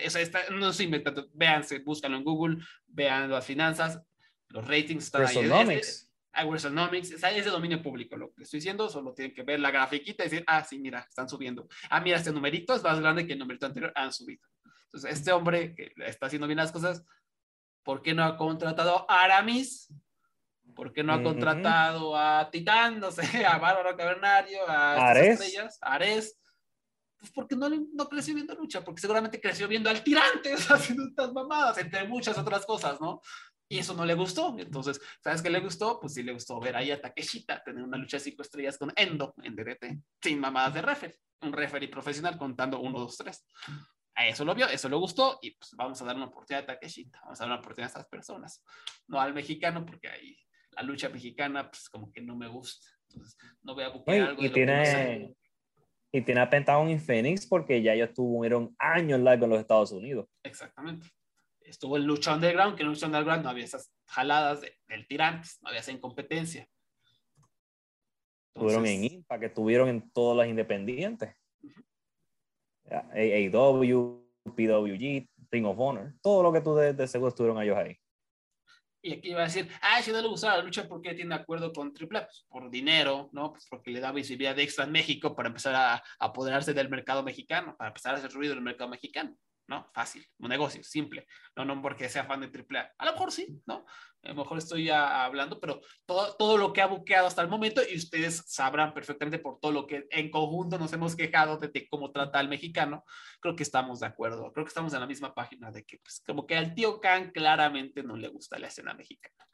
no 0.53 0.71
estoy 0.71 0.87
inventando. 0.87 1.29
Véanse, 1.35 1.81
búscalo 1.81 2.17
en 2.17 2.25
Google, 2.25 2.65
vean 2.87 3.31
las 3.31 3.45
finanzas, 3.45 4.01
los 4.49 4.67
ratings 4.67 5.05
están 5.05 5.27
ahí. 5.27 5.37
WrestleNomics. 5.37 7.11
Es, 7.11 7.23
es 7.23 7.45
de 7.45 7.51
dominio 7.51 7.83
público 7.83 8.17
lo 8.17 8.33
que 8.33 8.45
estoy 8.45 8.61
diciendo, 8.61 8.89
solo 8.89 9.13
tienen 9.13 9.35
que 9.35 9.43
ver 9.43 9.61
la 9.61 9.71
grafiquita 9.71 10.25
y 10.25 10.31
decir, 10.31 10.45
ah, 10.47 10.65
sí, 10.65 10.79
mira, 10.79 11.01
están 11.01 11.29
subiendo. 11.29 11.69
Ah, 11.91 12.01
mira, 12.01 12.17
este 12.17 12.33
numerito 12.33 12.75
es 12.75 12.83
más 12.83 12.99
grande 12.99 13.27
que 13.27 13.35
el 13.35 13.39
numerito 13.39 13.67
anterior, 13.67 13.93
han 13.95 14.11
subido. 14.11 14.47
Entonces, 14.87 15.13
este 15.13 15.33
hombre 15.33 15.75
que 15.75 15.93
está 15.99 16.27
haciendo 16.27 16.47
bien 16.47 16.57
las 16.57 16.73
cosas, 16.73 17.05
¿por 17.83 18.01
qué 18.01 18.15
no 18.15 18.25
ha 18.25 18.39
contratado 18.39 19.05
a 19.11 19.25
Aramis? 19.25 19.93
¿Por 20.75 20.93
qué 20.93 21.03
no 21.03 21.13
ha 21.13 21.23
contratado 21.23 22.17
a 22.17 22.51
Titán, 22.51 23.01
no 23.01 23.11
sé, 23.11 23.45
a 23.47 23.59
Bárbaro 23.59 23.97
Cavernario, 23.97 24.69
a 24.69 25.11
Ares. 25.11 25.41
estrellas, 25.41 25.79
a 25.81 25.95
Ares? 25.95 26.39
Pues 27.19 27.31
porque 27.33 27.55
no, 27.55 27.69
no 27.69 28.09
creció 28.09 28.35
viendo 28.35 28.55
lucha, 28.55 28.83
porque 28.83 29.01
seguramente 29.01 29.41
creció 29.41 29.69
viendo 29.69 29.89
al 29.89 30.03
tirante, 30.03 30.55
haciendo 30.69 31.05
estas 31.07 31.33
mamadas, 31.33 31.79
entre 31.79 32.07
muchas 32.09 32.37
otras 32.37 32.67
cosas, 32.67 33.01
¿no? 33.01 33.21
Y 33.73 33.79
eso 33.79 33.95
no 33.95 34.05
le 34.05 34.13
gustó. 34.13 34.55
Entonces, 34.59 35.01
¿sabes 35.25 35.41
qué 35.41 35.49
le 35.49 35.61
gustó? 35.61 35.99
Pues 35.99 36.13
sí 36.13 36.23
le 36.23 36.35
gustó 36.35 36.61
ver 36.61 36.77
ahí 36.77 36.91
a 36.91 37.01
Takeshita 37.01 37.63
tener 37.63 37.83
una 37.83 37.97
lucha 37.97 38.19
de 38.19 38.25
cinco 38.25 38.43
estrellas 38.43 38.77
con 38.77 38.93
Endo 38.97 39.35
en 39.43 39.57
DDT, 39.57 39.99
sin 40.23 40.41
mamadas 40.41 40.75
de 40.75 40.83
referee. 40.83 41.19
Un 41.41 41.55
referee 41.55 41.89
profesional 41.89 42.37
contando 42.37 42.81
uno, 42.81 42.99
dos, 42.99 43.17
tres. 43.17 43.47
A 44.15 44.27
eso 44.27 44.45
lo 44.45 44.55
vio, 44.55 44.69
eso 44.69 44.91
le 44.91 44.97
gustó 44.97 45.39
y 45.41 45.53
pues 45.53 45.71
vamos 45.73 46.03
a 46.03 46.05
dar 46.05 46.17
una 46.17 46.27
oportunidad 46.27 46.65
a 46.65 46.75
Takeshita, 46.75 47.19
vamos 47.23 47.41
a 47.41 47.45
dar 47.45 47.53
una 47.53 47.61
oportunidad 47.61 47.87
a 47.87 47.93
estas 48.01 48.09
personas. 48.09 48.63
No 49.07 49.19
al 49.19 49.33
mexicano, 49.33 49.87
porque 49.87 50.09
ahí 50.09 50.37
la 50.73 50.83
lucha 50.83 51.09
mexicana, 51.09 51.71
pues 51.71 51.89
como 51.89 52.11
que 52.13 52.21
no 52.21 52.37
me 52.37 52.49
gusta. 52.49 52.87
Entonces, 53.09 53.37
no 53.63 53.75
voy 53.75 53.85
a 53.85 53.89
buscar 53.89 54.21
algo 54.21 54.43
y 54.43 54.51
tiene. 54.51 55.35
Y 56.15 56.21
tiene 56.21 56.43
a 56.43 56.51
Pentagon 56.51 56.91
y 56.91 56.99
Phoenix 56.99 57.47
porque 57.47 57.81
ya 57.81 57.95
ellos 57.95 58.13
tuvieron 58.13 58.77
años 58.79 59.19
largos 59.21 59.45
en 59.45 59.51
los 59.51 59.61
Estados 59.61 59.93
Unidos. 59.93 60.29
Exactamente. 60.43 61.09
Estuvo 61.61 61.97
en 61.97 62.07
Lucha 62.07 62.35
Underground, 62.35 62.77
que 62.77 62.83
en 62.83 62.91
Lucha 62.91 63.07
Underground 63.07 63.43
no 63.43 63.49
había 63.49 63.65
esas 63.65 63.91
jaladas 64.07 64.61
de, 64.61 64.75
del 64.89 65.07
tirantes, 65.07 65.59
no 65.63 65.69
había 65.69 65.81
esa 65.81 65.91
incompetencia. 65.91 66.69
Estuvieron 68.55 68.85
en 68.85 69.05
Impact, 69.05 69.41
que 69.41 69.47
estuvieron 69.47 69.89
en 69.89 70.11
todas 70.11 70.37
las 70.37 70.49
independientes. 70.49 71.35
Ya, 72.85 73.09
AAW, 73.15 74.23
PWG, 74.45 75.29
Ring 75.51 75.65
of 75.65 75.79
Honor, 75.79 76.13
todo 76.21 76.43
lo 76.43 76.53
que 76.53 76.61
tú 76.61 76.75
de, 76.75 76.93
de 76.93 77.09
seguro 77.09 77.31
estuvieron 77.31 77.63
ellos 77.63 77.79
ahí. 77.79 77.97
Y 79.05 79.15
aquí 79.15 79.31
iba 79.31 79.41
a 79.41 79.45
decir, 79.45 79.69
ah, 79.81 80.01
si 80.01 80.13
no 80.13 80.23
le 80.23 80.29
gustaba 80.29 80.59
la 80.59 80.63
lucha, 80.63 80.89
¿por 80.89 81.03
qué 81.03 81.13
tiene 81.15 81.35
acuerdo 81.35 81.73
con 81.73 81.93
Triple 81.93 82.21
A? 82.21 82.27
Pues 82.27 82.47
por 82.49 82.71
dinero, 82.71 83.31
¿no? 83.33 83.53
Pues 83.53 83.67
porque 83.69 83.91
le 83.91 83.99
da 83.99 84.13
visibilidad 84.13 84.57
extra 84.61 84.85
en 84.85 84.93
México 84.93 85.35
para 85.35 85.49
empezar 85.49 85.75
a 85.75 86.03
apoderarse 86.21 86.73
del 86.73 86.89
mercado 86.89 87.25
mexicano, 87.25 87.77
para 87.77 87.89
empezar 87.89 88.15
a 88.15 88.19
hacer 88.19 88.31
ruido 88.31 88.53
en 88.53 88.59
el 88.59 88.65
mercado 88.65 88.89
mexicano, 88.89 89.37
¿no? 89.67 89.91
Fácil, 89.93 90.27
un 90.39 90.49
negocio, 90.49 90.83
simple. 90.83 91.27
No, 91.57 91.65
no 91.65 91.81
porque 91.81 92.09
sea 92.09 92.25
fan 92.25 92.41
de 92.41 92.49
Triple 92.49 92.81
A. 92.81 92.93
A 92.99 93.07
lo 93.07 93.13
mejor 93.13 93.33
sí, 93.33 93.61
¿no? 93.67 93.85
A 94.23 94.29
lo 94.29 94.35
mejor 94.35 94.59
estoy 94.59 94.85
ya 94.85 95.25
hablando, 95.25 95.59
pero 95.59 95.81
todo, 96.07 96.37
todo 96.37 96.57
lo 96.57 96.73
que 96.73 96.83
ha 96.83 96.87
buqueado 96.87 97.27
hasta 97.27 97.43
el 97.43 97.49
momento, 97.49 97.81
y 97.89 97.97
ustedes 97.97 98.45
sabrán 98.47 98.95
perfectamente 98.95 99.39
por 99.39 99.59
todo 99.61 99.73
lo 99.73 99.87
que 99.87 100.07
en 100.11 100.31
conjunto 100.31 100.79
nos 100.79 100.93
hemos 100.93 101.17
quejado 101.17 101.57
de, 101.57 101.69
de 101.69 101.89
cómo 101.89 102.13
trata 102.13 102.39
al 102.39 102.49
mexicano, 102.49 103.05
creo 103.41 103.57
que 103.57 103.63
estamos 103.63 104.01
de 104.01 104.07
acuerdo, 104.07 104.53
creo 104.53 104.65
que 104.65 104.71
estamos 104.71 104.93
en 104.95 105.01
la 105.01 105.07
misma 105.07 105.35
página 105.35 105.71
de 105.71 105.85
que, 105.85 105.99
pues, 105.99 106.23
como 106.27 106.47
que 106.47 106.57
al 106.57 106.75
tío 106.75 107.01
Khan 107.01 107.33
claramente 107.33 108.03
no 108.03 108.17
le 108.17 108.29
gusta 108.29 108.59
la 108.59 108.69
escena 108.69 108.95
mexicana. 108.95 109.47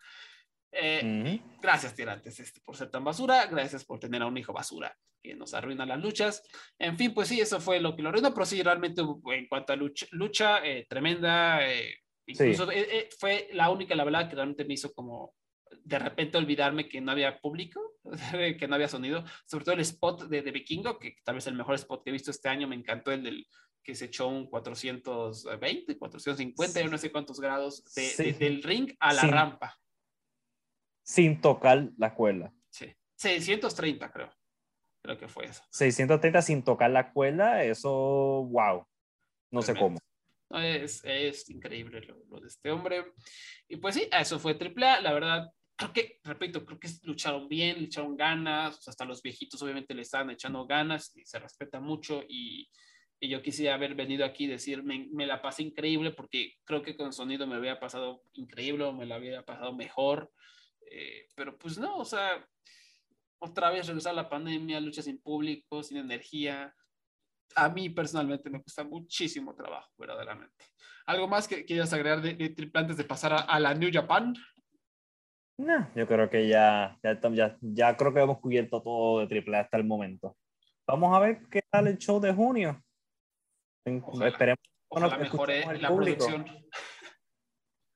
Eh, 0.72 1.00
Uh 1.02 1.06
-huh. 1.06 1.42
Gracias, 1.60 1.94
tirantes, 1.94 2.38
este, 2.40 2.60
por 2.60 2.76
ser 2.76 2.90
tan 2.90 3.04
basura. 3.04 3.46
Gracias 3.46 3.84
por 3.84 3.98
tener 3.98 4.22
a 4.22 4.26
un 4.26 4.36
hijo 4.36 4.52
basura 4.52 4.96
que 5.22 5.34
nos 5.34 5.54
arruina 5.54 5.86
las 5.86 6.00
luchas. 6.00 6.42
En 6.78 6.96
fin, 6.96 7.12
pues 7.12 7.28
sí, 7.28 7.40
eso 7.40 7.60
fue 7.60 7.80
lo 7.80 7.96
que 7.96 8.02
lo 8.02 8.10
arruinó, 8.10 8.32
pero 8.32 8.46
sí, 8.46 8.62
realmente 8.62 9.02
en 9.02 9.48
cuanto 9.48 9.72
a 9.72 9.76
lucha, 9.76 10.06
lucha 10.12 10.64
eh, 10.64 10.86
tremenda. 10.88 11.66
Eh, 11.68 11.96
incluso 12.26 12.68
sí. 12.70 12.78
fue 13.18 13.48
la 13.52 13.70
única, 13.70 13.94
la 13.94 14.04
verdad, 14.04 14.28
que 14.28 14.36
realmente 14.36 14.64
me 14.64 14.74
hizo 14.74 14.92
como 14.92 15.34
de 15.84 15.98
repente 15.98 16.38
olvidarme 16.38 16.88
que 16.88 17.00
no 17.00 17.12
había 17.12 17.38
público, 17.40 17.80
que 18.58 18.68
no 18.68 18.74
había 18.74 18.88
sonido. 18.88 19.24
Sobre 19.46 19.64
todo 19.64 19.74
el 19.74 19.80
spot 19.80 20.28
de, 20.28 20.42
de 20.42 20.50
Vikingo, 20.52 20.98
que 20.98 21.16
tal 21.24 21.36
vez 21.36 21.46
el 21.46 21.54
mejor 21.54 21.74
spot 21.74 22.04
que 22.04 22.10
he 22.10 22.12
visto 22.12 22.30
este 22.30 22.48
año. 22.48 22.68
Me 22.68 22.76
encantó 22.76 23.10
el 23.10 23.22
del 23.22 23.46
que 23.82 23.94
se 23.94 24.06
echó 24.06 24.28
un 24.28 24.50
420, 24.50 25.96
450, 25.98 26.72
sí. 26.78 26.84
yo 26.84 26.90
no 26.90 26.98
sé 26.98 27.10
cuántos 27.10 27.40
grados 27.40 27.82
de, 27.94 28.02
sí. 28.02 28.22
de, 28.24 28.32
del 28.34 28.62
ring 28.62 28.94
a 29.00 29.14
la 29.14 29.22
rampa 29.22 29.78
sin 31.08 31.40
tocar 31.40 31.88
la 31.96 32.14
cuerda. 32.14 32.52
Sí, 32.68 32.94
630 33.16 34.12
creo. 34.12 34.30
Creo 35.02 35.16
que 35.16 35.26
fue 35.26 35.46
eso. 35.46 35.62
630 35.70 36.42
sin 36.42 36.62
tocar 36.62 36.90
la 36.90 37.12
cuerda, 37.12 37.64
eso, 37.64 37.90
wow. 38.50 38.86
No 39.50 39.62
sé 39.62 39.74
cómo. 39.74 39.98
No, 40.50 40.60
es, 40.60 41.02
es, 41.04 41.48
increíble 41.48 42.02
lo, 42.02 42.22
lo, 42.28 42.40
de 42.40 42.48
este 42.48 42.70
hombre. 42.70 43.06
Y 43.68 43.76
pues 43.76 43.94
sí, 43.94 44.06
eso 44.12 44.38
fue 44.38 44.52
AAA. 44.52 45.00
La 45.00 45.14
verdad, 45.14 45.50
creo 45.76 45.92
que, 45.94 46.20
repito, 46.24 46.66
creo 46.66 46.78
que 46.78 46.88
lucharon 47.04 47.48
bien, 47.48 47.78
le 47.78 47.84
echaron 47.84 48.14
ganas. 48.14 48.86
Hasta 48.86 49.06
los 49.06 49.22
viejitos 49.22 49.62
obviamente 49.62 49.94
le 49.94 50.02
estaban 50.02 50.28
echando 50.28 50.66
ganas 50.66 51.16
y 51.16 51.24
se 51.24 51.38
respeta 51.38 51.80
mucho. 51.80 52.22
Y, 52.28 52.68
y 53.18 53.30
yo 53.30 53.40
quisiera 53.40 53.74
haber 53.74 53.94
venido 53.94 54.26
aquí 54.26 54.44
y 54.44 54.48
decir, 54.48 54.82
me, 54.82 55.08
me, 55.10 55.26
la 55.26 55.40
pasé 55.40 55.62
increíble 55.62 56.10
porque 56.10 56.56
creo 56.64 56.82
que 56.82 56.96
con 56.98 57.14
sonido 57.14 57.46
me 57.46 57.56
había 57.56 57.80
pasado 57.80 58.22
increíble, 58.34 58.92
me 58.92 59.06
la 59.06 59.14
había 59.14 59.42
pasado 59.42 59.74
mejor. 59.74 60.30
Eh, 60.90 61.26
pero 61.34 61.56
pues 61.58 61.78
no, 61.78 61.98
o 61.98 62.04
sea, 62.04 62.46
otra 63.40 63.70
vez 63.70 63.86
regresar 63.86 64.12
a 64.12 64.22
la 64.22 64.28
pandemia, 64.28 64.80
lucha 64.80 65.02
sin 65.02 65.20
público, 65.20 65.82
sin 65.82 65.98
energía. 65.98 66.74
A 67.54 67.68
mí 67.68 67.88
personalmente 67.88 68.50
me 68.50 68.62
cuesta 68.62 68.84
muchísimo 68.84 69.54
trabajo, 69.54 69.90
verdaderamente. 69.96 70.64
¿Algo 71.06 71.26
más 71.28 71.48
que 71.48 71.64
quieras 71.64 71.92
agregar 71.92 72.20
de, 72.20 72.34
de 72.34 72.50
triple 72.50 72.80
antes 72.80 72.96
de 72.96 73.04
pasar 73.04 73.32
a, 73.32 73.38
a, 73.38 73.58
la 73.58 73.74
New 73.74 73.90
Japan? 73.92 74.34
No, 75.58 75.90
yo 75.94 76.06
creo 76.06 76.28
que 76.28 76.46
ya, 76.46 76.98
ya, 77.02 77.18
ya, 77.32 77.56
ya 77.60 77.96
creo 77.96 78.12
que 78.14 78.20
hemos 78.20 78.38
cubierto 78.38 78.82
todo 78.82 79.20
de 79.20 79.26
triple 79.26 79.56
hasta 79.56 79.76
el 79.76 79.84
momento. 79.84 80.36
Vamos 80.86 81.16
a 81.16 81.20
ver 81.20 81.40
qué 81.50 81.62
tal 81.70 81.86
el 81.88 81.98
show 81.98 82.20
de 82.20 82.32
junio. 82.32 82.82
Ojalá, 84.02 84.28
Esperemos 84.28 84.58
ojalá 84.88 85.18
mejore 85.18 85.80
la 85.80 85.88
público. 85.88 86.26
producción. 86.26 86.68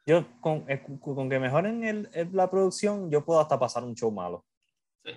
Yo, 0.04 0.26
con, 0.40 0.64
eh, 0.68 0.82
con 0.82 1.28
que 1.30 1.38
mejoren 1.38 1.84
el, 1.84 2.10
el, 2.12 2.28
la 2.32 2.50
producción, 2.50 3.10
yo 3.10 3.24
puedo 3.24 3.40
hasta 3.40 3.58
pasar 3.58 3.84
un 3.84 3.94
show 3.94 4.10
malo. 4.10 4.44
Sí. 5.04 5.12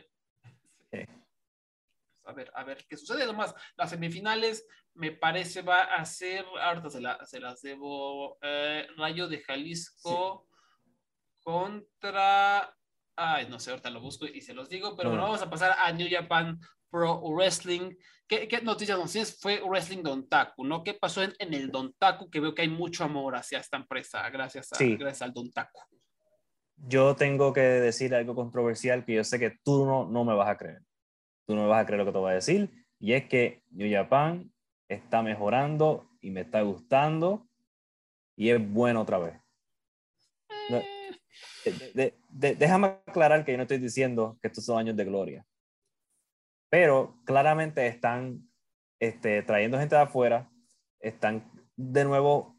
sí. 0.91 0.99
A 2.25 2.33
ver, 2.33 2.51
a 2.53 2.63
ver 2.63 2.85
qué 2.87 2.95
sucede. 2.95 3.23
Además, 3.23 3.55
las 3.75 3.89
semifinales 3.89 4.67
me 4.93 5.11
parece 5.11 5.61
va 5.61 5.83
a 5.83 6.05
ser, 6.05 6.45
ahorita 6.61 6.89
se, 6.89 7.01
la, 7.01 7.25
se 7.25 7.39
las 7.39 7.61
debo, 7.61 8.37
eh, 8.41 8.87
Rayo 8.95 9.27
de 9.27 9.41
Jalisco 9.41 10.47
sí. 10.47 10.91
contra, 11.43 12.75
ay, 13.15 13.47
no 13.49 13.59
sé, 13.59 13.71
ahorita 13.71 13.89
lo 13.89 14.01
busco 14.01 14.25
y 14.25 14.41
se 14.41 14.53
los 14.53 14.69
digo, 14.69 14.95
pero 14.95 15.09
no. 15.09 15.15
bueno, 15.15 15.23
vamos 15.23 15.41
a 15.41 15.49
pasar 15.49 15.75
a 15.77 15.91
New 15.91 16.07
Japan 16.09 16.59
Pro 16.95 17.19
Wrestling. 17.19 17.93
¿Qué, 18.25 18.47
qué 18.47 18.61
noticias 18.61 18.97
nos 18.97 19.11
tienes? 19.11 19.37
Fue 19.37 19.61
Wrestling 19.61 20.01
Dontaku, 20.01 20.63
¿no? 20.63 20.81
¿Qué 20.81 20.93
pasó 20.93 21.21
en, 21.21 21.33
en, 21.39 21.53
el 21.53 21.69
Dontaku? 21.69 22.29
Que 22.29 22.39
veo 22.39 22.55
que 22.55 22.61
hay 22.61 22.69
mucho 22.69 23.03
amor 23.03 23.35
hacia 23.35 23.59
esta 23.59 23.75
empresa, 23.75 24.27
gracias, 24.29 24.71
a, 24.71 24.77
sí. 24.77 24.95
gracias 24.95 25.21
al 25.21 25.33
Dontaku. 25.33 25.81
Yo 26.77 27.13
tengo 27.17 27.51
que 27.51 27.59
decir 27.59 28.15
algo 28.15 28.33
controversial 28.33 29.03
que 29.03 29.15
yo 29.15 29.23
sé 29.25 29.39
que 29.39 29.57
tú 29.61 29.85
no, 29.85 30.05
no 30.05 30.23
me 30.23 30.33
vas 30.33 30.47
a 30.47 30.57
creer. 30.57 30.81
Tú 31.45 31.53
no 31.53 31.63
me 31.63 31.67
vas 31.67 31.83
a 31.83 31.85
creer 31.85 31.99
lo 31.99 32.05
que 32.05 32.13
te 32.13 32.17
voy 32.17 32.31
a 32.31 32.35
decir. 32.35 32.71
Y 32.97 33.11
es 33.11 33.27
que 33.27 33.61
New 33.71 33.91
Japan 33.91 34.49
está 34.87 35.21
mejorando 35.21 36.09
y 36.21 36.31
me 36.31 36.41
está 36.41 36.61
gustando 36.61 37.45
y 38.37 38.51
es 38.51 38.71
bueno 38.71 39.01
otra 39.01 39.17
vez. 39.17 39.37
No, 40.69 40.81
de, 41.65 41.91
de, 41.93 42.17
de, 42.29 42.55
déjame 42.55 42.87
aclarar 43.05 43.43
que 43.43 43.51
yo 43.51 43.57
no 43.57 43.63
estoy 43.63 43.79
diciendo 43.79 44.37
que 44.41 44.47
estos 44.47 44.63
son 44.63 44.79
años 44.79 44.95
de 44.95 45.03
gloria 45.03 45.45
pero 46.69 47.19
claramente 47.25 47.87
están 47.87 48.49
este, 48.99 49.41
trayendo 49.43 49.77
gente 49.77 49.95
de 49.95 50.01
afuera, 50.01 50.51
están 50.99 51.51
de 51.75 52.05
nuevo 52.05 52.57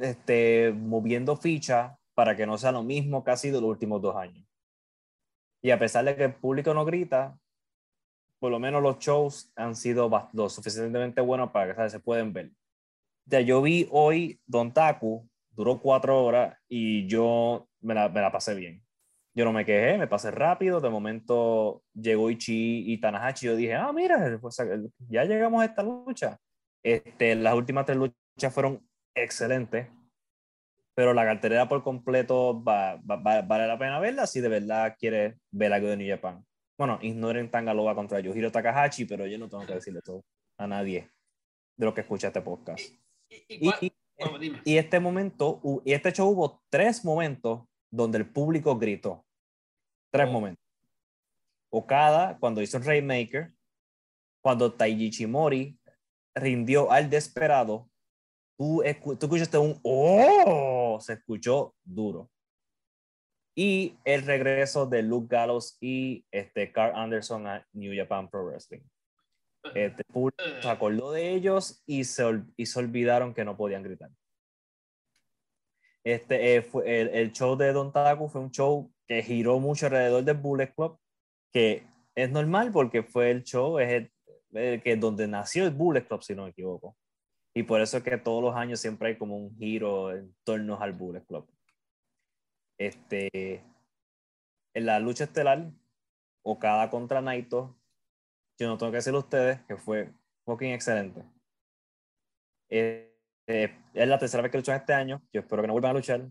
este, 0.00 0.72
moviendo 0.72 1.36
fichas 1.36 1.96
para 2.14 2.36
que 2.36 2.46
no 2.46 2.56
sea 2.58 2.72
lo 2.72 2.82
mismo 2.82 3.24
que 3.24 3.30
ha 3.30 3.36
sido 3.36 3.60
los 3.60 3.70
últimos 3.70 4.00
dos 4.00 4.16
años. 4.16 4.46
Y 5.62 5.70
a 5.70 5.78
pesar 5.78 6.04
de 6.04 6.16
que 6.16 6.24
el 6.24 6.34
público 6.34 6.72
no 6.72 6.84
grita, 6.84 7.38
por 8.38 8.50
lo 8.50 8.58
menos 8.58 8.82
los 8.82 8.98
shows 8.98 9.52
han 9.56 9.74
sido 9.74 10.10
lo 10.32 10.48
suficientemente 10.48 11.20
buenos 11.20 11.50
para 11.50 11.68
que 11.68 11.74
¿sabes? 11.74 11.92
se 11.92 12.00
pueden 12.00 12.32
ver. 12.32 12.52
Ya 13.26 13.40
yo 13.40 13.60
vi 13.62 13.88
hoy 13.90 14.40
Don 14.46 14.72
Taku, 14.72 15.28
duró 15.50 15.80
cuatro 15.80 16.22
horas 16.22 16.56
y 16.68 17.06
yo 17.06 17.68
me 17.80 17.94
la 17.94 18.30
pasé 18.30 18.54
bien 18.54 18.85
yo 19.36 19.44
no 19.44 19.52
me 19.52 19.66
quejé, 19.66 19.98
me 19.98 20.06
pasé 20.06 20.30
rápido, 20.30 20.80
de 20.80 20.88
momento 20.88 21.82
llegó 21.92 22.30
Ichi 22.30 22.90
y 22.90 22.98
Tanahashi, 22.98 23.46
yo 23.46 23.54
dije, 23.54 23.74
ah, 23.74 23.92
mira, 23.92 24.38
pues, 24.40 24.56
ya 25.10 25.24
llegamos 25.24 25.60
a 25.60 25.66
esta 25.66 25.82
lucha. 25.82 26.38
Este, 26.82 27.34
las 27.34 27.52
últimas 27.52 27.84
tres 27.84 27.98
luchas 27.98 28.54
fueron 28.54 28.88
excelentes, 29.14 29.88
pero 30.94 31.12
la 31.12 31.26
cartelera 31.26 31.68
por 31.68 31.82
completo 31.82 32.64
va, 32.64 32.96
va, 32.96 33.16
va, 33.16 33.42
vale 33.42 33.66
la 33.66 33.78
pena 33.78 34.00
verla 34.00 34.26
si 34.26 34.40
de 34.40 34.48
verdad 34.48 34.96
quieres 34.98 35.36
ver 35.50 35.70
algo 35.74 35.88
de 35.88 35.98
New 35.98 36.08
Japan. 36.08 36.42
Bueno, 36.78 36.98
ignoren 37.02 37.50
Tangaloa 37.50 37.94
contra 37.94 38.20
Yohiro 38.20 38.50
Takahashi, 38.50 39.04
pero 39.04 39.26
yo 39.26 39.36
no 39.36 39.50
tengo 39.50 39.66
que 39.66 39.74
decirle 39.74 40.00
todo 40.00 40.24
a 40.58 40.66
nadie 40.66 41.10
de 41.76 41.84
lo 41.84 41.92
que 41.92 42.00
escucha 42.00 42.28
este 42.28 42.40
podcast. 42.40 42.88
¿Y, 43.28 43.68
y, 43.68 43.74
y, 43.82 43.92
y, 44.40 44.60
y 44.64 44.78
este 44.78 44.98
momento, 44.98 45.60
y 45.84 45.92
este 45.92 46.10
show 46.12 46.30
hubo 46.30 46.62
tres 46.70 47.04
momentos 47.04 47.64
donde 47.90 48.16
el 48.18 48.30
público 48.30 48.78
gritó. 48.78 49.25
Tres 50.10 50.30
momentos. 50.30 50.64
Okada, 51.70 52.38
cuando 52.38 52.62
hizo 52.62 52.78
el 52.78 52.84
Rainmaker, 52.84 53.52
cuando 54.40 54.72
Taiji 54.72 55.10
Chimori 55.10 55.78
rindió 56.34 56.90
al 56.90 57.10
desesperado 57.10 57.88
tú, 58.56 58.82
tú 59.18 59.26
escuchaste 59.26 59.58
un 59.58 59.78
¡Oh! 59.82 60.98
Se 61.00 61.14
escuchó 61.14 61.74
duro. 61.84 62.30
Y 63.54 63.98
el 64.04 64.22
regreso 64.22 64.86
de 64.86 65.02
Luke 65.02 65.34
Gallows 65.34 65.78
y 65.80 66.26
este 66.30 66.72
Carl 66.72 66.94
Anderson 66.94 67.46
a 67.46 67.66
New 67.72 67.92
Japan 67.96 68.28
Pro 68.28 68.46
Wrestling. 68.46 68.82
Este 69.74 70.04
público 70.04 70.44
se 70.60 70.68
acordó 70.68 71.10
de 71.12 71.32
ellos 71.32 71.82
y 71.86 72.04
se, 72.04 72.24
y 72.56 72.66
se 72.66 72.78
olvidaron 72.78 73.34
que 73.34 73.44
no 73.44 73.56
podían 73.56 73.82
gritar. 73.82 74.10
Este, 76.04 76.56
eh, 76.56 76.62
fue, 76.62 77.00
el, 77.00 77.08
el, 77.08 77.32
show 77.32 77.56
de 77.56 77.72
Don 77.72 77.92
Taku 77.92 78.28
fue 78.28 78.40
un 78.40 78.50
show 78.52 78.92
que 79.06 79.22
giró 79.22 79.58
mucho 79.60 79.86
alrededor 79.86 80.24
del 80.24 80.36
Bullet 80.36 80.72
Club, 80.74 80.98
que 81.52 81.86
es 82.14 82.30
normal 82.30 82.72
porque 82.72 83.02
fue 83.02 83.30
el 83.30 83.44
show, 83.44 83.78
es 83.78 84.08
el, 84.52 84.82
que 84.82 84.96
donde 84.96 85.28
nació 85.28 85.64
el 85.66 85.72
Bullet 85.72 86.06
Club, 86.06 86.22
si 86.22 86.34
no 86.34 86.44
me 86.44 86.50
equivoco. 86.50 86.96
Y 87.54 87.62
por 87.62 87.80
eso 87.80 87.98
es 87.98 88.02
que 88.02 88.18
todos 88.18 88.42
los 88.42 88.54
años 88.54 88.80
siempre 88.80 89.08
hay 89.08 89.18
como 89.18 89.36
un 89.36 89.56
giro 89.56 90.12
en 90.12 90.34
torno 90.44 90.80
al 90.80 90.92
Bullet 90.92 91.24
Club. 91.24 91.48
Este, 92.78 93.64
en 94.74 94.86
la 94.86 95.00
lucha 95.00 95.24
estelar, 95.24 95.70
Okada 96.42 96.90
contra 96.90 97.22
Naito, 97.22 97.78
yo 98.58 98.68
no 98.68 98.78
tengo 98.78 98.92
que 98.92 98.98
decirle 98.98 99.18
a 99.18 99.20
ustedes 99.20 99.60
que 99.62 99.76
fue 99.76 100.12
fucking 100.44 100.72
excelente. 100.72 101.22
Eh, 102.68 103.14
eh, 103.46 103.78
es 103.94 104.08
la 104.08 104.18
tercera 104.18 104.42
vez 104.42 104.52
que 104.52 104.58
luchan 104.58 104.76
este 104.76 104.92
año, 104.92 105.22
yo 105.32 105.40
espero 105.40 105.62
que 105.62 105.68
no 105.68 105.74
vuelvan 105.74 105.92
a 105.92 105.94
luchar, 105.94 106.28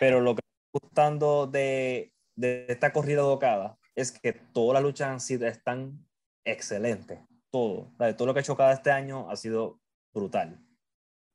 pero 0.00 0.20
lo 0.20 0.34
que 0.34 0.45
gustando 0.80 1.46
de, 1.46 2.12
de 2.36 2.66
esta 2.68 2.92
corrida 2.92 3.22
de 3.22 3.28
Okada 3.28 3.78
es 3.94 4.12
que 4.12 4.32
todas 4.32 4.74
las 4.74 4.82
luchas 4.82 5.08
han 5.08 5.20
sido, 5.20 5.46
están 5.46 6.06
excelentes, 6.44 7.20
todo. 7.50 7.92
Todo 8.16 8.26
lo 8.26 8.34
que 8.34 8.40
ha 8.40 8.42
hecho 8.42 8.52
Okada 8.52 8.72
este 8.72 8.90
año 8.90 9.30
ha 9.30 9.36
sido 9.36 9.80
brutal. 10.14 10.60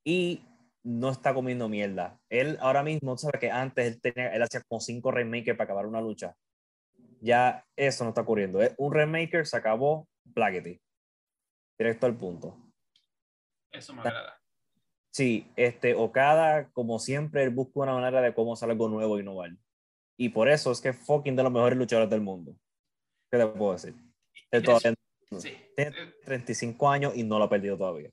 Y 0.03 0.45
no 0.83 1.09
está 1.09 1.33
comiendo 1.33 1.69
mierda. 1.69 2.19
Él 2.29 2.57
ahora 2.61 2.83
mismo, 2.83 3.17
sabe 3.17 3.39
que 3.39 3.51
antes 3.51 3.85
él, 3.85 4.01
tenía, 4.01 4.33
él 4.33 4.41
hacía 4.41 4.61
como 4.67 4.79
cinco 4.79 5.11
remakes 5.11 5.55
para 5.55 5.65
acabar 5.65 5.85
una 5.85 6.01
lucha. 6.01 6.35
Ya 7.19 7.65
eso 7.75 8.03
no 8.03 8.09
está 8.09 8.21
ocurriendo. 8.21 8.59
Un 8.77 8.93
remaker, 8.93 9.45
se 9.45 9.57
acabó, 9.57 10.07
Blackety. 10.23 10.81
Directo 11.77 12.05
al 12.07 12.17
punto. 12.17 12.57
Eso 13.71 13.93
me 13.93 14.01
agrada. 14.01 14.40
Sí, 15.11 15.51
este, 15.57 15.93
Okada, 15.93 16.71
como 16.71 16.97
siempre, 16.97 17.43
él 17.43 17.49
busca 17.49 17.81
una 17.81 17.93
manera 17.93 18.21
de 18.21 18.33
cómo 18.33 18.53
hacer 18.53 18.69
algo 18.69 18.87
nuevo 18.87 19.17
y 19.17 19.21
innovar. 19.21 19.51
Y 20.17 20.29
por 20.29 20.47
eso 20.47 20.71
es 20.71 20.79
que 20.79 20.89
es 20.89 21.05
fucking 21.05 21.35
de 21.35 21.43
los 21.43 21.51
mejores 21.51 21.77
luchadores 21.77 22.09
del 22.09 22.21
mundo. 22.21 22.55
¿Qué 23.29 23.37
te 23.37 23.47
puedo 23.47 23.73
decir? 23.73 23.93
Él 24.51 24.63
todavía 24.63 24.93
sí. 25.37 25.57
tiene 25.75 26.13
35 26.23 26.89
años 26.89 27.13
y 27.15 27.23
no 27.23 27.37
lo 27.37 27.45
ha 27.45 27.49
perdido 27.49 27.77
todavía. 27.77 28.09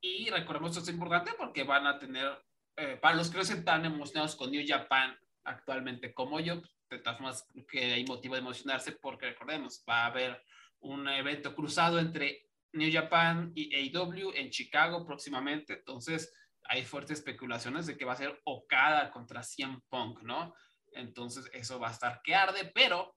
Y 0.00 0.30
recordemos 0.30 0.70
esto 0.70 0.82
es 0.82 0.94
importante 0.94 1.32
porque 1.38 1.64
van 1.64 1.86
a 1.86 1.98
tener, 1.98 2.30
eh, 2.76 2.96
para 3.00 3.16
los 3.16 3.30
que 3.30 3.36
no 3.36 3.42
están 3.42 3.64
tan 3.64 3.84
emocionados 3.84 4.36
con 4.36 4.50
New 4.50 4.64
Japan 4.66 5.16
actualmente 5.44 6.14
como 6.14 6.40
yo, 6.40 6.62
de 6.90 6.98
todas 6.98 7.18
formas 7.18 7.48
que 7.70 7.92
hay 7.92 8.04
motivo 8.04 8.34
de 8.34 8.40
emocionarse 8.40 8.92
porque 8.92 9.26
recordemos, 9.26 9.84
va 9.88 10.04
a 10.04 10.06
haber 10.06 10.42
un 10.80 11.08
evento 11.08 11.54
cruzado 11.54 11.98
entre 11.98 12.50
New 12.74 12.92
Japan 12.92 13.52
y 13.54 13.74
AEW 13.74 14.32
en 14.34 14.50
Chicago 14.50 15.04
próximamente, 15.06 15.74
entonces 15.74 16.32
hay 16.64 16.82
fuertes 16.82 17.18
especulaciones 17.18 17.86
de 17.86 17.96
que 17.96 18.04
va 18.04 18.14
a 18.14 18.16
ser 18.16 18.40
Okada 18.44 19.10
contra 19.10 19.42
CM 19.42 19.80
Punk, 19.88 20.22
¿no? 20.22 20.54
Entonces 20.92 21.50
eso 21.52 21.78
va 21.78 21.88
a 21.88 21.92
estar 21.92 22.20
que 22.22 22.34
arde, 22.34 22.70
pero 22.74 23.14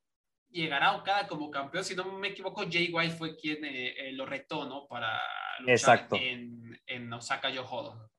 llegará 0.50 0.96
Okada 0.96 1.28
como 1.28 1.50
campeón. 1.50 1.84
Si 1.84 1.96
no 1.96 2.12
me 2.18 2.30
equivoco, 2.30 2.64
Jay 2.70 2.92
White 2.92 3.16
fue 3.16 3.38
quien 3.38 3.64
eh, 3.64 4.10
eh, 4.10 4.12
lo 4.14 4.26
retó, 4.26 4.68
¿no? 4.68 4.88
Para 4.88 5.20
luchar 5.60 6.08
En, 6.12 6.80
en 6.86 7.14
Osaka 7.14 7.50
Yohodo. 7.50 8.10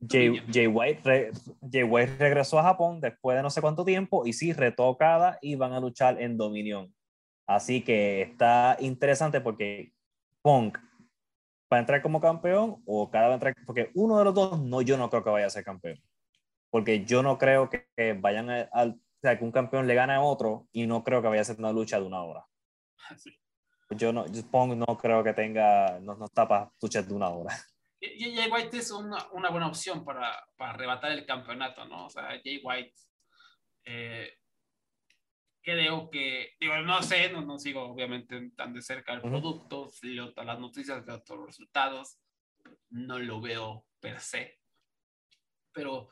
Jay, 0.00 0.40
Jay, 0.52 0.68
White 0.68 1.32
Jay 1.72 1.82
White 1.82 2.16
regresó 2.18 2.58
a 2.60 2.62
Japón 2.62 3.00
después 3.00 3.36
de 3.36 3.42
no 3.42 3.50
sé 3.50 3.60
cuánto 3.60 3.84
tiempo 3.84 4.24
y 4.26 4.32
sí 4.32 4.52
retó 4.52 4.84
a 4.84 4.90
Okada 4.90 5.38
y 5.42 5.56
van 5.56 5.72
a 5.72 5.80
luchar 5.80 6.22
en 6.22 6.36
Dominion. 6.36 6.94
Así 7.48 7.82
que 7.82 8.22
está 8.22 8.76
interesante 8.78 9.40
porque 9.40 9.92
Punk 10.42 10.78
va 11.72 11.76
a 11.76 11.80
entrar 11.80 12.02
como 12.02 12.20
campeón 12.20 12.82
o 12.86 13.02
Okada 13.02 13.26
va 13.26 13.32
a 13.32 13.34
entrar 13.34 13.54
porque 13.66 13.90
uno 13.94 14.18
de 14.18 14.24
los 14.24 14.34
dos 14.34 14.60
no 14.60 14.80
yo 14.82 14.96
no 14.96 15.10
creo 15.10 15.22
que 15.22 15.30
vaya 15.30 15.46
a 15.46 15.50
ser 15.50 15.64
campeón 15.64 16.00
porque 16.70 17.04
yo 17.04 17.22
no 17.22 17.38
creo 17.38 17.70
que, 17.70 18.12
vayan 18.14 18.50
a, 18.50 18.68
o 18.72 18.94
sea, 19.20 19.38
que 19.38 19.44
un 19.44 19.52
campeón 19.52 19.86
le 19.86 19.94
gane 19.94 20.14
a 20.14 20.20
otro 20.20 20.68
y 20.72 20.86
no 20.86 21.02
creo 21.02 21.22
que 21.22 21.28
vaya 21.28 21.42
a 21.42 21.44
ser 21.44 21.58
una 21.58 21.72
lucha 21.72 21.98
de 21.98 22.06
una 22.06 22.22
hora. 22.22 22.46
Yo 23.90 24.12
no, 24.12 24.26
yo 24.26 24.42
no 24.76 24.98
creo 24.98 25.24
que 25.24 25.32
tenga, 25.32 25.98
no, 26.00 26.14
no 26.14 26.28
para 26.28 26.70
luchas 26.82 27.08
de 27.08 27.14
una 27.14 27.30
hora. 27.30 27.56
Jay 28.02 28.50
White 28.52 28.76
es 28.76 28.90
una, 28.90 29.26
una 29.32 29.48
buena 29.48 29.66
opción 29.66 30.04
para, 30.04 30.46
para, 30.58 30.72
arrebatar 30.72 31.12
el 31.12 31.24
campeonato, 31.24 31.86
¿no? 31.86 32.04
O 32.04 32.10
sea, 32.10 32.38
Jay 32.44 32.60
White, 32.62 32.92
eh, 33.86 34.37
creo 35.68 36.08
que, 36.08 36.56
digo, 36.58 36.78
no 36.78 37.02
sé, 37.02 37.30
no, 37.30 37.42
no 37.42 37.58
sigo 37.58 37.82
obviamente 37.82 38.50
tan 38.56 38.72
de 38.72 38.80
cerca 38.80 39.12
el 39.12 39.20
producto, 39.20 39.90
leo 40.00 40.32
todas 40.32 40.46
las 40.46 40.58
noticias, 40.58 41.04
veo 41.04 41.22
todos 41.22 41.40
los 41.40 41.48
resultados, 41.48 42.18
no 42.88 43.18
lo 43.18 43.38
veo 43.42 43.84
per 44.00 44.18
se, 44.18 44.58
pero 45.70 46.08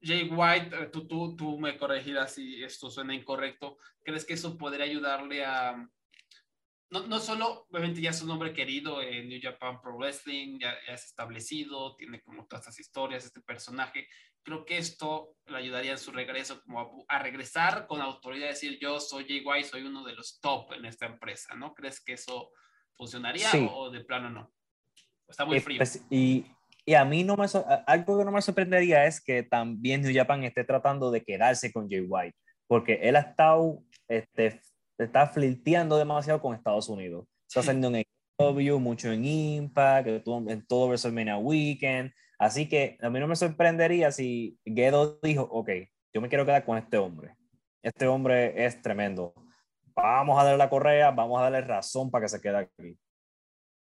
Jay 0.00 0.30
White, 0.30 0.74
eh, 0.74 0.86
tú, 0.86 1.06
tú, 1.06 1.36
tú 1.36 1.58
me 1.58 1.76
corregirás 1.76 2.32
si 2.34 2.64
esto 2.64 2.88
suena 2.88 3.14
incorrecto, 3.14 3.76
¿crees 4.02 4.24
que 4.24 4.32
eso 4.32 4.56
podría 4.56 4.86
ayudarle 4.86 5.44
a... 5.44 5.86
No, 6.88 7.06
no 7.06 7.20
solo, 7.20 7.66
obviamente 7.68 8.00
ya 8.00 8.10
es 8.10 8.22
un 8.22 8.28
nombre 8.28 8.54
querido 8.54 9.02
en 9.02 9.28
New 9.28 9.40
Japan 9.42 9.82
Pro 9.82 9.98
Wrestling, 9.98 10.60
ya, 10.60 10.72
es 10.88 11.04
establecido, 11.04 11.94
tiene 11.96 12.22
como 12.22 12.46
todas 12.46 12.62
estas 12.62 12.80
historias, 12.80 13.26
este 13.26 13.42
personaje. 13.42 14.08
Creo 14.44 14.64
que 14.64 14.78
esto 14.78 15.34
le 15.46 15.56
ayudaría 15.56 15.92
en 15.92 15.98
su 15.98 16.12
regreso, 16.12 16.62
como 16.62 17.04
a, 17.08 17.18
regresar 17.18 17.86
con 17.86 18.00
autoridad, 18.00 18.48
decir 18.48 18.78
yo 18.80 19.00
soy 19.00 19.24
Jay 19.26 19.42
White, 19.44 19.68
soy 19.68 19.82
uno 19.82 20.04
de 20.04 20.14
los 20.14 20.38
top 20.40 20.72
en 20.72 20.84
esta 20.84 21.06
empresa, 21.06 21.54
¿no? 21.54 21.74
¿Crees 21.74 22.02
que 22.02 22.12
eso 22.12 22.50
funcionaría 22.94 23.50
o, 23.72 23.90
de 23.90 24.04
plano 24.04 24.30
no? 24.30 24.52
Está 25.26 25.44
muy 25.44 25.60
frío. 25.60 25.82
Y, 26.10 26.44
y 26.84 26.94
a 26.94 27.04
mí 27.04 27.24
no 27.24 27.36
me 27.36 27.46
algo 27.86 28.18
que 28.18 28.24
no 28.24 28.30
me 28.30 28.42
sorprendería 28.42 29.06
es 29.06 29.22
que 29.22 29.42
también 29.42 30.02
New 30.02 30.14
Japan 30.14 30.44
esté 30.44 30.64
tratando 30.64 31.10
de 31.10 31.24
quedarse 31.24 31.72
con 31.72 31.88
Jay 31.88 32.04
White, 32.06 32.36
porque 32.66 33.00
él 33.02 33.16
ha 33.16 33.20
estado, 33.20 33.82
este, 34.08 34.60
está 34.98 35.26
flirteando 35.26 35.96
demasiado 35.96 36.40
con 36.40 36.54
Estados 36.54 36.88
Unidos. 36.88 37.26
Está 37.48 37.60
haciendo 37.60 37.88
en 37.88 38.04
AEW, 38.38 38.78
mucho 38.78 39.10
en 39.10 39.24
Impact, 39.24 40.08
en 40.08 40.66
todo 40.66 40.88
WrestleMania 40.88 41.38
Weekend. 41.38 42.12
Así 42.38 42.68
que 42.68 42.98
a 43.00 43.10
mí 43.10 43.20
no 43.20 43.26
me 43.26 43.36
sorprendería 43.36 44.10
si 44.10 44.58
Gedo 44.64 45.18
dijo, 45.22 45.42
ok, 45.42 45.70
yo 46.12 46.20
me 46.20 46.28
quiero 46.28 46.44
quedar 46.44 46.64
con 46.64 46.78
este 46.78 46.98
hombre. 46.98 47.36
Este 47.82 48.06
hombre 48.06 48.64
es 48.64 48.80
tremendo. 48.80 49.34
Vamos 49.94 50.40
a 50.40 50.44
darle 50.44 50.58
la 50.58 50.70
correa, 50.70 51.10
vamos 51.10 51.38
a 51.38 51.44
darle 51.44 51.60
razón 51.60 52.10
para 52.10 52.24
que 52.24 52.28
se 52.28 52.40
quede 52.40 52.56
aquí. 52.56 52.98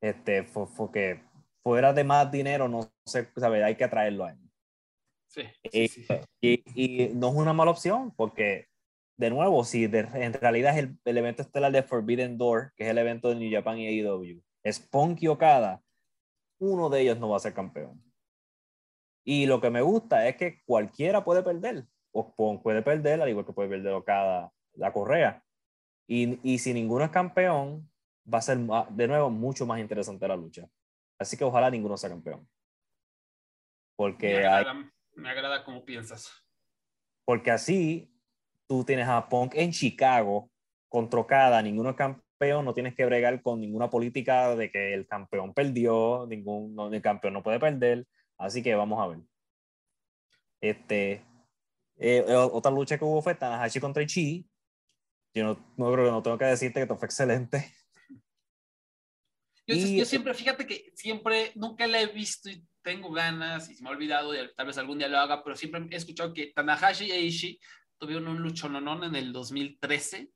Este, 0.03 0.43
porque 0.77 1.23
fuera 1.63 1.93
de 1.93 2.05
más 2.05 2.31
dinero, 2.31 2.69
no 2.69 2.93
sé, 3.07 3.29
¿sabe? 3.37 3.63
hay 3.63 3.77
que 3.77 3.89
traerlo 3.89 4.25
a 4.25 4.33
él. 4.33 4.39
Sí, 5.29 5.43
y, 6.43 6.63
Y, 6.75 7.09
no 7.15 7.29
es 7.29 7.35
una 7.35 7.55
mala 7.55 7.71
opción, 7.71 8.13
porque, 8.17 8.67
de 9.17 9.31
nuevo, 9.31 9.65
si 9.65 9.85
en 9.85 10.33
realidad 10.35 10.77
es 10.77 10.91
el, 11.05 11.17
evento 11.17 11.43
estelar 11.43 11.73
de 11.73 11.83
Forbidden 11.83 12.37
Door, 12.37 12.73
que 12.77 12.85
es 12.85 12.91
el 12.91 12.99
evento 12.99 13.29
de 13.29 13.37
New 13.37 13.51
Japan 13.51 13.79
y 13.79 13.87
AEW, 13.87 14.43
es 14.63 14.79
Punk 14.79 15.23
y 15.23 15.29
Okada, 15.29 15.81
uno 16.61 16.91
de 16.91 17.01
ellos 17.01 17.19
no 17.19 17.31
va 17.31 17.39
a 17.39 17.41
ser 17.41 17.55
campeón. 17.55 18.03
Y 19.25 19.47
lo 19.47 19.61
que 19.61 19.71
me 19.71 19.83
gusta 19.83 20.27
es 20.29 20.37
que 20.37 20.63
cualquiera 20.65 21.25
puede 21.25 21.43
perder, 21.43 21.87
o 22.13 22.35
Punk 22.35 22.63
puede 22.63 22.83
perder, 22.83 23.21
al 23.23 23.29
igual 23.29 23.47
que 23.47 23.53
puede 23.53 23.69
perder 23.69 23.93
Okada 23.93 24.53
la 24.75 24.93
correa. 24.93 25.45
Y, 26.07 26.41
y 26.43 26.59
si 26.59 26.75
ninguno 26.75 27.05
es 27.05 27.11
campeón, 27.11 27.89
va 28.33 28.39
a 28.39 28.43
ser, 28.43 28.59
de 28.59 29.09
nuevo, 29.09 29.31
mucho 29.31 29.67
más 29.67 29.81
interesante 29.81 30.27
la 30.27 30.37
lucha. 30.37 30.69
Así 31.19 31.37
que 31.37 31.45
ojalá 31.45 31.71
ninguno 31.71 31.97
sea 31.97 32.11
campeón. 32.11 32.49
Porque 33.97 34.39
me 34.39 34.47
agrada, 34.47 34.93
me 35.15 35.31
agrada 35.31 35.65
como 35.65 35.85
piensas. 35.85 36.45
Porque 37.25 37.51
así 37.51 38.13
tú 38.67 38.85
tienes 38.85 39.07
a 39.07 39.29
Punk 39.29 39.55
en 39.55 39.71
Chicago 39.71 40.51
contra 40.89 41.25
cada 41.27 41.63
ninguno 41.63 41.91
es 41.91 41.97
campeón, 41.97 42.65
no 42.65 42.75
tienes 42.75 42.95
que 42.95 43.07
bregar 43.07 43.41
con 43.43 43.61
ninguna 43.61 43.89
política 43.89 44.55
de 44.57 44.71
que 44.71 44.95
el 44.95 45.07
campeón 45.07 45.55
perdió, 45.55 46.27
ningún 46.29 46.75
no, 46.75 46.93
el 46.93 47.01
campeón 47.01 47.35
no 47.35 47.43
puede 47.43 47.61
perder. 47.61 48.07
Así 48.43 48.61
que 48.61 48.75
vamos 48.75 49.01
a 49.01 49.07
ver. 49.07 49.21
Este, 50.61 51.13
eh, 51.97 52.25
eh, 52.27 52.35
otra 52.35 52.73
lucha 52.73 52.99
que 52.99 53.05
hubo 53.05 53.23
fue 53.23 53.37
Tanahashi 53.37 53.79
contra 53.79 54.03
Ichi. 54.03 54.45
Yo 55.33 55.45
no, 55.45 55.75
no 55.77 55.93
creo 55.93 56.07
que 56.07 56.11
no 56.11 56.23
tengo 56.23 56.39
que 56.39 56.47
decirte 56.47 56.81
que 56.81 56.83
esto 56.83 56.97
fue 56.97 57.07
excelente. 57.07 57.73
Yo, 59.65 59.77
yo, 59.77 60.05
siempre, 60.05 60.35
fíjate 60.35 60.67
que 60.67 60.93
siempre, 60.97 61.53
nunca 61.55 61.87
la 61.87 62.01
he 62.01 62.07
visto 62.09 62.51
y 62.51 62.67
tengo 62.83 63.13
ganas 63.13 63.71
y 63.71 63.77
se 63.77 63.83
me 63.85 63.91
ha 63.91 63.93
olvidado 63.93 64.35
y 64.35 64.53
tal 64.57 64.67
vez 64.67 64.77
algún 64.77 64.99
día 64.99 65.07
lo 65.07 65.19
haga, 65.19 65.45
pero 65.45 65.55
siempre 65.55 65.87
he 65.89 65.97
escuchado 65.97 66.35
que 66.35 66.49
Tanahashi 66.49 67.07
y 67.07 67.13
Aishi 67.13 67.61
tuvieron 67.97 68.27
un 68.27 68.43
luchononón 68.43 69.05
en 69.05 69.15
el 69.15 69.33
2013 69.33 70.33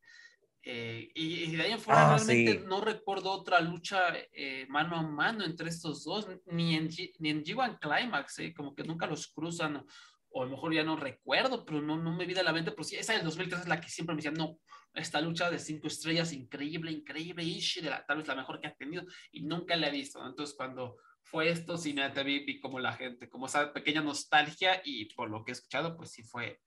Eh, 0.69 1.13
y, 1.15 1.55
de 1.55 1.63
ahí 1.63 1.71
en 1.71 1.79
fuera 1.79 2.13
ah, 2.13 2.17
realmente 2.17 2.67
no 2.67 2.81
recuerdo 2.81 3.31
otra 3.31 3.61
lucha 3.61 4.13
eh, 4.33 4.67
mano 4.69 4.97
a 4.97 5.03
mano 5.03 5.45
entre 5.45 5.69
estos 5.69 6.03
dos, 6.03 6.27
ni 6.47 6.75
en, 6.75 6.89
G, 6.89 7.13
ni 7.21 7.31
en 7.31 7.45
G1 7.45 7.79
Climax, 7.79 8.41
eh, 8.41 8.53
como 8.53 8.75
que 8.75 8.83
nunca 8.83 9.07
los 9.07 9.29
cruzan, 9.29 9.87
o 10.29 10.43
a 10.43 10.45
lo 10.45 10.51
mejor 10.51 10.75
ya 10.75 10.83
no 10.83 10.97
recuerdo, 10.97 11.65
pero 11.65 11.81
no, 11.81 11.97
no 11.97 12.17
me 12.17 12.27
viene 12.27 12.41
a 12.41 12.43
la 12.43 12.53
mente, 12.53 12.73
pero 12.73 12.83
sí, 12.83 12.97
esa 12.97 13.13
del 13.13 13.23
2003 13.23 13.61
es 13.61 13.69
la 13.69 13.81
que 13.81 13.89
siempre 13.89 14.17
me 14.17 14.23
decía, 14.23 14.33
no, 14.33 14.59
esta 14.93 15.21
lucha 15.21 15.53
de 15.53 15.61
cinco 15.61 15.87
estrellas, 15.87 16.33
increíble, 16.33 16.91
increíble, 16.91 17.45
y 17.45 17.61
de 17.81 17.89
la, 17.89 18.05
tal 18.05 18.19
vez 18.19 18.27
la 18.27 18.35
mejor 18.35 18.61
que 18.61 18.67
ha 18.67 18.75
tenido, 18.75 19.05
y 19.31 19.43
nunca 19.43 19.77
la 19.77 19.87
he 19.87 19.93
visto, 19.93 20.19
Entonces 20.27 20.57
cuando 20.57 20.97
fue 21.23 21.49
esto, 21.49 21.77
sí 21.77 21.95
me 21.95 22.09
vi, 22.25 22.45
vi 22.45 22.59
como 22.59 22.81
la 22.81 22.93
gente, 22.93 23.29
como 23.29 23.47
esa 23.47 23.73
pequeña 23.73 24.01
nostalgia, 24.01 24.83
y 24.85 25.15
por 25.15 25.31
lo 25.31 25.45
que 25.45 25.53
he 25.53 25.55
escuchado, 25.55 25.97
pues 25.97 26.11
sí 26.11 26.25
fue, 26.25 26.61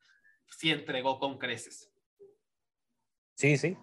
sí 0.48 0.72
entregó 0.72 1.20
con 1.20 1.38
creces. 1.38 1.92
Sí, 3.36 3.58
sí, 3.58 3.78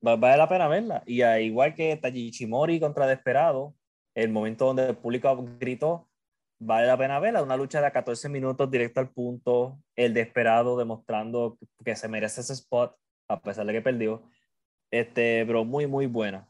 vale 0.00 0.36
la 0.36 0.48
pena 0.48 0.68
verla. 0.68 1.02
Y 1.06 1.22
igual 1.22 1.74
que 1.74 1.96
Tajichimori 1.96 2.80
contra 2.80 3.06
Desperado, 3.06 3.74
el 4.14 4.30
momento 4.30 4.66
donde 4.66 4.88
el 4.88 4.96
público 4.96 5.44
gritó, 5.58 6.08
vale 6.58 6.86
la 6.86 6.98
pena 6.98 7.20
verla. 7.20 7.42
Una 7.42 7.56
lucha 7.56 7.80
de 7.80 7.90
14 7.90 8.28
minutos 8.28 8.70
directo 8.70 9.00
al 9.00 9.10
punto, 9.10 9.78
el 9.96 10.14
Desperado 10.14 10.76
demostrando 10.76 11.58
que 11.84 11.96
se 11.96 12.08
merece 12.08 12.40
ese 12.40 12.54
spot, 12.54 12.96
a 13.28 13.40
pesar 13.40 13.66
de 13.66 13.72
que 13.72 13.82
perdió. 13.82 14.22
Este, 14.90 15.44
pero 15.46 15.64
muy, 15.64 15.86
muy 15.86 16.06
buena. 16.06 16.48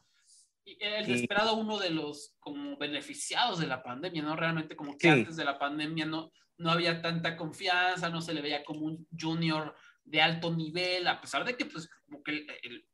Y 0.63 0.77
el 0.79 1.05
Desperado, 1.07 1.55
uno 1.55 1.79
de 1.79 1.89
los 1.89 2.35
como 2.39 2.77
beneficiados 2.77 3.59
de 3.59 3.67
la 3.67 3.83
pandemia, 3.83 4.21
¿no? 4.21 4.35
Realmente 4.35 4.75
como 4.75 4.97
que 4.97 5.09
antes 5.09 5.35
de 5.35 5.45
la 5.45 5.59
pandemia 5.59 6.05
no, 6.05 6.31
no 6.57 6.71
había 6.71 7.01
tanta 7.01 7.35
confianza, 7.35 8.09
no 8.09 8.21
se 8.21 8.33
le 8.33 8.41
veía 8.41 8.63
como 8.63 8.85
un 8.85 9.07
junior 9.19 9.75
de 10.03 10.21
alto 10.21 10.51
nivel, 10.51 11.07
a 11.07 11.19
pesar 11.19 11.45
de 11.45 11.55
que 11.55 11.65
pues 11.65 11.89
como 12.05 12.23
que 12.23 12.31
el 12.31 12.45
el 12.63 12.85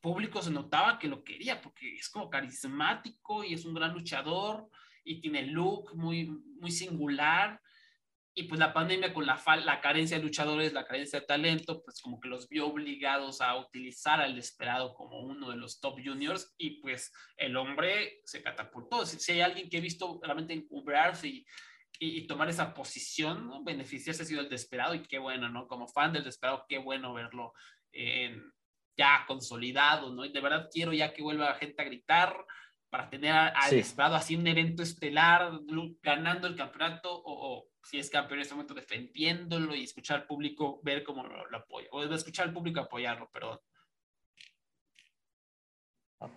público 0.00 0.42
se 0.42 0.50
notaba 0.50 0.98
que 0.98 1.08
lo 1.08 1.24
quería 1.24 1.60
porque 1.60 1.94
es 1.94 2.08
como 2.08 2.30
carismático 2.30 3.44
y 3.44 3.54
es 3.54 3.64
un 3.64 3.74
gran 3.74 3.94
luchador 3.94 4.68
y 5.04 5.20
tiene 5.20 5.42
look 5.46 5.94
muy, 5.94 6.26
muy 6.58 6.70
singular. 6.70 7.60
Y 8.32 8.44
pues 8.44 8.60
la 8.60 8.72
pandemia 8.72 9.12
con 9.12 9.26
la, 9.26 9.42
la 9.64 9.80
carencia 9.80 10.16
de 10.16 10.22
luchadores, 10.22 10.72
la 10.72 10.86
carencia 10.86 11.20
de 11.20 11.26
talento, 11.26 11.82
pues 11.82 12.00
como 12.00 12.20
que 12.20 12.28
los 12.28 12.48
vio 12.48 12.68
obligados 12.68 13.40
a 13.40 13.56
utilizar 13.56 14.20
al 14.20 14.38
esperado 14.38 14.94
como 14.94 15.20
uno 15.20 15.50
de 15.50 15.56
los 15.56 15.80
top 15.80 15.98
juniors 16.04 16.54
y 16.56 16.80
pues 16.80 17.12
el 17.36 17.56
hombre 17.56 18.20
se 18.24 18.42
catapultó. 18.42 19.04
Si, 19.04 19.32
hay 19.32 19.40
alguien 19.40 19.68
que 19.68 19.78
he 19.78 19.80
visto 19.80 20.20
realmente 20.22 20.54
encumbrarse 20.54 21.28
y, 21.28 21.46
y, 21.98 22.26
tomar 22.26 22.48
esa 22.48 22.72
posición, 22.72 23.48
¿no? 23.48 23.64
beneficiarse 23.64 24.22
ha 24.22 24.26
sido 24.26 24.40
el 24.40 24.48
desesperado 24.48 24.94
y 24.94 25.02
qué 25.02 25.18
bueno, 25.18 25.48
¿no? 25.48 25.66
Como 25.66 25.88
fan 25.88 26.12
del 26.12 26.22
desesperado, 26.22 26.64
qué 26.68 26.78
bueno 26.78 27.12
verlo 27.12 27.52
en, 27.92 28.52
ya 28.96 29.24
consolidado, 29.26 30.12
¿no? 30.12 30.24
Y 30.24 30.32
de 30.32 30.40
verdad 30.40 30.68
quiero 30.72 30.92
ya 30.92 31.12
que 31.12 31.22
vuelva 31.22 31.50
la 31.50 31.54
gente 31.54 31.80
a 31.82 31.86
gritar 31.86 32.34
para 32.90 33.08
tener 33.08 33.32
al 33.32 33.72
esperado 33.72 34.16
así 34.16 34.34
un 34.34 34.46
evento 34.46 34.82
estelar, 34.82 35.52
ganando 36.02 36.48
el 36.48 36.56
campeonato 36.56 37.08
o, 37.24 37.68
si 37.82 37.98
es 37.98 38.10
campeón 38.10 38.38
en 38.38 38.42
este 38.42 38.54
momento 38.54 38.74
defendiéndolo 38.74 39.74
y 39.74 39.84
escuchar 39.84 40.20
al 40.20 40.26
público 40.26 40.80
ver 40.82 41.02
cómo 41.04 41.22
lo, 41.22 41.56
apoya, 41.56 41.88
o 41.92 42.02
escuchar 42.02 42.48
al 42.48 42.52
público 42.52 42.80
apoyarlo, 42.80 43.30
perdón. 43.30 43.58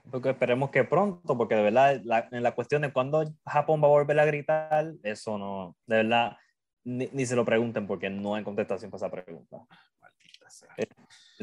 Porque 0.09 0.29
esperemos 0.29 0.69
que 0.69 0.85
pronto, 0.85 1.35
porque 1.37 1.55
de 1.55 1.63
verdad, 1.63 2.01
en 2.31 2.43
la 2.43 2.55
cuestión 2.55 2.83
de 2.83 2.93
cuándo 2.93 3.25
Japón 3.45 3.81
va 3.83 3.87
a 3.87 3.91
volver 3.91 4.17
a 4.19 4.25
gritar, 4.25 4.93
eso 5.03 5.37
no, 5.37 5.75
de 5.87 5.97
verdad, 5.97 6.37
ni, 6.85 7.09
ni 7.11 7.25
se 7.25 7.35
lo 7.35 7.43
pregunten 7.43 7.85
porque 7.85 8.09
no 8.09 8.35
hay 8.35 8.43
contestación 8.43 8.89
para 8.91 9.07
esa 9.07 9.11
pregunta. 9.11 9.65
Maldita 9.99 10.49
sea. 10.49 10.69
Eh, 10.77 10.87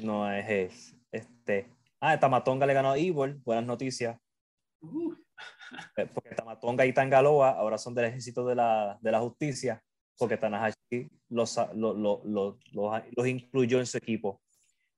no 0.03 0.33
es, 0.33 0.97
este, 1.13 1.71
ah, 2.01 2.19
Tamatonga 2.19 2.67
le 2.67 2.75
ganó 2.75 2.93
a 2.93 2.99
Evil, 2.99 3.41
buenas 3.45 3.65
noticias. 3.65 4.19
Uh. 4.81 5.15
Eh, 5.97 6.07
porque 6.13 6.35
Tamatonga 6.35 6.85
y 6.87 6.93
Tangaloa 6.93 7.51
ahora 7.51 7.79
son 7.79 7.95
del 7.95 8.07
ejército 8.07 8.47
de 8.47 8.55
la, 8.55 8.99
de 9.01 9.11
la 9.11 9.21
justicia, 9.21 9.83
porque 10.19 10.37
Tanahashi 10.37 11.11
los, 11.29 11.57
los, 11.75 12.25
los, 12.25 12.57
los, 12.73 13.27
incluyó 13.27 13.79
en 13.79 13.87
su 13.87 13.99
equipo. 13.99 14.41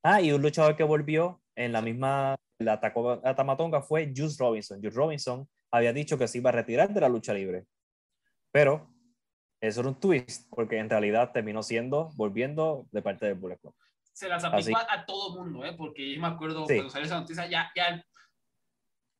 Ah, 0.02 0.20
y 0.20 0.32
un 0.32 0.42
luchador 0.42 0.76
que 0.76 0.82
volvió 0.82 1.40
en 1.54 1.72
la 1.72 1.82
misma, 1.82 2.36
la 2.58 2.74
atacó 2.74 3.20
a 3.24 3.34
Tamatonga 3.34 3.82
fue 3.82 4.12
Juice 4.14 4.36
Robinson. 4.38 4.80
Juice 4.80 4.96
Robinson 4.96 5.48
había 5.70 5.92
dicho 5.92 6.18
que 6.18 6.26
se 6.26 6.38
iba 6.38 6.50
a 6.50 6.54
retirar 6.54 6.92
de 6.92 7.00
la 7.00 7.08
lucha 7.08 7.34
libre, 7.34 7.66
pero 8.50 8.90
eso 9.60 9.80
era 9.80 9.88
un 9.90 10.00
twist, 10.00 10.48
porque 10.50 10.78
en 10.78 10.90
realidad 10.90 11.30
terminó 11.32 11.62
siendo, 11.62 12.10
volviendo 12.16 12.88
de 12.90 13.02
parte 13.02 13.26
del 13.26 13.36
Bullet 13.36 13.58
Club 13.58 13.74
se 14.12 14.28
las 14.28 14.44
aplicó 14.44 14.78
a, 14.78 15.04
todo 15.06 15.36
mundo, 15.36 15.64
¿eh? 15.64 15.74
porque 15.76 16.14
yo 16.14 16.20
me 16.20 16.28
acuerdo 16.28 16.64
cuando 16.64 16.90
salió 16.90 17.06
esa 17.06 17.20
noticia, 17.20 17.46
ya, 17.48 17.70
ya, 17.74 18.04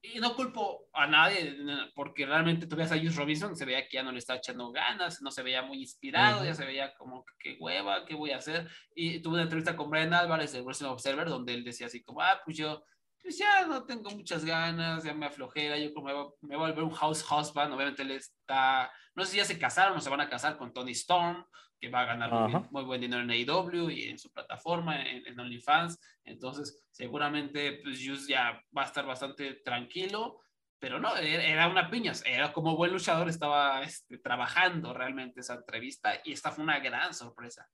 y 0.04 0.18
no 0.18 0.34
culpo 0.34 0.88
a 0.92 1.06
nadie, 1.06 1.56
porque 1.94 2.26
realmente 2.26 2.66
tú 2.66 2.74
ves 2.74 2.90
a 2.90 2.98
Juice 2.98 3.16
Robinson, 3.16 3.54
se 3.54 3.64
veía 3.64 3.86
que 3.86 3.98
ya 3.98 4.02
no 4.02 4.10
le 4.10 4.18
estaba 4.18 4.38
echando 4.38 4.72
ganas, 4.72 5.22
no 5.22 5.30
se 5.30 5.42
veía 5.42 5.62
muy 5.62 5.78
inspirado, 5.78 6.44
ya 6.44 6.54
se 6.54 6.66
veía 6.66 6.92
como, 6.94 7.24
qué 7.38 7.56
hueva, 7.60 8.04
qué 8.04 8.16
voy 8.16 8.32
a 8.32 8.38
hacer, 8.38 8.68
y 8.96 9.20
tuve 9.20 9.34
una 9.34 9.44
entrevista 9.44 9.76
con 9.76 9.90
Brian 9.90 10.12
Álvarez 10.12 10.52
del 10.52 10.64
Wrestling 10.64 10.88
Observer, 10.88 11.28
donde 11.28 11.54
él 11.54 11.62
decía 11.62 11.86
así 11.86 12.02
como, 12.02 12.20
ah, 12.20 12.40
pues 12.44 12.56
yo, 12.56 12.84
pues 13.22 13.38
ya 13.38 13.64
no 13.64 13.84
tengo 13.84 14.10
muchas 14.10 14.44
ganas, 14.44 15.04
ya 15.04 15.14
me 15.14 15.26
aflojera, 15.26 15.78
yo 15.78 15.94
como 15.94 16.08
me 16.40 16.56
voy, 16.56 16.66
a 16.66 16.70
volver 16.72 16.82
un 16.82 16.90
house 16.90 17.24
husband, 17.30 17.72
obviamente 17.72 18.02
él 18.02 18.10
está, 18.10 18.90
no 19.14 19.24
sé 19.24 19.30
si 19.30 19.36
ya 19.36 19.44
se 19.44 19.58
casaron 19.58 19.96
o 19.96 20.00
se 20.00 20.10
van 20.10 20.20
a 20.20 20.28
casar 20.28 20.58
con 20.58 20.72
Tony 20.72 20.92
Storm, 20.92 21.46
que 21.82 21.90
va 21.90 22.02
a 22.02 22.04
ganar 22.04 22.70
muy, 22.70 22.84
buen 22.84 23.00
dinero 23.00 23.22
en 23.22 23.30
AEW 23.32 23.90
y 23.90 24.04
en 24.04 24.16
su 24.16 24.32
plataforma, 24.32 25.02
en, 25.04 25.38
OnlyFans. 25.38 25.98
Entonces, 26.24 26.86
seguramente, 26.92 27.80
pues, 27.82 27.98
Juice 27.98 28.30
ya 28.30 28.62
va 28.76 28.82
a 28.82 28.86
estar 28.86 29.04
bastante 29.04 29.54
tranquilo, 29.64 30.38
pero 30.78 31.00
no, 31.00 31.16
era 31.16 31.66
una 31.66 31.90
piña, 31.90 32.12
era 32.24 32.52
como 32.52 32.76
buen 32.76 32.92
luchador, 32.92 33.28
estaba 33.28 33.82
este, 33.82 34.18
trabajando 34.18 34.94
realmente 34.94 35.40
esa 35.40 35.54
entrevista 35.54 36.12
y 36.24 36.32
esta 36.32 36.52
fue 36.52 36.62
una 36.62 36.78
gran 36.78 37.12
sorpresa. 37.12 37.68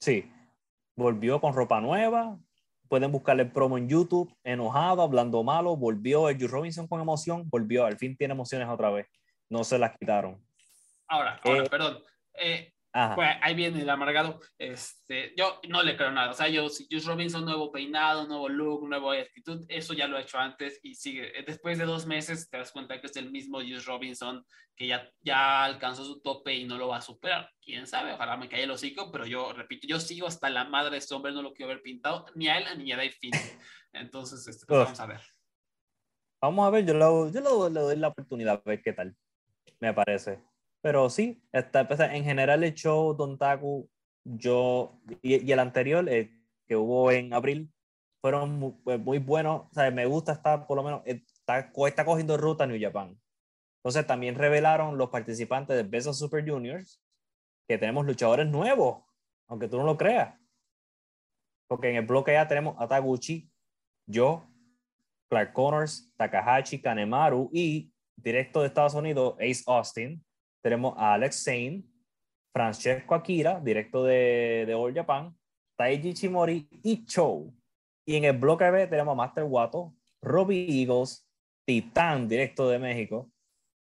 Sí, 0.00 0.30
volvió 0.94 1.40
con 1.40 1.54
ropa 1.54 1.80
nueva, 1.80 2.38
pueden 2.90 3.10
buscarle 3.10 3.44
el 3.44 3.52
promo 3.52 3.78
en 3.78 3.88
YouTube, 3.88 4.36
enojado, 4.44 5.00
hablando 5.00 5.42
malo, 5.42 5.76
volvió 5.76 6.28
el 6.28 6.36
Juice 6.36 6.52
Robinson 6.52 6.88
con 6.88 7.00
emoción, 7.00 7.48
volvió, 7.48 7.86
al 7.86 7.96
fin 7.96 8.18
tiene 8.18 8.34
emociones 8.34 8.68
otra 8.68 8.90
vez, 8.90 9.06
no 9.48 9.64
se 9.64 9.78
las 9.78 9.96
quitaron. 9.96 10.46
Ahora, 11.08 11.40
ahora, 11.42 11.64
eh, 11.64 11.68
perdón, 11.70 12.02
eh, 12.34 12.73
pues 13.14 13.28
ahí 13.40 13.54
viene 13.54 13.82
el 13.82 13.90
amargado. 13.90 14.40
Este, 14.56 15.34
yo 15.36 15.60
no 15.68 15.82
le 15.82 15.96
creo 15.96 16.12
nada. 16.12 16.30
O 16.30 16.34
sea, 16.34 16.48
yo, 16.48 16.68
si 16.68 16.86
Juice 16.88 17.08
Robinson, 17.08 17.44
nuevo 17.44 17.72
peinado, 17.72 18.26
nuevo 18.26 18.48
look, 18.48 18.88
nueva 18.88 19.14
actitud, 19.14 19.64
eso 19.68 19.94
ya 19.94 20.06
lo 20.06 20.16
ha 20.16 20.20
hecho 20.20 20.38
antes 20.38 20.78
y 20.82 20.94
sigue. 20.94 21.32
Después 21.44 21.78
de 21.78 21.86
dos 21.86 22.06
meses 22.06 22.48
te 22.48 22.58
das 22.58 22.70
cuenta 22.70 23.00
que 23.00 23.08
es 23.08 23.16
el 23.16 23.32
mismo 23.32 23.58
Juice 23.58 23.84
Robinson 23.86 24.44
que 24.76 24.86
ya, 24.86 25.08
ya 25.22 25.64
alcanzó 25.64 26.04
su 26.04 26.20
tope 26.20 26.54
y 26.54 26.64
no 26.64 26.78
lo 26.78 26.88
va 26.88 26.98
a 26.98 27.02
superar. 27.02 27.50
Quién 27.64 27.86
sabe, 27.86 28.12
ojalá 28.12 28.36
me 28.36 28.48
caiga 28.48 28.64
el 28.64 28.70
hocico, 28.70 29.10
pero 29.10 29.26
yo 29.26 29.52
repito, 29.52 29.86
yo 29.86 30.00
sigo 30.00 30.26
hasta 30.26 30.50
la 30.50 30.64
madre 30.64 30.92
de 30.92 30.98
este 30.98 31.14
hombre, 31.14 31.32
no 31.32 31.42
lo 31.42 31.52
quiero 31.52 31.70
ver 31.70 31.82
pintado, 31.82 32.26
ni 32.34 32.48
a 32.48 32.58
él 32.58 32.78
ni 32.78 32.92
a 32.92 32.96
Dave 32.96 33.12
Finn. 33.12 33.32
Entonces, 33.92 34.46
este, 34.46 34.66
pues, 34.66 34.84
vamos 34.84 35.00
a 35.00 35.06
ver. 35.06 35.20
Vamos 36.40 36.66
a 36.66 36.70
ver, 36.70 36.84
yo, 36.84 36.94
lo, 36.94 37.30
yo 37.30 37.70
le 37.70 37.80
doy 37.80 37.96
la 37.96 38.08
oportunidad, 38.08 38.62
a 38.64 38.68
ver 38.68 38.82
qué 38.82 38.92
tal, 38.92 39.16
me 39.80 39.94
parece. 39.94 40.42
Pero 40.84 41.08
sí, 41.08 41.42
está, 41.50 41.88
pues, 41.88 41.98
en 41.98 42.24
general 42.24 42.62
el 42.62 42.74
show 42.74 43.14
Don 43.14 43.38
Taku, 43.38 43.88
yo 44.22 45.00
y, 45.22 45.50
el 45.50 45.58
anterior 45.58 46.06
eh, 46.10 46.30
que 46.66 46.76
hubo 46.76 47.10
en 47.10 47.32
abril, 47.32 47.72
fueron 48.20 48.58
muy, 48.58 48.72
pues, 48.84 49.00
muy, 49.00 49.16
buenos. 49.16 49.62
O 49.62 49.72
sea, 49.72 49.90
me 49.90 50.04
gusta 50.04 50.32
estar, 50.32 50.66
por 50.66 50.76
lo 50.76 50.82
menos, 50.82 51.00
está, 51.06 51.72
está 51.86 52.04
cogiendo 52.04 52.36
ruta 52.36 52.66
New 52.66 52.78
Japan. 52.78 53.18
Entonces 53.78 54.06
también 54.06 54.34
revelaron 54.34 54.98
los 54.98 55.08
participantes 55.08 55.74
de 55.74 55.84
Best 55.84 56.06
of 56.06 56.16
Super 56.16 56.46
Juniors 56.46 57.02
que 57.66 57.78
tenemos 57.78 58.04
luchadores 58.04 58.46
nuevos, 58.46 59.04
aunque 59.48 59.68
tú 59.68 59.78
no 59.78 59.84
lo 59.84 59.96
creas. 59.96 60.38
Porque 61.66 61.88
en 61.88 61.96
el 61.96 62.04
bloque 62.04 62.34
ya 62.34 62.46
tenemos 62.46 62.76
a 62.78 62.86
Taguchi, 62.86 63.50
yo, 64.06 64.46
Clark 65.30 65.54
Connors, 65.54 66.12
Takahashi, 66.18 66.82
Kanemaru 66.82 67.48
y 67.54 67.90
directo 68.16 68.60
de 68.60 68.66
Estados 68.66 68.92
Unidos, 68.92 69.34
Ace 69.40 69.62
Austin 69.66 70.22
tenemos 70.64 70.94
a 70.96 71.12
Alex 71.12 71.44
Zane, 71.44 71.84
Francesco 72.54 73.14
Akira, 73.14 73.60
directo 73.60 74.02
de, 74.02 74.64
de 74.66 74.74
All 74.74 74.94
Japan, 74.94 75.36
Taiji 75.76 76.14
Chimori 76.14 76.66
y 76.82 77.04
Cho. 77.04 77.52
Y 78.06 78.16
en 78.16 78.24
el 78.24 78.38
bloque 78.38 78.70
B 78.70 78.86
tenemos 78.86 79.12
a 79.12 79.16
Master 79.16 79.44
Wato, 79.44 79.94
Robbie 80.22 80.80
Eagles, 80.80 81.28
Titán, 81.66 82.28
directo 82.28 82.68
de 82.70 82.78
México, 82.78 83.30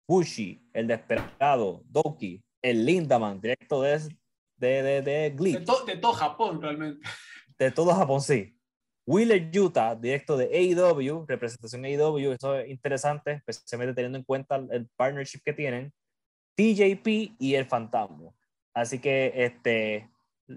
Bushi, 0.08 0.66
el 0.74 0.88
desesperado, 0.88 1.84
Doki, 1.86 2.42
el 2.62 2.86
Lindaman, 2.86 3.42
directo 3.42 3.82
de, 3.82 4.00
de, 4.58 4.84
de, 4.84 5.02
de 5.02 5.30
Glee. 5.32 5.58
De, 5.58 5.98
todo 5.98 6.14
Japón, 6.14 6.62
realmente. 6.62 7.06
De 7.58 7.72
todo 7.72 7.94
Japón, 7.94 8.22
sí. 8.22 8.58
Wheeler 9.06 9.52
Utah, 9.58 9.96
directo 9.96 10.38
de 10.38 10.46
AEW, 10.46 11.26
representación 11.28 11.84
AEW, 11.84 12.32
eso 12.32 12.56
es 12.56 12.70
interesante, 12.70 13.42
especialmente 13.46 13.94
teniendo 13.94 14.20
en 14.20 14.24
cuenta 14.24 14.56
el 14.56 14.88
partnership 14.96 15.42
que 15.44 15.54
tienen. 15.54 15.92
TJP 16.62 17.36
y 17.40 17.56
el 17.56 17.66
Fantasma. 17.66 18.32
Así 18.74 19.00
que 19.00 19.32
este, 19.36 20.10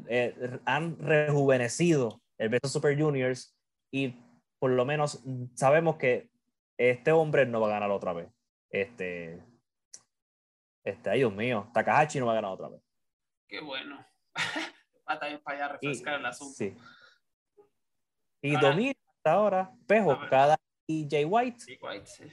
eh, 0.09 0.61
han 0.67 0.99
rejuvenecido 0.99 2.21
el 2.39 2.51
Beso 2.51 2.69
Super 2.69 3.01
Juniors 3.01 3.57
y 3.91 4.15
por 4.59 4.71
lo 4.71 4.85
menos 4.85 5.23
sabemos 5.55 5.97
que 5.97 6.29
este 6.77 7.13
hombre 7.13 7.47
no 7.47 7.61
va 7.61 7.69
a 7.69 7.71
ganar 7.71 7.91
otra 7.91 8.13
vez. 8.13 8.29
Este, 8.71 9.43
este, 10.85 11.11
ay 11.11 11.21
Dios 11.21 11.33
mío, 11.33 11.71
Takahashi 11.73 12.19
no 12.19 12.27
va 12.27 12.33
a 12.33 12.37
ganar 12.37 12.53
otra 12.53 12.69
vez. 12.69 12.83
Qué 13.49 13.61
bueno. 13.61 14.05
va 15.09 15.19
también 15.19 15.43
para 15.43 15.59
allá 15.59 15.69
refrescar 15.73 16.21
el 16.21 16.27
asunto. 16.27 16.55
Sí. 16.55 16.77
Y 18.43 18.57
domina 18.59 18.95
hasta 19.09 19.33
ahora, 19.33 19.73
Pejo, 19.87 20.19
cada 20.29 20.57
y 20.87 21.09
Jay 21.11 21.25
White. 21.25 21.65
Jay 21.65 21.79
White, 21.81 22.07
sí. 22.07 22.25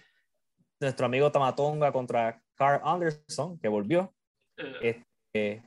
Nuestro 0.80 1.06
amigo 1.06 1.32
Tamatonga 1.32 1.92
contra 1.92 2.42
Carl 2.62 2.80
Anderson, 2.84 3.58
que 3.60 3.68
volvió. 3.68 4.14
Eh, 4.58 5.04
Este, 5.34 5.64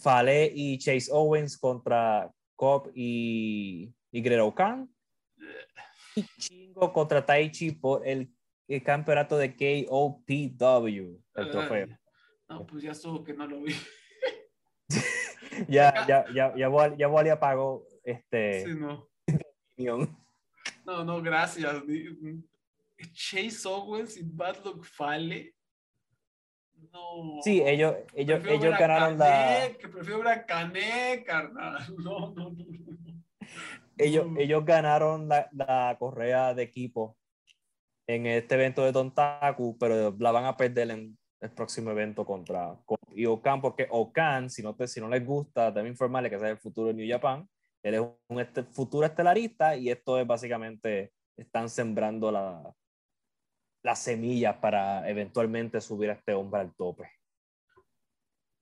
Fale 0.00 0.52
y 0.54 0.78
Chase 0.78 1.10
Owens 1.10 1.58
contra 1.58 2.30
Cobb 2.56 2.92
y, 2.94 3.92
y 4.12 4.20
Gretel 4.22 4.54
Khan. 4.54 4.88
Y 6.14 6.22
Chingo 6.38 6.92
contra 6.92 7.26
Taichi 7.26 7.72
por 7.72 8.06
el, 8.06 8.32
el 8.68 8.82
campeonato 8.84 9.36
de 9.36 9.56
KOPW, 9.56 11.20
el 11.34 11.50
trofeo. 11.50 11.86
eh, 11.86 11.98
no, 12.48 12.64
pues 12.64 12.84
ya 12.84 12.92
estuvo 12.92 13.24
que 13.24 13.34
no 13.34 13.46
lo 13.48 13.60
vi. 13.62 13.74
Ya, 15.68 16.04
ya, 16.08 16.24
ya, 16.34 16.52
ya, 16.56 16.68
Wally- 16.68 16.96
ya 16.98 17.08
Wally 17.08 17.30
apagó 17.30 17.86
este 18.02 18.64
Sí, 18.64 18.74
no. 18.74 19.08
No, 20.84 21.04
no, 21.04 21.22
gracias. 21.22 21.80
Chase 23.12 23.68
Owens 23.68 24.16
y 24.16 24.22
Bad 24.24 24.64
Luck 24.64 24.84
Fale. 24.84 25.54
No. 26.92 27.40
Sí, 27.42 27.62
ellos, 27.64 27.94
ellos, 28.14 28.40
Prefiero 28.40 28.64
ellos 28.66 28.78
ganaron 28.78 29.18
la. 29.18 29.26
Canek, 29.26 29.78
que 29.78 29.88
prefiero 29.88 30.18
ver 30.18 30.28
a 30.28 30.46
Canek, 30.46 31.24
carnal. 31.26 31.78
No, 31.98 32.32
no, 32.34 32.50
no. 32.50 32.50
no. 32.50 33.24
Ellos, 33.96 34.26
Mm. 34.26 34.38
ellos 34.38 34.64
ganaron 34.64 35.28
la, 35.28 35.48
la 35.52 35.96
correa 35.98 36.54
de 36.54 36.62
equipo 36.64 37.16
en 38.08 38.26
este 38.26 38.54
evento 38.56 38.84
de 38.84 38.92
Tontaku, 38.92 39.76
pero 39.78 40.14
la 40.18 40.30
van 40.32 40.44
a 40.46 40.56
perder 40.56 40.90
en 40.90 41.16
el 41.40 41.50
próximo 41.50 41.90
evento 41.90 42.24
contra 42.24 42.76
y 43.14 43.26
Okan, 43.26 43.60
porque 43.60 43.86
Okan, 43.90 44.50
si 44.50 44.62
no, 44.62 44.74
te, 44.74 44.88
si 44.88 45.00
no 45.00 45.08
les 45.08 45.24
gusta, 45.24 45.70
deben 45.70 45.92
informarle 45.92 46.28
que 46.30 46.36
ese 46.36 46.46
es 46.46 46.50
el 46.52 46.58
futuro 46.58 46.88
de 46.88 46.94
New 46.94 47.08
Japan. 47.08 47.48
Él 47.82 47.94
es 47.94 48.00
un 48.28 48.40
este, 48.40 48.62
futuro 48.64 49.06
estelarista 49.06 49.76
y 49.76 49.90
esto 49.90 50.18
es 50.18 50.26
básicamente, 50.26 51.12
están 51.36 51.68
sembrando 51.68 52.32
la, 52.32 52.62
las 53.84 54.02
semillas 54.02 54.56
para 54.56 55.08
eventualmente 55.08 55.80
subir 55.80 56.10
a 56.10 56.14
este 56.14 56.32
hombre 56.32 56.62
al 56.62 56.74
tope. 56.74 57.12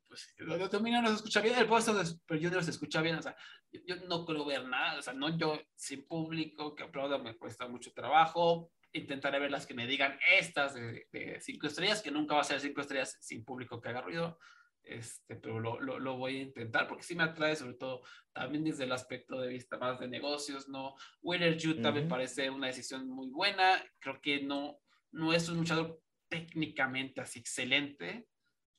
Pues 0.08 0.34
lo 0.38 0.68
Domino 0.68 1.00
no 1.00 1.08
se 1.08 1.14
escucha 1.14 1.40
bien, 1.40 1.56
el 1.56 1.66
puesto 1.66 1.94
de 1.94 2.04
Super 2.04 2.42
Junior 2.42 2.62
se 2.62 2.72
escucha 2.72 3.00
bien, 3.00 3.16
o 3.16 3.22
sea, 3.22 3.34
yo, 3.70 3.80
yo 3.86 3.96
no 4.08 4.26
creo 4.26 4.44
ver 4.44 4.66
nada, 4.66 4.98
o 4.98 5.02
sea, 5.02 5.14
no 5.14 5.34
yo 5.38 5.58
sin 5.74 6.06
público 6.06 6.74
que 6.74 6.82
aplauda 6.82 7.16
me 7.16 7.38
cuesta 7.38 7.66
mucho 7.66 7.92
trabajo, 7.94 8.72
intentaré 8.92 9.38
ver 9.38 9.50
las 9.50 9.64
que 9.66 9.72
me 9.72 9.86
digan 9.86 10.18
estas 10.38 10.74
de, 10.74 11.06
de 11.10 11.40
cinco 11.40 11.68
estrellas, 11.68 12.02
que 12.02 12.10
nunca 12.10 12.34
va 12.34 12.42
a 12.42 12.44
ser 12.44 12.60
cinco 12.60 12.82
estrellas 12.82 13.16
sin 13.20 13.44
público 13.44 13.80
que 13.80 13.88
haga 13.88 14.02
ruido, 14.02 14.38
este, 14.82 15.36
pero 15.36 15.60
lo, 15.60 15.80
lo, 15.80 15.98
lo 15.98 16.16
voy 16.16 16.36
a 16.36 16.42
intentar 16.42 16.88
porque 16.88 17.04
sí 17.04 17.14
me 17.14 17.22
atrae, 17.22 17.54
sobre 17.56 17.74
todo 17.74 18.02
también 18.32 18.64
desde 18.64 18.84
el 18.84 18.92
aspecto 18.92 19.40
de 19.40 19.48
vista 19.48 19.78
más 19.78 20.00
de 20.00 20.08
negocios, 20.08 20.68
¿no? 20.68 20.94
Wheeler 21.22 21.56
Yuta 21.56 21.92
me 21.92 22.00
Ujú. 22.00 22.08
parece 22.08 22.50
una 22.50 22.66
decisión 22.66 23.08
muy 23.08 23.28
buena, 23.30 23.82
creo 24.00 24.20
que 24.20 24.42
no, 24.42 24.81
no 25.12 25.32
es 25.32 25.48
un 25.48 25.58
luchador 25.58 26.00
técnicamente 26.28 27.20
así 27.20 27.38
excelente, 27.38 28.26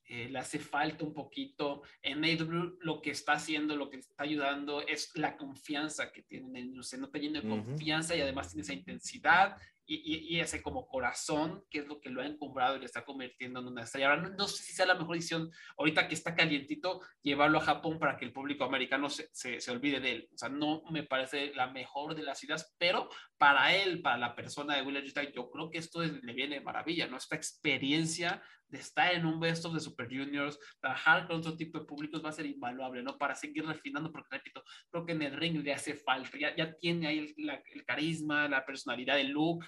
eh, 0.06 0.28
le 0.30 0.40
hace 0.40 0.60
falta 0.60 1.06
un 1.06 1.14
poquito. 1.14 1.84
En 2.02 2.24
AW 2.26 2.78
lo 2.82 3.02
que 3.02 3.12
está 3.12 3.34
haciendo, 3.34 3.76
lo 3.78 3.90
que 3.90 3.98
está 3.98 4.24
ayudando 4.24 4.82
es 4.82 5.12
la 5.16 5.38
confianza 5.38 6.12
que 6.12 6.24
tiene 6.24 6.60
en 6.60 6.74
nota 6.74 7.20
lleno 7.20 7.42
de 7.42 7.48
Ujú. 7.48 7.64
confianza 7.66 8.16
y 8.16 8.22
además 8.22 8.50
tiene 8.50 8.64
esa 8.64 8.74
intensidad 8.74 9.58
y, 9.86 9.96
y- 9.96 10.38
y 10.38 10.40
ese 10.40 10.62
como 10.62 10.88
corazón, 10.88 11.66
que 11.70 11.80
es 11.80 11.88
lo 11.88 12.00
que 12.00 12.10
lo 12.10 12.22
ha 12.22 12.26
encumbrado 12.26 12.76
y 12.76 12.80
le 12.80 12.86
está 12.86 13.04
convirtiendo 13.04 13.60
en 13.60 13.68
una 13.68 13.84
estrella. 13.84 14.10
Ahora, 14.10 14.22
no, 14.22 14.30
no 14.30 14.48
sé 14.48 14.64
si 14.64 14.74
sea 14.74 14.86
la 14.86 14.96
mejor 14.96 15.16
decisión, 15.16 15.52
ahorita 15.78 16.08
que 16.08 16.16
está 16.16 16.36
calientito, 16.36 17.02
llevarlo 17.22 17.58
a 17.60 17.62
Japón 17.66 18.00
para 18.00 18.18
que 18.18 18.26
el 18.26 18.34
público 18.34 18.64
americano 18.64 19.10
se, 19.10 19.30
se, 19.34 19.60
se 19.60 19.72
olvide 19.72 20.00
de 20.00 20.12
él. 20.12 20.30
O 20.34 20.38
sea, 20.38 20.50
no 20.50 20.84
me 20.92 21.04
parece 21.04 21.54
la 21.54 21.68
mejor 21.68 22.16
de 22.16 22.24
las 22.24 22.44
ideas, 22.44 22.76
pero 22.78 23.10
para 23.38 23.76
él, 23.76 24.02
para 24.02 24.18
la 24.18 24.36
persona 24.36 24.76
de 24.76 25.04
Yuta, 25.06 25.24
yo 25.32 25.50
creo 25.50 25.70
que 25.70 25.78
esto 25.80 26.02
es- 26.04 26.24
le 26.24 26.34
viene 26.34 26.56
de 26.56 26.62
maravilla, 26.62 27.08
¿no? 27.08 27.18
Esta 27.18 27.36
experiencia 27.36 28.42
de 28.74 28.80
estar 28.80 29.14
en 29.14 29.26
un 29.26 29.40
best 29.40 29.64
of 29.66 29.74
de 29.74 29.80
Super 29.80 30.08
Juniors, 30.08 30.58
trabajar 30.82 31.28
con 31.28 31.38
otro 31.38 31.56
tipo 31.56 31.80
de 31.80 31.86
públicos 31.86 32.24
va 32.26 32.30
a 32.30 32.34
ser 32.34 32.48
invaluable, 32.48 33.04
¿no? 33.04 33.18
Para 33.18 33.36
seguir 33.36 33.66
refinando, 33.66 34.12
porque 34.12 34.30
repito, 34.38 34.64
creo 34.90 35.06
que 35.06 35.12
en 35.14 35.22
el 35.22 35.38
ring 35.38 35.64
le 35.64 35.74
hace 35.74 35.94
falta, 35.94 36.38
ya, 36.38 36.56
ya 36.56 36.74
tiene 36.78 37.08
ahí 37.08 37.20
el, 37.20 37.46
la- 37.46 37.62
el 37.72 37.86
carisma, 37.86 38.48
la 38.50 38.66
personalidad, 38.66 39.20
el 39.20 39.30
look, 39.30 39.64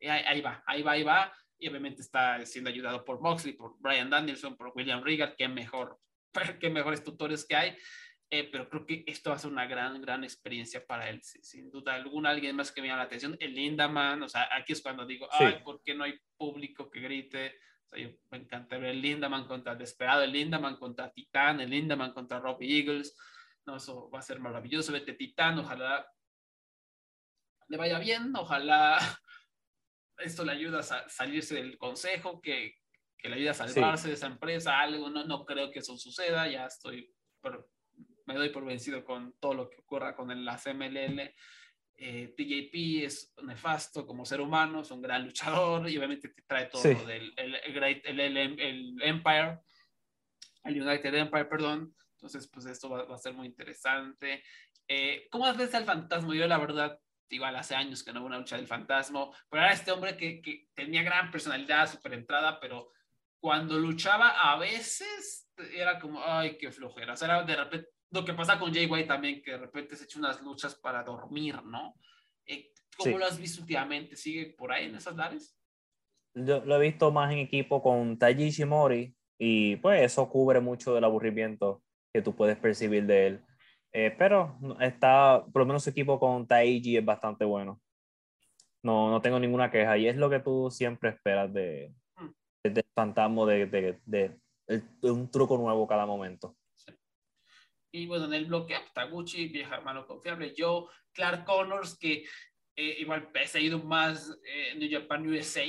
eh, 0.00 0.10
ahí, 0.10 0.40
va, 0.40 0.62
ahí 0.66 0.82
va, 0.82 0.92
ahí 0.92 1.02
va, 1.04 1.32
y 1.56 1.68
obviamente 1.68 2.02
está 2.02 2.44
siendo 2.44 2.68
ayudado 2.70 3.04
por 3.04 3.20
Moxley, 3.20 3.54
por 3.54 3.76
Brian 3.78 4.10
Danielson, 4.10 4.56
por 4.56 4.72
William 4.74 5.02
Regal, 5.04 5.34
qué 5.38 5.46
mejor, 5.48 5.98
qué 6.60 6.68
mejores 6.68 7.02
tutores 7.04 7.46
que 7.46 7.56
hay. 7.56 7.76
Eh, 8.30 8.46
pero 8.52 8.68
creo 8.68 8.84
que 8.84 9.04
esto 9.06 9.30
va 9.30 9.36
a 9.36 9.38
ser 9.38 9.50
una 9.50 9.66
gran, 9.66 10.02
gran 10.02 10.22
experiencia 10.22 10.84
para 10.86 11.08
él, 11.08 11.22
sí, 11.22 11.38
sin 11.42 11.70
duda 11.70 11.94
alguna. 11.94 12.28
Alguien 12.28 12.54
más 12.56 12.70
que 12.70 12.82
me 12.82 12.88
llama 12.88 12.98
la 12.98 13.04
atención, 13.06 13.36
el 13.40 13.54
Lindaman, 13.54 14.22
o 14.22 14.28
sea, 14.28 14.46
aquí 14.52 14.74
es 14.74 14.82
cuando 14.82 15.06
digo, 15.06 15.26
Sí. 15.32 15.44
ay, 15.44 15.62
¿por 15.64 15.80
qué 15.82 15.94
no 15.94 16.04
hay 16.04 16.12
público 16.36 16.90
que 16.90 17.00
grite? 17.00 17.56
O 17.90 17.96
sea, 17.96 18.04
yo 18.06 18.16
me 18.30 18.38
encanta 18.38 18.76
ver 18.78 18.90
el 18.90 19.00
Lindaman 19.02 19.46
contra 19.46 19.74
Desperado, 19.74 20.22
el 20.22 20.32
Lindaman 20.32 20.76
contra 20.76 21.10
Titán, 21.12 21.60
el 21.60 21.70
Lindaman 21.70 22.12
contra 22.12 22.38
Robbie 22.38 22.78
Eagles. 22.80 23.16
No, 23.66 23.76
eso 23.76 24.10
va 24.10 24.18
a 24.18 24.22
ser 24.22 24.40
maravilloso. 24.40 24.92
Vete 24.92 25.14
Titán, 25.14 25.58
ojalá 25.58 26.06
le 27.68 27.76
vaya 27.76 27.98
bien, 27.98 28.32
ojalá 28.36 28.98
esto 30.18 30.44
le 30.44 30.52
ayuda 30.52 30.80
a 30.80 30.82
sa- 30.82 31.08
salirse 31.08 31.54
del 31.56 31.76
consejo, 31.78 32.40
que, 32.40 32.74
que 33.16 33.28
le 33.28 33.36
ayude 33.36 33.50
a 33.50 33.54
salvarse 33.54 34.08
de 34.08 34.14
esa 34.14 34.26
empresa, 34.26 34.80
algo. 34.80 35.10
No, 35.10 35.24
no 35.24 35.44
creo 35.44 35.70
que 35.70 35.80
eso 35.80 35.96
suceda, 35.96 36.48
ya 36.48 36.66
estoy, 36.66 37.12
por- 37.40 37.70
me 38.26 38.34
doy 38.34 38.50
por 38.50 38.64
vencido 38.64 39.04
con 39.04 39.34
todo 39.38 39.54
lo 39.54 39.70
que 39.70 39.78
ocurra 39.80 40.14
con 40.14 40.30
el, 40.30 40.44
las 40.44 40.66
MLL. 40.66 41.34
Eh, 42.00 42.32
TJP 42.36 43.04
es 43.04 43.34
nefasto 43.42 44.06
como 44.06 44.24
ser 44.24 44.40
humano, 44.40 44.82
es 44.82 44.90
un 44.92 45.02
gran 45.02 45.24
luchador 45.24 45.90
y 45.90 45.96
obviamente 45.98 46.28
te 46.28 46.42
trae 46.42 46.66
todo 46.66 46.80
Sí. 46.80 46.94
lo 46.94 47.04
del 47.04 47.32
el, 47.36 47.54
el 47.56 47.76
el- 48.04 48.20
el- 48.36 48.60
el 48.60 49.02
Empire, 49.02 49.58
el 50.64 50.80
United 50.82 51.12
Empire, 51.14 51.44
perdón. 51.46 51.94
Entonces, 52.14 52.48
pues 52.48 52.66
esto 52.66 52.88
va, 52.88 53.04
va 53.04 53.14
a 53.16 53.18
ser 53.18 53.32
muy 53.34 53.46
interesante. 53.48 54.42
Eh, 54.86 55.26
¿Cómo 55.30 55.52
ves 55.54 55.74
al 55.74 55.84
fantasma? 55.84 56.34
Yo, 56.34 56.46
la 56.46 56.58
verdad, 56.58 56.98
igual 57.30 57.56
hace 57.56 57.74
años 57.74 58.02
que 58.04 58.12
no 58.12 58.20
hubo 58.20 58.26
una 58.28 58.38
lucha 58.38 58.56
del 58.56 58.66
fantasma, 58.66 59.28
pero 59.50 59.62
era 59.64 59.72
este 59.72 59.90
hombre 59.92 60.16
que, 60.16 60.40
que 60.40 60.68
tenía 60.74 61.02
gran 61.02 61.30
personalidad, 61.30 61.90
súper 61.90 62.14
entrada, 62.14 62.58
pero 62.60 62.92
cuando 63.40 63.78
luchaba 63.78 64.30
a 64.52 64.56
veces 64.58 65.48
era 65.74 65.98
como, 65.98 66.22
ay, 66.24 66.56
qué 66.58 66.70
flojera. 66.72 67.12
O 67.12 67.16
sea, 67.16 67.26
era 67.28 67.42
de 67.42 67.56
repente, 67.56 67.88
lo 68.10 68.24
que 68.24 68.34
pasa 68.34 68.58
con 68.58 68.72
Jay 68.72 68.86
White 68.86 69.08
también, 69.08 69.42
que 69.42 69.52
de 69.52 69.58
repente 69.58 69.96
se 69.96 70.04
echa 70.04 70.18
unas 70.18 70.42
luchas 70.42 70.74
para 70.74 71.02
dormir, 71.02 71.62
¿no? 71.64 71.94
Eh, 72.46 72.72
¿Cómo 72.96 73.12
Sí. 73.12 73.18
lo 73.18 73.24
has 73.26 73.38
visto 73.38 73.60
últimamente? 73.62 74.16
¿Sigue 74.16 74.54
por 74.56 74.72
ahí 74.72 74.86
en 74.86 74.96
esas 74.96 75.14
lares? 75.16 75.56
Yo 76.34 76.64
lo 76.64 76.76
he 76.76 76.80
visto 76.90 77.10
más 77.12 77.32
en 77.32 77.38
equipo 77.38 77.82
con 77.82 78.18
Taiji 78.18 78.44
Ishimori 78.44 79.14
y 79.38 79.76
pues 79.76 80.02
eso 80.02 80.28
cubre 80.28 80.60
mucho 80.60 80.94
del 80.94 81.04
aburrimiento 81.04 81.82
que 82.12 82.22
tú 82.22 82.34
puedes 82.34 82.56
percibir 82.58 83.06
de 83.06 83.26
él. 83.26 83.44
Eh, 83.92 84.14
pero 84.18 84.58
está, 84.80 85.44
por 85.52 85.60
lo 85.62 85.66
menos 85.66 85.84
su 85.84 85.90
equipo 85.90 86.18
con 86.18 86.46
Taiji 86.46 86.96
es 86.96 87.04
bastante 87.04 87.44
bueno. 87.44 87.80
No, 88.82 89.10
no 89.10 89.20
tengo 89.20 89.38
ninguna 89.40 89.70
queja 89.70 89.96
y 89.98 90.06
es 90.08 90.16
lo 90.16 90.30
que 90.30 90.40
tú 90.40 90.70
siempre 90.70 91.10
esperas 91.10 91.52
de, 91.52 91.92
Mm. 92.16 92.28
de, 92.64 92.70
de 92.70 92.84
fantasma, 92.94 93.46
de, 93.46 93.66
de, 93.66 94.38
de 94.66 95.10
un 95.10 95.30
truco 95.30 95.56
nuevo 95.56 95.86
cada 95.86 96.04
momento. 96.06 96.56
Y 97.90 98.06
bueno, 98.06 98.26
en 98.26 98.34
el 98.34 98.44
bloque, 98.46 98.74
pues, 98.78 98.92
Taguchi, 98.92 99.46
vieja 99.48 99.76
hermano 99.76 100.06
confiable, 100.06 100.54
yo, 100.54 100.88
Clark 101.12 101.44
Connors, 101.44 101.96
que 101.98 102.24
eh, 102.76 102.96
igual 103.00 103.30
ha 103.34 103.58
ido 103.58 103.78
más 103.80 104.30
eh, 104.44 104.74
New 104.76 104.88
Japan 104.90 105.26
USA. 105.26 105.64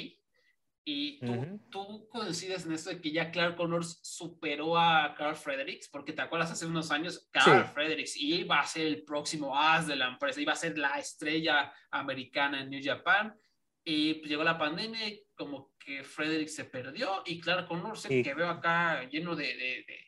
Y 0.86 1.20
tú, 1.20 1.34
Ujú. 1.34 1.60
tú 1.70 2.08
coincides 2.10 2.66
en 2.66 2.72
esto 2.74 2.90
de 2.90 3.00
que 3.00 3.12
ya 3.12 3.30
Clark 3.32 3.56
Connors 3.58 4.00
superó 4.02 4.78
a 4.78 5.14
Carl 5.16 5.36
Fredericks, 5.36 5.88
porque 5.90 6.14
te 6.14 6.22
acuerdas 6.22 6.52
hace 6.52 6.66
unos 6.66 6.90
años, 6.92 7.30
Carl 7.32 7.66
Sí. 7.66 7.72
Fredericks 7.74 8.18
iba 8.18 8.60
a 8.60 8.66
ser 8.66 8.88
el 8.88 9.04
próximo 9.04 9.56
as 9.58 9.88
de 9.88 9.96
la 9.96 10.08
empresa, 10.08 10.42
iba 10.42 10.54
a 10.54 10.56
ser 10.56 10.78
la 10.78 10.98
estrella 11.00 11.72
americana 11.92 12.62
en 12.62 12.70
New 12.70 12.82
Japan. 12.84 13.36
Y 13.84 14.16
pues, 14.16 14.30
llegó 14.30 14.44
la 14.44 14.58
pandemia 14.58 15.08
y 15.08 15.24
como 15.36 15.74
que 15.80 16.04
Fredericks 16.04 16.56
se 16.56 16.66
perdió 16.66 17.24
y 17.26 17.40
Clark 17.40 17.68
Connors 17.68 18.02
Sí. 18.02 18.22
que 18.24 18.34
veo 18.34 18.50
acá 18.50 19.04
lleno 19.10 19.36
de, 19.36 19.46
de, 19.46 19.84
de- 19.88 20.06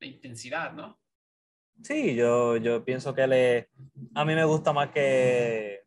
de 0.00 0.06
intensidad, 0.06 0.72
¿no? 0.72 1.00
Sí, 1.82 2.14
yo, 2.14 2.56
yo 2.56 2.84
pienso 2.84 3.14
que 3.14 3.26
le, 3.26 3.68
a 4.14 4.24
mí 4.24 4.34
me 4.34 4.44
gusta 4.44 4.72
más 4.72 4.90
que, 4.90 5.82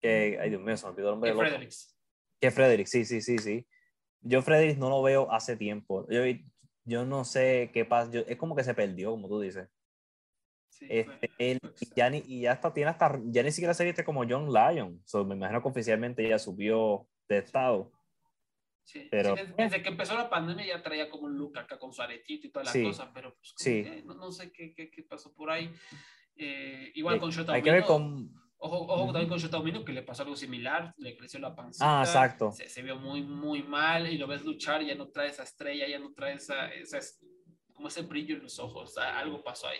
que 0.00 0.38
ay 0.40 0.50
Dios 0.50 0.62
mío, 0.62 0.76
se 0.76 0.86
me 0.86 0.92
olvidó 0.92 1.08
el 1.08 1.12
nombre 1.14 1.32
Que. 1.32 1.38
Fredericks. 1.38 1.96
Que 2.40 2.50
Frederick, 2.50 2.86
sí, 2.86 3.04
sí, 3.04 3.20
sí, 3.20 3.38
sí. 3.38 3.66
Yo 4.22 4.42
Frederick 4.42 4.78
no 4.78 4.88
lo 4.90 5.02
veo 5.02 5.30
hace 5.32 5.56
tiempo. 5.56 6.06
Yo, 6.10 6.22
yo 6.84 7.04
no 7.04 7.24
sé 7.24 7.70
qué 7.72 7.84
pasa. 7.84 8.10
yo- 8.10 8.24
es 8.26 8.36
como 8.36 8.56
que 8.56 8.64
se 8.64 8.74
perdió, 8.74 9.10
como 9.10 9.28
tú 9.28 9.40
dices. 9.40 9.68
este, 10.80 11.30
él, 11.38 11.58
y, 11.78 11.88
ya 11.94 12.08
ni, 12.08 12.22
y 12.26 12.40
ya 12.42 12.52
hasta 12.52 12.72
tiene 12.72 12.90
hasta, 12.90 13.20
ya 13.24 13.42
ni 13.42 13.52
siquiera 13.52 13.74
se 13.74 13.84
viste 13.84 14.04
como 14.04 14.24
John 14.28 14.50
Lyon. 14.52 15.02
me 15.26 15.34
imagino 15.34 15.62
que 15.62 15.68
oficialmente 15.68 16.26
ya 16.26 16.38
subió 16.38 17.06
de 17.28 17.38
estado. 17.38 17.92
Sí, 18.84 19.06
pero, 19.10 19.36
desde, 19.56 19.82
que 19.82 19.88
empezó 19.90 20.14
la 20.14 20.28
pandemia 20.28 20.66
ya 20.66 20.82
traía 20.82 21.08
como 21.08 21.26
un 21.26 21.38
look 21.38 21.56
acá 21.58 21.78
con 21.78 21.92
su 21.92 22.02
aretito 22.02 22.46
y 22.46 22.50
toda 22.50 22.64
la 22.64 22.72
cosa, 22.72 23.12
pero 23.14 23.34
pues, 23.34 23.54
sí. 23.56 23.84
no, 24.04 24.14
no, 24.14 24.32
sé 24.32 24.50
qué, 24.52 24.74
qué, 24.74 24.90
qué, 24.90 25.02
pasó 25.04 25.32
por 25.34 25.50
ahí. 25.50 25.72
Eh, 26.34 26.90
igual 26.94 27.20
con 27.20 27.30
Shota 27.30 27.52
Hay 27.52 27.62
que 27.62 27.70
ver 27.70 27.84
con... 27.84 28.34
Ojo, 28.62 28.76
ojo 28.76 29.06
también 29.12 29.28
con 29.28 29.38
Shota 29.38 29.62
que 29.84 29.92
le 29.92 30.02
pasó 30.02 30.22
algo 30.22 30.36
similar, 30.36 30.92
le 30.98 31.16
creció 31.16 31.38
la 31.40 31.54
panza. 31.54 32.00
Ah, 32.00 32.02
exacto. 32.04 32.52
Se, 32.52 32.68
se, 32.68 32.82
vio 32.82 32.96
muy, 32.96 33.22
muy 33.22 33.62
mal 33.62 34.06
y 34.12 34.18
lo 34.18 34.26
ves 34.26 34.44
luchar, 34.44 34.82
ya 34.82 34.94
no 34.94 35.08
trae 35.08 35.28
esa 35.28 35.44
estrella, 35.44 35.88
ya 35.88 35.98
no 35.98 36.12
trae 36.12 36.34
esa, 36.34 36.68
esa 36.68 36.98
como 37.72 37.88
ese 37.88 38.02
brillo 38.02 38.36
en 38.36 38.42
los 38.42 38.58
ojos, 38.58 38.98
algo 38.98 39.42
pasó 39.42 39.68
ahí. 39.68 39.78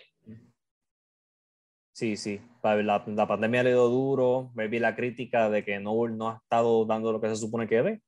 Sí, 1.92 2.16
sí. 2.16 2.40
La, 2.62 3.04
la 3.06 3.28
pandemia 3.28 3.62
le 3.62 3.70
dio 3.70 3.86
duro. 3.88 4.52
vi 4.54 4.78
la 4.78 4.96
crítica 4.96 5.50
de 5.50 5.62
que 5.62 5.78
no, 5.80 6.08
no 6.08 6.30
ha 6.30 6.36
estado 6.36 6.86
dando 6.86 7.12
lo 7.12 7.20
que 7.20 7.28
se 7.28 7.36
supone 7.36 7.68
que 7.68 7.74
debe. 7.74 8.02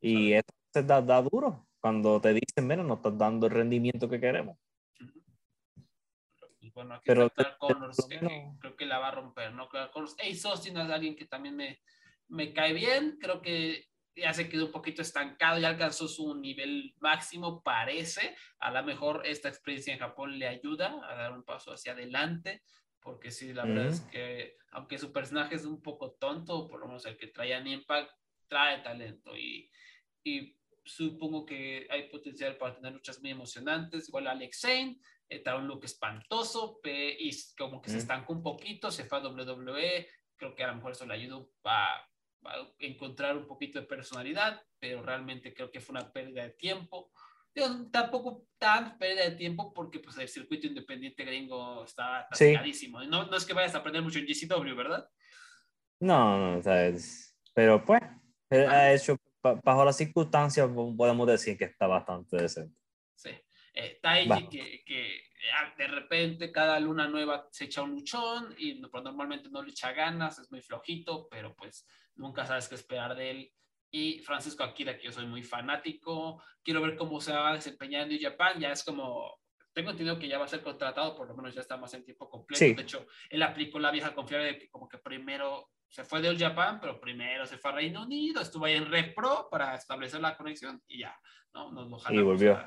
Y 0.00 0.32
eso 0.32 0.48
se 0.72 0.82
da, 0.82 1.00
da, 1.00 1.22
duro. 1.22 1.66
Cuando 1.80 2.20
te 2.20 2.34
dicen, 2.34 2.66
menos, 2.66 2.86
no 2.86 2.94
estás 2.94 3.16
dando 3.16 3.46
el 3.46 3.52
rendimiento 3.52 4.08
que 4.08 4.20
queremos. 4.20 4.58
Y 6.60 6.70
bueno, 6.70 6.94
aquí 6.94 7.04
Pero 7.06 7.26
está 7.26 7.56
Connors, 7.58 8.06
que, 8.08 8.18
creo 8.60 8.76
que 8.76 8.86
la 8.86 8.98
va 8.98 9.08
a 9.08 9.12
romper, 9.12 9.52
¿no? 9.52 9.68
Connors. 9.68 10.16
Hey, 10.18 10.38
Austin 10.44 10.76
es 10.78 10.90
alguien 10.90 11.16
que 11.16 11.26
también 11.26 11.56
me, 11.56 11.80
me 12.28 12.52
cae 12.52 12.72
bien. 12.72 13.18
Creo 13.20 13.40
que 13.40 13.86
ya 14.16 14.32
se 14.32 14.48
quedó 14.48 14.66
un 14.66 14.72
poquito 14.72 15.02
estancado, 15.02 15.60
ya 15.60 15.68
alcanzó 15.68 16.08
su 16.08 16.34
nivel 16.34 16.94
máximo, 16.98 17.62
parece. 17.62 18.34
A 18.58 18.70
lo 18.70 18.82
mejor 18.82 19.22
esta 19.26 19.48
experiencia 19.48 19.92
en 19.92 20.00
Japón 20.00 20.38
le 20.38 20.48
ayuda 20.48 20.98
a 21.08 21.14
dar 21.14 21.32
un 21.32 21.44
paso 21.44 21.72
hacia 21.72 21.92
adelante, 21.92 22.62
porque 23.00 23.30
sí, 23.30 23.52
la 23.52 23.64
verdad 23.66 23.86
es 23.86 24.00
que 24.00 24.56
aunque 24.72 24.98
su 24.98 25.12
personaje 25.12 25.54
es 25.54 25.64
un 25.64 25.82
poco 25.82 26.12
tonto, 26.12 26.66
por 26.66 26.80
lo 26.80 26.86
menos 26.86 27.04
el 27.06 27.16
que 27.16 27.28
trae 27.28 27.52
en 27.52 27.66
Impact, 27.66 28.10
trae 28.48 28.82
talento 28.82 29.36
y, 29.36 29.70
y 30.26 30.56
supongo 30.84 31.46
que 31.46 31.86
hay 31.88 32.08
potencial 32.08 32.56
para 32.56 32.74
tener 32.74 32.92
luchas 32.92 33.20
muy 33.20 33.30
emocionantes. 33.30 34.08
Igual 34.08 34.26
Alex 34.26 34.60
Zane, 34.60 35.00
eh, 35.28 35.40
trae 35.40 35.58
un 35.58 35.66
look 35.66 35.84
espantoso 35.84 36.80
y 36.84 37.30
como 37.56 37.80
que 37.80 37.90
se 37.90 37.98
estancó 37.98 38.32
un 38.32 38.42
poquito, 38.42 38.90
se 38.90 39.04
fue 39.04 39.18
a 39.18 39.22
WWE, 39.22 40.08
creo 40.36 40.54
que 40.54 40.64
a 40.64 40.68
lo 40.68 40.76
mejor 40.76 40.92
eso 40.92 41.06
le 41.06 41.14
ayudó 41.14 41.50
a 41.64 42.08
encontrar 42.78 43.36
un 43.36 43.46
poquito 43.46 43.80
de 43.80 43.86
personalidad, 43.86 44.62
pero 44.78 45.02
realmente 45.02 45.54
creo 45.54 45.70
que 45.70 45.80
fue 45.80 45.94
una 45.94 46.12
pérdida 46.12 46.42
de 46.42 46.50
tiempo. 46.50 47.12
tampoco 47.90 48.46
tan 48.58 48.98
pérdida 48.98 49.30
de 49.30 49.36
tiempo 49.36 49.72
porque 49.72 50.00
pues 50.00 50.18
el 50.18 50.28
circuito 50.28 50.66
independiente 50.66 51.24
gringo 51.24 51.84
está 51.84 52.20
atascadísimo. 52.20 53.02
No, 53.04 53.26
no 53.26 53.36
es 53.36 53.44
que 53.44 53.54
vayas 53.54 53.74
a 53.74 53.78
aprender 53.78 54.02
mucho 54.02 54.18
en 54.18 54.26
GCW, 54.26 54.74
¿verdad? 54.76 55.08
No, 56.00 56.56
no, 56.56 56.62
¿sabes? 56.62 57.26
pero 57.54 57.82
pues, 57.82 58.02
ha 58.50 58.92
hecho, 58.92 59.16
bajo 59.54 59.84
las 59.84 59.96
circunstancias 59.96 60.68
podemos 60.96 61.26
decir 61.26 61.56
que 61.56 61.64
está 61.64 61.86
bastante 61.86 62.36
decente. 62.36 62.78
Sí. 63.14 63.30
Eh, 63.72 63.98
Taiji, 64.00 64.48
que, 64.48 64.84
que 64.84 65.20
ah, 65.54 65.74
de 65.76 65.86
repente 65.86 66.50
cada 66.50 66.80
luna 66.80 67.06
nueva 67.08 67.46
se 67.50 67.64
echa 67.64 67.82
un 67.82 67.90
luchón 67.90 68.54
y 68.58 68.80
normalmente 68.80 69.50
no 69.50 69.62
le 69.62 69.70
echa 69.70 69.92
ganas, 69.92 70.38
es 70.38 70.50
muy 70.50 70.62
flojito, 70.62 71.28
pero 71.30 71.54
pues 71.54 71.86
nunca 72.14 72.46
sabes 72.46 72.68
qué 72.68 72.74
esperar 72.74 73.14
de 73.14 73.30
él. 73.30 73.52
Y 73.90 74.18
Francisco 74.20 74.64
Akira, 74.64 74.96
que 74.96 75.04
yo 75.04 75.12
soy 75.12 75.26
muy 75.26 75.42
fanático, 75.42 76.42
quiero 76.62 76.80
ver 76.80 76.96
cómo 76.96 77.20
se 77.20 77.32
va 77.32 77.50
a 77.50 77.54
desempeñar 77.54 78.02
en 78.02 78.08
New 78.08 78.18
Japan, 78.20 78.58
ya 78.58 78.72
es 78.72 78.82
como, 78.82 79.38
tengo 79.72 79.90
entendido 79.90 80.18
que 80.18 80.28
ya 80.28 80.38
va 80.38 80.46
a 80.46 80.48
ser 80.48 80.62
contratado, 80.62 81.14
por 81.14 81.28
lo 81.28 81.36
menos 81.36 81.54
ya 81.54 81.60
está 81.60 81.76
más 81.76 81.92
en 81.94 82.04
tiempo 82.04 82.28
completo. 82.28 82.64
De 82.64 82.82
hecho, 82.82 83.06
él 83.30 83.42
aplicó 83.42 83.78
la 83.78 83.90
vieja 83.90 84.14
confiable 84.14 84.46
de 84.46 84.58
que 84.58 84.70
como 84.70 84.88
que 84.88 84.98
primero 84.98 85.70
se 85.88 86.04
fue 86.04 86.20
de 86.20 86.28
All 86.28 86.38
Japan, 86.38 86.78
pero 86.80 87.00
primero 87.00 87.46
se 87.46 87.58
fue 87.58 87.70
a 87.70 87.74
Reino 87.74 88.02
Unido, 88.02 88.40
estuvo 88.40 88.64
ahí 88.64 88.74
en 88.74 88.90
Repro 88.90 89.48
para 89.50 89.74
establecer 89.74 90.20
la 90.20 90.36
conexión 90.36 90.82
y 90.86 91.00
ya, 91.00 91.18
¿no? 91.54 91.72
Nos 91.72 92.08
lo 92.08 92.14
y 92.14 92.22
volvió. 92.22 92.58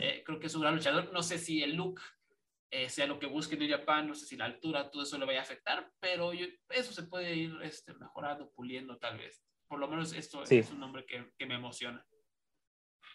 Eh, 0.00 0.22
creo 0.24 0.38
que 0.38 0.46
es 0.46 0.54
un 0.54 0.62
gran 0.62 0.76
luchador, 0.76 1.12
no 1.12 1.22
sé 1.22 1.38
si 1.38 1.62
el 1.62 1.74
look 1.74 2.00
eh, 2.70 2.88
sea 2.88 3.06
lo 3.06 3.18
que 3.18 3.26
busque 3.26 3.54
en 3.54 3.70
Japan, 3.70 4.08
no 4.08 4.14
sé 4.14 4.26
si 4.26 4.36
la 4.36 4.44
altura, 4.44 4.90
todo 4.90 5.02
eso 5.02 5.18
le 5.18 5.26
vaya 5.26 5.40
a 5.40 5.42
afectar, 5.42 5.90
pero 6.00 6.32
eso 6.32 6.92
se 6.92 7.04
puede 7.04 7.34
ir 7.34 7.56
este, 7.62 7.94
mejorando, 7.94 8.50
puliendo 8.50 8.98
tal 8.98 9.18
vez. 9.18 9.42
Por 9.66 9.78
lo 9.78 9.88
menos 9.88 10.12
esto 10.12 10.42
es 10.42 10.70
un 10.70 10.80
nombre 10.80 11.04
que, 11.06 11.32
que 11.36 11.46
me 11.46 11.54
emociona. 11.54 12.06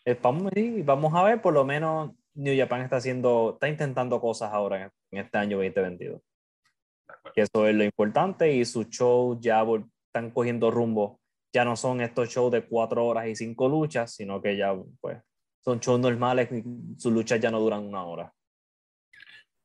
Eh, 0.06 0.20
vamos, 0.22 0.52
vamos 0.84 1.14
a 1.14 1.24
ver, 1.24 1.42
por 1.42 1.54
lo 1.54 1.64
menos 1.64 2.12
New 2.34 2.58
Japan 2.58 2.82
está 2.82 2.98
haciendo, 2.98 3.52
está 3.54 3.70
intentando 3.70 4.20
cosas 4.20 4.52
ahora 4.52 4.92
en, 5.12 5.20
este 5.20 5.38
año 5.38 5.58
2022. 5.58 6.22
Que 7.34 7.42
eso 7.42 7.68
es 7.68 7.76
lo 7.76 7.84
importante 7.84 8.54
y 8.54 8.66
sus 8.66 8.90
shows 8.90 9.38
ya 9.40 9.66
están 10.08 10.32
cogiendo 10.32 10.72
rumbo. 10.72 11.20
Ya 11.54 11.66
no 11.66 11.76
son 11.76 12.02
estos 12.02 12.30
shows 12.30 12.52
de 12.52 12.66
cuatro 12.66 13.06
horas 13.06 13.28
y 13.28 13.36
cinco 13.36 13.68
luchas, 13.70 14.14
sino 14.16 14.42
que 14.42 14.58
ya 14.58 14.76
pues 15.00 15.20
son 15.64 15.80
shows 15.80 16.00
normales 16.00 16.50
y 16.52 16.64
sus 17.00 17.14
luchas 17.14 17.40
ya 17.40 17.52
no 17.52 17.60
duran 17.60 17.86
una 17.86 18.04
hora. 18.06 18.34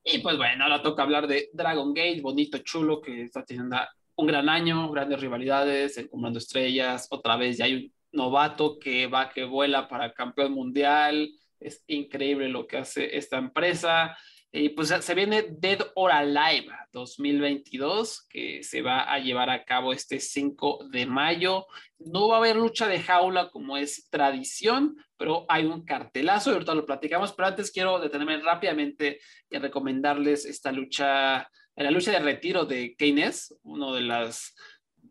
Y 0.04 0.20
pues 0.20 0.36
bueno, 0.36 0.64
ahora 0.64 0.82
toca 0.82 1.02
hablar 1.02 1.26
de 1.26 1.50
Dragon 1.52 1.92
Gate, 1.92 2.20
bonito, 2.22 2.58
chulo, 2.58 3.00
que 3.00 3.22
está 3.22 3.44
teniendo 3.44 3.76
un 4.16 4.26
gran 4.26 4.48
año, 4.48 4.90
grandes 4.90 5.20
rivalidades, 5.20 5.98
el 5.98 6.08
Comando 6.08 6.38
Estrellas, 6.38 7.08
otra 7.10 7.36
vez 7.36 7.58
ya 7.58 7.66
hay 7.66 7.74
un 7.74 7.92
novato 8.12 8.78
que 8.78 9.06
va, 9.06 9.28
que 9.28 9.44
vuela 9.44 9.86
para 9.86 10.12
campeón 10.14 10.52
mundial, 10.52 11.30
es 11.60 11.84
increíble 11.88 12.48
lo 12.48 12.66
que 12.66 12.78
hace 12.78 13.16
esta 13.16 13.38
empresa. 13.38 14.16
Y 14.50 14.70
pues 14.70 14.88
se 14.88 15.14
viene 15.14 15.46
Dead 15.50 15.78
or 15.94 16.10
Alive 16.10 16.68
2022, 16.92 18.26
que 18.28 18.62
se 18.62 18.80
va 18.80 19.02
a 19.02 19.18
llevar 19.18 19.50
a 19.50 19.64
cabo 19.64 19.92
este 19.92 20.20
5 20.20 20.88
de 20.90 21.04
mayo. 21.04 21.66
No 21.98 22.28
va 22.28 22.36
a 22.36 22.38
haber 22.38 22.56
lucha 22.56 22.88
de 22.88 23.00
jaula 23.00 23.50
como 23.50 23.76
es 23.76 24.08
tradición, 24.08 24.96
pero 25.18 25.44
hay 25.50 25.66
un 25.66 25.84
cartelazo 25.84 26.50
y 26.50 26.54
ahorita 26.54 26.74
lo 26.74 26.86
platicamos. 26.86 27.32
Pero 27.32 27.48
antes 27.48 27.70
quiero 27.70 27.98
detenerme 27.98 28.38
rápidamente 28.38 29.20
y 29.50 29.58
recomendarles 29.58 30.46
esta 30.46 30.72
lucha, 30.72 31.50
la 31.76 31.90
lucha 31.90 32.12
de 32.12 32.20
retiro 32.20 32.64
de 32.64 32.96
Keynes, 32.96 33.54
una 33.62 33.92
de 33.92 34.00
las 34.00 34.54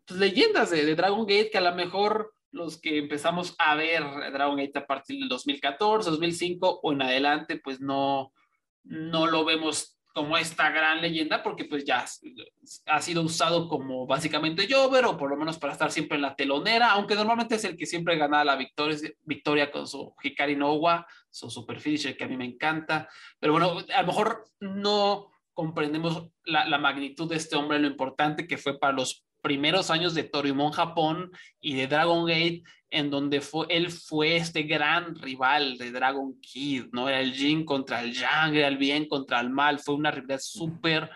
pues, 0.07 0.19
leyendas 0.19 0.71
de, 0.71 0.83
de 0.83 0.95
Dragon 0.95 1.27
Gate 1.27 1.51
que 1.51 1.59
a 1.59 1.61
lo 1.61 1.75
mejor 1.75 2.33
los 2.51 2.81
que 2.81 2.97
empezamos 2.97 3.53
a 3.59 3.75
ver 3.75 4.03
Dragon 4.31 4.57
Gate 4.57 4.79
a 4.79 4.87
partir 4.87 5.19
del 5.19 5.29
2014, 5.29 6.09
2005 6.09 6.79
o 6.81 6.91
en 6.91 7.03
adelante, 7.03 7.59
pues 7.63 7.79
no 7.79 8.33
no 8.87 9.27
lo 9.27 9.45
vemos 9.45 9.97
como 10.17 10.35
esta 10.35 10.71
gran 10.71 10.99
leyenda 10.99 11.43
porque 11.43 11.65
pues 11.65 11.85
ya 11.85 12.03
ha 12.87 13.01
sido 13.01 13.21
usado 13.21 13.67
como 13.67 14.07
básicamente 14.07 14.67
Jover 14.67 15.05
o 15.05 15.15
por 15.15 15.29
lo 15.29 15.37
menos 15.37 15.59
para 15.59 15.73
estar 15.73 15.91
siempre 15.91 16.15
en 16.15 16.23
la 16.23 16.35
telonera, 16.35 16.93
aunque 16.93 17.13
normalmente 17.13 17.53
es 17.53 17.63
el 17.65 17.77
que 17.77 17.85
siempre 17.85 18.17
gana 18.17 18.43
la 18.43 18.55
victoria, 18.55 18.97
victoria 19.21 19.69
con 19.69 19.85
su 19.85 20.15
Hikari 20.23 20.55
Nowa, 20.55 21.05
su 21.29 21.51
super 21.51 21.79
que 21.79 22.23
a 22.23 22.27
mí 22.27 22.35
me 22.35 22.45
encanta, 22.45 23.07
pero 23.39 23.53
bueno, 23.53 23.77
a 23.95 24.01
lo 24.01 24.07
mejor 24.07 24.45
no 24.59 25.27
comprendemos 25.53 26.29
la, 26.45 26.65
la 26.67 26.79
magnitud 26.79 27.29
de 27.29 27.35
este 27.35 27.55
hombre, 27.55 27.77
lo 27.77 27.87
importante 27.87 28.47
que 28.47 28.57
fue 28.57 28.79
para 28.79 28.93
los 28.93 29.23
primeros 29.43 29.91
años 29.91 30.15
de 30.15 30.23
Torimon 30.23 30.71
Japón 30.71 31.31
y 31.61 31.75
de 31.75 31.85
Dragon 31.85 32.25
Gate, 32.25 32.63
en 32.89 33.09
donde 33.09 33.41
fue, 33.41 33.65
él 33.69 33.91
fue 33.91 34.37
este 34.37 34.63
gran 34.63 35.15
rival 35.15 35.77
de 35.77 35.91
Dragon 35.91 36.39
Kid, 36.39 36.85
¿no? 36.91 37.09
Era 37.09 37.19
el 37.19 37.33
Jin 37.33 37.65
contra 37.65 38.01
el 38.01 38.13
Yang, 38.13 38.55
era 38.55 38.67
el 38.67 38.77
bien 38.77 39.07
contra 39.07 39.39
el 39.39 39.49
mal, 39.49 39.79
fue 39.79 39.95
una 39.95 40.11
rivalidad 40.11 40.39
súper 40.41 41.09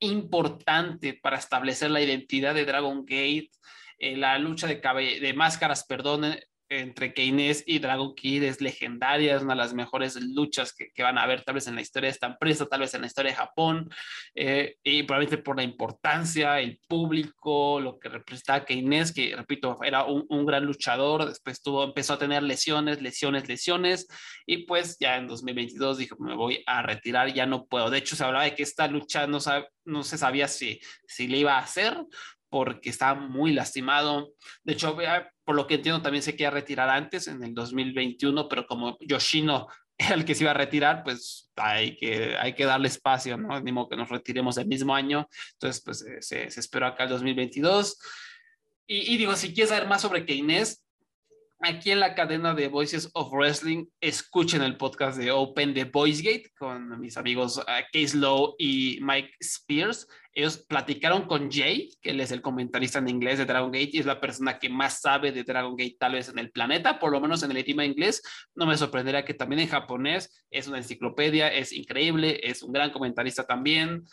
importante 0.00 1.14
para 1.14 1.38
establecer 1.38 1.90
la 1.90 2.00
identidad 2.00 2.54
de 2.54 2.64
Dragon 2.64 3.04
Gate, 3.04 3.50
eh, 3.98 4.16
la 4.16 4.38
lucha 4.38 4.66
de, 4.66 4.80
de 5.20 5.34
máscaras, 5.34 5.84
perdón, 5.84 6.36
entre 6.68 7.14
Keynes 7.14 7.64
y 7.66 7.78
Dragon 7.78 8.14
Kid 8.14 8.42
es 8.42 8.60
legendaria, 8.60 9.36
es 9.36 9.42
una 9.42 9.54
de 9.54 9.58
las 9.58 9.74
mejores 9.74 10.16
luchas 10.16 10.72
que, 10.72 10.90
que, 10.92 11.02
van 11.02 11.18
a 11.18 11.22
haber 11.22 11.42
tal 11.42 11.54
vez 11.54 11.66
en 11.66 11.74
la 11.74 11.80
historia 11.80 12.08
de 12.08 12.12
esta 12.12 12.26
empresa, 12.26 12.66
tal 12.66 12.80
vez 12.80 12.92
en 12.94 13.00
la 13.00 13.06
historia 13.06 13.32
de 13.32 13.36
Japón, 13.36 13.90
eh, 14.34 14.76
y 14.82 15.02
probablemente 15.02 15.42
por 15.42 15.56
la 15.56 15.62
importancia, 15.62 16.60
el 16.60 16.78
público, 16.86 17.80
lo 17.80 17.98
que 17.98 18.08
representaba 18.08 18.64
Keynes, 18.64 19.12
que 19.12 19.34
repito, 19.34 19.78
era 19.82 20.04
un, 20.04 20.26
un, 20.28 20.44
gran 20.44 20.64
luchador, 20.64 21.26
después 21.26 21.62
tuvo, 21.62 21.84
empezó 21.84 22.14
a 22.14 22.18
tener 22.18 22.42
lesiones, 22.42 23.00
lesiones, 23.00 23.48
lesiones, 23.48 24.06
y 24.46 24.66
pues 24.66 24.98
ya 24.98 25.16
en 25.16 25.26
2022 25.26 25.98
dijo, 25.98 26.16
me 26.18 26.34
voy 26.34 26.62
a 26.66 26.82
retirar, 26.82 27.32
ya 27.32 27.46
no 27.46 27.66
puedo. 27.66 27.90
De 27.90 27.98
hecho, 27.98 28.16
se 28.16 28.24
hablaba 28.24 28.44
de 28.44 28.54
que 28.54 28.62
esta 28.62 28.88
lucha 28.88 29.26
no, 29.26 29.38
no 29.84 30.02
se 30.02 30.18
sabía 30.18 30.48
si, 30.48 30.80
si 31.06 31.28
le 31.28 31.38
iba 31.38 31.54
a 31.54 31.62
hacer, 31.62 31.96
porque 32.48 32.90
estaba 32.90 33.20
muy 33.20 33.52
lastimado. 33.52 34.32
De 34.62 34.72
hecho, 34.72 34.96
por 35.44 35.56
lo 35.56 35.66
que 35.66 35.74
entiendo, 35.74 36.02
también 36.02 36.22
se 36.22 36.32
quería 36.32 36.50
retirar 36.50 36.88
antes, 36.88 37.28
en 37.28 37.42
el 37.42 37.54
2021, 37.54 38.48
pero 38.48 38.66
como 38.66 38.96
Yoshino 39.00 39.66
era 39.98 40.14
el 40.14 40.24
que 40.24 40.34
se 40.34 40.44
iba 40.44 40.52
a 40.52 40.54
retirar, 40.54 41.02
pues 41.02 41.50
hay 41.56 41.96
que, 41.96 42.36
hay 42.36 42.54
que 42.54 42.64
darle 42.64 42.88
espacio, 42.88 43.36
¿no? 43.36 43.60
Ni 43.60 43.72
modo 43.72 43.88
que 43.88 43.96
nos 43.96 44.08
retiremos 44.08 44.56
el 44.58 44.66
mismo 44.66 44.94
año. 44.94 45.28
Entonces, 45.54 45.82
pues 45.84 46.02
eh, 46.02 46.22
se, 46.22 46.50
se 46.50 46.60
esperó 46.60 46.86
acá 46.86 47.04
el 47.04 47.10
2022. 47.10 47.98
Y, 48.86 49.14
y, 49.14 49.16
digo, 49.16 49.34
si 49.36 49.52
quieres 49.52 49.70
saber 49.70 49.88
más 49.88 50.02
sobre 50.02 50.24
Keynes, 50.24 50.82
aquí 51.60 51.90
en 51.90 52.00
la 52.00 52.14
cadena 52.14 52.54
de 52.54 52.68
Voices 52.68 53.10
of 53.14 53.32
Wrestling, 53.32 53.86
escuchen 54.00 54.62
el 54.62 54.76
podcast 54.76 55.18
de 55.18 55.30
Open 55.30 55.74
the 55.74 55.84
Voice 55.84 56.22
Gate 56.22 56.52
con 56.58 57.00
mis 57.00 57.16
amigos 57.16 57.58
uh, 57.58 57.62
Case 57.92 58.16
Lowe 58.16 58.54
y 58.58 58.98
Mike 59.02 59.30
Spears. 59.40 60.06
Ellos 60.32 60.58
platicaron 60.58 61.26
con 61.26 61.50
Jay, 61.50 61.90
que 62.00 62.10
él 62.10 62.20
es 62.20 62.30
el 62.30 62.42
comentarista 62.42 63.00
en 63.00 63.08
inglés 63.08 63.38
de 63.38 63.44
Dragon 63.44 63.72
Gate 63.72 63.90
y 63.92 63.98
es 63.98 64.06
la 64.06 64.20
persona 64.20 64.58
que 64.60 64.68
más 64.68 65.00
sabe 65.00 65.32
de 65.32 65.42
Dragon 65.42 65.74
Gate 65.74 65.96
tal 65.98 66.12
vez 66.12 66.28
en 66.28 66.38
el 66.38 66.52
planeta, 66.52 67.00
por 67.00 67.10
lo 67.10 67.20
menos 67.20 67.42
en 67.42 67.50
el 67.50 67.58
idioma 67.58 67.84
inglés. 67.84 68.22
No 68.54 68.64
me 68.64 68.76
sorprendería 68.76 69.24
que 69.24 69.34
también 69.34 69.62
en 69.62 69.68
japonés 69.68 70.46
es 70.50 70.68
una 70.68 70.78
enciclopedia, 70.78 71.48
es 71.48 71.72
increíble, 71.72 72.40
es 72.44 72.62
un 72.62 72.72
gran 72.72 72.90
comentarista 72.90 73.46
también. 73.46 74.04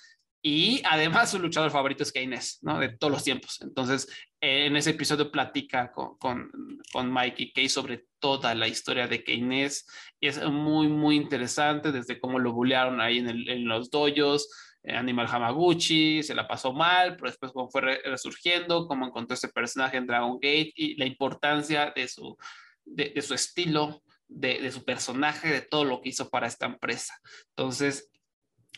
Y 0.48 0.84
además 0.86 1.32
su 1.32 1.40
luchador 1.40 1.72
favorito 1.72 2.04
es 2.04 2.12
Keynes, 2.12 2.60
¿no? 2.62 2.80
De 2.80 2.90
todos 2.90 3.12
los 3.12 3.24
tiempos. 3.24 3.60
Entonces, 3.64 4.08
en 4.40 4.76
ese 4.76 4.92
episodio 4.92 5.32
platica 5.32 5.92
con, 5.92 6.20
con, 6.20 6.52
con 6.94 7.12
Mike 7.12 7.42
y 7.42 7.52
Kay 7.52 7.68
sobre 7.68 8.06
toda 8.20 8.54
la 8.54 8.68
historia 8.68 9.08
de 9.08 9.24
Keynes. 9.24 9.88
Es 10.22 10.40
muy, 10.48 10.88
muy 10.88 11.16
interesante 11.16 11.92
desde 11.92 12.20
cómo 12.20 12.38
lo 12.38 12.54
bullearon 12.54 13.02
ahí 13.02 13.18
en, 13.18 13.28
el, 13.28 13.50
en 13.50 13.68
los 13.68 13.90
doyos, 13.90 14.48
eh, 14.84 14.96
Animal 14.96 15.26
Hamaguchi, 15.28 16.22
se 16.22 16.36
la 16.36 16.48
pasó 16.48 16.74
mal, 16.74 17.16
pero 17.16 17.32
después 17.32 17.52
cómo 17.52 17.68
fue 17.72 17.82
resurgiendo, 18.06 18.88
cómo 18.88 19.08
encontró 19.08 19.34
ese 19.34 19.50
personaje 19.50 19.98
en 19.98 20.06
Dragon 20.06 20.36
Gate 20.36 20.74
y 20.76 20.96
la 20.96 21.08
importancia 21.08 21.92
de 21.96 22.08
su, 22.08 22.38
de, 22.84 23.10
de 23.16 23.22
su 23.24 23.34
estilo, 23.34 24.04
de, 24.28 24.62
de, 24.62 24.72
su 24.72 24.86
personaje, 24.86 25.48
de 25.48 25.62
todo 25.62 25.86
lo 25.86 26.02
que 26.02 26.10
hizo 26.10 26.30
para 26.30 26.46
esta 26.46 26.68
empresa. 26.68 27.20
Entonces, 27.50 28.12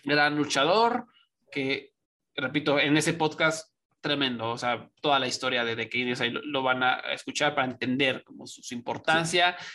gran 0.06 0.38
luchador, 0.38 1.08
que, 1.52 1.94
repito, 2.36 2.80
en 2.80 2.98
ese 2.98 3.14
podcast 3.14 3.72
tremendo, 4.02 4.52
o 4.52 4.58
sea, 4.58 4.90
toda 5.02 5.20
la 5.20 5.28
historia 5.28 5.66
de 5.66 5.90
Keynes 5.90 6.22
ahí 6.22 6.32
lo, 6.32 6.64
van 6.64 6.84
a 6.84 7.00
escuchar 7.14 7.56
para 7.56 7.70
entender 7.70 8.24
como 8.24 8.48
su, 8.48 8.74
importancia. 8.74 9.58
Sí. 9.60 9.66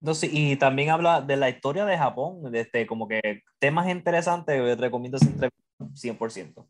No, 0.00 0.14
sí, 0.14 0.30
y 0.32 0.56
también 0.56 0.90
habla 0.90 1.20
de 1.20 1.36
la 1.36 1.48
historia 1.48 1.84
de 1.84 1.98
Japón, 1.98 2.52
de 2.52 2.60
este, 2.60 2.86
como 2.86 3.08
que 3.08 3.42
temas 3.58 3.88
interesantes, 3.88 4.78
recomiendo 4.78 5.18
entrevista 5.20 5.58
100%. 5.78 6.66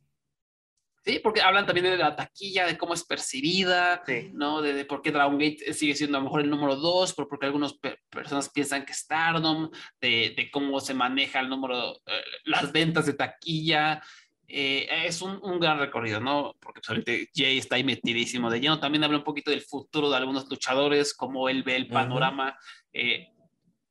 Sí, 1.08 1.20
porque 1.20 1.40
hablan 1.40 1.64
también 1.64 1.86
de 1.86 1.96
la 1.96 2.14
taquilla, 2.14 2.66
de 2.66 2.76
cómo 2.76 2.92
es 2.92 3.02
percibida, 3.02 4.02
sí. 4.04 4.28
¿no? 4.34 4.60
De, 4.60 4.74
de, 4.74 4.84
por 4.84 5.00
qué 5.00 5.10
Dragon 5.10 5.38
Gate 5.38 5.72
sigue 5.72 5.94
siendo 5.94 6.18
a 6.18 6.20
lo 6.20 6.24
mejor 6.24 6.42
el 6.42 6.50
número 6.50 6.76
dos, 6.76 7.14
pero 7.14 7.26
porque 7.26 7.46
algunas 7.46 7.72
pe 7.72 7.96
personas 8.10 8.50
piensan 8.50 8.84
que 8.84 8.92
Stardom, 8.92 9.70
de, 10.02 10.34
de, 10.36 10.50
cómo 10.50 10.78
se 10.80 10.92
maneja 10.92 11.40
el 11.40 11.48
número, 11.48 11.94
eh, 12.04 12.22
las 12.44 12.72
ventas 12.72 13.06
de 13.06 13.14
taquilla. 13.14 14.02
Eh, 14.46 14.86
es 15.06 15.22
un, 15.22 15.40
un, 15.42 15.58
gran 15.58 15.78
recorrido, 15.78 16.20
¿no? 16.20 16.54
Porque 16.60 16.82
pues, 16.86 17.30
Jay 17.34 17.56
está 17.56 17.76
ahí 17.76 17.84
metidísimo 17.84 18.50
de 18.50 18.60
lleno. 18.60 18.78
También 18.78 19.02
habla 19.02 19.16
un 19.16 19.24
poquito 19.24 19.50
del 19.50 19.62
futuro 19.62 20.10
de 20.10 20.16
algunos 20.18 20.46
luchadores, 20.50 21.14
cómo 21.14 21.48
él 21.48 21.62
ve 21.62 21.76
el 21.76 21.88
panorama. 21.88 22.48
Uh 22.48 22.50
-huh. 22.52 23.00
eh, 23.00 23.28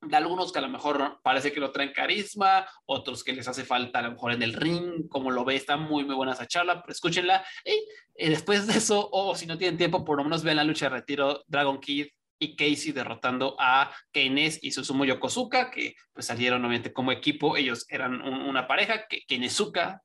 de 0.02 0.16
algunos 0.16 0.52
que 0.52 0.60
a 0.60 0.62
lo 0.62 0.70
mejor 0.70 1.20
parece 1.24 1.52
que 1.52 1.60
lo 1.60 1.72
traen 1.72 1.92
carisma, 1.92 2.68
otros 2.86 3.24
que 3.24 3.34
les 3.34 3.48
hace 3.48 3.66
falta 3.66 4.00
a 4.00 4.04
lo 4.04 4.12
mejor 4.12 4.32
en 4.32 4.44
el 4.44 4.54
ring, 4.54 5.08
como 5.10 5.32
lo 5.32 5.44
ve, 5.44 5.56
está 5.56 5.78
muy, 5.78 6.06
muy 6.06 6.16
buena 6.16 6.34
esa 6.34 6.48
charla, 6.48 6.84
escúchenla. 6.88 7.44
Y, 7.66 8.26
y 8.26 8.30
después 8.30 8.68
de 8.68 8.78
eso, 8.78 9.10
o 9.12 9.36
si 9.36 9.46
no 9.46 9.58
tienen 9.58 9.78
tiempo, 9.78 10.06
por 10.06 10.18
lo 10.18 10.24
menos 10.24 10.44
vean 10.44 10.58
la 10.58 10.64
lucha 10.64 10.86
de 10.86 10.96
retiro 10.96 11.44
Dragon 11.48 11.80
Kid 11.80 12.08
y 12.40 12.56
Casey 12.56 12.92
derrotando 12.92 13.56
a 13.60 13.92
Keines 14.12 14.60
y 14.62 14.72
Susumu 14.72 15.06
Yokosuka, 15.06 15.72
que 15.72 15.96
pues 16.14 16.28
salieron 16.28 16.62
obviamente 16.62 16.94
como 16.94 17.12
equipo, 17.12 17.58
ellos 17.58 17.86
eran 17.90 18.22
un, 18.22 18.42
una 18.42 18.68
pareja, 18.68 19.08
que 19.08 19.22
Keinesuka, 19.28 20.04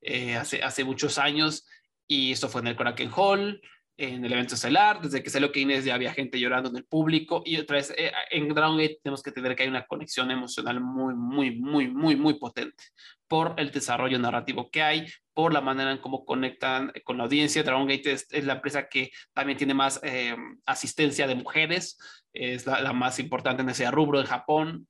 eh, 0.00 0.36
hace, 0.36 0.62
hace 0.62 0.84
muchos 0.84 1.18
años, 1.18 1.66
y 2.06 2.32
esto 2.32 2.48
fue 2.48 2.60
en 2.62 2.68
el 2.68 2.76
Korakuen 2.76 3.10
Hall, 3.14 3.60
en 3.96 4.24
el 4.24 4.32
evento 4.32 4.54
estelar, 4.54 5.00
desde 5.00 5.22
que 5.22 5.30
salió 5.30 5.52
Keynes 5.52 5.84
ya 5.84 5.94
había 5.94 6.12
gente 6.12 6.40
llorando 6.40 6.68
en 6.68 6.76
el 6.76 6.84
público 6.84 7.42
y 7.44 7.58
otra 7.58 7.76
vez 7.76 7.94
eh, 7.96 8.12
en 8.30 8.48
Dragon 8.48 8.76
Gate 8.76 8.98
tenemos 9.02 9.22
que 9.22 9.30
tener 9.30 9.54
que 9.54 9.62
hay 9.62 9.68
una 9.68 9.86
conexión 9.86 10.30
emocional 10.30 10.80
muy, 10.80 11.14
muy, 11.14 11.56
muy, 11.56 11.88
muy, 11.88 12.16
muy 12.16 12.34
potente 12.34 12.84
por 13.28 13.54
el 13.56 13.70
desarrollo 13.70 14.18
narrativo 14.18 14.68
que 14.70 14.82
hay, 14.82 15.06
por 15.32 15.52
la 15.52 15.60
manera 15.60 15.92
en 15.92 15.98
cómo 15.98 16.24
conectan 16.24 16.92
con 17.04 17.18
la 17.18 17.24
audiencia. 17.24 17.62
Dragon 17.62 17.86
Gate 17.86 18.12
es, 18.12 18.26
es 18.30 18.44
la 18.44 18.54
empresa 18.54 18.88
que 18.88 19.12
también 19.32 19.58
tiene 19.58 19.74
más 19.74 20.00
eh, 20.02 20.36
asistencia 20.66 21.28
de 21.28 21.36
mujeres, 21.36 21.96
es 22.32 22.66
la, 22.66 22.80
la, 22.80 22.92
más 22.92 23.20
importante 23.20 23.62
en 23.62 23.68
ese 23.68 23.88
rubro 23.90 24.18
en 24.18 24.26
Japón 24.26 24.88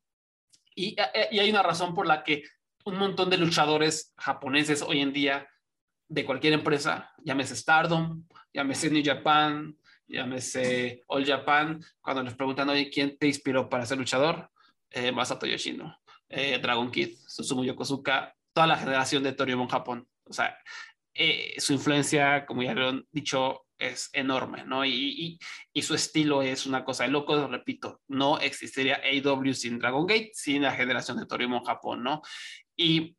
y, 0.74 0.96
eh, 0.98 1.28
y 1.30 1.38
hay 1.40 1.50
una 1.50 1.62
razón 1.62 1.94
por 1.94 2.06
la 2.06 2.24
que 2.24 2.42
un 2.86 2.96
montón 2.96 3.28
de 3.28 3.38
luchadores 3.38 4.14
japoneses 4.16 4.82
hoy 4.82 5.00
en 5.00 5.12
día 5.12 5.48
de 6.08 6.24
cualquier 6.24 6.52
empresa, 6.52 7.12
llámese 7.24 7.56
Stardom, 7.56 8.24
llámese 8.54 8.90
New 8.90 9.02
Japan, 9.04 9.76
llámese 10.06 11.02
All 11.08 11.26
Japan, 11.26 11.84
cuando 12.00 12.22
les 12.22 12.34
preguntan, 12.34 12.68
oye, 12.70 12.88
¿quién 12.88 13.18
te 13.18 13.26
inspiró 13.26 13.68
para 13.68 13.84
ser 13.84 13.98
luchador? 13.98 14.50
Eh, 14.90 15.10
Masato 15.12 15.44
Yoshino, 15.44 15.98
eh, 16.28 16.58
Dragon 16.62 16.90
Kid, 16.90 17.16
Susumu 17.26 17.64
Yokosuka, 17.64 18.34
toda 18.52 18.68
la 18.68 18.76
generación 18.76 19.22
de 19.24 19.32
Toriumon 19.32 19.68
Japón. 19.68 20.08
O 20.24 20.32
sea, 20.32 20.56
eh, 21.12 21.54
su 21.58 21.72
influencia, 21.72 22.46
como 22.46 22.62
ya 22.62 22.74
lo 22.74 22.88
han 22.88 23.06
dicho, 23.10 23.66
es 23.76 24.08
enorme, 24.12 24.64
¿no? 24.64 24.84
Y, 24.84 24.92
y, 24.92 25.38
y, 25.72 25.82
su 25.82 25.94
estilo 25.96 26.42
es 26.42 26.64
una 26.64 26.84
cosa 26.84 27.04
de 27.04 27.10
loco, 27.10 27.48
repito, 27.48 28.00
no 28.06 28.38
existiría 28.38 29.00
AW 29.02 29.52
sin 29.52 29.80
Dragon 29.80 30.06
Gate, 30.06 30.30
sin 30.32 30.62
la 30.62 30.72
generación 30.72 31.18
de 31.18 31.26
Toriumon 31.26 31.64
Japón, 31.64 32.04
¿no? 32.04 32.22
Y 32.76 33.16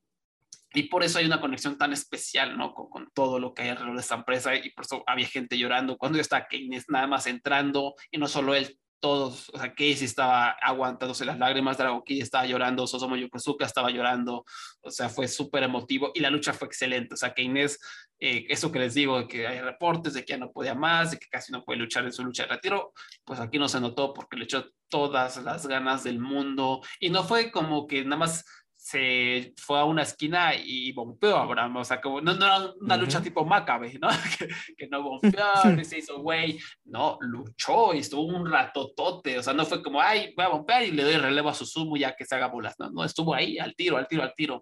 y 0.76 0.84
por 0.84 1.04
eso 1.04 1.20
hay 1.20 1.26
una 1.26 1.42
conexión 1.42 1.78
tan 1.78 1.94
especial, 1.94 2.58
¿no? 2.58 2.74
Con, 2.74 2.90
con, 2.90 3.10
todo 3.14 3.40
lo 3.40 3.54
que 3.54 3.64
hay 3.64 3.70
alrededor 3.70 3.96
de 3.96 4.02
esta 4.02 4.16
empresa 4.16 4.56
y 4.56 4.72
por 4.72 4.86
eso 4.86 5.04
había 5.08 5.28
gente 5.28 5.58
llorando 5.58 5.98
cuando 5.98 6.20
está 6.20 6.48
Keynes 6.48 6.86
nada 6.90 7.08
más 7.08 7.28
entrando 7.28 7.96
y 8.12 8.18
no 8.18 8.28
solo 8.28 8.56
él, 8.56 8.78
todos, 9.06 9.52
o 9.54 9.60
sea, 9.60 9.70
Casey 9.70 10.06
estaba 10.06 10.50
aguantándose 10.50 11.26
las 11.26 11.38
lágrimas, 11.38 11.78
Dragon 11.78 12.02
Kid 12.04 12.24
estaba 12.24 12.48
llorando, 12.48 12.88
Sosomo 12.88 13.16
Yokosuka 13.16 13.64
estaba 13.64 13.92
llorando, 13.92 14.46
o 14.82 14.90
sea, 14.90 15.10
fue 15.10 15.28
súper 15.28 15.62
emotivo 15.62 16.12
y 16.16 16.22
la 16.22 16.32
lucha 16.32 16.54
fue 16.54 16.68
excelente, 16.68 17.14
o 17.14 17.18
sea, 17.18 17.32
que 17.32 17.44
Inés, 17.44 17.80
eh, 18.20 18.46
eso 18.50 18.72
que 18.72 18.80
les 18.80 18.96
digo, 18.96 19.28
que 19.28 19.46
hay 19.46 19.60
reportes 19.62 20.16
de 20.16 20.26
que 20.26 20.34
ya 20.34 20.38
no 20.40 20.52
podía 20.52 20.74
más, 20.74 21.12
de 21.12 21.20
que 21.20 21.28
casi 21.28 21.52
no 21.52 21.64
puede 21.64 21.80
luchar 21.80 22.06
en 22.06 22.14
su 22.14 22.24
lucha 22.24 22.44
de 22.44 22.50
retiro, 22.50 22.94
pues 23.24 23.40
aquí 23.40 23.60
no 23.60 23.70
se 23.70 23.80
notó 23.80 24.12
porque 24.12 24.38
le 24.38 24.46
echó 24.46 24.66
todas 24.90 25.38
las 25.38 25.68
ganas 25.68 26.04
del 26.04 26.20
mundo 26.20 26.82
y 27.00 27.10
no 27.10 27.24
fue 27.24 27.52
como 27.52 27.86
que 27.86 28.04
nada 28.04 28.18
más 28.18 28.44
se 28.86 29.52
fue 29.58 29.80
a 29.80 29.84
una 29.84 30.04
esquina 30.04 30.54
y 30.54 30.92
bombeó 30.92 31.38
a 31.38 31.42
Abraham, 31.42 31.78
o 31.78 31.84
sea, 31.84 32.00
como 32.00 32.22
no, 32.22 32.36
no 32.36 32.46
era 32.46 32.58
una 32.60 32.70
uh 32.70 32.98
-huh. 33.00 33.02
lucha 33.02 33.20
tipo 33.20 33.44
Macabe, 33.44 33.98
¿no? 34.00 34.10
que, 34.38 34.48
que, 34.78 34.88
no 34.88 35.02
bombeó, 35.10 35.66
ni 35.76 35.84
se 35.84 35.98
hizo 35.98 36.20
güey, 36.20 36.60
no, 36.84 37.18
luchó 37.22 37.96
y 37.96 37.98
estuvo 37.98 38.22
un 38.22 38.48
ratotote, 38.48 39.40
o 39.40 39.42
sea, 39.42 39.54
no 39.54 39.66
fue 39.66 39.82
como, 39.82 40.00
ay, 40.00 40.36
voy 40.36 40.46
a 40.46 40.50
bombear 40.50 40.84
y 40.84 40.92
le 40.92 41.02
doy 41.02 41.16
relevo 41.16 41.50
a 41.50 41.56
Susumu 41.56 41.98
ya 41.98 42.16
que 42.16 42.26
se 42.26 42.36
haga 42.36 42.46
bolas, 42.46 42.76
no, 42.78 42.92
no, 42.92 43.04
estuvo 43.04 43.34
ahí 43.34 43.58
al 43.58 43.76
tiro, 43.76 43.98
al 43.98 44.08
tiro, 44.08 44.22
al 44.22 44.36
tiro, 44.36 44.62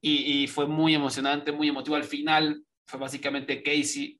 y, 0.00 0.42
y 0.42 0.46
fue 0.48 0.66
muy 0.66 0.92
emocionante, 0.92 1.52
muy 1.52 1.68
emotivo, 1.68 1.94
al 1.94 2.02
final 2.02 2.60
fue 2.88 2.98
básicamente 2.98 3.62
Casey, 3.62 4.18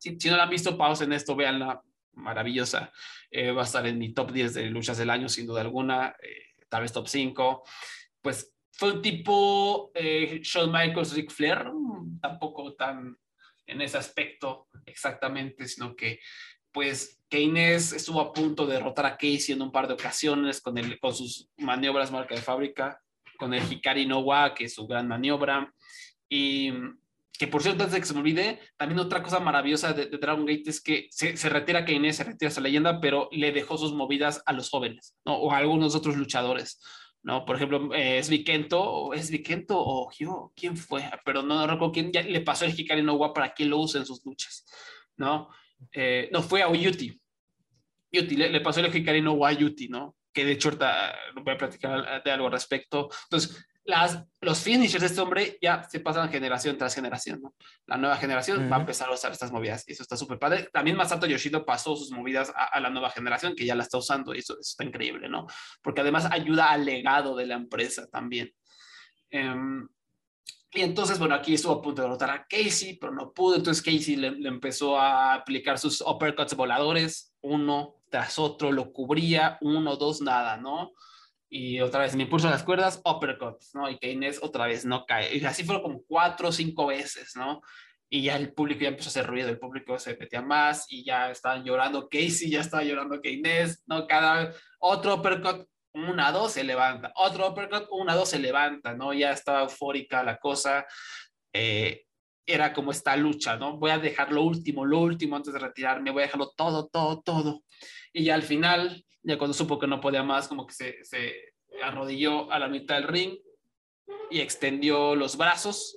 si, 0.00 0.18
si 0.18 0.30
no 0.30 0.36
la 0.36 0.42
han 0.42 0.50
visto, 0.50 0.76
pausen 0.76 1.12
esto, 1.12 1.36
véanla, 1.36 1.80
maravillosa, 2.14 2.92
eh, 3.30 3.52
va 3.52 3.62
a 3.62 3.66
estar 3.66 3.86
en 3.86 3.98
mi 3.98 4.12
top 4.12 4.32
10 4.32 4.54
de 4.54 4.66
luchas 4.66 4.98
del 4.98 5.10
año, 5.10 5.28
sin 5.28 5.46
duda 5.46 5.60
alguna, 5.60 6.16
eh, 6.20 6.56
tal 6.68 6.82
vez 6.82 6.92
top 6.92 7.06
5, 7.06 7.62
pues 8.22 8.54
fue 8.70 8.92
un 8.92 9.02
tipo 9.02 9.90
eh, 9.94 10.40
Shawn 10.42 10.72
Michaels, 10.72 11.14
Ric 11.14 11.30
Flair, 11.30 11.70
tampoco 12.20 12.74
tan 12.74 13.16
en 13.66 13.80
ese 13.80 13.98
aspecto 13.98 14.68
exactamente, 14.86 15.68
sino 15.68 15.94
que 15.94 16.20
pues 16.72 17.22
Keynes 17.28 17.92
estuvo 17.92 18.20
a 18.20 18.32
punto 18.32 18.66
de 18.66 18.74
derrotar 18.74 19.06
a 19.06 19.16
Casey 19.16 19.54
en 19.54 19.62
un 19.62 19.70
par 19.70 19.86
de 19.86 19.94
ocasiones 19.94 20.60
con, 20.60 20.74
sus 21.14 21.48
maniobras 21.58 22.10
marca 22.10 22.34
de 22.34 22.40
fábrica, 22.40 23.00
con 23.38 23.52
el 23.52 23.70
Hikari 23.70 24.06
no 24.06 24.20
Wa, 24.20 24.54
que 24.54 24.64
es 24.64 24.74
su 24.74 24.86
gran 24.86 25.06
maniobra, 25.06 25.72
y 26.28 26.72
que 27.38 27.46
por 27.46 27.62
cierto, 27.62 27.82
antes 27.82 27.94
de 27.94 28.00
que 28.00 28.06
se 28.06 28.14
me 28.14 28.20
olvide, 28.20 28.60
también 28.76 29.00
otra 29.00 29.22
cosa 29.22 29.40
maravillosa 29.40 29.92
de, 29.92 30.06
de 30.06 30.18
Dragon 30.18 30.46
Gate 30.46 30.70
es 30.70 30.80
que 30.80 31.08
se, 31.10 31.36
se 31.36 31.48
retira 31.48 31.84
Keynes, 31.84 32.16
se 32.16 32.24
retira 32.24 32.50
esa 32.50 32.60
leyenda, 32.60 33.00
pero 33.00 33.28
le 33.32 33.52
dejó 33.52 33.76
sus 33.76 33.92
movidas 33.92 34.42
a 34.46 34.52
los 34.52 34.70
jóvenes, 34.70 35.16
¿no? 35.24 35.36
o 35.36 35.52
a 35.52 35.58
algunos 35.58 35.94
otros 35.94 36.16
luchadores. 36.16 36.80
¿No? 37.22 37.44
Por 37.44 37.56
ejemplo, 37.56 37.94
eh, 37.94 38.18
es 38.18 38.28
Vikento, 38.28 39.12
es 39.12 39.30
Vikento 39.30 39.78
o 39.78 40.10
Hyo, 40.10 40.52
¿quién 40.56 40.76
fue? 40.76 41.08
Pero 41.24 41.42
no, 41.42 41.66
recuerdo 41.66 41.92
quién 41.92 42.12
ya 42.12 42.22
le 42.22 42.40
pasó 42.40 42.64
el 42.64 42.78
Hikari 42.78 43.02
no 43.02 43.32
para 43.32 43.54
que 43.54 43.64
lo 43.64 43.78
use 43.78 43.98
en 43.98 44.06
sus 44.06 44.24
luchas, 44.24 44.66
¿no? 45.16 45.48
Eh, 45.92 46.28
no, 46.32 46.42
fue 46.42 46.62
a 46.62 46.68
Uyuti. 46.68 47.20
Yuti, 48.10 48.36
le, 48.36 48.60
pasó 48.60 48.80
el 48.80 48.94
Hikari 48.94 49.22
no 49.22 49.44
a 49.44 49.52
Yuti, 49.52 49.88
¿no? 49.88 50.16
Que 50.32 50.44
de 50.44 50.52
hecho 50.52 50.68
ahorita 50.68 51.14
voy 51.42 51.54
a 51.54 51.58
platicar 51.58 52.22
de 52.22 52.30
algo 52.30 52.46
al 52.46 52.52
respecto. 52.52 53.08
Entonces, 53.24 53.64
las, 53.84 54.22
los 54.40 54.60
finishers 54.60 55.00
de 55.00 55.06
este 55.08 55.20
hombre 55.20 55.58
ya 55.60 55.82
se 55.84 56.00
pasan 56.00 56.30
generación 56.30 56.78
tras 56.78 56.94
generación, 56.94 57.40
¿no? 57.42 57.54
La 57.86 57.96
nueva 57.96 58.16
generación 58.16 58.58
uh 58.58 58.62
-huh. 58.62 58.72
va 58.72 58.76
a 58.76 58.80
empezar 58.80 59.08
a 59.08 59.12
usar 59.14 59.32
estas 59.32 59.50
movidas 59.50 59.84
y 59.88 59.92
eso 59.92 60.02
está 60.02 60.16
súper 60.16 60.38
padre. 60.38 60.68
También 60.72 60.96
Masato 60.96 61.26
Yoshino 61.26 61.64
pasó 61.64 61.96
sus 61.96 62.10
movidas 62.12 62.52
a, 62.54 62.66
a, 62.66 62.80
la 62.80 62.90
nueva 62.90 63.10
generación 63.10 63.54
que 63.56 63.64
ya 63.66 63.74
la 63.74 63.82
está 63.82 63.98
usando 63.98 64.34
y 64.34 64.38
eso, 64.38 64.54
eso, 64.54 64.60
está 64.60 64.84
increíble, 64.84 65.28
¿no? 65.28 65.46
Porque 65.82 66.00
además 66.00 66.28
ayuda 66.30 66.70
al 66.70 66.84
legado 66.84 67.34
de 67.34 67.46
la 67.46 67.54
empresa 67.54 68.06
también. 68.08 68.52
Um, 69.32 69.88
Y 70.74 70.80
entonces, 70.80 71.18
bueno, 71.18 71.34
aquí 71.34 71.52
estuvo 71.52 71.74
a 71.74 71.82
punto 71.82 72.00
de 72.00 72.08
derrotar 72.08 72.30
a 72.30 72.46
Casey, 72.48 72.96
pero 72.96 73.12
no 73.12 73.32
pudo. 73.32 73.56
Entonces 73.56 73.82
Casey 73.82 74.16
le, 74.16 74.28
empezó 74.48 74.98
a 74.98 75.34
aplicar 75.34 75.78
sus 75.78 76.00
uppercuts 76.00 76.54
voladores, 76.56 77.34
uno 77.42 77.96
tras 78.10 78.38
otro, 78.38 78.72
lo 78.72 78.90
cubría, 78.90 79.58
uno, 79.60 79.96
dos, 79.96 80.22
nada, 80.22 80.56
¿no? 80.56 80.92
Y 81.54 81.82
otra 81.82 82.00
vez 82.00 82.16
me 82.16 82.22
impulso 82.22 82.48
las 82.48 82.62
cuerdas, 82.62 83.02
uppercuts, 83.04 83.74
¿no? 83.74 83.90
Y 83.90 83.98
Keynes 83.98 84.42
otra 84.42 84.66
vez 84.66 84.86
no 84.86 85.04
cae. 85.04 85.36
Y 85.36 85.44
así 85.44 85.64
fueron 85.64 85.82
como 85.82 86.02
cuatro 86.04 86.48
o 86.48 86.52
cinco 86.52 86.86
veces, 86.86 87.36
¿no? 87.36 87.60
Y 88.08 88.22
ya 88.22 88.36
el 88.36 88.54
público 88.54 88.80
ya 88.80 88.88
empezó 88.88 89.08
a 89.08 89.10
hacer 89.10 89.26
ruido, 89.26 89.50
el 89.50 89.58
público 89.58 89.98
se 89.98 90.16
metía 90.16 90.40
más 90.40 90.86
y 90.88 91.04
ya 91.04 91.30
estaban 91.30 91.62
llorando 91.62 92.08
Casey, 92.08 92.48
ya 92.48 92.62
estaba 92.62 92.82
llorando 92.84 93.20
Keynes, 93.20 93.82
¿no? 93.86 94.06
Cada 94.06 94.54
otro 94.78 95.16
uppercut, 95.16 95.68
una, 95.92 96.32
dos, 96.32 96.52
se 96.52 96.64
levanta. 96.64 97.12
Otro 97.16 97.46
uppercut, 97.46 97.86
una, 97.90 98.14
dos, 98.14 98.30
se 98.30 98.38
levanta, 98.38 98.94
¿no? 98.94 99.12
Ya 99.12 99.32
estaba 99.32 99.64
eufórica 99.64 100.22
la 100.22 100.38
cosa. 100.38 100.86
Eh, 101.52 102.06
era 102.46 102.72
como 102.72 102.90
esta 102.90 103.16
lucha, 103.16 103.56
¿no? 103.56 103.76
Voy 103.76 103.90
a 103.90 103.98
dejar 103.98 104.32
lo 104.32 104.42
último, 104.42 104.84
lo 104.84 105.00
último 105.00 105.36
antes 105.36 105.52
de 105.52 105.58
retirarme, 105.58 106.10
voy 106.10 106.22
a 106.22 106.26
dejarlo 106.26 106.52
todo, 106.56 106.88
todo, 106.88 107.20
todo. 107.22 107.62
Y 108.12 108.24
ya 108.24 108.34
al 108.34 108.42
final, 108.42 109.04
ya 109.22 109.38
cuando 109.38 109.54
supo 109.54 109.78
que 109.78 109.86
no 109.86 110.00
podía 110.00 110.22
más, 110.22 110.48
como 110.48 110.66
que 110.66 110.74
se, 110.74 111.04
se 111.04 111.34
arrodilló 111.82 112.50
a 112.50 112.58
la 112.58 112.68
mitad 112.68 112.96
del 112.96 113.08
ring 113.08 113.38
y 114.30 114.40
extendió 114.40 115.14
los 115.14 115.36
brazos 115.36 115.96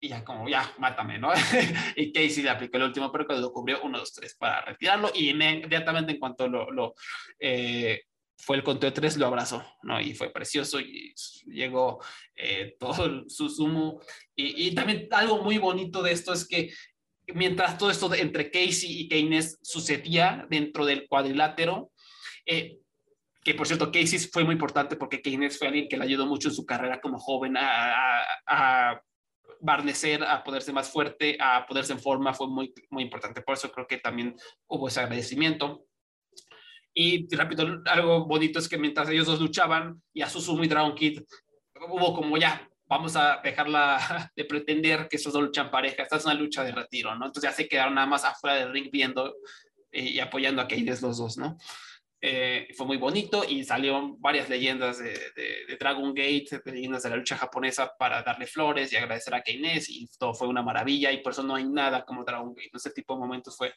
y 0.00 0.08
ya 0.08 0.24
como, 0.24 0.48
ya, 0.48 0.74
mátame, 0.78 1.18
¿no? 1.18 1.30
y 1.96 2.12
Casey 2.12 2.42
le 2.42 2.50
aplicó 2.50 2.76
el 2.76 2.84
último, 2.84 3.12
pero 3.12 3.24
lo 3.38 3.52
cubrió 3.52 3.80
uno, 3.84 3.98
dos, 3.98 4.12
tres 4.12 4.34
para 4.34 4.60
retirarlo 4.62 5.12
y 5.14 5.30
inmediatamente 5.30 6.12
en 6.12 6.18
cuanto 6.18 6.48
lo, 6.48 6.72
lo 6.72 6.94
eh, 7.38 8.02
fue 8.44 8.56
el 8.56 8.64
conteo 8.64 8.90
de 8.90 8.94
tres, 8.94 9.16
lo 9.16 9.26
abrazó, 9.26 9.64
¿no? 9.84 10.00
Y 10.00 10.14
fue 10.14 10.32
precioso 10.32 10.80
y 10.80 11.14
llegó 11.46 12.02
eh, 12.34 12.74
todo 12.80 13.28
su 13.28 13.48
sumo. 13.48 14.00
Y, 14.34 14.66
y, 14.66 14.74
también 14.74 15.06
algo 15.12 15.42
muy 15.42 15.58
bonito 15.58 16.02
de 16.02 16.10
esto 16.10 16.32
es 16.32 16.46
que 16.46 16.72
mientras 17.28 17.78
todo 17.78 17.90
esto 17.90 18.12
entre 18.14 18.50
Casey 18.50 19.02
y 19.02 19.08
Keynes 19.08 19.60
sucedía 19.62 20.44
dentro 20.50 20.84
del 20.84 21.06
cuadrilátero, 21.06 21.92
eh, 22.44 22.78
que 23.44 23.54
por 23.54 23.68
cierto, 23.68 23.92
Casey 23.92 24.18
fue 24.18 24.44
muy 24.44 24.54
importante 24.54 24.96
porque 24.96 25.22
Keynes 25.22 25.56
fue 25.56 25.68
alguien 25.68 25.88
que 25.88 25.96
le 25.96 26.04
ayudó 26.04 26.26
mucho 26.26 26.48
en 26.48 26.54
su 26.54 26.66
carrera 26.66 27.00
como 27.00 27.20
joven 27.20 27.56
a, 27.56 28.22
a, 28.22 28.90
a 28.90 29.02
barnecer, 29.60 30.24
a 30.24 30.42
poderse 30.42 30.72
más 30.72 30.90
fuerte, 30.90 31.36
a 31.40 31.64
poderse 31.64 31.92
en 31.92 32.00
forma, 32.00 32.34
fue 32.34 32.48
muy, 32.48 32.74
muy 32.90 33.04
importante. 33.04 33.40
Por 33.40 33.54
eso 33.54 33.70
creo 33.70 33.86
que 33.86 33.98
también 33.98 34.34
hubo 34.66 34.88
ese 34.88 35.00
agradecimiento. 35.00 35.86
Y 36.94 37.34
rápido, 37.34 37.82
algo 37.86 38.26
bonito 38.26 38.58
es 38.58 38.68
que 38.68 38.78
mientras 38.78 39.08
ellos 39.08 39.26
dos 39.26 39.40
luchaban 39.40 40.02
y 40.12 40.22
a 40.22 40.28
Susumu 40.28 40.64
y 40.64 40.68
Dragon 40.68 40.94
Kid, 40.94 41.22
hubo 41.88 42.14
como 42.14 42.36
ya, 42.36 42.68
vamos 42.86 43.16
a 43.16 43.40
dejarla 43.42 44.30
de 44.36 44.44
pretender 44.44 45.08
que 45.08 45.16
esos 45.16 45.32
dos 45.32 45.42
luchan 45.42 45.70
pareja, 45.70 46.02
esta 46.02 46.16
es 46.16 46.24
una 46.24 46.34
lucha 46.34 46.62
de 46.62 46.72
retiro, 46.72 47.14
¿no? 47.14 47.26
Entonces 47.26 47.50
ya 47.50 47.56
se 47.56 47.68
quedaron 47.68 47.94
nada 47.94 48.06
más 48.06 48.24
afuera 48.24 48.56
del 48.56 48.72
ring 48.72 48.90
viendo 48.92 49.34
eh, 49.90 50.02
y 50.02 50.20
apoyando 50.20 50.60
a 50.60 50.68
Keynes 50.68 51.00
los 51.02 51.18
dos, 51.18 51.38
¿no? 51.38 51.56
Eh, 52.24 52.68
fue 52.76 52.86
muy 52.86 52.98
bonito 52.98 53.42
y 53.48 53.64
salieron 53.64 54.20
varias 54.20 54.48
leyendas 54.48 54.98
de, 54.98 55.10
de, 55.34 55.76
Dragon 55.76 56.14
Gate, 56.14 56.62
leyendas 56.66 57.02
de 57.02 57.10
la 57.10 57.16
lucha 57.16 57.36
japonesa 57.36 57.96
para 57.98 58.22
darle 58.22 58.46
flores 58.46 58.92
y 58.92 58.96
agradecer 58.96 59.34
a 59.34 59.42
Keynes 59.42 59.90
y 59.90 60.08
todo 60.20 60.32
fue 60.32 60.46
una 60.46 60.62
maravilla 60.62 61.10
y 61.10 61.20
por 61.20 61.32
eso 61.32 61.42
no 61.42 61.56
hay 61.56 61.64
nada 61.64 62.04
como 62.04 62.22
Dragon 62.22 62.54
Gate. 62.54 62.70
Ese 62.74 62.92
tipo 62.92 63.14
de 63.14 63.20
momentos 63.20 63.56
fue 63.56 63.74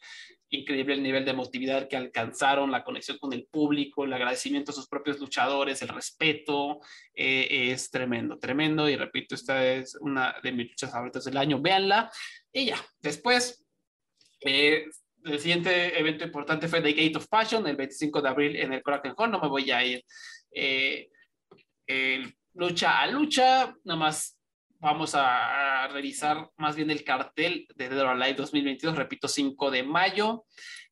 increíble 0.50 0.94
el 0.94 1.02
nivel 1.02 1.24
de 1.24 1.32
emotividad 1.32 1.88
que 1.88 1.96
alcanzaron, 1.96 2.70
la 2.70 2.84
conexión 2.84 3.18
con 3.18 3.32
el 3.32 3.48
público, 3.50 4.04
el 4.04 4.12
agradecimiento 4.12 4.70
a 4.70 4.74
sus 4.74 4.86
propios 4.86 5.18
luchadores, 5.18 5.82
el 5.82 5.88
respeto, 5.88 6.78
eh, 7.14 7.72
es 7.72 7.90
tremendo, 7.90 8.38
tremendo 8.38 8.88
y 8.88 8.94
repito, 8.94 9.34
esta 9.34 9.66
es 9.66 9.96
una 9.96 10.36
de 10.40 10.52
mis 10.52 10.68
luchas 10.68 10.92
favoritas 10.92 11.24
del 11.24 11.36
año, 11.36 11.60
véanla 11.60 12.12
y 12.52 12.66
ya, 12.66 12.76
después... 13.00 13.64
Eh, 14.42 14.86
el 15.26 15.40
siguiente 15.40 15.98
evento 15.98 16.24
importante 16.24 16.68
fue 16.68 16.80
The 16.80 16.92
Gate 16.92 17.16
of 17.16 17.28
Passion, 17.28 17.66
el 17.66 17.76
25 17.76 18.22
de 18.22 18.28
abril 18.28 18.56
en 18.56 18.72
el 18.72 18.82
Kraken 18.82 19.14
Hall, 19.16 19.30
no 19.30 19.40
me 19.40 19.48
voy 19.48 19.70
a 19.70 19.84
ir 19.84 20.04
eh, 20.52 21.08
lucha 22.54 23.00
a 23.00 23.06
lucha, 23.06 23.74
nada 23.84 23.98
más 23.98 24.36
vamos 24.78 25.14
a, 25.14 25.88
revisar 25.88 26.50
más 26.56 26.76
bien 26.76 26.90
el 26.90 27.04
cartel 27.04 27.66
de 27.76 27.88
Dead 27.88 28.00
or 28.00 28.08
Alive 28.08 28.34
2022, 28.34 28.96
repito, 28.96 29.28
5 29.28 29.70
de 29.70 29.82
mayo, 29.82 30.44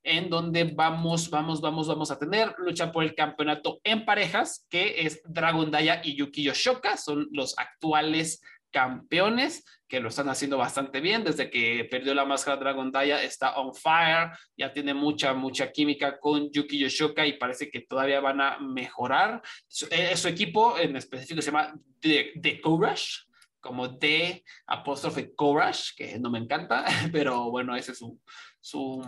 en 0.03 0.29
donde 0.29 0.63
vamos, 0.63 1.29
vamos, 1.29 1.61
vamos, 1.61 1.87
vamos 1.87 2.11
a 2.11 2.17
tener 2.17 2.53
lucha 2.57 2.91
por 2.91 3.03
el 3.03 3.13
campeonato 3.13 3.79
en 3.83 4.05
parejas, 4.05 4.65
que 4.69 5.01
es 5.01 5.21
Dragon 5.25 5.69
Daya 5.69 6.01
y 6.03 6.15
Yuki 6.15 6.43
Yoshoka, 6.43 6.97
son 6.97 7.27
los 7.31 7.57
actuales 7.57 8.41
campeones 8.75 9.63
que 9.87 10.01
lo 10.01 10.09
están 10.09 10.27
haciendo 10.27 10.57
bastante 10.57 10.99
bien. 10.99 11.23
Desde 11.23 11.49
que 11.49 11.87
perdió 11.89 12.13
la 12.13 12.25
máscara 12.25 12.57
Dragon 12.57 12.91
Daya 12.91 13.23
está 13.23 13.55
on 13.55 13.73
fire, 13.73 14.31
ya 14.57 14.73
tiene 14.73 14.93
mucha, 14.93 15.33
mucha 15.33 15.71
química 15.71 16.19
con 16.19 16.51
Yuki 16.51 16.77
Yoshoka 16.79 17.25
y 17.25 17.37
parece 17.37 17.71
que 17.71 17.81
todavía 17.81 18.19
van 18.19 18.41
a 18.41 18.59
mejorar. 18.59 19.41
Su, 19.65 19.85
eh, 19.89 20.13
equipo 20.25 20.77
en 20.77 20.97
específico 20.97 21.41
se 21.41 21.51
llama 21.51 21.73
The, 22.01 22.33
The 22.41 22.59
Courage, 22.59 23.21
como 23.61 23.87
de 23.87 24.43
apóstrofe 24.67 25.33
Courage, 25.33 25.93
que 25.95 26.19
no 26.19 26.29
me 26.29 26.39
encanta, 26.39 26.83
pero 27.13 27.49
bueno, 27.49 27.77
ese 27.77 27.93
es 27.93 27.99
su, 27.99 28.19
su, 28.59 29.01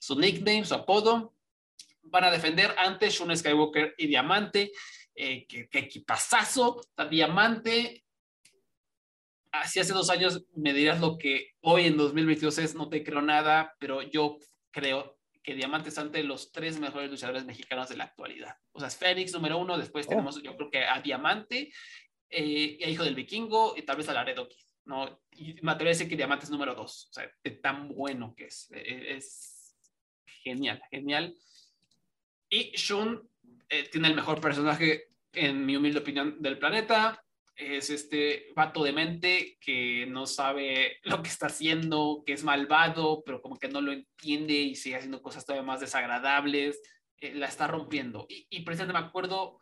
su 0.00 0.18
nickname, 0.18 0.64
su 0.64 0.74
apodo. 0.74 1.34
Van 2.02 2.24
a 2.24 2.32
defender 2.32 2.74
ante 2.76 3.10
Shun 3.10 3.36
Skywalker 3.36 3.94
y 3.96 4.08
Diamante. 4.08 4.72
Eh, 5.20 5.46
que, 5.48 5.68
que 5.68 5.80
equipazazo, 5.80 6.80
Diamante 7.10 8.04
si 9.66 9.80
hace 9.80 9.92
dos 9.92 10.10
años 10.10 10.44
me 10.54 10.72
dirías 10.72 11.00
lo 11.00 11.18
que 11.18 11.52
hoy 11.60 11.86
en 11.86 11.96
2022 11.96 12.58
es, 12.58 12.74
no 12.74 12.88
te 12.88 13.02
creo 13.02 13.22
nada, 13.22 13.74
pero 13.78 14.02
yo 14.02 14.38
creo 14.70 15.18
que 15.42 15.54
Diamante 15.54 15.88
es 15.88 15.98
ante 15.98 16.22
los 16.22 16.52
tres 16.52 16.78
mejores 16.78 17.10
luchadores 17.10 17.44
mexicanos 17.44 17.88
de 17.88 17.96
la 17.96 18.04
actualidad. 18.04 18.56
O 18.72 18.80
sea, 18.80 18.88
es 18.88 18.96
Fénix 18.96 19.32
número 19.32 19.58
uno, 19.58 19.78
después 19.78 20.06
oh. 20.06 20.10
tenemos 20.10 20.42
yo 20.42 20.56
creo 20.56 20.70
que 20.70 20.84
a 20.84 21.00
Diamante, 21.00 21.72
eh, 22.28 22.78
a 22.84 22.88
Hijo 22.88 23.04
del 23.04 23.14
Vikingo 23.14 23.74
y 23.76 23.82
tal 23.82 23.96
vez 23.96 24.08
a 24.08 24.14
Laredo 24.14 24.48
Kid, 24.48 24.64
¿no? 24.84 25.20
Y 25.32 25.54
me 25.62 25.72
atrevo 25.72 25.88
a 25.88 25.94
decir 25.94 26.08
que 26.08 26.16
Diamante 26.16 26.44
es 26.44 26.50
número 26.50 26.74
dos, 26.74 27.08
o 27.10 27.12
sea, 27.14 27.30
de 27.42 27.50
tan 27.52 27.88
bueno 27.88 28.34
que 28.36 28.46
es. 28.46 28.70
E-, 28.72 29.16
es 29.16 29.74
genial, 30.26 30.82
genial. 30.90 31.34
Y 32.50 32.72
Shun 32.76 33.28
eh, 33.68 33.88
tiene 33.90 34.08
el 34.08 34.14
mejor 34.14 34.40
personaje, 34.40 35.08
en 35.32 35.64
mi 35.64 35.76
humilde 35.76 36.00
opinión, 36.00 36.40
del 36.40 36.58
planeta 36.58 37.22
es 37.58 37.90
este 37.90 38.46
vato 38.54 38.84
de 38.84 38.92
mente 38.92 39.58
que 39.60 40.06
no 40.06 40.26
sabe 40.26 40.98
lo 41.02 41.22
que 41.22 41.28
está 41.28 41.46
haciendo, 41.46 42.22
que 42.24 42.32
es 42.32 42.44
malvado, 42.44 43.22
pero 43.26 43.42
como 43.42 43.58
que 43.58 43.68
no 43.68 43.80
lo 43.80 43.92
entiende 43.92 44.54
y 44.54 44.76
sigue 44.76 44.96
haciendo 44.96 45.20
cosas 45.20 45.44
todavía 45.44 45.66
más 45.66 45.80
desagradables, 45.80 46.80
eh, 47.20 47.34
la 47.34 47.46
está 47.46 47.66
rompiendo. 47.66 48.26
Y, 48.28 48.46
y, 48.48 48.62
precisamente 48.62 48.98
me 48.98 49.06
acuerdo 49.06 49.58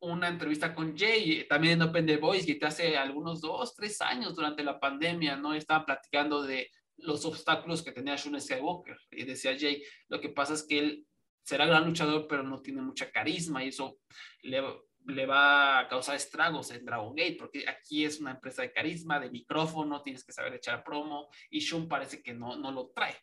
una 0.00 0.28
entrevista 0.28 0.74
con 0.74 0.96
Jay, 0.96 1.46
también 1.48 1.80
en 1.80 1.88
Open 1.88 2.04
The 2.04 2.18
Voice, 2.18 2.58
que 2.58 2.66
hace 2.66 2.98
algunos 2.98 3.40
dos, 3.40 3.74
tres 3.74 4.02
años 4.02 4.36
durante 4.36 4.62
la 4.62 4.78
pandemia, 4.78 5.36
¿no? 5.36 5.54
Estaba 5.54 5.86
platicando 5.86 6.42
de 6.42 6.70
los 6.98 7.24
obstáculos 7.24 7.82
que 7.82 7.92
tenía 7.92 8.16
Shun 8.16 8.38
Skywalker. 8.38 8.98
Y 9.10 9.24
decía 9.24 9.56
Jay, 9.58 9.82
lo 10.08 10.20
que 10.20 10.28
pasa 10.28 10.52
es 10.52 10.62
que 10.62 10.78
él 10.78 11.06
será 11.42 11.64
gran 11.66 11.86
luchador, 11.86 12.26
pero 12.28 12.42
no 12.42 12.60
tiene 12.60 12.82
mucha 12.82 13.10
carisma 13.10 13.64
y 13.64 13.68
eso 13.68 13.98
le 14.42 14.62
le 15.06 15.26
va 15.26 15.80
a 15.80 15.88
causar 15.88 16.16
estragos 16.16 16.70
en 16.70 16.84
Dragon 16.84 17.14
Gate, 17.14 17.36
porque 17.38 17.64
aquí 17.68 18.04
es 18.04 18.20
una 18.20 18.32
empresa 18.32 18.62
de 18.62 18.72
carisma, 18.72 19.20
de 19.20 19.30
micrófono, 19.30 20.02
tienes 20.02 20.24
que 20.24 20.32
saber 20.32 20.54
echar 20.54 20.82
promo, 20.82 21.28
y 21.50 21.60
Shun 21.60 21.88
parece 21.88 22.22
que 22.22 22.32
no, 22.32 22.56
no 22.56 22.70
lo 22.70 22.88
trae. 22.88 23.16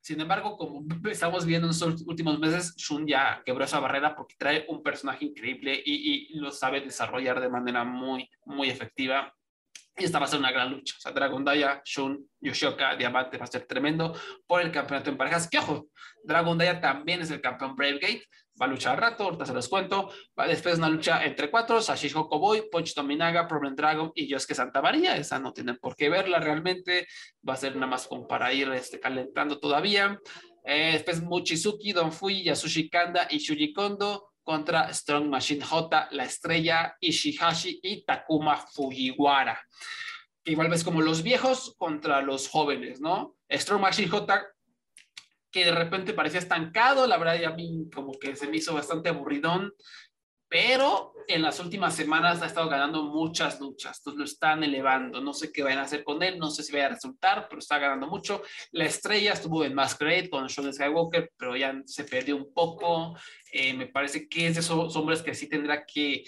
Sin 0.00 0.20
embargo, 0.20 0.56
como 0.56 0.82
estamos 1.10 1.44
viendo 1.44 1.66
en 1.66 1.72
estos 1.72 2.02
últimos 2.06 2.38
meses, 2.38 2.74
Shun 2.76 3.06
ya 3.06 3.42
quebró 3.44 3.64
esa 3.64 3.80
barrera 3.80 4.16
porque 4.16 4.34
trae 4.38 4.64
un 4.68 4.82
personaje 4.82 5.26
increíble 5.26 5.80
y, 5.84 6.38
lo 6.38 6.50
sabe 6.50 6.80
desarrollar 6.80 7.40
de 7.40 7.50
manera 7.50 7.84
muy, 7.84 8.28
muy 8.44 8.70
efectiva. 8.70 9.32
Y 9.96 10.04
esta 10.04 10.18
va 10.18 10.24
a 10.24 10.28
ser 10.28 10.38
una 10.38 10.52
gran 10.52 10.70
lucha. 10.70 10.94
O 10.96 11.00
sea, 11.00 11.12
Dragon 11.12 11.44
Daya, 11.44 11.82
Shun, 11.84 12.26
Yoshoka, 12.40 12.96
Diamante 12.96 13.36
va 13.36 13.44
a 13.44 13.48
ser 13.48 13.66
tremendo 13.66 14.16
por 14.46 14.62
el 14.62 14.72
campeonato 14.72 15.10
en 15.10 15.18
parejas. 15.18 15.48
Que 15.50 15.58
ojo, 15.58 15.88
Dragon 16.24 16.56
Daya 16.56 16.80
también 16.80 17.20
es 17.20 17.30
el 17.30 17.42
campeón 17.42 17.76
Brave 17.76 17.98
Gate 17.98 18.24
va 18.60 18.66
a 18.66 18.68
luchar 18.68 18.94
al 18.94 19.00
rato, 19.00 19.24
ahorita 19.24 19.46
se 19.46 19.54
los 19.54 19.68
cuento. 19.68 20.10
Va 20.38 20.46
después 20.46 20.76
una 20.78 20.88
lucha 20.88 21.24
entre 21.24 21.50
cuatro, 21.50 21.80
Sashish 21.80 22.12
Koboy, 22.12 22.68
Punch 22.70 22.94
Tominaga, 22.94 23.48
Problem 23.48 23.74
Dragon 23.74 24.12
y 24.14 24.28
Yosuke 24.28 24.54
Santa 24.54 24.82
María. 24.82 25.16
Esa 25.16 25.38
no 25.38 25.52
tienen 25.52 25.78
por 25.78 25.96
qué 25.96 26.08
verla 26.08 26.38
realmente. 26.38 27.06
Va 27.48 27.54
a 27.54 27.56
ser 27.56 27.74
nada 27.74 27.86
más 27.86 28.06
como 28.06 28.26
para 28.26 28.52
ir 28.52 28.68
este, 28.72 29.00
calentando 29.00 29.58
todavía. 29.58 30.18
Eh, 30.64 30.90
después 30.92 31.22
Mochizuki, 31.22 31.92
Don 31.92 32.12
Fui, 32.12 32.44
Yasushi 32.44 32.90
Kanda 32.90 33.26
y 33.30 33.38
Shuji 33.38 33.72
Kondo 33.72 34.30
contra 34.42 34.92
Strong 34.92 35.28
Machine 35.28 35.64
J, 35.64 36.08
La 36.12 36.24
Estrella, 36.24 36.96
Ishihashi 37.00 37.80
y 37.82 38.04
Takuma 38.04 38.56
Fujiwara. 38.56 39.60
Igual 40.44 40.68
ves 40.68 40.84
como 40.84 41.00
los 41.00 41.22
viejos 41.22 41.74
contra 41.78 42.20
los 42.22 42.48
jóvenes, 42.48 43.00
¿no? 43.00 43.36
Strong 43.48 43.80
Machine 43.80 44.08
J 44.08 44.42
que 45.50 45.64
de 45.64 45.72
repente 45.72 46.12
parecía 46.12 46.40
estancado, 46.40 47.06
la 47.06 47.18
verdad, 47.18 47.40
y 47.40 47.44
a 47.44 47.50
mí 47.50 47.88
como 47.94 48.12
que 48.12 48.36
se 48.36 48.48
me 48.48 48.58
hizo 48.58 48.74
bastante 48.74 49.08
aburridón. 49.08 49.72
pero 50.48 51.14
en 51.28 51.42
las 51.42 51.60
últimas 51.60 51.94
semanas 51.94 52.42
ha 52.42 52.46
estado 52.46 52.68
ganando 52.68 53.04
muchas 53.04 53.60
luchas, 53.60 53.98
entonces 53.98 54.18
lo 54.18 54.24
están 54.24 54.64
elevando. 54.64 55.20
No 55.20 55.32
sé 55.32 55.52
qué 55.52 55.62
van 55.62 55.78
a 55.78 55.82
hacer 55.82 56.02
con 56.02 56.22
él, 56.24 56.38
no 56.40 56.50
sé 56.50 56.64
si 56.64 56.76
va 56.76 56.86
a 56.86 56.88
resultar, 56.88 57.46
pero 57.48 57.60
está 57.60 57.78
ganando 57.78 58.08
mucho. 58.08 58.42
La 58.72 58.84
estrella 58.84 59.34
estuvo 59.34 59.64
en 59.64 59.74
Masquerade 59.74 60.28
con 60.28 60.48
Sean 60.48 60.72
Skywalker, 60.72 61.30
pero 61.36 61.56
ya 61.56 61.80
se 61.86 62.02
perdió 62.02 62.36
un 62.36 62.52
poco. 62.52 63.16
Eh, 63.52 63.74
me 63.74 63.86
parece 63.86 64.28
que 64.28 64.48
es 64.48 64.54
de 64.54 64.60
esos 64.60 64.96
hombres 64.96 65.22
que 65.22 65.34
sí 65.34 65.48
tendrá 65.48 65.84
que 65.86 66.24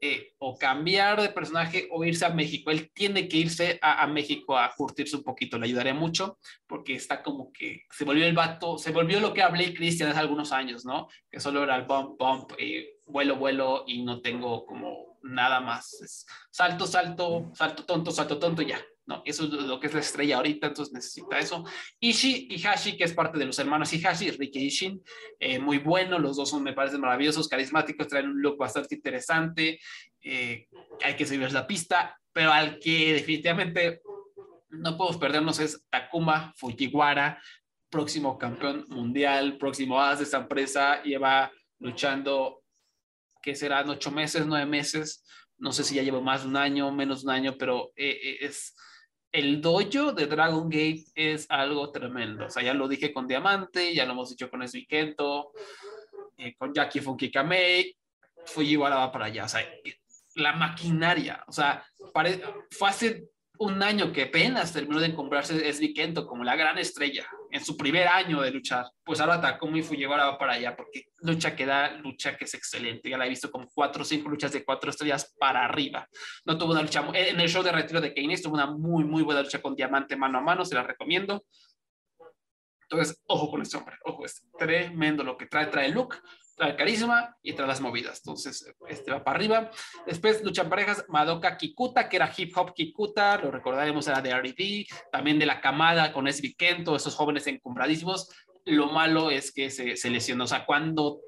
eh, 0.00 0.34
o 0.38 0.56
cambiar 0.56 1.20
de 1.20 1.28
personaje 1.28 1.88
o 1.90 2.04
irse 2.04 2.24
a 2.24 2.30
México. 2.30 2.70
Él 2.70 2.90
tiene 2.92 3.28
que 3.28 3.36
irse 3.36 3.78
a, 3.82 4.06
México 4.06 4.56
a 4.56 4.72
curtirse 4.76 5.16
un 5.16 5.22
poquito, 5.22 5.58
le 5.58 5.66
ayudaría 5.66 5.94
mucho 5.94 6.38
porque 6.66 6.94
está 6.94 7.22
como 7.22 7.52
que 7.52 7.82
se 7.90 8.04
volvió 8.04 8.26
el 8.26 8.34
vato, 8.34 8.78
se 8.78 8.92
volvió 8.92 9.20
lo 9.20 9.32
que 9.32 9.42
hablé 9.42 9.74
Cristian 9.74 10.10
hace 10.10 10.20
algunos 10.20 10.52
años, 10.52 10.84
¿no? 10.84 11.08
Que 11.30 11.40
solo 11.40 11.62
era 11.62 11.76
el 11.76 11.84
bump, 11.84 12.18
bump, 12.18 12.52
eh, 12.58 12.98
vuelo, 13.06 13.36
vuelo 13.36 13.84
y 13.86 14.02
no 14.02 14.20
tengo 14.20 14.64
como 14.66 15.18
nada 15.22 15.60
más. 15.60 16.24
salto, 16.50 16.86
salto, 16.86 17.50
salto 17.54 17.84
tonto, 17.84 18.10
salto 18.10 18.38
tonto, 18.38 18.62
ya. 18.62 18.80
No, 19.08 19.22
eso 19.24 19.44
es 19.44 19.50
lo 19.50 19.80
que 19.80 19.86
es 19.86 19.94
la 19.94 20.00
estrella 20.00 20.36
ahorita, 20.36 20.66
entonces 20.66 20.92
necesita 20.92 21.38
eso. 21.38 21.64
Ishi 21.98 22.46
y 22.50 22.62
Hashi, 22.62 22.94
que 22.94 23.04
es 23.04 23.14
parte 23.14 23.38
de 23.38 23.46
los 23.46 23.58
hermanos 23.58 23.90
Ihashi, 23.90 24.32
Riki 24.32 24.66
Ishin, 24.66 25.02
eh, 25.40 25.58
muy 25.58 25.78
bueno, 25.78 26.18
los 26.18 26.36
dos 26.36 26.50
son, 26.50 26.62
me 26.62 26.74
parecen 26.74 27.00
maravillosos, 27.00 27.48
carismáticos, 27.48 28.06
traen 28.06 28.28
un 28.28 28.42
look 28.42 28.58
bastante 28.58 28.96
interesante, 28.96 29.80
eh, 30.20 30.68
hay 31.02 31.16
que 31.16 31.24
seguir 31.24 31.50
la 31.52 31.66
pista, 31.66 32.20
pero 32.34 32.52
al 32.52 32.78
que 32.78 33.14
definitivamente 33.14 34.02
no 34.68 34.98
podemos 34.98 35.16
perdernos 35.16 35.58
es 35.58 35.86
Takuma 35.88 36.52
Fujiwara, 36.58 37.42
próximo 37.88 38.36
campeón 38.36 38.84
mundial, 38.90 39.56
próximo 39.56 39.98
as 40.02 40.18
de 40.18 40.24
esta 40.24 40.36
empresa, 40.36 41.02
lleva 41.02 41.50
luchando, 41.78 42.62
¿qué 43.40 43.54
serán? 43.54 43.88
Ocho 43.88 44.10
meses, 44.10 44.44
nueve 44.44 44.66
meses, 44.66 45.24
no 45.56 45.72
sé 45.72 45.82
si 45.82 45.94
ya 45.94 46.02
lleva 46.02 46.20
más 46.20 46.42
de 46.42 46.48
un 46.48 46.58
año, 46.58 46.92
menos 46.92 47.22
de 47.22 47.28
un 47.28 47.32
año, 47.32 47.56
pero 47.58 47.90
eh, 47.96 48.36
es 48.42 48.74
el 49.32 49.60
dojo 49.60 50.12
de 50.12 50.26
Dragon 50.26 50.68
Gate 50.68 51.04
es 51.14 51.46
algo 51.50 51.90
tremendo. 51.90 52.46
O 52.46 52.50
sea, 52.50 52.62
ya 52.62 52.74
lo 52.74 52.88
dije 52.88 53.12
con 53.12 53.26
Diamante, 53.26 53.94
ya 53.94 54.04
lo 54.04 54.12
hemos 54.12 54.30
dicho 54.30 54.50
con 54.50 54.62
Esvikento, 54.62 55.52
eh, 56.36 56.54
con 56.56 56.72
Jackie 56.72 57.00
Funky 57.00 57.30
Kamei, 57.30 57.96
Fujiwara 58.46 58.96
va 58.96 59.12
para 59.12 59.26
allá. 59.26 59.44
O 59.44 59.48
sea, 59.48 59.66
la 60.36 60.52
maquinaria, 60.52 61.44
o 61.46 61.52
sea, 61.52 61.84
fue 62.70 62.88
hace 62.88 63.28
un 63.58 63.82
año 63.82 64.12
que 64.12 64.22
apenas 64.22 64.72
terminó 64.72 65.00
de 65.00 65.14
comprarse 65.14 65.68
es 65.68 65.80
Kento 65.94 66.26
como 66.26 66.44
la 66.44 66.54
gran 66.54 66.78
estrella 66.78 67.26
en 67.50 67.64
su 67.64 67.76
primer 67.76 68.06
año 68.06 68.40
de 68.40 68.50
luchar. 68.50 68.86
Pues 69.04 69.20
ahora 69.20 69.40
Takumi 69.40 69.82
Fujiwara 69.82 70.26
va 70.26 70.38
para 70.38 70.54
allá 70.54 70.76
porque 70.76 71.08
lucha 71.18 71.56
que 71.56 71.66
da, 71.66 71.92
lucha 71.94 72.36
que 72.36 72.44
es 72.44 72.54
excelente. 72.54 73.10
Ya 73.10 73.18
la 73.18 73.26
he 73.26 73.28
visto 73.28 73.50
como 73.50 73.68
cuatro 73.68 74.02
o 74.02 74.04
cinco 74.04 74.28
luchas 74.28 74.52
de 74.52 74.64
cuatro 74.64 74.90
estrellas 74.90 75.34
para 75.38 75.64
arriba. 75.64 76.08
No 76.44 76.56
tuvo 76.56 76.72
una 76.72 76.82
lucha, 76.82 77.04
en 77.12 77.40
el 77.40 77.48
show 77.48 77.62
de 77.62 77.72
retiro 77.72 78.00
de 78.00 78.14
Keynes 78.14 78.42
tuvo 78.42 78.54
una 78.54 78.66
muy, 78.66 79.04
muy 79.04 79.22
buena 79.22 79.42
lucha 79.42 79.60
con 79.60 79.74
Diamante 79.74 80.16
mano 80.16 80.38
a 80.38 80.42
mano, 80.42 80.64
se 80.64 80.74
la 80.74 80.82
recomiendo. 80.82 81.44
Entonces, 82.82 83.22
ojo 83.26 83.50
con 83.50 83.60
este 83.60 83.76
hombre, 83.76 83.96
ojo, 84.04 84.24
es 84.24 84.42
tremendo 84.56 85.22
lo 85.22 85.36
que 85.36 85.46
trae, 85.46 85.66
trae 85.66 85.90
look, 85.90 86.16
trae 86.58 86.76
carisma 86.76 87.36
y 87.42 87.52
trae 87.52 87.68
las 87.68 87.80
movidas. 87.80 88.18
Entonces, 88.18 88.74
este 88.88 89.10
va 89.10 89.24
para 89.24 89.36
arriba. 89.38 89.70
Después 90.06 90.42
luchan 90.42 90.68
parejas 90.68 91.04
Madoka 91.08 91.56
Kikuta, 91.56 92.08
que 92.08 92.16
era 92.16 92.32
hip 92.36 92.56
hop 92.56 92.74
Kikuta, 92.74 93.38
lo 93.38 93.50
recordaremos, 93.50 94.06
era 94.08 94.20
de 94.20 94.30
R&D, 94.30 94.86
también 95.10 95.38
de 95.38 95.46
la 95.46 95.60
camada 95.60 96.12
con 96.12 96.26
Esbi 96.28 96.54
Kento, 96.54 96.96
esos 96.96 97.14
jóvenes 97.14 97.46
encumbradísimos. 97.46 98.28
Lo 98.64 98.88
malo 98.88 99.30
es 99.30 99.52
que 99.52 99.70
se, 99.70 99.96
se 99.96 100.10
lesionó. 100.10 100.44
O 100.44 100.48
sea, 100.48 100.66
cuando 100.66 101.20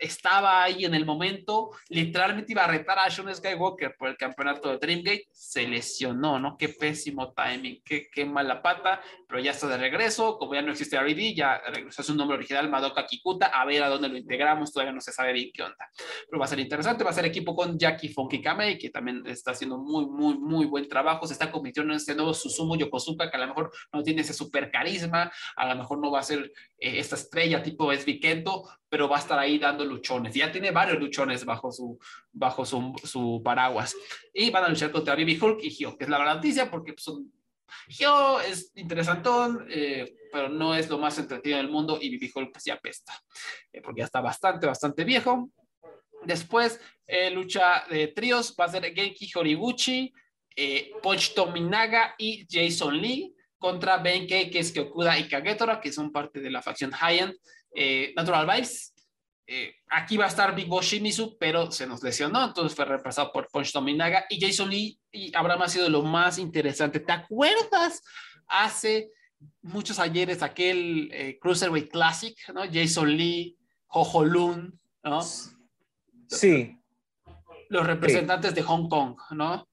estaba 0.00 0.62
ahí 0.62 0.84
en 0.84 0.94
el 0.94 1.04
momento, 1.04 1.70
literalmente 1.88 2.52
iba 2.52 2.64
a 2.64 2.68
retar 2.68 2.98
a 2.98 3.10
Sean 3.10 3.34
Skywalker 3.34 3.96
por 3.96 4.08
el 4.08 4.16
campeonato 4.16 4.70
de 4.70 4.78
Dreamgate, 4.78 5.28
se 5.32 5.66
lesionó, 5.66 6.38
¿no? 6.38 6.56
Qué 6.56 6.68
pésimo 6.68 7.32
timing, 7.32 7.82
qué, 7.84 8.08
qué 8.10 8.24
mala 8.24 8.62
pata, 8.62 9.00
pero 9.28 9.40
ya 9.40 9.50
está 9.50 9.68
de 9.68 9.76
regreso, 9.76 10.38
como 10.38 10.54
ya 10.54 10.62
no 10.62 10.72
existe 10.72 10.96
R.E.D., 10.96 11.34
ya 11.34 11.60
regresó 11.72 12.00
a 12.00 12.04
su 12.04 12.14
nombre 12.14 12.38
original, 12.38 12.70
Madoka 12.70 13.04
Kikuta, 13.04 13.46
a 13.46 13.66
ver 13.66 13.82
a 13.82 13.88
dónde 13.88 14.08
lo 14.08 14.16
integramos, 14.16 14.72
todavía 14.72 14.92
no 14.92 15.02
se 15.02 15.12
sabe 15.12 15.34
bien 15.34 15.50
qué 15.52 15.62
onda, 15.62 15.90
pero 16.26 16.40
va 16.40 16.46
a 16.46 16.48
ser 16.48 16.58
interesante, 16.60 17.04
va 17.04 17.10
a 17.10 17.12
ser 17.12 17.26
equipo 17.26 17.54
con 17.54 17.78
Jackie 17.78 18.08
Funky 18.08 18.40
Kamei, 18.40 18.78
que 18.78 18.88
también 18.88 19.22
está 19.26 19.50
haciendo 19.50 19.76
muy, 19.76 20.06
muy, 20.06 20.38
muy 20.38 20.64
buen 20.64 20.88
trabajo, 20.88 21.26
se 21.26 21.34
está 21.34 21.52
convirtiendo 21.52 21.92
en 21.92 21.98
este 21.98 22.14
nuevo 22.14 22.32
Susumu 22.32 22.76
Yokosuka, 22.76 23.30
que 23.30 23.36
a 23.36 23.40
lo 23.40 23.48
mejor 23.48 23.70
no 23.92 24.02
tiene 24.02 24.22
ese 24.22 24.32
super 24.32 24.70
carisma, 24.70 25.30
a 25.56 25.68
lo 25.68 25.76
mejor 25.76 25.98
no 25.98 26.10
va 26.10 26.20
a 26.20 26.22
ser 26.22 26.50
eh, 26.78 26.98
esta 26.98 27.16
estrella 27.16 27.62
tipo 27.62 27.92
Esbi 27.92 28.20
Kento, 28.20 28.64
pero 28.88 29.08
va 29.08 29.16
a 29.16 29.20
estar 29.20 29.38
ahí 29.38 29.58
dando 29.58 29.84
luchones. 29.84 30.34
Ya 30.34 30.50
tiene 30.50 30.70
varios 30.70 30.98
luchones 30.98 31.44
bajo 31.44 31.70
su, 31.70 31.98
bajo 32.32 32.64
su, 32.64 32.94
su 33.04 33.42
paraguas. 33.44 33.94
Y 34.32 34.50
van 34.50 34.64
a 34.64 34.68
luchar 34.68 34.90
contra 34.90 35.14
Baby 35.14 35.38
Hulk 35.40 35.62
y 35.62 35.70
Hyo, 35.70 35.96
que 35.96 36.04
es 36.04 36.10
la 36.10 36.18
gran 36.18 36.36
noticia 36.36 36.70
porque 36.70 36.94
son... 36.96 37.32
Hyo 37.88 38.40
es 38.40 38.72
interesantón, 38.74 39.66
eh, 39.70 40.14
pero 40.32 40.48
no 40.48 40.74
es 40.74 40.88
lo 40.88 40.98
más 40.98 41.18
entretenido 41.18 41.58
del 41.58 41.70
mundo 41.70 41.98
y 42.00 42.10
Baby 42.10 42.32
Hulk 42.34 42.52
pues 42.52 42.64
ya 42.64 42.78
pesta, 42.78 43.12
eh, 43.72 43.80
porque 43.80 44.00
ya 44.00 44.04
está 44.06 44.20
bastante, 44.20 44.66
bastante 44.66 45.04
viejo. 45.04 45.50
Después, 46.24 46.80
eh, 47.06 47.30
lucha 47.30 47.84
de 47.88 48.08
tríos, 48.08 48.54
va 48.58 48.64
a 48.64 48.68
ser 48.68 48.92
Genki 48.94 49.30
Horiguchi, 49.34 50.12
Punch 51.02 51.34
Tominaga 51.34 52.16
y 52.18 52.44
Jason 52.50 53.00
Lee 53.00 53.32
contra 53.58 53.98
Benkei, 53.98 54.50
que 54.50 54.60
es 54.60 54.72
Kyokuda 54.72 55.18
y 55.18 55.28
Kagetora, 55.28 55.80
que 55.80 55.92
son 55.92 56.10
parte 56.10 56.40
de 56.40 56.50
la 56.50 56.62
facción 56.62 56.90
High-End. 56.90 57.34
Eh, 57.74 58.12
Natural 58.16 58.46
Vibes. 58.46 58.94
Eh, 59.50 59.76
aquí 59.88 60.18
va 60.18 60.26
a 60.26 60.28
estar 60.28 60.54
Big 60.54 60.68
Boss 60.68 60.84
Shimizu, 60.84 61.38
pero 61.38 61.70
se 61.70 61.86
nos 61.86 62.02
lesionó, 62.02 62.44
entonces 62.44 62.76
fue 62.76 62.84
reemplazado 62.84 63.32
por 63.32 63.48
Punch 63.48 63.72
Tominaga 63.72 64.26
y 64.28 64.38
Jason 64.38 64.68
Lee 64.68 65.00
y 65.10 65.34
Abraham 65.34 65.62
ha 65.62 65.68
sido 65.70 65.88
lo 65.88 66.02
más 66.02 66.36
interesante. 66.36 67.00
¿Te 67.00 67.12
acuerdas? 67.12 68.02
Hace 68.46 69.10
muchos 69.62 69.98
ayeres 69.98 70.42
aquel 70.42 71.08
eh, 71.14 71.38
Cruiserweight 71.40 71.90
Classic, 71.90 72.36
¿no? 72.52 72.60
Jason 72.70 73.16
Lee, 73.16 73.56
Jojo 73.86 74.22
Lun, 74.22 74.78
¿no? 75.02 75.22
Sí. 76.26 76.78
Los 77.70 77.86
representantes 77.86 78.54
de 78.54 78.62
Hong 78.62 78.86
Kong, 78.90 79.16
¿no? 79.30 79.66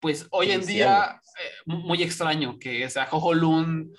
Pues 0.00 0.26
hoy 0.30 0.52
en 0.52 0.64
día, 0.64 1.20
muy 1.66 2.02
extraño 2.02 2.58
que, 2.58 2.86
o 2.86 2.88
sea, 2.88 3.04
Jojo 3.04 3.34
Lun 3.34 3.92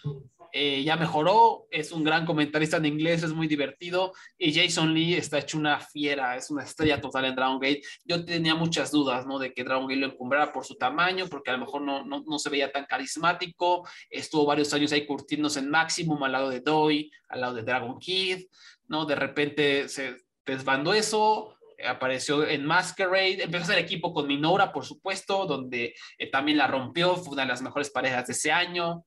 eh, 0.52 0.84
ya 0.84 0.96
mejoró, 0.96 1.68
es 1.72 1.92
un 1.92 2.04
gran 2.04 2.26
comentarista 2.26 2.78
en 2.78 2.86
inglés, 2.86 3.24
es 3.24 3.34
muy 3.34 3.48
divertido 3.48 4.14
y 4.38 4.54
Jason 4.54 4.94
Lee 4.94 5.16
está 5.16 5.40
hecho 5.40 5.58
una 5.58 5.80
fiera, 5.80 6.36
es 6.36 6.50
una 6.50 6.64
estrella 6.64 7.00
total 7.00 7.26
en 7.26 7.36
Dragon 7.36 7.60
Gate. 7.60 7.82
Yo 8.04 8.26
tenía 8.26 8.56
muchas 8.56 8.92
dudas, 8.92 9.26
¿no? 9.26 9.40
De 9.40 9.54
que 9.54 9.64
Dragon 9.64 9.88
Gate 9.88 10.00
lo 10.00 10.08
encumbrara 10.08 10.52
por 10.52 10.66
su 10.66 10.76
tamaño, 10.76 11.28
porque 11.28 11.52
a 11.52 11.54
lo 11.54 11.66
mejor 11.66 11.82
no, 11.82 12.04
no, 12.06 12.24
no 12.26 12.40
se 12.40 12.50
veía 12.50 12.72
tan 12.72 12.86
carismático, 12.86 13.88
estuvo 14.10 14.46
varios 14.46 14.74
años 14.74 14.92
ahí 14.92 15.06
curtiéndose 15.06 15.60
en 15.60 15.70
Maximum 15.70 16.24
al 16.24 16.32
lado 16.32 16.50
de 16.50 16.62
Doi, 16.62 17.12
al 17.28 17.42
lado 17.42 17.54
de 17.56 17.64
Dragon 17.64 18.00
Kid, 18.00 18.46
¿no? 18.88 19.06
De 19.06 19.16
repente 19.16 19.88
se 19.90 20.18
desbandó 20.46 20.94
eso, 20.94 21.56
apareció 21.88 22.48
en 22.48 22.66
Masquerade, 22.66 23.44
empezó 23.44 23.64
a 23.64 23.66
hacer 23.66 23.78
equipo 23.80 24.14
con 24.14 24.28
Minora, 24.28 24.72
por 24.72 24.86
supuesto, 24.86 25.46
donde 25.46 25.94
eh, 26.18 26.28
también 26.30 26.58
la 26.58 26.68
rompió, 26.68 27.16
fue 27.16 27.34
una 27.34 27.44
de 27.44 27.50
las 27.50 27.62
mejores 27.62 27.90
parejas 27.90 28.28
de 28.28 28.34
ese 28.34 28.52
año 28.52 29.06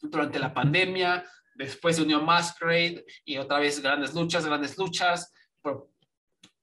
durante 0.00 0.38
la 0.38 0.52
pandemia, 0.52 1.24
después 1.54 1.96
se 1.96 2.02
unió 2.02 2.20
Masquerade 2.20 3.04
y 3.24 3.38
otra 3.38 3.58
vez 3.58 3.80
grandes 3.80 4.14
luchas, 4.14 4.46
grandes 4.46 4.76
luchas, 4.76 5.32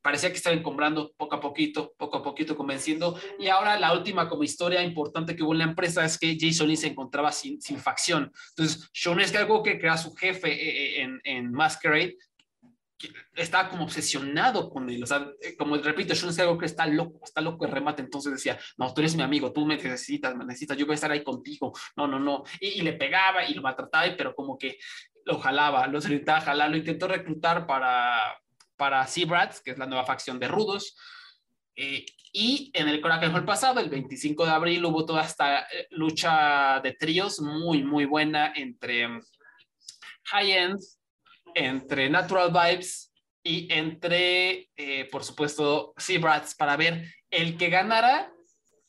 parecía 0.04 0.30
que 0.30 0.36
estaba 0.36 0.62
comprando 0.62 1.14
poco 1.18 1.36
a 1.36 1.40
poquito, 1.40 1.94
poco 1.98 2.18
a 2.18 2.24
poquito 2.24 2.56
convenciendo. 2.56 3.18
Y 3.40 3.48
ahora 3.48 3.80
la 3.80 3.94
última 3.94 4.28
como 4.28 4.44
historia 4.44 4.84
importante 4.84 5.36
que 5.36 5.44
hubo 5.44 5.54
en 5.54 5.60
la 5.60 5.64
empresa 5.64 6.06
es 6.06 6.20
que 6.20 6.38
Jason 6.40 6.68
Lee 6.68 6.76
se 6.76 6.88
encontraba 6.88 7.32
sin, 7.32 7.62
sin 7.62 7.78
facción. 7.80 8.32
Entonces, 8.50 8.90
Sean 8.94 9.26
Skywalker, 9.26 9.80
que 9.80 9.86
era 9.86 9.98
su 9.98 10.14
jefe 10.14 10.52
eh, 10.52 11.00
eh, 11.00 11.02
en, 11.02 11.22
en 11.24 11.52
Masquerade, 11.52 12.18
estaba 13.36 13.70
como 13.70 13.84
obsesionado 13.84 14.70
con 14.70 14.90
él, 14.90 15.04
o 15.04 15.06
sea, 15.06 15.28
eh, 15.42 15.56
como 15.58 15.78
repito, 15.78 16.14
algo 16.40 16.58
que 16.58 16.66
está 16.66 16.86
loco, 16.86 17.20
está 17.24 17.42
loco 17.42 17.66
de 17.66 17.72
remate, 17.72 18.02
entonces 18.02 18.34
decía, 18.34 18.58
no, 18.78 18.94
tú 18.94 19.02
eres 19.02 19.16
mi 19.16 19.24
amigo, 19.24 19.52
tú 19.52 19.66
me 19.66 19.76
necesitas, 19.76 20.36
me 20.36 20.46
necesitas, 20.46 20.78
yo 20.78 20.86
voy 20.86 20.94
a 20.94 20.96
estar 20.96 21.12
ahí 21.12 21.24
contigo, 21.24 21.74
no, 21.96 22.08
no, 22.08 22.20
no, 22.20 22.44
y, 22.60 22.82
le 22.82 22.94
pegaba 22.94 23.46
y 23.46 23.54
lo 23.54 23.62
maltrataba, 23.62 24.06
pero 24.18 24.36
como 24.36 24.58
que 24.58 24.78
lo 25.26 25.40
jalaba, 25.40 25.88
lo 25.88 26.00
intentaba 26.00 26.42
jalar, 26.42 26.70
lo 26.70 26.78
intentó 26.78 27.08
reclutar 27.08 27.66
para, 27.66 28.38
para 28.76 29.06
Seabrats, 29.08 29.62
que 29.62 29.72
es 29.72 29.78
la 29.78 29.86
nueva 29.86 30.06
facción 30.06 30.40
de 30.40 30.48
Rudos, 30.48 30.96
eh, 31.76 32.06
y 32.32 32.72
en 32.74 32.88
el 32.88 33.00
Coraje 33.00 33.26
el 33.26 33.46
pasado, 33.46 33.80
el 33.80 33.90
25 33.90 34.46
de 34.46 34.52
abril, 34.52 34.86
hubo 34.86 35.06
toda 35.06 35.24
esta 35.24 35.62
eh, 35.62 35.88
lucha 35.92 36.80
de 36.82 36.94
tríos 36.94 37.40
muy, 37.40 37.84
muy 37.84 38.06
buena 38.06 38.54
entre 38.56 39.06
um, 39.06 39.22
High 40.26 40.52
End, 40.52 40.80
entre 41.56 42.10
Natural 42.10 42.52
Vibes 42.52 43.14
y 43.44 43.72
entre, 43.72 44.70
eh, 44.76 45.08
por 45.12 45.24
supuesto, 45.24 45.94
Seabrats 45.98 46.56
para 46.56 46.78
ver 46.78 47.06
el 47.30 47.58
que 47.58 47.70
ganara 47.70 48.32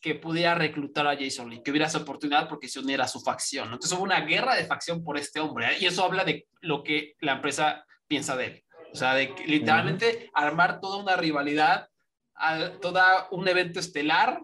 que 0.00 0.14
pudiera 0.14 0.54
reclutar 0.54 1.06
a 1.06 1.16
Jason 1.16 1.48
Lee, 1.48 1.62
que 1.62 1.70
hubiera 1.70 1.86
esa 1.86 1.98
oportunidad 1.98 2.46
porque 2.46 2.68
se 2.68 2.78
uniera 2.78 3.04
a 3.04 3.08
su 3.08 3.20
facción. 3.20 3.72
Entonces 3.72 3.92
hubo 3.92 4.04
una 4.04 4.20
guerra 4.20 4.54
de 4.54 4.66
facción 4.66 5.02
por 5.02 5.16
este 5.16 5.40
hombre 5.40 5.72
¿eh? 5.72 5.76
y 5.80 5.86
eso 5.86 6.04
habla 6.04 6.24
de 6.24 6.46
lo 6.60 6.84
que 6.84 7.14
la 7.20 7.32
empresa 7.32 7.86
piensa 8.06 8.36
de 8.36 8.46
él. 8.46 8.64
O 8.92 8.96
sea, 8.96 9.14
de 9.14 9.34
literalmente 9.46 10.30
armar 10.34 10.80
toda 10.80 11.02
una 11.02 11.16
rivalidad, 11.16 11.88
todo 12.80 13.00
un 13.30 13.48
evento 13.48 13.80
estelar 13.80 14.40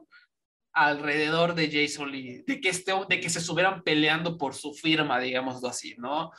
alrededor 0.73 1.55
de 1.55 1.71
Jason 1.71 2.11
Lee, 2.11 2.43
de 2.47 2.61
que, 2.61 2.71
este, 2.71 2.93
de 3.09 3.21
que 3.21 3.31
se 3.31 3.41
estuvieran 3.41 3.83
peleando 3.83 4.39
por 4.39 4.55
su 4.55 4.73
firma, 4.73 5.21
digámoslo 5.21 5.69
así, 5.69 5.95
¿no? 5.99 6.33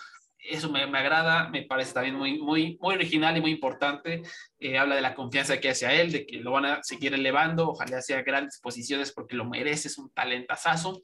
Eso 0.44 0.72
me, 0.72 0.86
me 0.88 1.00
agrada, 1.00 1.50
me 1.50 1.64
parece 1.64 1.94
también 1.94 2.16
muy, 2.16 2.40
muy, 2.40 2.78
muy 2.82 2.96
original 2.96 3.38
y 3.38 3.42
muy 3.42 3.52
importante. 3.52 4.22
Eh, 4.60 4.78
habla 4.78 4.96
de 4.96 5.02
la 5.02 5.14
confianza 5.14 5.60
que 5.60 5.70
hace 5.70 5.86
a 5.86 5.94
él, 5.94 6.12
de 6.12 6.26
que 6.26 6.38
lo 6.38 6.52
van 6.52 6.66
a 6.66 6.84
seguir 6.84 7.14
elevando, 7.14 7.70
ojalá 7.70 8.02
sea 8.02 8.22
grandes 8.24 8.60
posiciones 8.60 9.12
porque 9.12 9.36
lo 9.36 9.46
merece, 9.46 9.88
es 9.88 9.98
un 9.98 10.12
talentazazo. 10.12 11.00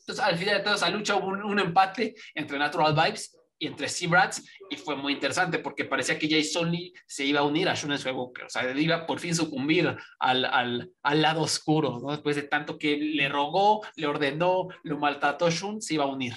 Entonces, 0.00 0.24
al 0.24 0.36
final 0.36 0.58
de 0.58 0.64
toda 0.64 0.76
esa 0.76 0.90
lucha 0.90 1.16
hubo 1.16 1.28
un, 1.28 1.42
un 1.42 1.58
empate 1.58 2.14
entre 2.34 2.58
Natural 2.58 2.94
Vibes 2.94 3.36
y 3.60 3.66
entre 3.66 3.88
Seabrats 3.88 4.42
y 4.70 4.76
fue 4.76 4.96
muy 4.96 5.12
interesante 5.12 5.58
porque 5.58 5.84
parecía 5.84 6.18
que 6.18 6.28
Jason 6.28 6.72
Lee 6.72 6.94
se 7.06 7.26
iba 7.26 7.40
a 7.40 7.44
unir 7.44 7.68
a 7.68 7.74
Shun 7.74 7.96
Skywalker, 7.96 8.46
o 8.46 8.48
sea, 8.48 8.72
iba 8.76 9.06
por 9.06 9.20
fin 9.20 9.34
sucumbir 9.34 9.94
al, 10.18 10.44
al, 10.46 10.90
al, 11.02 11.22
lado 11.22 11.42
oscuro, 11.42 12.00
¿no? 12.02 12.10
Después 12.10 12.36
de 12.36 12.42
tanto 12.42 12.78
que 12.78 12.96
le 12.96 13.28
rogó, 13.28 13.82
le 13.96 14.06
ordenó, 14.06 14.68
lo 14.82 14.98
maltrató 14.98 15.50
Shun, 15.50 15.82
se 15.82 15.94
iba 15.94 16.04
a 16.04 16.08
unir. 16.08 16.34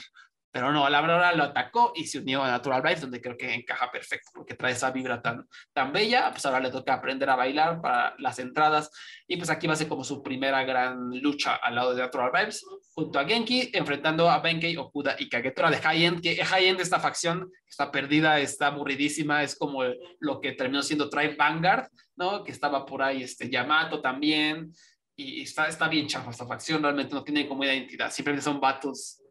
Pero 0.54 0.72
no, 0.72 0.88
la 0.88 1.02
verdad 1.02 1.34
lo 1.36 1.46
atacó 1.46 1.94
y 1.96 2.06
se 2.06 2.20
unió 2.20 2.44
a 2.44 2.52
Natural 2.52 2.84
Vibes, 2.84 3.02
donde 3.02 3.20
creo 3.20 3.36
que 3.36 3.56
encaja 3.56 3.92
perfecto, 3.92 4.30
porque 4.36 4.54
trae 4.54 4.74
esa 4.74 4.92
vibra 4.92 5.20
tan, 5.20 5.48
tan 5.74 5.92
bella. 5.92 6.30
Pues 6.30 6.46
ahora 6.46 6.60
le 6.60 6.70
toca 6.70 6.94
aprender 6.94 7.28
a 7.28 7.36
bailar 7.36 7.82
para 7.82 8.14
las 8.20 8.38
entradas. 8.38 8.92
Y 9.28 9.38
pues 9.38 9.50
aquí 9.50 9.66
va 9.66 9.74
a 9.74 9.76
ser 9.76 9.88
como 9.88 10.04
su 10.04 10.22
primera 10.22 10.64
gran 10.64 11.10
lucha 11.22 11.56
al 11.56 11.74
lado 11.74 11.96
de 11.96 12.04
Natural 12.04 12.30
Vibes, 12.32 12.64
junto 12.94 13.18
a 13.18 13.26
Genki, 13.26 13.72
enfrentando 13.74 14.30
a 14.30 14.42
Benkei, 14.42 14.78
Okuda 14.78 15.16
y 15.18 15.28
Kagetora 15.28 15.72
de 15.72 15.78
High 15.78 16.06
End, 16.06 16.22
que 16.22 16.46
High 16.46 16.68
End, 16.68 16.80
esta 16.82 17.00
facción, 17.00 17.52
está 17.68 17.92
perdida, 17.92 18.40
está 18.40 18.68
aburridísima, 18.68 19.42
es 19.42 19.56
como 19.56 19.82
lo 20.20 20.40
que 20.40 20.52
terminó 20.52 20.84
siendo 20.84 21.10
Tribe 21.10 21.36
Vanguard, 21.36 21.88
¿no? 22.16 22.44
Que 22.44 22.52
estaba 22.52 22.86
por 22.86 23.02
ahí 23.02 23.24
este 23.24 23.50
Yamato 23.50 24.02
también. 24.02 24.72
Y 25.16 25.42
está, 25.42 25.68
está 25.68 25.88
bien 25.88 26.06
chafa 26.06 26.30
esta 26.30 26.46
facción, 26.46 26.84
realmente 26.84 27.16
no 27.16 27.24
tiene 27.24 27.48
como 27.48 27.64
identidad, 27.64 28.12
simplemente 28.12 28.44
son 28.44 28.60
vatos 28.60 29.23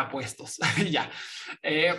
apuestos. 0.00 0.58
ya. 0.90 1.10
Eh, 1.62 1.94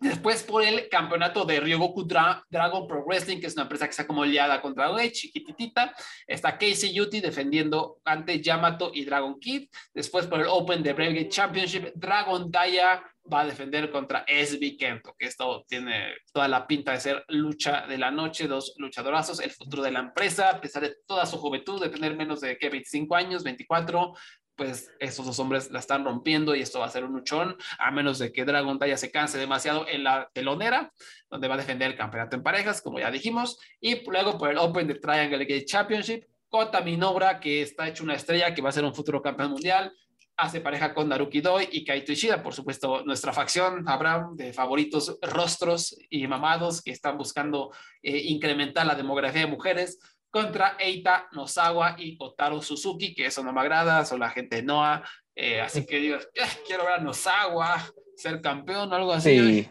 después 0.00 0.42
por 0.42 0.64
el 0.64 0.88
campeonato 0.88 1.44
de 1.44 1.60
Ryogoku 1.60 2.04
Dragon 2.04 2.86
Pro 2.88 3.04
Wrestling, 3.04 3.40
que 3.40 3.46
es 3.46 3.54
una 3.54 3.62
empresa 3.62 3.86
que 3.86 3.90
está 3.90 4.06
como 4.06 4.24
liada 4.24 4.60
contra 4.60 4.88
Dragon 4.88 5.10
chiquititita. 5.10 5.94
Está 6.26 6.58
Casey 6.58 6.92
Yuti 6.92 7.20
defendiendo 7.20 8.00
ante 8.04 8.40
Yamato 8.40 8.90
y 8.94 9.04
Dragon 9.04 9.38
Kid. 9.38 9.68
Después 9.92 10.26
por 10.26 10.40
el 10.40 10.46
Open 10.48 10.82
de 10.82 10.92
Brave 10.92 11.28
Championship, 11.28 11.92
Dragon 11.94 12.50
Daya 12.50 13.02
va 13.32 13.40
a 13.40 13.46
defender 13.46 13.90
contra 13.90 14.24
SB 14.26 14.76
Kento, 14.76 15.14
que 15.18 15.26
esto 15.26 15.64
tiene 15.68 16.14
toda 16.32 16.48
la 16.48 16.66
pinta 16.66 16.92
de 16.92 17.00
ser 17.00 17.24
lucha 17.28 17.86
de 17.86 17.98
la 17.98 18.10
noche, 18.10 18.48
dos 18.48 18.74
luchadorazos, 18.78 19.40
el 19.40 19.50
futuro 19.50 19.82
de 19.82 19.92
la 19.92 20.00
empresa, 20.00 20.50
a 20.50 20.60
pesar 20.60 20.82
de 20.82 20.96
toda 21.06 21.26
su 21.26 21.38
juventud, 21.38 21.80
de 21.80 21.90
tener 21.90 22.16
menos 22.16 22.40
de 22.40 22.58
¿qué? 22.58 22.68
25 22.68 23.14
años, 23.14 23.44
24, 23.44 24.14
pues 24.60 24.92
esos 24.98 25.24
dos 25.24 25.38
hombres 25.38 25.70
la 25.70 25.78
están 25.78 26.04
rompiendo 26.04 26.54
y 26.54 26.60
esto 26.60 26.80
va 26.80 26.84
a 26.84 26.90
ser 26.90 27.02
un 27.02 27.14
luchón, 27.14 27.56
a 27.78 27.90
menos 27.90 28.18
de 28.18 28.30
que 28.30 28.44
Dragon 28.44 28.78
Taya 28.78 28.98
se 28.98 29.10
canse 29.10 29.38
demasiado 29.38 29.88
en 29.88 30.04
la 30.04 30.28
telonera, 30.34 30.92
donde 31.30 31.48
va 31.48 31.54
a 31.54 31.56
defender 31.56 31.90
el 31.90 31.96
campeonato 31.96 32.36
en 32.36 32.42
parejas, 32.42 32.82
como 32.82 32.98
ya 32.98 33.10
dijimos, 33.10 33.58
y 33.80 34.04
luego 34.04 34.36
por 34.36 34.50
el 34.50 34.58
Open 34.58 34.86
de 34.86 34.96
Triangle 34.96 35.46
Gate 35.46 35.64
Championship, 35.64 36.26
Kota 36.50 36.82
Minobra, 36.82 37.40
que 37.40 37.62
está 37.62 37.88
hecho 37.88 38.04
una 38.04 38.16
estrella, 38.16 38.52
que 38.52 38.60
va 38.60 38.68
a 38.68 38.72
ser 38.72 38.84
un 38.84 38.94
futuro 38.94 39.22
campeón 39.22 39.52
mundial, 39.52 39.94
hace 40.36 40.60
pareja 40.60 40.92
con 40.92 41.08
Naruki 41.08 41.40
Doi 41.40 41.66
y 41.72 41.82
Kaito 41.82 42.12
Ishida, 42.12 42.42
por 42.42 42.52
supuesto, 42.52 43.02
nuestra 43.06 43.32
facción, 43.32 43.88
Abraham, 43.88 44.36
de 44.36 44.52
favoritos 44.52 45.16
rostros 45.22 45.96
y 46.10 46.26
mamados 46.26 46.82
que 46.82 46.90
están 46.90 47.16
buscando 47.16 47.72
eh, 48.02 48.18
incrementar 48.26 48.84
la 48.84 48.94
demografía 48.94 49.40
de 49.40 49.46
mujeres, 49.46 49.98
contra 50.30 50.76
Eita 50.78 51.28
Nozawa 51.32 51.96
y 51.98 52.16
Otaru 52.18 52.62
Suzuki, 52.62 53.14
que 53.14 53.26
eso 53.26 53.42
no 53.42 53.52
me 53.52 53.60
agrada, 53.60 54.04
son 54.04 54.20
la 54.20 54.30
gente 54.30 54.56
de 54.56 54.62
Noah. 54.62 55.02
Eh, 55.34 55.60
así 55.60 55.84
que 55.84 55.98
digo, 55.98 56.16
eh, 56.16 56.42
quiero 56.66 56.84
ver 56.84 56.94
a 56.94 56.98
Nozawa 56.98 57.82
ser 58.16 58.40
campeón 58.40 58.92
o 58.92 58.96
algo 58.96 59.12
así. 59.12 59.38
Sí. 59.38 59.70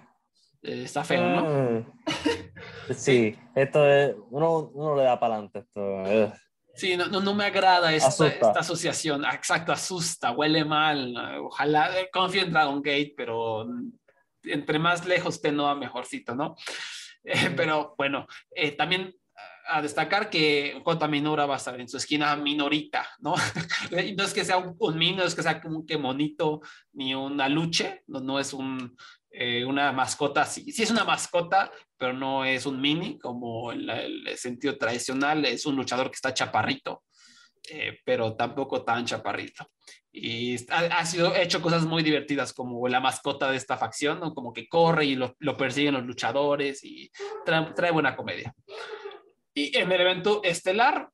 Eh, 0.62 0.84
está 0.84 1.04
feo, 1.04 1.24
¿no? 1.24 1.44
Mm. 1.44 1.86
sí, 2.94 3.38
esto 3.56 3.90
es, 3.90 4.16
uno, 4.30 4.72
uno 4.74 4.96
le 4.96 5.04
da 5.04 5.20
para 5.20 5.36
adelante. 5.36 5.60
Esto, 5.60 6.36
Sí, 6.76 6.96
no, 6.96 7.08
no, 7.08 7.34
me 7.34 7.44
agrada 7.44 7.94
esta, 7.94 8.28
esta, 8.28 8.52
asociación. 8.52 9.26
Exacto, 9.26 9.74
asusta, 9.74 10.32
huele 10.32 10.64
mal. 10.64 11.14
Ojalá, 11.42 11.90
confío 12.10 12.44
en 12.44 12.54
Dragon 12.54 12.82
Gate, 12.82 13.14
pero 13.18 13.68
entre 14.44 14.80
más 14.80 15.06
lejos 15.06 15.36
esté 15.36 15.52
Noah, 15.52 15.76
mejorcito, 15.76 16.36
¿no? 16.36 16.56
pero 17.58 17.96
bueno, 17.98 18.28
también 18.78 19.14
a 19.70 19.82
destacar 19.82 20.30
que 20.30 20.82
Kota 20.84 21.08
Minora 21.08 21.46
va 21.46 21.56
a 21.56 21.58
estar 21.58 21.80
en 21.80 21.88
su 21.88 21.98
esquina 21.98 22.36
minorita, 22.36 23.08
¿no? 23.20 23.36
no 24.18 24.24
es 24.24 24.34
que 24.34 24.46
sea 24.46 24.58
un, 24.58 24.76
un 24.80 25.16
no 25.16 25.24
es 25.24 25.36
que 25.36 25.44
sea 25.44 25.62
como 25.62 25.86
que 25.86 25.98
monito 25.98 26.62
ni 26.94 27.14
una 27.14 27.48
luche, 27.48 28.04
no, 28.08 28.40
es 28.40 28.54
un, 28.54 28.96
eh, 29.32 29.64
una 29.66 29.92
mascota, 29.92 30.46
sí, 30.46 30.72
sí 30.72 30.84
es 30.84 30.92
una 30.92 31.04
mascota, 31.04 31.72
pero 31.98 32.14
no 32.14 32.46
es 32.46 32.66
un 32.66 32.82
mini 32.82 33.20
como 33.20 33.72
el, 33.72 33.90
el 33.90 34.38
sentido 34.38 34.78
tradicional, 34.78 35.46
es 35.46 35.66
un 35.66 35.76
luchador 35.76 36.10
que 36.10 36.16
está 36.16 36.34
chaparrito, 36.34 37.04
eh, 37.72 38.00
pero 38.04 38.36
tampoco 38.36 38.84
tan 38.84 39.06
chaparrito. 39.06 39.70
Y 40.12 40.56
ha, 40.72 41.00
ha, 41.00 41.06
sido 41.06 41.36
hecho 41.36 41.62
cosas 41.62 41.86
muy 41.86 42.02
divertidas 42.02 42.52
como 42.52 42.88
la 42.88 43.00
mascota 43.00 43.52
de 43.52 43.58
esta 43.58 43.78
facción, 43.78 44.20
¿no? 44.20 44.34
como 44.34 44.52
que 44.52 44.68
corre 44.68 45.06
y 45.06 45.16
lo, 45.16 45.36
lo 45.40 45.56
persiguen 45.56 45.94
los 45.94 46.06
luchadores 46.06 46.84
y 46.84 47.12
trae, 47.46 47.74
trae 47.76 47.92
buena 47.92 48.16
comedia. 48.16 48.54
En 49.74 49.92
el 49.92 50.02
evento 50.02 50.42
estelar, 50.44 51.10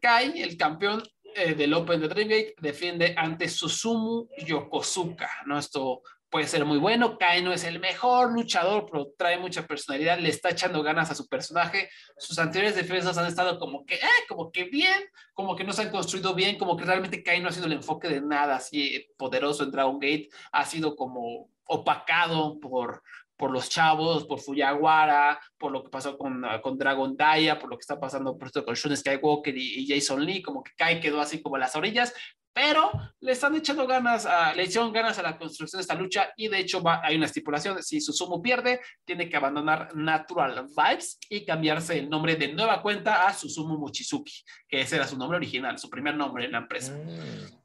Kai, 0.00 0.40
el 0.40 0.56
campeón 0.56 1.02
eh, 1.34 1.54
del 1.54 1.74
Open 1.74 2.00
de 2.00 2.08
Dreamgate, 2.08 2.54
defiende 2.60 3.14
ante 3.16 3.48
Susumu 3.48 4.28
Yokosuka. 4.38 5.30
¿no? 5.46 5.58
Esto 5.58 6.02
puede 6.30 6.46
ser 6.46 6.64
muy 6.64 6.78
bueno. 6.78 7.18
Kai 7.18 7.42
no 7.42 7.52
es 7.52 7.64
el 7.64 7.80
mejor 7.80 8.32
luchador, 8.32 8.86
pero 8.90 9.12
trae 9.18 9.38
mucha 9.38 9.66
personalidad, 9.66 10.18
le 10.18 10.28
está 10.28 10.50
echando 10.50 10.82
ganas 10.82 11.10
a 11.10 11.14
su 11.14 11.28
personaje. 11.28 11.90
Sus 12.16 12.38
anteriores 12.38 12.76
defensas 12.76 13.18
han 13.18 13.26
estado 13.26 13.58
como 13.58 13.84
que, 13.84 13.96
eh, 13.96 14.26
como 14.28 14.50
que 14.50 14.64
bien, 14.64 15.04
como 15.34 15.56
que 15.56 15.64
no 15.64 15.72
se 15.72 15.82
han 15.82 15.90
construido 15.90 16.34
bien, 16.34 16.56
como 16.56 16.76
que 16.76 16.84
realmente 16.84 17.22
Kai 17.22 17.40
no 17.40 17.48
ha 17.48 17.52
sido 17.52 17.66
el 17.66 17.72
enfoque 17.72 18.08
de 18.08 18.20
nada 18.20 18.56
así 18.56 19.06
poderoso 19.18 19.64
en 19.64 19.72
Dragon 19.72 19.98
Gate. 19.98 20.28
Ha 20.52 20.64
sido 20.64 20.96
como 20.96 21.50
opacado 21.64 22.58
por 22.58 23.02
por 23.40 23.50
los 23.50 23.70
chavos, 23.70 24.26
por 24.26 24.38
Fujiwara, 24.38 25.40
por 25.56 25.72
lo 25.72 25.82
que 25.82 25.88
pasó 25.88 26.18
con, 26.18 26.44
ah, 26.44 26.60
con 26.60 26.76
Dragon 26.76 27.16
Daya, 27.16 27.58
por 27.58 27.70
lo 27.70 27.78
que 27.78 27.80
está 27.80 27.98
pasando 27.98 28.36
por 28.36 28.48
esto 28.48 28.62
con 28.62 28.74
Shun 28.74 28.94
Skywalker 28.94 29.56
y, 29.56 29.88
Jason 29.88 30.22
Lee, 30.22 30.42
como 30.42 30.62
que 30.62 30.72
Kai 30.76 31.00
quedó 31.00 31.22
así 31.22 31.40
como 31.40 31.56
a 31.56 31.60
las 31.60 31.74
orillas, 31.74 32.12
pero 32.52 32.92
le 33.20 33.32
están 33.32 33.54
echando 33.56 33.86
ganas, 33.86 34.26
a, 34.26 34.52
le 34.52 34.64
echaron 34.64 34.92
ganas 34.92 35.18
a 35.18 35.22
la 35.22 35.38
construcción 35.38 35.78
de 35.78 35.82
esta 35.82 35.94
lucha 35.94 36.34
y 36.36 36.48
de 36.48 36.58
hecho 36.58 36.82
va, 36.82 37.00
hay 37.02 37.16
una 37.16 37.24
estipulación, 37.24 37.82
si 37.82 38.02
Susumu 38.02 38.42
pierde, 38.42 38.82
tiene 39.06 39.26
que 39.30 39.38
abandonar 39.38 39.96
Natural 39.96 40.66
Vibes 40.66 41.18
y 41.30 41.46
cambiarse 41.46 41.98
el 41.98 42.10
nombre 42.10 42.36
de 42.36 42.52
nueva 42.52 42.82
cuenta 42.82 43.26
a 43.26 43.32
Susumu 43.32 43.78
Mochizuki, 43.78 44.44
que 44.68 44.82
ese 44.82 44.96
era 44.96 45.08
su 45.08 45.16
nombre 45.16 45.38
original, 45.38 45.78
su 45.78 45.88
primer 45.88 46.14
nombre 46.14 46.44
en 46.44 46.52
la 46.52 46.58
empresa. 46.58 46.92
Mm. 46.92 47.60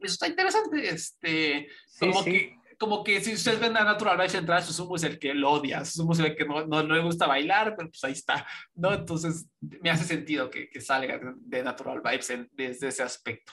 Eso 0.00 0.14
está 0.14 0.26
interesante, 0.26 0.88
este, 0.88 1.68
como 2.00 2.24
que 2.24 2.55
como 2.78 3.02
que 3.02 3.20
si 3.20 3.34
ustedes 3.34 3.60
ven 3.60 3.76
a 3.76 3.84
Natural 3.84 4.16
Vibes 4.16 4.34
entrar, 4.34 4.62
Susumu 4.62 4.96
es 4.96 5.04
el 5.04 5.18
que 5.18 5.34
lo 5.34 5.52
odia, 5.52 5.84
Susumu 5.84 6.12
es 6.12 6.18
el 6.18 6.36
que 6.36 6.44
no, 6.44 6.66
no, 6.66 6.82
le 6.82 7.02
gusta 7.02 7.26
bailar, 7.26 7.74
pero 7.76 7.88
pues 7.88 8.04
ahí 8.04 8.12
está, 8.12 8.46
¿no? 8.74 8.92
Entonces 8.92 9.46
me 9.60 9.90
hace 9.90 10.04
sentido 10.04 10.50
que, 10.50 10.68
que 10.68 10.80
salga 10.80 11.20
de 11.36 11.62
Natural 11.62 12.02
Vibes 12.02 12.32
desde 12.52 12.88
ese 12.88 13.02
aspecto. 13.02 13.52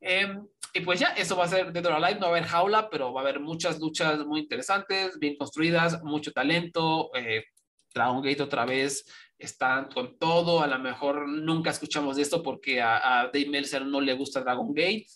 Em, 0.00 0.46
y 0.72 0.80
pues 0.80 1.00
ya, 1.00 1.08
eso 1.08 1.36
va 1.36 1.44
a 1.44 1.48
ser 1.48 1.72
de 1.72 1.82
la 1.82 1.98
live, 1.98 2.20
no 2.20 2.26
va 2.30 2.36
a 2.36 2.38
haber 2.38 2.44
jaula, 2.44 2.88
pero 2.90 3.12
va 3.12 3.20
a 3.20 3.24
haber 3.24 3.40
muchas 3.40 3.78
luchas 3.80 4.24
muy 4.24 4.40
interesantes, 4.40 5.18
bien 5.18 5.36
construidas, 5.36 6.02
mucho 6.02 6.32
talento. 6.32 7.10
Eh, 7.14 7.44
Dragon 7.92 8.22
Gate 8.22 8.42
otra 8.42 8.64
vez 8.64 9.04
están 9.36 9.90
con 9.90 10.16
todo, 10.18 10.62
a 10.62 10.68
lo 10.68 10.78
mejor 10.78 11.28
nunca 11.28 11.70
escuchamos 11.70 12.16
de 12.16 12.22
esto 12.22 12.42
porque 12.42 12.80
a, 12.80 13.20
a 13.20 13.24
Dave 13.26 13.48
Meltzer 13.48 13.84
no 13.84 14.00
le 14.00 14.14
gusta 14.14 14.42
Dragon 14.42 14.72
Gate. 14.72 15.06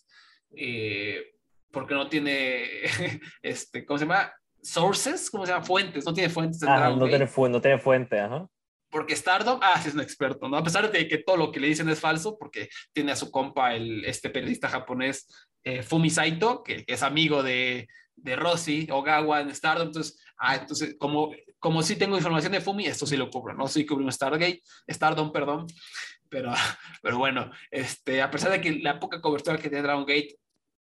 Eh, 0.57 1.34
porque 1.75 1.95
no 1.95 2.09
tiene, 2.09 2.65
este, 3.43 3.85
¿cómo 3.85 3.99
se 3.99 4.07
llama? 4.07 4.33
Sources, 4.63 5.31
¿cómo 5.31 5.45
se 5.45 5.53
llama? 5.53 5.65
Fuentes, 5.65 6.07
no 6.07 6.15
tiene 6.15 6.31
fuentes. 6.31 6.63
Ah, 6.63 6.89
no, 6.89 7.07
tiene 7.07 7.29
no 7.51 7.61
tiene 7.61 7.79
fuente, 7.79 8.19
ajá. 8.19 8.47
Porque 8.89 9.17
Stardom, 9.17 9.59
ah, 9.61 9.79
sí 9.83 9.89
es 9.89 9.95
un 9.95 10.01
experto, 10.01 10.49
¿no? 10.49 10.57
A 10.57 10.63
pesar 10.63 10.91
de 10.91 11.09
que 11.09 11.19
todo 11.19 11.37
lo 11.37 11.51
que 11.51 11.59
le 11.61 11.67
dicen 11.67 11.89
es 11.89 12.01
falso, 12.01 12.39
porque 12.39 12.69
tiene 12.93 13.13
a 13.13 13.17
su 13.17 13.31
compa, 13.31 13.75
el, 13.75 14.05
este 14.05 14.31
periodista 14.31 14.69
japonés 14.69 15.27
eh, 15.65 15.83
Fumi 15.83 16.11
Saito, 16.11 16.63
que, 16.63 16.85
es 16.87 17.03
amigo 17.03 17.43
de, 17.43 17.89
de 18.15 18.37
Rossi 18.37 18.87
Ogawa 18.91 19.41
en 19.41 19.55
Stardom, 19.55 19.89
entonces, 19.89 20.25
ah, 20.39 20.55
entonces, 20.55 20.97
como, 20.99 21.33
como 21.59 21.83
sí 21.83 21.97
tengo 21.97 22.17
información 22.17 22.53
de 22.53 22.61
Fumi, 22.61 22.87
esto 22.87 23.05
sí 23.05 23.17
lo 23.17 23.31
cubro, 23.31 23.53
¿no? 23.53 23.67
Sí 23.67 23.85
cubro 23.85 24.09
Stargate, 24.11 24.63
Stardom, 24.89 25.33
perdón, 25.33 25.67
pero, 26.29 26.53
pero 27.03 27.19
bueno, 27.19 27.51
este, 27.71 28.23
a 28.23 28.31
pesar 28.31 28.53
de 28.53 28.61
que 28.61 28.79
la 28.79 29.01
poca 29.01 29.21
cobertura 29.21 29.59
que 29.59 29.69
tiene 29.69 29.83
Dragon 29.83 30.07
Gate 30.07 30.37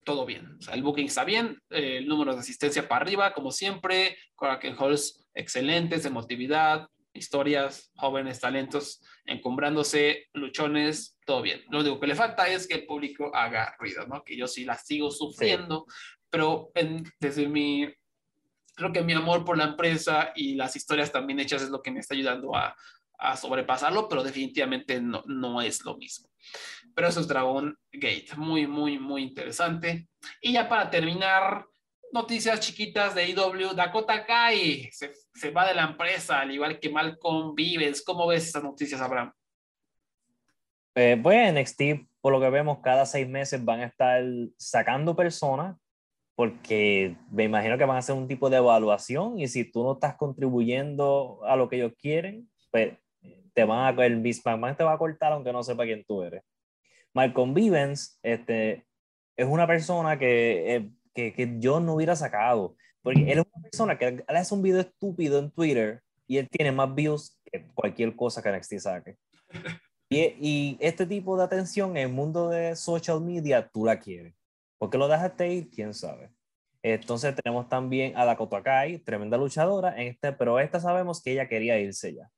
todo 0.04 0.26
bien. 0.26 0.58
O 0.60 0.62
sea, 0.62 0.74
el 0.74 0.84
booking 0.84 1.08
está 1.08 1.24
bien, 1.24 1.62
eh, 1.70 1.98
el 1.98 2.08
número 2.08 2.34
de 2.34 2.40
asistencia 2.40 2.88
para 2.88 3.04
arriba, 3.04 3.34
como 3.34 3.52
siempre. 3.52 4.18
Kraken 4.36 4.76
Halls 4.78 5.28
excelentes, 5.34 6.06
emotividad, 6.06 6.88
historias, 7.14 7.92
jóvenes, 7.96 8.40
talentos, 8.40 9.02
encumbrándose, 9.26 10.28
luchones, 10.34 11.18
todo 11.26 11.42
bien. 11.42 11.64
Lo 11.70 11.80
único 11.80 12.00
que 12.00 12.08
le 12.08 12.16
falta 12.16 12.48
es 12.48 12.68
que 12.68 12.76
el 12.76 12.86
público 12.86 13.32
haga 13.36 13.76
ruido, 13.80 14.06
¿no? 14.08 14.24
Que 14.24 14.38
yo 14.38 14.48
sí 14.48 14.66
la 14.66 14.76
sigo 14.76 15.12
sufriendo, 15.12 15.86
pero 16.30 16.72
desde 17.20 17.48
mi, 17.48 17.88
creo 18.76 18.92
que 18.92 19.04
mi 19.04 19.14
amor 19.14 19.44
por 19.44 19.58
la 19.58 19.66
empresa 19.66 20.32
y 20.36 20.56
las 20.56 20.76
historias 20.76 21.12
también 21.12 21.40
hechas 21.40 21.62
es 21.62 21.70
lo 21.70 21.82
que 21.82 21.92
me 21.92 22.00
está 22.00 22.16
ayudando 22.16 22.56
a, 22.56 22.76
a 23.20 23.36
sobrepasarlo, 23.36 24.08
pero 24.08 24.24
definitivamente 24.24 25.02
no, 25.02 25.24
no 25.28 25.62
es 25.62 25.84
lo 25.84 25.98
mismo. 25.98 26.30
Pero 27.00 27.08
eso 27.08 27.22
es 27.22 27.30
Dragon 27.30 27.74
Gate, 27.94 28.36
muy, 28.36 28.68
muy, 28.68 29.00
muy 29.00 29.24
interesante. 29.24 30.10
Y 30.42 30.52
ya 30.52 30.68
para 30.68 30.90
terminar, 30.90 31.66
noticias 32.12 32.60
chiquitas 32.60 33.16
de 33.16 33.30
IW, 33.30 33.74
Dakota 33.74 34.26
Kai 34.26 34.90
se, 34.92 35.14
se, 35.34 35.50
va 35.50 35.66
de 35.66 35.76
la 35.76 35.86
empresa, 35.86 36.42
al 36.42 36.52
igual 36.52 36.78
que 36.78 36.90
Malcolm 36.90 37.56
Vives. 37.56 38.04
¿Cómo 38.04 38.28
ves 38.28 38.48
estas 38.48 38.66
noticias, 38.66 39.00
Abraham? 39.00 39.32
Eh, 40.94 41.18
pues 41.24 41.54
NXT, 41.54 42.10
por 42.20 42.34
lo 42.34 42.42
que 42.42 42.50
vemos, 42.50 42.80
cada 42.84 43.06
seis 43.06 43.30
meses 43.30 43.64
van 43.64 43.80
a 43.80 43.86
estar 43.86 44.22
sacando 44.58 45.16
personas 45.16 45.78
porque 46.36 47.16
me 47.32 47.46
imagino 47.46 47.78
que 47.78 47.86
van 47.86 47.96
a 47.96 48.00
hacer 48.00 48.16
un 48.16 48.28
tipo 48.28 48.50
de 48.50 48.58
evaluación 48.58 49.40
y 49.40 49.48
si 49.48 49.64
tú 49.64 49.84
no 49.84 49.94
estás 49.94 50.18
contribuyendo 50.18 51.40
a 51.46 51.56
lo 51.56 51.70
que 51.70 51.78
ellos 51.78 51.94
quieren, 51.98 52.50
pues 52.70 52.98
te 53.54 53.64
van 53.64 53.98
a, 53.98 54.06
el 54.06 54.18
Miss 54.18 54.46
McMahon 54.46 54.76
te 54.76 54.84
va 54.84 54.92
a 54.92 54.98
cortar 54.98 55.32
aunque 55.32 55.54
no 55.54 55.64
sepa 55.64 55.86
quién 55.86 56.04
tú 56.04 56.24
eres. 56.24 56.44
Malcolm 57.14 57.54
Vivens 57.54 58.20
este, 58.24 58.86
es 59.36 59.48
una 59.48 59.68
persona 59.68 60.18
que, 60.18 60.76
eh, 60.76 60.92
que, 61.14 61.34
que, 61.34 61.56
yo 61.60 61.80
no 61.80 61.96
hubiera 61.96 62.16
sacado, 62.16 62.76
porque 63.02 63.22
él 63.32 63.40
es 63.40 63.46
una 63.54 63.64
persona 63.64 63.98
que 63.98 64.08
él 64.08 64.24
hace 64.28 64.54
un 64.54 64.62
video 64.62 64.82
estúpido 64.82 65.40
en 65.40 65.52
Twitter 65.52 66.02
y 66.28 66.38
él 66.38 66.48
tiene 66.50 66.72
más 66.72 66.94
views 66.94 67.40
que 67.46 67.68
cualquier 67.74 68.16
cosa 68.16 68.42
que 68.42 68.52
NXT 68.52 68.78
saque. 68.80 69.18
Y, 70.10 70.20
y 70.40 70.78
este 70.80 71.06
tipo 71.06 71.38
de 71.38 71.44
atención 71.44 71.92
en 71.92 72.08
el 72.08 72.10
mundo 72.10 72.50
de 72.50 72.76
social 72.76 73.22
media, 73.22 73.68
tú 73.68 73.86
la 73.86 74.00
quieres. 74.00 74.36
¿Por 74.78 74.90
qué 74.90 74.98
lo 74.98 75.08
dejaste 75.08 75.54
ir? 75.54 75.70
¿Quién 75.70 75.94
sabe? 75.94 76.32
Entonces 76.82 77.36
tenemos 77.36 77.68
también 77.68 78.16
a 78.16 78.26
Dakota 78.26 78.64
Kai, 78.64 79.00
tremenda 79.00 79.38
luchadora, 79.38 80.00
en 80.02 80.08
este, 80.08 80.32
pero 80.32 80.60
esta 80.60 80.80
sabemos 80.80 81.22
que 81.22 81.34
ella 81.34 81.48
quería 81.48 81.80
irse 81.80 82.14
ya 82.14 82.32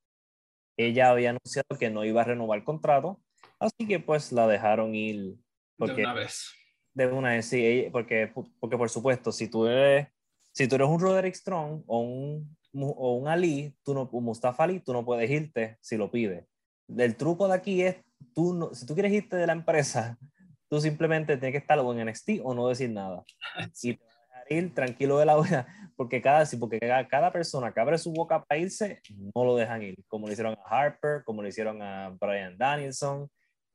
ella 0.77 1.11
había 1.11 1.31
anunciado 1.31 1.77
que 1.79 1.89
no 1.89 2.03
iba 2.05 2.21
a 2.21 2.25
renovar 2.25 2.59
el 2.59 2.65
contrato, 2.65 3.21
así 3.61 3.87
que 3.87 3.99
pues 3.99 4.31
la 4.31 4.47
dejaron 4.47 4.93
ir. 4.95 5.35
Porque, 5.77 5.95
de 5.95 6.03
una 6.03 6.13
vez. 6.13 6.51
De 6.93 7.07
una 7.07 7.29
vez, 7.29 7.45
sí, 7.45 7.87
porque, 7.91 8.31
porque 8.59 8.77
por 8.77 8.89
supuesto, 8.89 9.31
si 9.31 9.47
tú 9.47 9.65
eres, 9.65 10.07
si 10.51 10.67
tú 10.67 10.75
eres 10.75 10.87
un 10.87 10.99
Roderick 10.99 11.35
Strong 11.35 11.83
o 11.87 11.99
un, 11.99 12.57
o 12.73 13.15
un 13.15 13.27
Ali, 13.27 13.75
tú 13.83 13.93
no, 13.93 14.09
un 14.11 14.23
Mustafa 14.25 14.63
Ali, 14.63 14.79
tú 14.79 14.93
no 14.93 15.05
puedes 15.05 15.29
irte 15.29 15.77
si 15.79 15.97
lo 15.97 16.11
pides. 16.11 16.45
El 16.87 17.15
truco 17.15 17.47
de 17.47 17.53
aquí 17.53 17.81
es, 17.81 17.97
tú 18.35 18.53
no, 18.53 18.73
si 18.73 18.85
tú 18.85 18.93
quieres 18.93 19.13
irte 19.13 19.37
de 19.37 19.47
la 19.47 19.53
empresa, 19.53 20.17
tú 20.69 20.81
simplemente 20.81 21.37
tienes 21.37 21.53
que 21.53 21.59
estar 21.59 21.79
en 21.79 22.07
NXT 22.07 22.29
o 22.43 22.53
no 22.53 22.67
decir 22.67 22.89
nada. 22.89 23.23
Y 23.83 23.95
te 23.95 24.03
vas 24.03 24.45
a 24.49 24.53
ir 24.53 24.73
tranquilo 24.73 25.19
de 25.19 25.25
la 25.25 25.39
vida 25.39 25.67
porque 26.01 26.19
cada, 26.19 26.45
porque 26.59 26.79
cada, 27.09 27.31
persona 27.31 27.71
que 27.71 27.79
abre 27.79 27.97
su 27.97 28.11
boca 28.11 28.43
para 28.43 28.59
irse, 28.59 29.01
no 29.35 29.45
lo 29.45 29.55
dejan 29.55 29.83
ir, 29.83 29.95
como 30.07 30.25
le 30.25 30.33
hicieron 30.33 30.57
a 30.57 30.63
Harper, 30.67 31.23
como 31.23 31.43
le 31.43 31.49
hicieron 31.49 31.79
a 31.81 32.09
Brian 32.19 32.57
Danielson, 32.57 33.29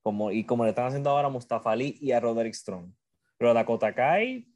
como, 0.07 0.31
y 0.31 0.45
como 0.45 0.63
le 0.63 0.71
están 0.71 0.87
haciendo 0.87 1.11
ahora 1.11 1.27
a 1.27 1.31
Mustafa 1.31 1.73
Ali 1.73 1.99
y 2.01 2.13
a 2.13 2.21
Roderick 2.21 2.55
Strong. 2.55 2.95
Pero 3.39 3.53
Dakota 3.53 3.93
Kai, 3.93 4.47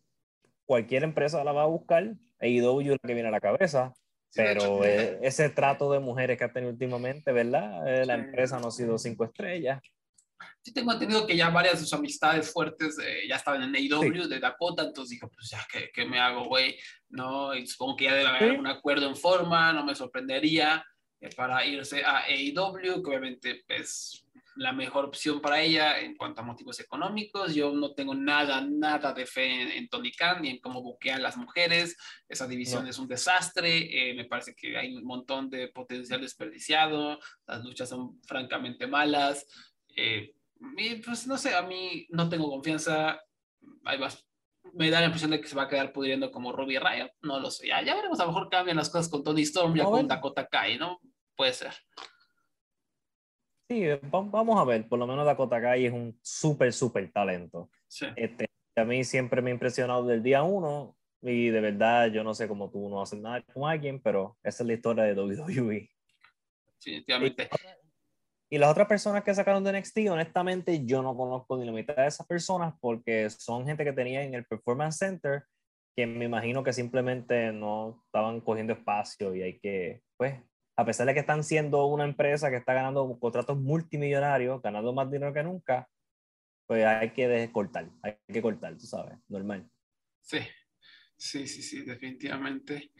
cualquier 0.65 1.03
empresa 1.03 1.43
la 1.43 1.51
va 1.51 1.65
a 1.65 1.67
buscar, 1.67 2.15
AEW 2.39 2.81
es 2.83 2.89
la 2.91 2.99
que 2.99 3.15
viene 3.15 3.31
a 3.31 3.33
la 3.33 3.41
cabeza, 3.41 3.93
pero 4.33 4.85
e, 4.85 5.19
ese 5.23 5.51
trato 5.51 5.91
de 5.91 5.99
mujeres 5.99 6.39
que 6.39 6.45
ha 6.45 6.53
tenido 6.53 6.71
últimamente, 6.71 7.33
¿verdad? 7.33 7.85
Eh, 7.89 8.07
la 8.07 8.15
empresa 8.15 8.61
no 8.61 8.69
ha 8.69 8.71
sido 8.71 8.97
cinco 8.97 9.25
estrellas 9.25 9.81
sí 10.63 10.73
tengo 10.73 10.93
entendido 10.93 11.27
que 11.27 11.37
ya 11.37 11.51
varias 11.51 11.75
de 11.75 11.81
sus 11.81 11.93
amistades 11.93 12.51
fuertes 12.51 12.99
eh, 12.99 13.27
ya 13.29 13.37
estaban 13.37 13.63
en 13.63 13.75
AEW 13.75 14.27
de 14.27 14.41
Dakota, 14.41 14.85
entonces 14.85 15.11
dijo, 15.11 15.29
pues 15.29 15.51
ya, 15.51 15.67
¿qué, 15.71 15.91
qué 15.93 16.07
me 16.07 16.19
hago, 16.19 16.45
güey? 16.45 16.79
¿No? 17.11 17.55
Y 17.55 17.67
supongo 17.67 17.97
que 17.97 18.05
ya 18.05 18.15
debe 18.15 18.29
haber 18.29 18.59
un 18.59 18.67
acuerdo 18.67 19.07
en 19.07 19.17
forma, 19.17 19.73
no 19.73 19.85
me 19.85 19.95
sorprendería 19.95 20.83
eh, 21.21 21.29
para 21.37 21.65
irse 21.67 22.03
a 22.03 22.25
AEW, 22.25 23.03
que 23.03 23.11
obviamente 23.11 23.65
es 23.69 24.27
la 24.61 24.73
mejor 24.74 25.07
opción 25.07 25.41
para 25.41 25.62
ella 25.62 25.99
en 26.01 26.15
cuanto 26.15 26.43
a 26.43 26.45
motivos 26.45 26.78
económicos. 26.81 27.55
Yo 27.55 27.73
no 27.73 27.95
tengo 27.95 28.15
nada, 28.15 28.61
nada 28.61 29.15
de 29.15 29.24
fe 29.24 29.78
en, 29.78 29.89
Tony 29.89 30.12
Khan 30.12 30.43
ni 30.43 30.51
en 30.51 30.61
cómo 30.61 30.82
buquean 30.82 31.23
las 31.23 31.39
mujeres. 31.39 31.97
Esa 32.28 32.47
división 32.47 32.87
es 32.87 32.99
un 32.99 33.09
desastre. 33.09 34.11
Eh, 34.11 34.15
me 34.15 34.27
parece 34.27 34.55
que 34.55 34.77
hay 34.77 34.95
un 34.95 35.05
montón 35.05 35.49
de 35.49 35.69
potencial 35.69 36.20
desperdiciado. 36.20 37.19
Las 37.47 37.65
luchas 37.65 37.89
son 37.89 38.20
francamente 38.24 38.87
malas. 38.87 39.47
Eh, 39.97 40.35
pues 41.07 41.27
no 41.27 41.39
sé, 41.39 41.55
a 41.55 41.62
mí 41.62 42.07
no 42.11 42.28
tengo 42.28 42.51
confianza. 42.51 43.19
Ahí 43.87 43.99
vas. 43.99 44.27
Me 44.74 44.91
da 44.91 45.01
la 45.01 45.07
impresión 45.07 45.31
de 45.31 45.41
que 45.41 45.49
se 45.49 45.57
va 45.57 45.62
a 45.62 45.69
quedar 45.69 45.91
pudriendo 45.91 46.31
como 46.31 46.53
Ruby 46.53 46.77
Riot. 46.77 47.12
No 47.23 47.41
lo 47.41 47.51
sé. 47.51 47.66
Ya, 47.66 47.82
ya 47.82 47.95
veremos. 47.95 48.20
A 48.20 48.24
lo 48.24 48.32
mejor 48.32 48.51
cambian 48.51 48.77
las 48.77 48.91
cosas 48.91 49.09
con 49.09 49.24
Tony 49.24 49.41
Storm, 49.41 49.74
ya 49.74 49.85
con 49.85 50.07
Dakota 50.07 50.47
Kai, 50.47 50.77
¿no? 50.77 51.01
Puede 51.35 51.55
ser. 51.55 51.73
Sí, 53.71 53.85
vamos 54.11 54.61
a 54.61 54.65
ver. 54.65 54.89
Por 54.89 54.99
lo 54.99 55.07
menos 55.07 55.25
Dakota 55.25 55.61
Kai 55.61 55.87
es 55.87 55.93
un 55.93 56.19
súper, 56.23 56.73
súper 56.73 57.13
talento. 57.13 57.71
Sí. 57.87 58.05
Este, 58.17 58.47
a 58.75 58.85
mí 58.85 59.05
siempre 59.05 59.41
me 59.43 59.51
ha 59.51 59.55
impresionado 59.55 60.05
del 60.05 60.25
día 60.25 60.43
uno. 60.43 60.97
Y 61.23 61.51
de 61.51 61.61
verdad, 61.61 62.09
yo 62.09 62.25
no 62.25 62.35
sé 62.35 62.49
cómo 62.49 62.69
tú 62.69 62.89
no 62.89 63.01
haces 63.01 63.21
nada 63.21 63.41
con 63.55 63.71
alguien, 63.71 64.01
pero 64.01 64.37
esa 64.43 64.65
es 64.65 64.67
la 64.67 64.73
historia 64.73 65.05
de 65.05 65.15
WWE. 65.15 65.89
Sí, 66.79 66.91
definitivamente. 66.95 67.49
Y 68.51 68.59
las 68.59 68.73
otras 68.73 68.89
personas 68.89 69.23
que 69.23 69.33
sacaron 69.37 69.63
de 69.63 69.79
NXT, 69.79 69.99
honestamente, 70.11 70.85
yo 70.85 71.01
no 71.01 71.17
conozco 71.17 71.57
ni 71.57 71.65
la 71.65 71.71
mitad 71.71 71.95
de 71.95 72.09
esas 72.09 72.27
personas 72.27 72.75
porque 72.81 73.31
son 73.31 73.67
gente 73.67 73.85
que 73.85 73.93
tenía 73.93 74.25
en 74.25 74.35
el 74.35 74.47
Performance 74.47 74.97
Center 74.97 75.45
que 75.95 76.09
me 76.09 76.25
imagino 76.25 76.65
que 76.65 76.73
simplemente 76.73 77.53
no 77.53 78.03
estaban 78.07 78.41
cogiendo 78.41 78.73
espacio 78.73 79.33
y 79.33 79.43
hay 79.43 79.61
que, 79.61 80.03
pues, 80.17 80.35
a 80.81 80.85
pesar 80.86 81.07
de 81.07 81.12
que 81.12 81.20
están 81.20 81.44
siendo 81.44 81.85
una 81.85 82.05
empresa 82.05 82.48
que 82.48 82.57
está 82.57 82.73
ganando 82.73 83.19
contratos 83.19 83.59
multimillonarios, 83.59 84.62
ganando 84.62 84.94
más 84.94 85.11
dinero 85.11 85.32
que 85.35 85.43
nunca, 85.43 85.86
pues 86.66 86.86
hay 86.86 87.11
que 87.11 87.51
cortar, 87.52 87.90
hay 88.02 88.16
que 88.27 88.40
cortar, 88.40 88.78
tú 88.78 88.86
sabes, 88.86 89.19
normal. 89.28 89.69
Sí, 90.23 90.39
sí, 91.16 91.47
sí, 91.47 91.62
sí, 91.62 91.82
definitivamente 91.82 92.93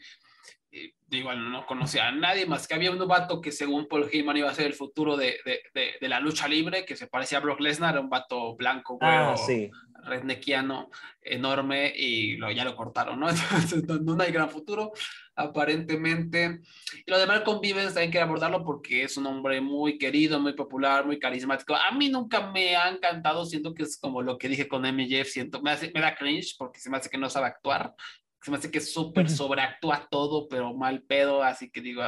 igual 1.09 1.51
no 1.51 1.65
conocía 1.65 2.07
a 2.07 2.11
nadie 2.11 2.45
más 2.45 2.67
que 2.67 2.73
había 2.73 2.91
un 2.91 3.07
vato 3.07 3.41
que 3.41 3.51
según 3.51 3.87
Paul 3.87 4.07
Heyman 4.11 4.37
iba 4.37 4.49
a 4.49 4.53
ser 4.53 4.67
el 4.67 4.73
futuro 4.73 5.17
de, 5.17 5.35
de, 5.43 5.91
de, 5.99 6.07
la 6.07 6.21
lucha 6.21 6.47
libre, 6.47 6.85
que 6.85 6.95
se 6.95 7.07
parecía 7.07 7.39
a 7.39 7.41
Brock 7.41 7.59
Lesnar, 7.59 7.99
un 7.99 8.09
vato 8.09 8.55
blanco, 8.55 8.97
ah, 9.01 9.35
sí. 9.35 9.69
redneckiano, 10.05 10.89
enorme, 11.21 11.91
y 11.93 12.37
lo, 12.37 12.49
ya 12.51 12.63
lo 12.63 12.75
cortaron, 12.75 13.19
¿no? 13.19 13.29
Entonces 13.73 14.01
no, 14.01 14.21
hay 14.21 14.31
gran 14.31 14.49
futuro, 14.49 14.93
aparentemente. 15.35 16.61
Y 17.05 17.09
lo 17.09 17.17
de 17.17 17.27
Malcolm 17.27 17.61
Vivens 17.61 17.93
también 17.93 18.11
quiero 18.11 18.25
abordarlo 18.25 18.63
porque 18.63 19.03
es 19.03 19.17
un 19.17 19.25
hombre 19.27 19.61
muy 19.61 19.97
querido, 19.97 20.39
muy 20.39 20.53
popular, 20.53 21.05
muy 21.05 21.19
carismático. 21.19 21.75
A 21.75 21.91
mí 21.91 22.09
nunca 22.09 22.51
me 22.51 22.75
ha 22.75 22.89
encantado, 22.89 23.45
siento 23.45 23.73
que 23.73 23.83
es 23.83 23.97
como 23.97 24.21
lo 24.21 24.37
que 24.37 24.49
dije 24.49 24.67
con 24.67 24.83
MJF, 24.83 25.27
siento, 25.27 25.61
me, 25.61 25.71
hace, 25.71 25.91
me 25.93 26.01
da 26.01 26.15
cringe 26.15 26.55
porque 26.57 26.79
se 26.79 26.89
me 26.89 26.97
hace 26.97 27.09
que 27.09 27.17
no 27.17 27.29
sabe 27.29 27.47
actuar 27.47 27.93
se 28.41 28.49
me 28.49 28.57
hace 28.57 28.71
que 28.71 28.81
súper 28.81 29.29
sobreactúa 29.29 30.07
todo, 30.09 30.47
pero 30.47 30.73
mal 30.73 31.03
pedo, 31.03 31.43
así 31.43 31.69
que 31.69 31.81
digo, 31.81 32.01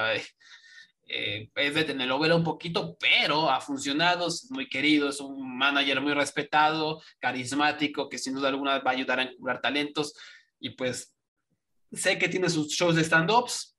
eh, 1.07 1.49
es 1.55 1.75
de 1.75 1.83
tenerlo 1.83 2.19
vela 2.19 2.35
un 2.35 2.43
poquito, 2.43 2.97
pero 2.99 3.49
ha 3.49 3.61
funcionado, 3.61 4.27
es 4.27 4.49
muy 4.49 4.67
querido, 4.67 5.09
es 5.09 5.19
un 5.19 5.57
manager 5.57 6.01
muy 6.01 6.13
respetado, 6.13 7.01
carismático, 7.19 8.09
que 8.09 8.17
sin 8.17 8.33
duda 8.33 8.49
alguna 8.49 8.79
va 8.79 8.91
a 8.91 8.93
ayudar 8.93 9.19
a 9.19 9.23
encubrir 9.23 9.59
talentos, 9.59 10.13
y 10.59 10.71
pues 10.71 11.12
sé 11.93 12.17
que 12.17 12.29
tiene 12.29 12.49
sus 12.49 12.67
shows 12.69 12.95
de 12.95 13.03
stand-ups, 13.03 13.77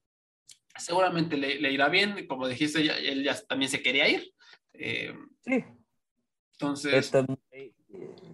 seguramente 0.76 1.36
le, 1.36 1.70
irá 1.70 1.88
bien, 1.88 2.26
como 2.26 2.48
dijiste, 2.48 2.80
él 2.80 3.22
ya 3.22 3.38
también 3.46 3.70
se 3.70 3.82
quería 3.82 4.08
ir. 4.08 4.32
Eh, 4.72 5.14
sí. 5.44 5.64
Entonces... 6.52 7.12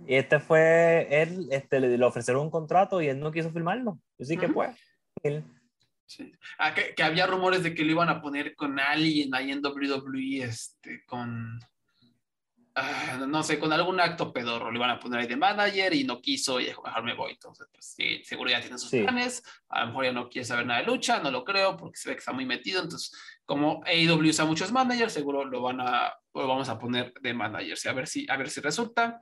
Y 0.07 0.17
este 0.17 0.41
fue, 0.41 1.07
él, 1.11 1.47
este, 1.51 1.79
le, 1.79 2.05
ofrecieron 2.05 2.43
un 2.43 2.51
contrato 2.51 3.01
y 3.01 3.09
él 3.09 3.21
no 3.21 3.31
quiso 3.31 3.53
firmarlo. 3.53 4.01
Así 4.19 4.37
que 4.37 4.49
pues, 4.49 4.77
Sí. 6.07 6.33
Ah, 6.59 6.75
que, 6.75 7.01
había 7.05 7.29
rumores 7.29 7.63
de 7.63 7.73
que 7.73 7.85
lo 7.85 7.93
iban 7.93 8.09
a 8.09 8.21
poner 8.21 8.57
con 8.57 8.81
alguien 8.81 9.33
ahí 9.33 9.53
en 9.53 9.65
WWE, 9.65 10.43
este, 10.43 11.05
con, 11.07 11.61
ah, 12.81 13.27
no 13.27 13.43
sé, 13.43 13.59
con 13.59 13.73
algún 13.73 14.01
acto 14.01 14.33
pedorro, 14.33 14.71
lo 14.71 14.77
iban 14.77 14.91
a 14.91 14.99
poner 14.99 15.21
ahí 15.21 15.27
de 15.27 15.37
manager 15.37 15.95
y 15.95 16.05
no 16.05 16.21
quiso 16.21 16.61
y 16.61 16.67
dijo, 16.67 16.83
mejor 16.83 17.03
me 17.05 17.15
voy. 17.15 17.33
Entonces, 17.33 17.67
pues 17.73 17.95
sí, 17.97 18.23
seguro 18.25 18.51
ya 18.51 18.61
tiene 18.61 18.79
sus 18.79 18.91
planes, 18.91 19.43
a 19.69 19.81
lo 19.81 19.87
mejor 19.89 20.05
ya 20.05 20.13
no 20.13 20.29
quiere 20.29 20.45
saber 20.45 20.67
nada 20.67 20.81
de 20.81 20.87
lucha, 20.87 21.21
no 21.21 21.31
lo 21.31 21.45
creo, 21.45 21.77
porque 21.77 21.97
se 21.97 22.09
ve 22.09 22.15
que 22.15 22.21
está 22.21 22.33
muy 22.33 22.47
metido. 22.47 22.83
Entonces, 22.83 23.13
como 23.45 23.83
AEW 23.85 24.29
usa 24.29 24.45
muchos 24.45 24.73
managers, 24.73 25.13
seguro 25.13 25.45
lo 25.45 25.63
van 25.63 25.81
a, 25.81 26.13
lo 26.35 26.47
vamos 26.47 26.69
a 26.69 26.79
poner 26.79 27.13
de 27.21 27.35
manager, 27.35 27.77
a 27.89 27.93
ver 27.93 28.07
si, 28.07 28.27
a 28.29 28.37
ver 28.37 28.51
si 28.51 28.61
resulta. 28.61 29.21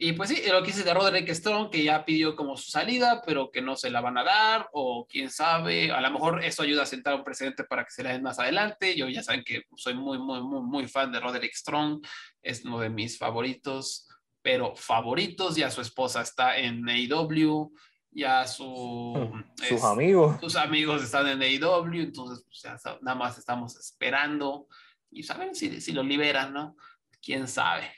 Y 0.00 0.12
pues 0.12 0.30
sí, 0.30 0.40
lo 0.48 0.60
que 0.62 0.68
dice 0.68 0.84
de 0.84 0.94
Roderick 0.94 1.28
Strong, 1.34 1.70
que 1.70 1.82
ya 1.82 2.04
pidió 2.04 2.36
como 2.36 2.56
su 2.56 2.70
salida, 2.70 3.20
pero 3.26 3.50
que 3.50 3.60
no 3.60 3.74
se 3.74 3.90
la 3.90 4.00
van 4.00 4.16
a 4.16 4.22
dar, 4.22 4.68
o 4.72 5.08
quién 5.10 5.28
sabe, 5.28 5.90
a 5.90 6.00
lo 6.00 6.10
mejor 6.12 6.44
eso 6.44 6.62
ayuda 6.62 6.84
a 6.84 6.86
sentar 6.86 7.16
un 7.16 7.24
precedente 7.24 7.64
para 7.64 7.84
que 7.84 7.90
se 7.90 8.04
la 8.04 8.12
den 8.12 8.22
más 8.22 8.38
adelante. 8.38 8.94
Yo 8.96 9.08
ya 9.08 9.24
saben 9.24 9.42
que 9.42 9.64
soy 9.76 9.94
muy, 9.94 10.20
muy, 10.20 10.40
muy, 10.40 10.62
muy 10.62 10.86
fan 10.86 11.10
de 11.10 11.18
Roderick 11.18 11.52
Strong, 11.52 12.06
es 12.40 12.64
uno 12.64 12.78
de 12.78 12.90
mis 12.90 13.18
favoritos, 13.18 14.06
pero 14.40 14.76
favoritos, 14.76 15.56
ya 15.56 15.68
su 15.68 15.80
esposa 15.80 16.22
está 16.22 16.56
en 16.56 16.88
AEW, 16.88 17.72
ya 18.12 18.46
su, 18.46 19.42
sus 19.68 19.82
amigos. 19.82 20.36
Sus 20.40 20.54
amigos 20.54 21.02
están 21.02 21.26
en 21.26 21.42
AEW, 21.42 22.02
entonces 22.02 22.44
pues, 22.44 22.62
ya 22.62 22.78
nada 23.00 23.16
más 23.16 23.36
estamos 23.36 23.74
esperando 23.74 24.68
y 25.10 25.24
saben 25.24 25.56
si, 25.56 25.80
si 25.80 25.90
lo 25.90 26.04
liberan, 26.04 26.54
¿no? 26.54 26.76
Quién 27.20 27.48
sabe. 27.48 27.90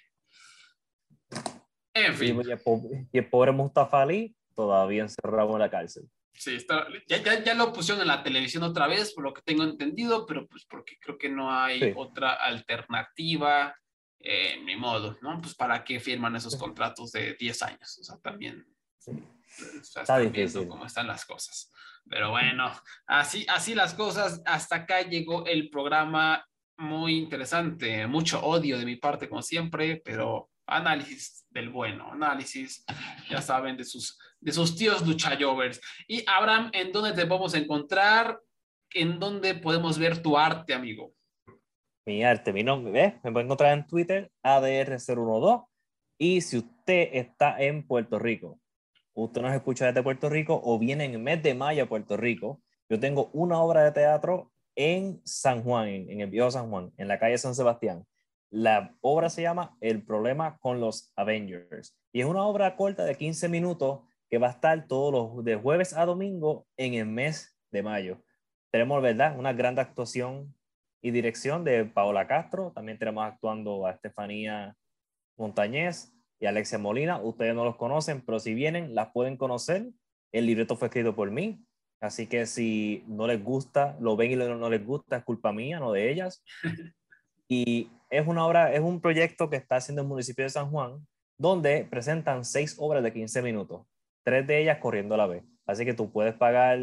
En 1.94 2.14
fin. 2.14 2.40
Y, 3.12 3.18
el 3.18 3.28
pobre 3.28 3.52
Mustafa 3.52 4.02
Ali 4.02 4.36
todavía 4.54 5.02
encerrado 5.02 5.52
en 5.52 5.58
la 5.60 5.70
cárcel. 5.70 6.08
Sí, 6.32 6.54
está, 6.54 6.86
ya, 7.06 7.42
ya, 7.42 7.54
lo 7.54 7.72
pusieron 7.72 8.00
en 8.00 8.08
la 8.08 8.22
televisión 8.22 8.62
otra 8.62 8.86
vez, 8.86 9.12
por 9.12 9.24
lo 9.24 9.34
que 9.34 9.42
tengo 9.42 9.64
entendido, 9.64 10.24
pero 10.26 10.46
pues 10.46 10.64
porque 10.64 10.96
creo 10.98 11.18
que 11.18 11.28
no 11.28 11.52
hay 11.52 11.92
otra 11.96 12.32
alternativa, 12.34 13.74
eh, 14.20 14.60
ni 14.64 14.76
modo, 14.76 15.18
¿no? 15.22 15.40
Pues 15.40 15.54
para 15.54 15.84
qué 15.84 15.98
firman 15.98 16.36
esos 16.36 16.56
contratos 16.56 17.10
de 17.12 17.34
10 17.34 17.62
años, 17.62 17.98
o 17.98 18.04
sea, 18.04 18.16
también 18.18 18.64
está 19.80 20.18
difícil. 20.18 20.68
cómo 20.68 20.86
están 20.86 21.06
las 21.06 21.24
cosas. 21.24 21.70
Pero 22.08 22.30
bueno, 22.30 22.70
así, 23.06 23.44
así 23.48 23.74
las 23.74 23.94
cosas, 23.94 24.42
hasta 24.46 24.76
acá 24.76 25.02
llegó 25.02 25.46
el 25.46 25.68
programa 25.68 26.46
muy 26.76 27.16
interesante, 27.16 28.06
mucho 28.06 28.40
odio 28.40 28.78
de 28.78 28.86
mi 28.86 28.96
parte 28.96 29.28
como 29.28 29.42
siempre, 29.42 30.00
pero 30.04 30.50
análisis 30.70 31.46
del 31.50 31.70
bueno, 31.70 32.12
análisis, 32.12 32.84
ya 33.28 33.42
saben, 33.42 33.76
de 33.76 33.84
sus, 33.84 34.18
de 34.40 34.52
sus 34.52 34.76
tíos 34.76 35.06
luchayovers. 35.06 35.80
Y 36.06 36.24
Abraham, 36.26 36.70
¿en 36.72 36.92
dónde 36.92 37.12
te 37.12 37.26
podemos 37.26 37.54
encontrar? 37.54 38.40
¿En 38.92 39.18
dónde 39.18 39.54
podemos 39.54 39.98
ver 39.98 40.22
tu 40.22 40.38
arte, 40.38 40.74
amigo? 40.74 41.12
Mi 42.06 42.24
arte, 42.24 42.52
mi 42.52 42.62
nombre, 42.62 43.20
me 43.22 43.32
puede 43.32 43.44
encontrar 43.44 43.76
en 43.76 43.86
Twitter, 43.86 44.30
ADR012. 44.42 45.66
Y 46.18 46.40
si 46.40 46.58
usted 46.58 47.10
está 47.12 47.60
en 47.60 47.86
Puerto 47.86 48.18
Rico, 48.18 48.60
usted 49.14 49.42
nos 49.42 49.54
escucha 49.54 49.86
desde 49.86 50.02
Puerto 50.02 50.28
Rico 50.28 50.60
o 50.62 50.78
viene 50.78 51.04
en 51.04 51.12
el 51.12 51.18
mes 51.18 51.42
de 51.42 51.54
mayo 51.54 51.84
a 51.84 51.88
Puerto 51.88 52.16
Rico, 52.16 52.62
yo 52.88 52.98
tengo 52.98 53.30
una 53.32 53.60
obra 53.60 53.84
de 53.84 53.92
teatro 53.92 54.52
en 54.74 55.20
San 55.24 55.62
Juan, 55.62 55.88
en 55.88 56.20
el 56.20 56.30
viejo 56.30 56.50
San 56.50 56.70
Juan, 56.70 56.92
en 56.96 57.08
la 57.08 57.18
calle 57.18 57.38
San 57.38 57.54
Sebastián. 57.54 58.04
La 58.50 58.96
obra 59.00 59.30
se 59.30 59.42
llama 59.42 59.76
El 59.80 60.04
problema 60.04 60.58
con 60.58 60.80
los 60.80 61.12
Avengers 61.16 61.96
y 62.12 62.20
es 62.20 62.26
una 62.26 62.44
obra 62.44 62.76
corta 62.76 63.04
de 63.04 63.14
15 63.14 63.48
minutos 63.48 64.00
que 64.28 64.38
va 64.38 64.48
a 64.48 64.50
estar 64.50 64.86
todos 64.86 65.12
los 65.12 65.44
de 65.44 65.56
jueves 65.56 65.96
a 65.96 66.04
domingo 66.04 66.66
en 66.76 66.94
el 66.94 67.06
mes 67.06 67.56
de 67.70 67.82
mayo. 67.82 68.22
Tenemos, 68.70 69.02
¿verdad? 69.02 69.38
Una 69.38 69.52
gran 69.52 69.78
actuación 69.78 70.54
y 71.02 71.10
dirección 71.10 71.64
de 71.64 71.84
Paola 71.84 72.26
Castro. 72.26 72.72
También 72.74 72.98
tenemos 72.98 73.24
actuando 73.24 73.86
a 73.86 73.92
Estefanía 73.92 74.76
Montañez 75.36 76.12
y 76.38 76.46
Alexia 76.46 76.78
Molina. 76.78 77.20
Ustedes 77.20 77.54
no 77.54 77.64
los 77.64 77.76
conocen, 77.76 78.20
pero 78.24 78.38
si 78.38 78.54
vienen, 78.54 78.94
las 78.94 79.10
pueden 79.12 79.36
conocer. 79.36 79.88
El 80.32 80.46
libreto 80.46 80.76
fue 80.76 80.88
escrito 80.88 81.14
por 81.14 81.30
mí. 81.30 81.64
Así 82.00 82.26
que 82.26 82.46
si 82.46 83.04
no 83.08 83.26
les 83.26 83.42
gusta, 83.42 83.96
lo 84.00 84.16
ven 84.16 84.32
y 84.32 84.36
no 84.36 84.70
les 84.70 84.84
gusta, 84.84 85.18
es 85.18 85.24
culpa 85.24 85.52
mía, 85.52 85.78
no 85.78 85.92
de 85.92 86.10
ellas. 86.10 86.42
Y 87.52 87.90
es 88.10 88.26
una 88.26 88.44
obra, 88.44 88.72
es 88.74 88.80
un 88.80 89.00
proyecto 89.00 89.48
que 89.48 89.56
está 89.56 89.76
haciendo 89.76 90.02
el 90.02 90.08
municipio 90.08 90.44
de 90.44 90.50
San 90.50 90.70
Juan, 90.70 91.06
donde 91.38 91.86
presentan 91.88 92.44
seis 92.44 92.76
obras 92.78 93.02
de 93.02 93.12
15 93.12 93.40
minutos, 93.42 93.86
tres 94.24 94.46
de 94.46 94.60
ellas 94.60 94.78
corriendo 94.78 95.14
a 95.14 95.18
la 95.18 95.26
vez. 95.26 95.44
Así 95.66 95.84
que 95.84 95.94
tú 95.94 96.12
puedes 96.12 96.34
pagar 96.34 96.78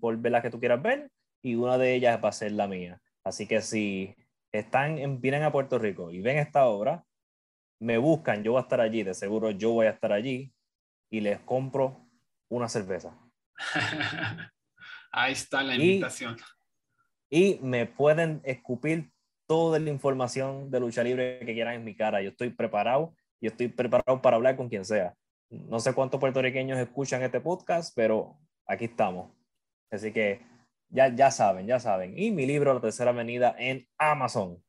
por 0.00 0.16
ver 0.18 0.32
las 0.32 0.42
que 0.42 0.50
tú 0.50 0.58
quieras 0.58 0.82
ver 0.82 1.10
y 1.42 1.54
una 1.54 1.78
de 1.78 1.94
ellas 1.94 2.20
va 2.22 2.30
a 2.30 2.32
ser 2.32 2.52
la 2.52 2.66
mía. 2.66 3.00
Así 3.22 3.46
que 3.46 3.62
si 3.62 4.14
están 4.52 4.98
en, 4.98 5.20
vienen 5.20 5.44
a 5.44 5.52
Puerto 5.52 5.78
Rico 5.78 6.10
y 6.10 6.20
ven 6.20 6.38
esta 6.38 6.66
obra, 6.66 7.04
me 7.80 7.98
buscan, 7.98 8.42
yo 8.42 8.52
voy 8.52 8.58
a 8.58 8.62
estar 8.62 8.80
allí, 8.80 9.02
de 9.04 9.14
seguro 9.14 9.50
yo 9.52 9.70
voy 9.70 9.86
a 9.86 9.90
estar 9.90 10.12
allí 10.12 10.52
y 11.10 11.20
les 11.20 11.38
compro 11.40 12.08
una 12.48 12.68
cerveza. 12.68 13.16
Ahí 15.12 15.32
está 15.32 15.62
la 15.62 15.76
invitación. 15.76 16.36
y 17.30 17.60
me 17.62 17.86
pueden 17.86 18.40
escupir 18.44 19.13
toda 19.46 19.78
la 19.78 19.90
información 19.90 20.70
de 20.70 20.80
lucha 20.80 21.02
libre 21.02 21.38
que 21.40 21.54
quieran 21.54 21.74
en 21.74 21.84
mi 21.84 21.94
cara. 21.94 22.22
Yo 22.22 22.30
estoy 22.30 22.50
preparado 22.50 23.14
y 23.40 23.46
estoy 23.46 23.68
preparado 23.68 24.20
para 24.22 24.36
hablar 24.36 24.56
con 24.56 24.68
quien 24.68 24.84
sea. 24.84 25.14
No 25.50 25.80
sé 25.80 25.94
cuántos 25.94 26.20
puertorriqueños 26.20 26.78
escuchan 26.78 27.22
este 27.22 27.40
podcast, 27.40 27.92
pero 27.94 28.36
aquí 28.66 28.86
estamos. 28.86 29.30
Así 29.90 30.12
que 30.12 30.40
ya, 30.88 31.14
ya 31.14 31.30
saben, 31.30 31.66
ya 31.66 31.78
saben. 31.78 32.18
Y 32.18 32.30
mi 32.30 32.46
libro, 32.46 32.74
La 32.74 32.80
Tercera 32.80 33.10
Avenida, 33.10 33.54
en 33.58 33.86
Amazon. 33.98 34.62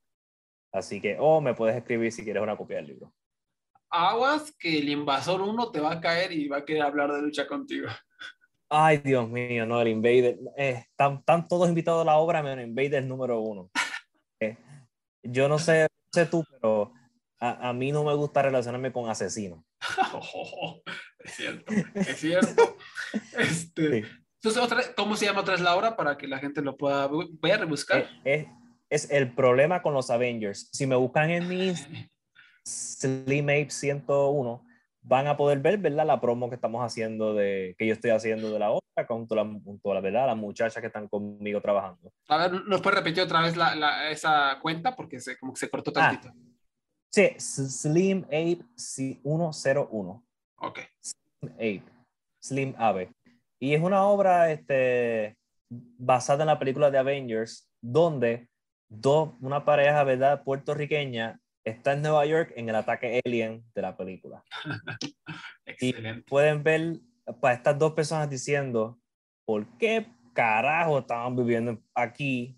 Así 0.72 1.00
que, 1.00 1.18
o 1.20 1.40
me 1.40 1.54
puedes 1.54 1.76
escribir 1.76 2.12
si 2.12 2.24
quieres 2.24 2.44
una 2.44 2.58
copia 2.58 2.78
del 2.78 2.88
libro. 2.88 3.14
Aguas 3.90 4.54
que 4.60 4.80
el 4.80 4.90
invasor 4.90 5.42
uno 5.42 5.72
te 5.72 5.80
va 5.80 5.94
a 5.94 6.02
caer 6.02 6.34
y 6.34 6.48
va 6.48 6.58
a 6.58 6.66
querer 6.66 6.84
hablar 6.84 7.14
de 7.14 7.22
lucha 7.22 7.48
contigo. 7.48 7.88
Ay, 8.70 8.98
Dios 8.98 9.30
mío, 9.30 9.66
no, 9.66 9.80
el 9.80 9.88
Invader. 9.90 10.38
Eh, 10.58 10.86
están, 10.90 11.20
están, 11.20 11.48
todos 11.48 11.70
invitados 11.70 12.02
a 12.02 12.06
la 12.06 12.18
obra, 12.18 12.44
menos 12.44 12.66
Invader 12.66 13.06
número 13.06 13.40
uno. 13.40 13.70
Yo 15.26 15.50
no 15.50 15.60
sé, 15.60 15.88
sé 16.12 16.26
tú, 16.26 16.44
pero 16.52 16.94
a, 17.40 17.70
a, 17.70 17.74
mí 17.74 17.92
no 17.92 18.04
me 18.04 18.14
gusta 18.14 18.42
relacionarme 18.42 18.92
con 18.92 19.10
asesinos. 19.10 19.64
es 21.20 21.34
cierto, 21.34 21.74
es 21.94 22.18
cierto. 22.18 22.78
Este, 23.38 24.04
Entonces, 24.42 24.62
otra, 24.62 24.82
¿cómo 24.96 25.16
se 25.16 25.26
llama 25.26 25.42
otra 25.42 25.54
vez 25.54 25.62
la 25.62 25.76
obra 25.76 25.96
para 25.96 26.18
que 26.18 26.28
la 26.28 26.40
gente 26.40 26.62
lo 26.62 26.76
pueda 26.76 27.08
voy 27.08 27.52
a 27.52 27.58
rebuscar? 27.58 28.10
Es, 28.26 28.48
es, 28.90 29.10
el 29.10 29.34
problema 29.34 29.82
con 29.82 29.94
los 29.94 30.10
Avengers. 30.10 30.70
Si 30.74 30.86
me 30.86 30.98
buscan 30.98 31.30
en 31.30 31.48
mi 31.48 31.74
Slim 32.66 33.46
Ape 33.46 33.70
101, 33.70 34.66
van 35.08 35.28
a 35.28 35.38
poder 35.38 35.60
ver, 35.60 35.78
¿verdad? 35.78 36.06
La 36.06 36.20
promo 36.20 36.50
que 36.50 36.56
estamos 36.56 36.84
haciendo, 36.84 37.34
de, 37.34 37.76
que 37.78 37.88
yo 37.88 37.94
estoy 37.94 38.10
haciendo 38.12 38.52
de 38.52 38.60
la 38.60 38.72
obra, 38.72 39.08
con 39.08 39.28
toda 39.28 39.44
la, 39.44 40.02
¿verdad? 40.02 40.28
Las 40.28 40.38
muchachas 40.38 40.82
que 40.82 40.88
están 40.88 41.08
conmigo 41.08 41.62
trabajando. 41.62 42.12
A 42.28 42.38
ver, 42.38 42.66
¿nos 42.66 42.82
puede 42.82 42.98
repetir 42.98 43.24
otra 43.24 43.42
vez 43.42 43.56
la, 43.56 43.76
la, 43.76 44.10
esa 44.10 44.58
cuenta? 44.62 44.96
Porque 44.96 45.20
se, 45.20 45.38
como 45.38 45.54
que 45.54 45.60
se 45.60 45.70
cortó 45.70 45.92
ah. 45.96 46.10
tantito. 46.12 46.34
sí, 47.12 47.30
Slim 47.38 48.24
Ape 48.26 48.66
101. 48.76 50.26
Ok. 50.58 50.80
Slim 51.00 51.54
Ape. 51.54 51.84
Slim 52.40 52.76
Ape. 52.78 53.12
Y 53.60 53.74
es 53.74 53.82
una 53.82 54.08
obra 54.08 54.52
este, 54.52 55.38
basada 55.70 56.44
en 56.44 56.48
la 56.48 56.60
película 56.60 56.90
de 56.90 56.98
Avengers, 56.98 57.70
donde 57.80 58.50
dos, 58.90 59.34
una 59.40 59.66
pareja, 59.66 60.04
¿verdad? 60.04 60.44
Puertorriqueña 60.44 61.40
está 61.66 61.94
en 61.94 62.04
Nueva 62.04 62.26
York 62.26 62.54
en 62.56 62.70
el 62.70 62.76
ataque 62.76 63.22
alien 63.26 63.66
de 63.74 63.82
la 63.82 63.98
película. 63.98 64.44
Excelente. 65.66 66.20
Y 66.20 66.24
pueden 66.24 66.64
ver 66.64 67.00
para 67.42 67.56
estas 67.56 67.78
dos 67.78 67.94
personas 67.94 68.30
diciendo, 68.30 69.00
¿por 69.46 69.66
qué 69.78 70.08
carajo 70.34 71.00
estamos 71.00 71.44
viviendo 71.44 71.82
aquí 71.96 72.58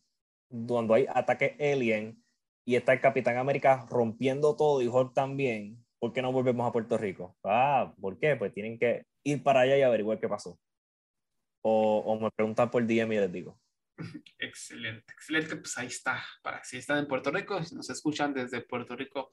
donde 0.49 0.95
hay 0.95 1.05
ataque 1.09 1.55
alien 1.59 2.21
y 2.65 2.75
está 2.75 2.93
el 2.93 3.01
Capitán 3.01 3.37
América 3.37 3.85
rompiendo 3.89 4.55
todo 4.55 4.81
y 4.81 4.87
Hulk 4.87 5.13
también? 5.13 5.83
¿Por 5.99 6.13
qué 6.13 6.21
no 6.21 6.31
volvemos 6.31 6.67
a 6.67 6.71
Puerto 6.71 6.97
Rico? 6.97 7.35
Ah, 7.43 7.93
¿por 7.99 8.19
qué? 8.19 8.35
Pues 8.35 8.53
tienen 8.53 8.77
que 8.77 9.05
ir 9.23 9.41
para 9.41 9.61
allá 9.61 9.77
y 9.77 9.81
averiguar 9.81 10.19
qué 10.19 10.27
pasó. 10.27 10.59
O, 11.63 11.99
o 12.05 12.19
me 12.19 12.29
preguntan 12.31 12.69
por 12.69 12.85
DM 12.85 13.13
y 13.13 13.19
les 13.19 13.31
digo. 13.31 13.57
Excelente, 14.39 15.13
excelente. 15.13 15.55
Pues 15.57 15.77
ahí 15.77 15.87
está. 15.87 16.23
Para 16.41 16.63
si 16.63 16.77
están 16.77 16.99
en 16.99 17.07
Puerto 17.07 17.31
Rico, 17.31 17.63
si 17.63 17.75
nos 17.75 17.89
escuchan 17.89 18.33
desde 18.33 18.61
Puerto 18.61 18.95
Rico, 18.95 19.31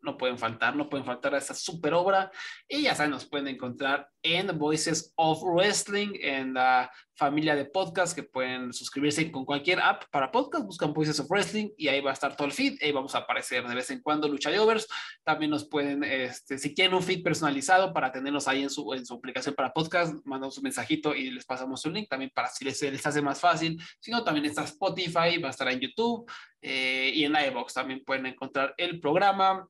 no 0.00 0.16
pueden 0.16 0.38
faltar, 0.38 0.76
no 0.76 0.88
pueden 0.88 1.04
faltar 1.04 1.34
a 1.34 1.38
esa 1.38 1.54
super 1.54 1.94
obra. 1.94 2.30
Y 2.68 2.82
ya 2.82 2.94
saben, 2.94 3.10
nos 3.10 3.26
pueden 3.26 3.48
encontrar 3.48 4.10
en 4.22 4.58
Voices 4.58 5.12
of 5.16 5.42
Wrestling, 5.42 6.14
en 6.20 6.54
la 6.54 6.90
familia 7.14 7.56
de 7.56 7.64
podcast 7.64 8.14
que 8.14 8.22
pueden 8.22 8.72
suscribirse 8.72 9.30
con 9.32 9.44
cualquier 9.44 9.80
app 9.80 10.04
para 10.10 10.30
podcast. 10.30 10.64
Buscan 10.64 10.92
Voices 10.92 11.18
of 11.20 11.28
Wrestling 11.28 11.70
y 11.76 11.88
ahí 11.88 12.00
va 12.00 12.10
a 12.10 12.12
estar 12.14 12.36
todo 12.36 12.46
el 12.46 12.52
feed. 12.52 12.78
Ahí 12.82 12.92
vamos 12.92 13.14
a 13.14 13.18
aparecer 13.18 13.66
de 13.66 13.74
vez 13.74 13.90
en 13.90 14.00
cuando 14.00 14.28
Lucha 14.28 14.56
Jovers. 14.56 14.86
También 15.24 15.50
nos 15.50 15.68
pueden, 15.68 16.04
este, 16.04 16.58
si 16.58 16.74
quieren 16.74 16.94
un 16.94 17.02
feed 17.02 17.22
personalizado 17.22 17.92
para 17.92 18.12
tenerlos 18.12 18.46
ahí 18.48 18.62
en 18.62 18.70
su, 18.70 18.92
en 18.94 19.04
su 19.04 19.14
aplicación 19.14 19.54
para 19.54 19.72
podcast, 19.72 20.14
mandamos 20.24 20.56
un 20.58 20.64
mensajito 20.64 21.14
y 21.14 21.30
les 21.30 21.44
pasamos 21.44 21.84
un 21.84 21.94
link 21.94 22.08
también 22.08 22.30
para 22.34 22.48
si 22.48 22.64
les, 22.64 22.80
les 22.82 23.04
hace 23.04 23.20
más 23.20 23.40
fácil. 23.40 23.80
Si 24.00 24.10
no, 24.10 24.22
también 24.22 24.46
está 24.46 24.64
Spotify, 24.64 25.38
va 25.42 25.48
a 25.48 25.50
estar 25.50 25.68
en 25.68 25.80
YouTube 25.80 26.30
eh, 26.60 27.12
y 27.14 27.24
en 27.24 27.34
iVoox 27.34 27.72
también 27.72 28.04
pueden 28.04 28.26
encontrar 28.26 28.74
el 28.76 29.00
programa 29.00 29.68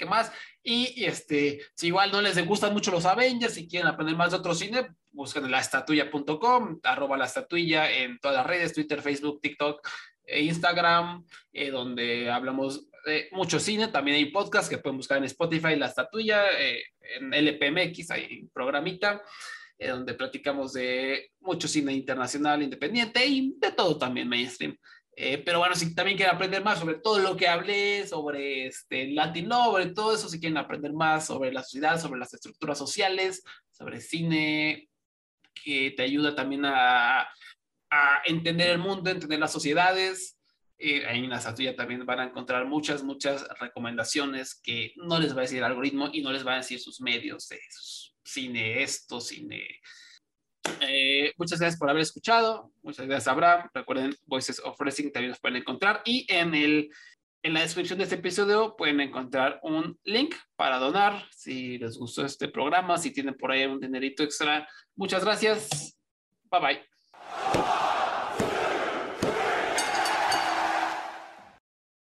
¿qué 0.00 0.06
más? 0.06 0.32
Y, 0.62 1.04
este, 1.04 1.60
si 1.74 1.88
igual 1.88 2.10
no 2.10 2.22
les 2.22 2.44
gustan 2.46 2.72
mucho 2.72 2.90
los 2.90 3.04
Avengers, 3.04 3.52
si 3.52 3.68
quieren 3.68 3.86
aprender 3.86 4.16
más 4.16 4.30
de 4.30 4.38
otro 4.38 4.54
cine, 4.54 4.88
busquen 5.10 5.50
la 5.50 5.60
estatuilla.com, 5.60 6.80
arroba 6.82 7.18
la 7.18 7.26
estatuilla 7.26 7.90
en 7.90 8.18
todas 8.18 8.38
las 8.38 8.46
redes, 8.46 8.72
Twitter, 8.72 9.02
Facebook, 9.02 9.40
TikTok, 9.42 9.86
e 10.24 10.42
Instagram, 10.42 11.26
eh, 11.52 11.70
donde 11.70 12.30
hablamos 12.30 12.86
de 13.04 13.28
mucho 13.32 13.60
cine, 13.60 13.88
también 13.88 14.16
hay 14.16 14.26
podcast 14.26 14.70
que 14.70 14.78
pueden 14.78 14.96
buscar 14.96 15.18
en 15.18 15.24
Spotify, 15.24 15.76
La 15.76 15.86
Estatuilla, 15.86 16.44
eh, 16.58 16.82
en 17.00 17.34
LPMX, 17.34 18.10
hay 18.10 18.48
programita 18.52 19.22
eh, 19.78 19.88
donde 19.88 20.14
platicamos 20.14 20.72
de 20.72 21.32
mucho 21.40 21.66
cine 21.66 21.92
internacional, 21.92 22.62
independiente 22.62 23.24
y 23.26 23.54
de 23.58 23.72
todo 23.72 23.98
también 23.98 24.28
mainstream. 24.28 24.76
Eh, 25.22 25.36
pero 25.36 25.58
bueno, 25.58 25.74
si 25.74 25.94
también 25.94 26.16
quieren 26.16 26.34
aprender 26.34 26.64
más 26.64 26.78
sobre 26.78 26.94
todo 26.94 27.18
lo 27.18 27.36
que 27.36 27.46
hablé, 27.46 28.06
sobre 28.06 28.68
este, 28.68 29.06
Latin 29.08 29.50
sobre 29.50 29.88
todo 29.88 30.14
eso, 30.14 30.30
si 30.30 30.40
quieren 30.40 30.56
aprender 30.56 30.94
más 30.94 31.26
sobre 31.26 31.52
la 31.52 31.62
sociedad, 31.62 32.00
sobre 32.00 32.18
las 32.18 32.32
estructuras 32.32 32.78
sociales, 32.78 33.44
sobre 33.70 34.00
cine, 34.00 34.88
que 35.62 35.90
te 35.90 36.04
ayuda 36.04 36.34
también 36.34 36.64
a, 36.64 37.28
a 37.90 38.22
entender 38.24 38.70
el 38.70 38.78
mundo, 38.78 39.10
entender 39.10 39.38
las 39.38 39.52
sociedades, 39.52 40.38
eh, 40.78 41.04
ahí 41.04 41.22
en 41.22 41.28
la 41.28 41.36
estatuilla 41.36 41.76
también 41.76 42.06
van 42.06 42.20
a 42.20 42.24
encontrar 42.24 42.64
muchas, 42.64 43.02
muchas 43.02 43.46
recomendaciones 43.60 44.54
que 44.54 44.94
no 44.96 45.18
les 45.18 45.34
va 45.34 45.40
a 45.40 45.42
decir 45.42 45.58
el 45.58 45.64
algoritmo 45.64 46.08
y 46.10 46.22
no 46.22 46.32
les 46.32 46.46
va 46.46 46.54
a 46.54 46.62
decir 46.62 46.80
sus 46.80 46.98
medios 47.02 47.46
de 47.50 47.60
cine 48.24 48.82
esto, 48.82 49.20
cine. 49.20 49.82
Eh, 50.80 51.32
muchas 51.36 51.58
gracias 51.58 51.78
por 51.78 51.90
haber 51.90 52.02
escuchado. 52.02 52.72
Muchas 52.82 53.06
gracias, 53.06 53.28
Abraham. 53.28 53.68
Recuerden, 53.72 54.14
Voices 54.26 54.60
of 54.64 54.78
Wrestling 54.78 55.10
también 55.10 55.30
los 55.30 55.40
pueden 55.40 55.56
encontrar. 55.56 56.02
Y 56.04 56.26
en, 56.28 56.54
el, 56.54 56.90
en 57.42 57.54
la 57.54 57.60
descripción 57.60 57.98
de 57.98 58.04
este 58.04 58.16
episodio 58.16 58.76
pueden 58.76 59.00
encontrar 59.00 59.60
un 59.62 59.98
link 60.04 60.34
para 60.56 60.78
donar 60.78 61.26
si 61.30 61.78
les 61.78 61.96
gustó 61.96 62.24
este 62.24 62.48
programa, 62.48 62.98
si 62.98 63.12
tienen 63.12 63.34
por 63.34 63.52
ahí 63.52 63.64
un 63.64 63.80
dinerito 63.80 64.22
extra. 64.22 64.68
Muchas 64.96 65.24
gracias. 65.24 65.96
Bye 66.50 66.60
bye. 66.60 67.89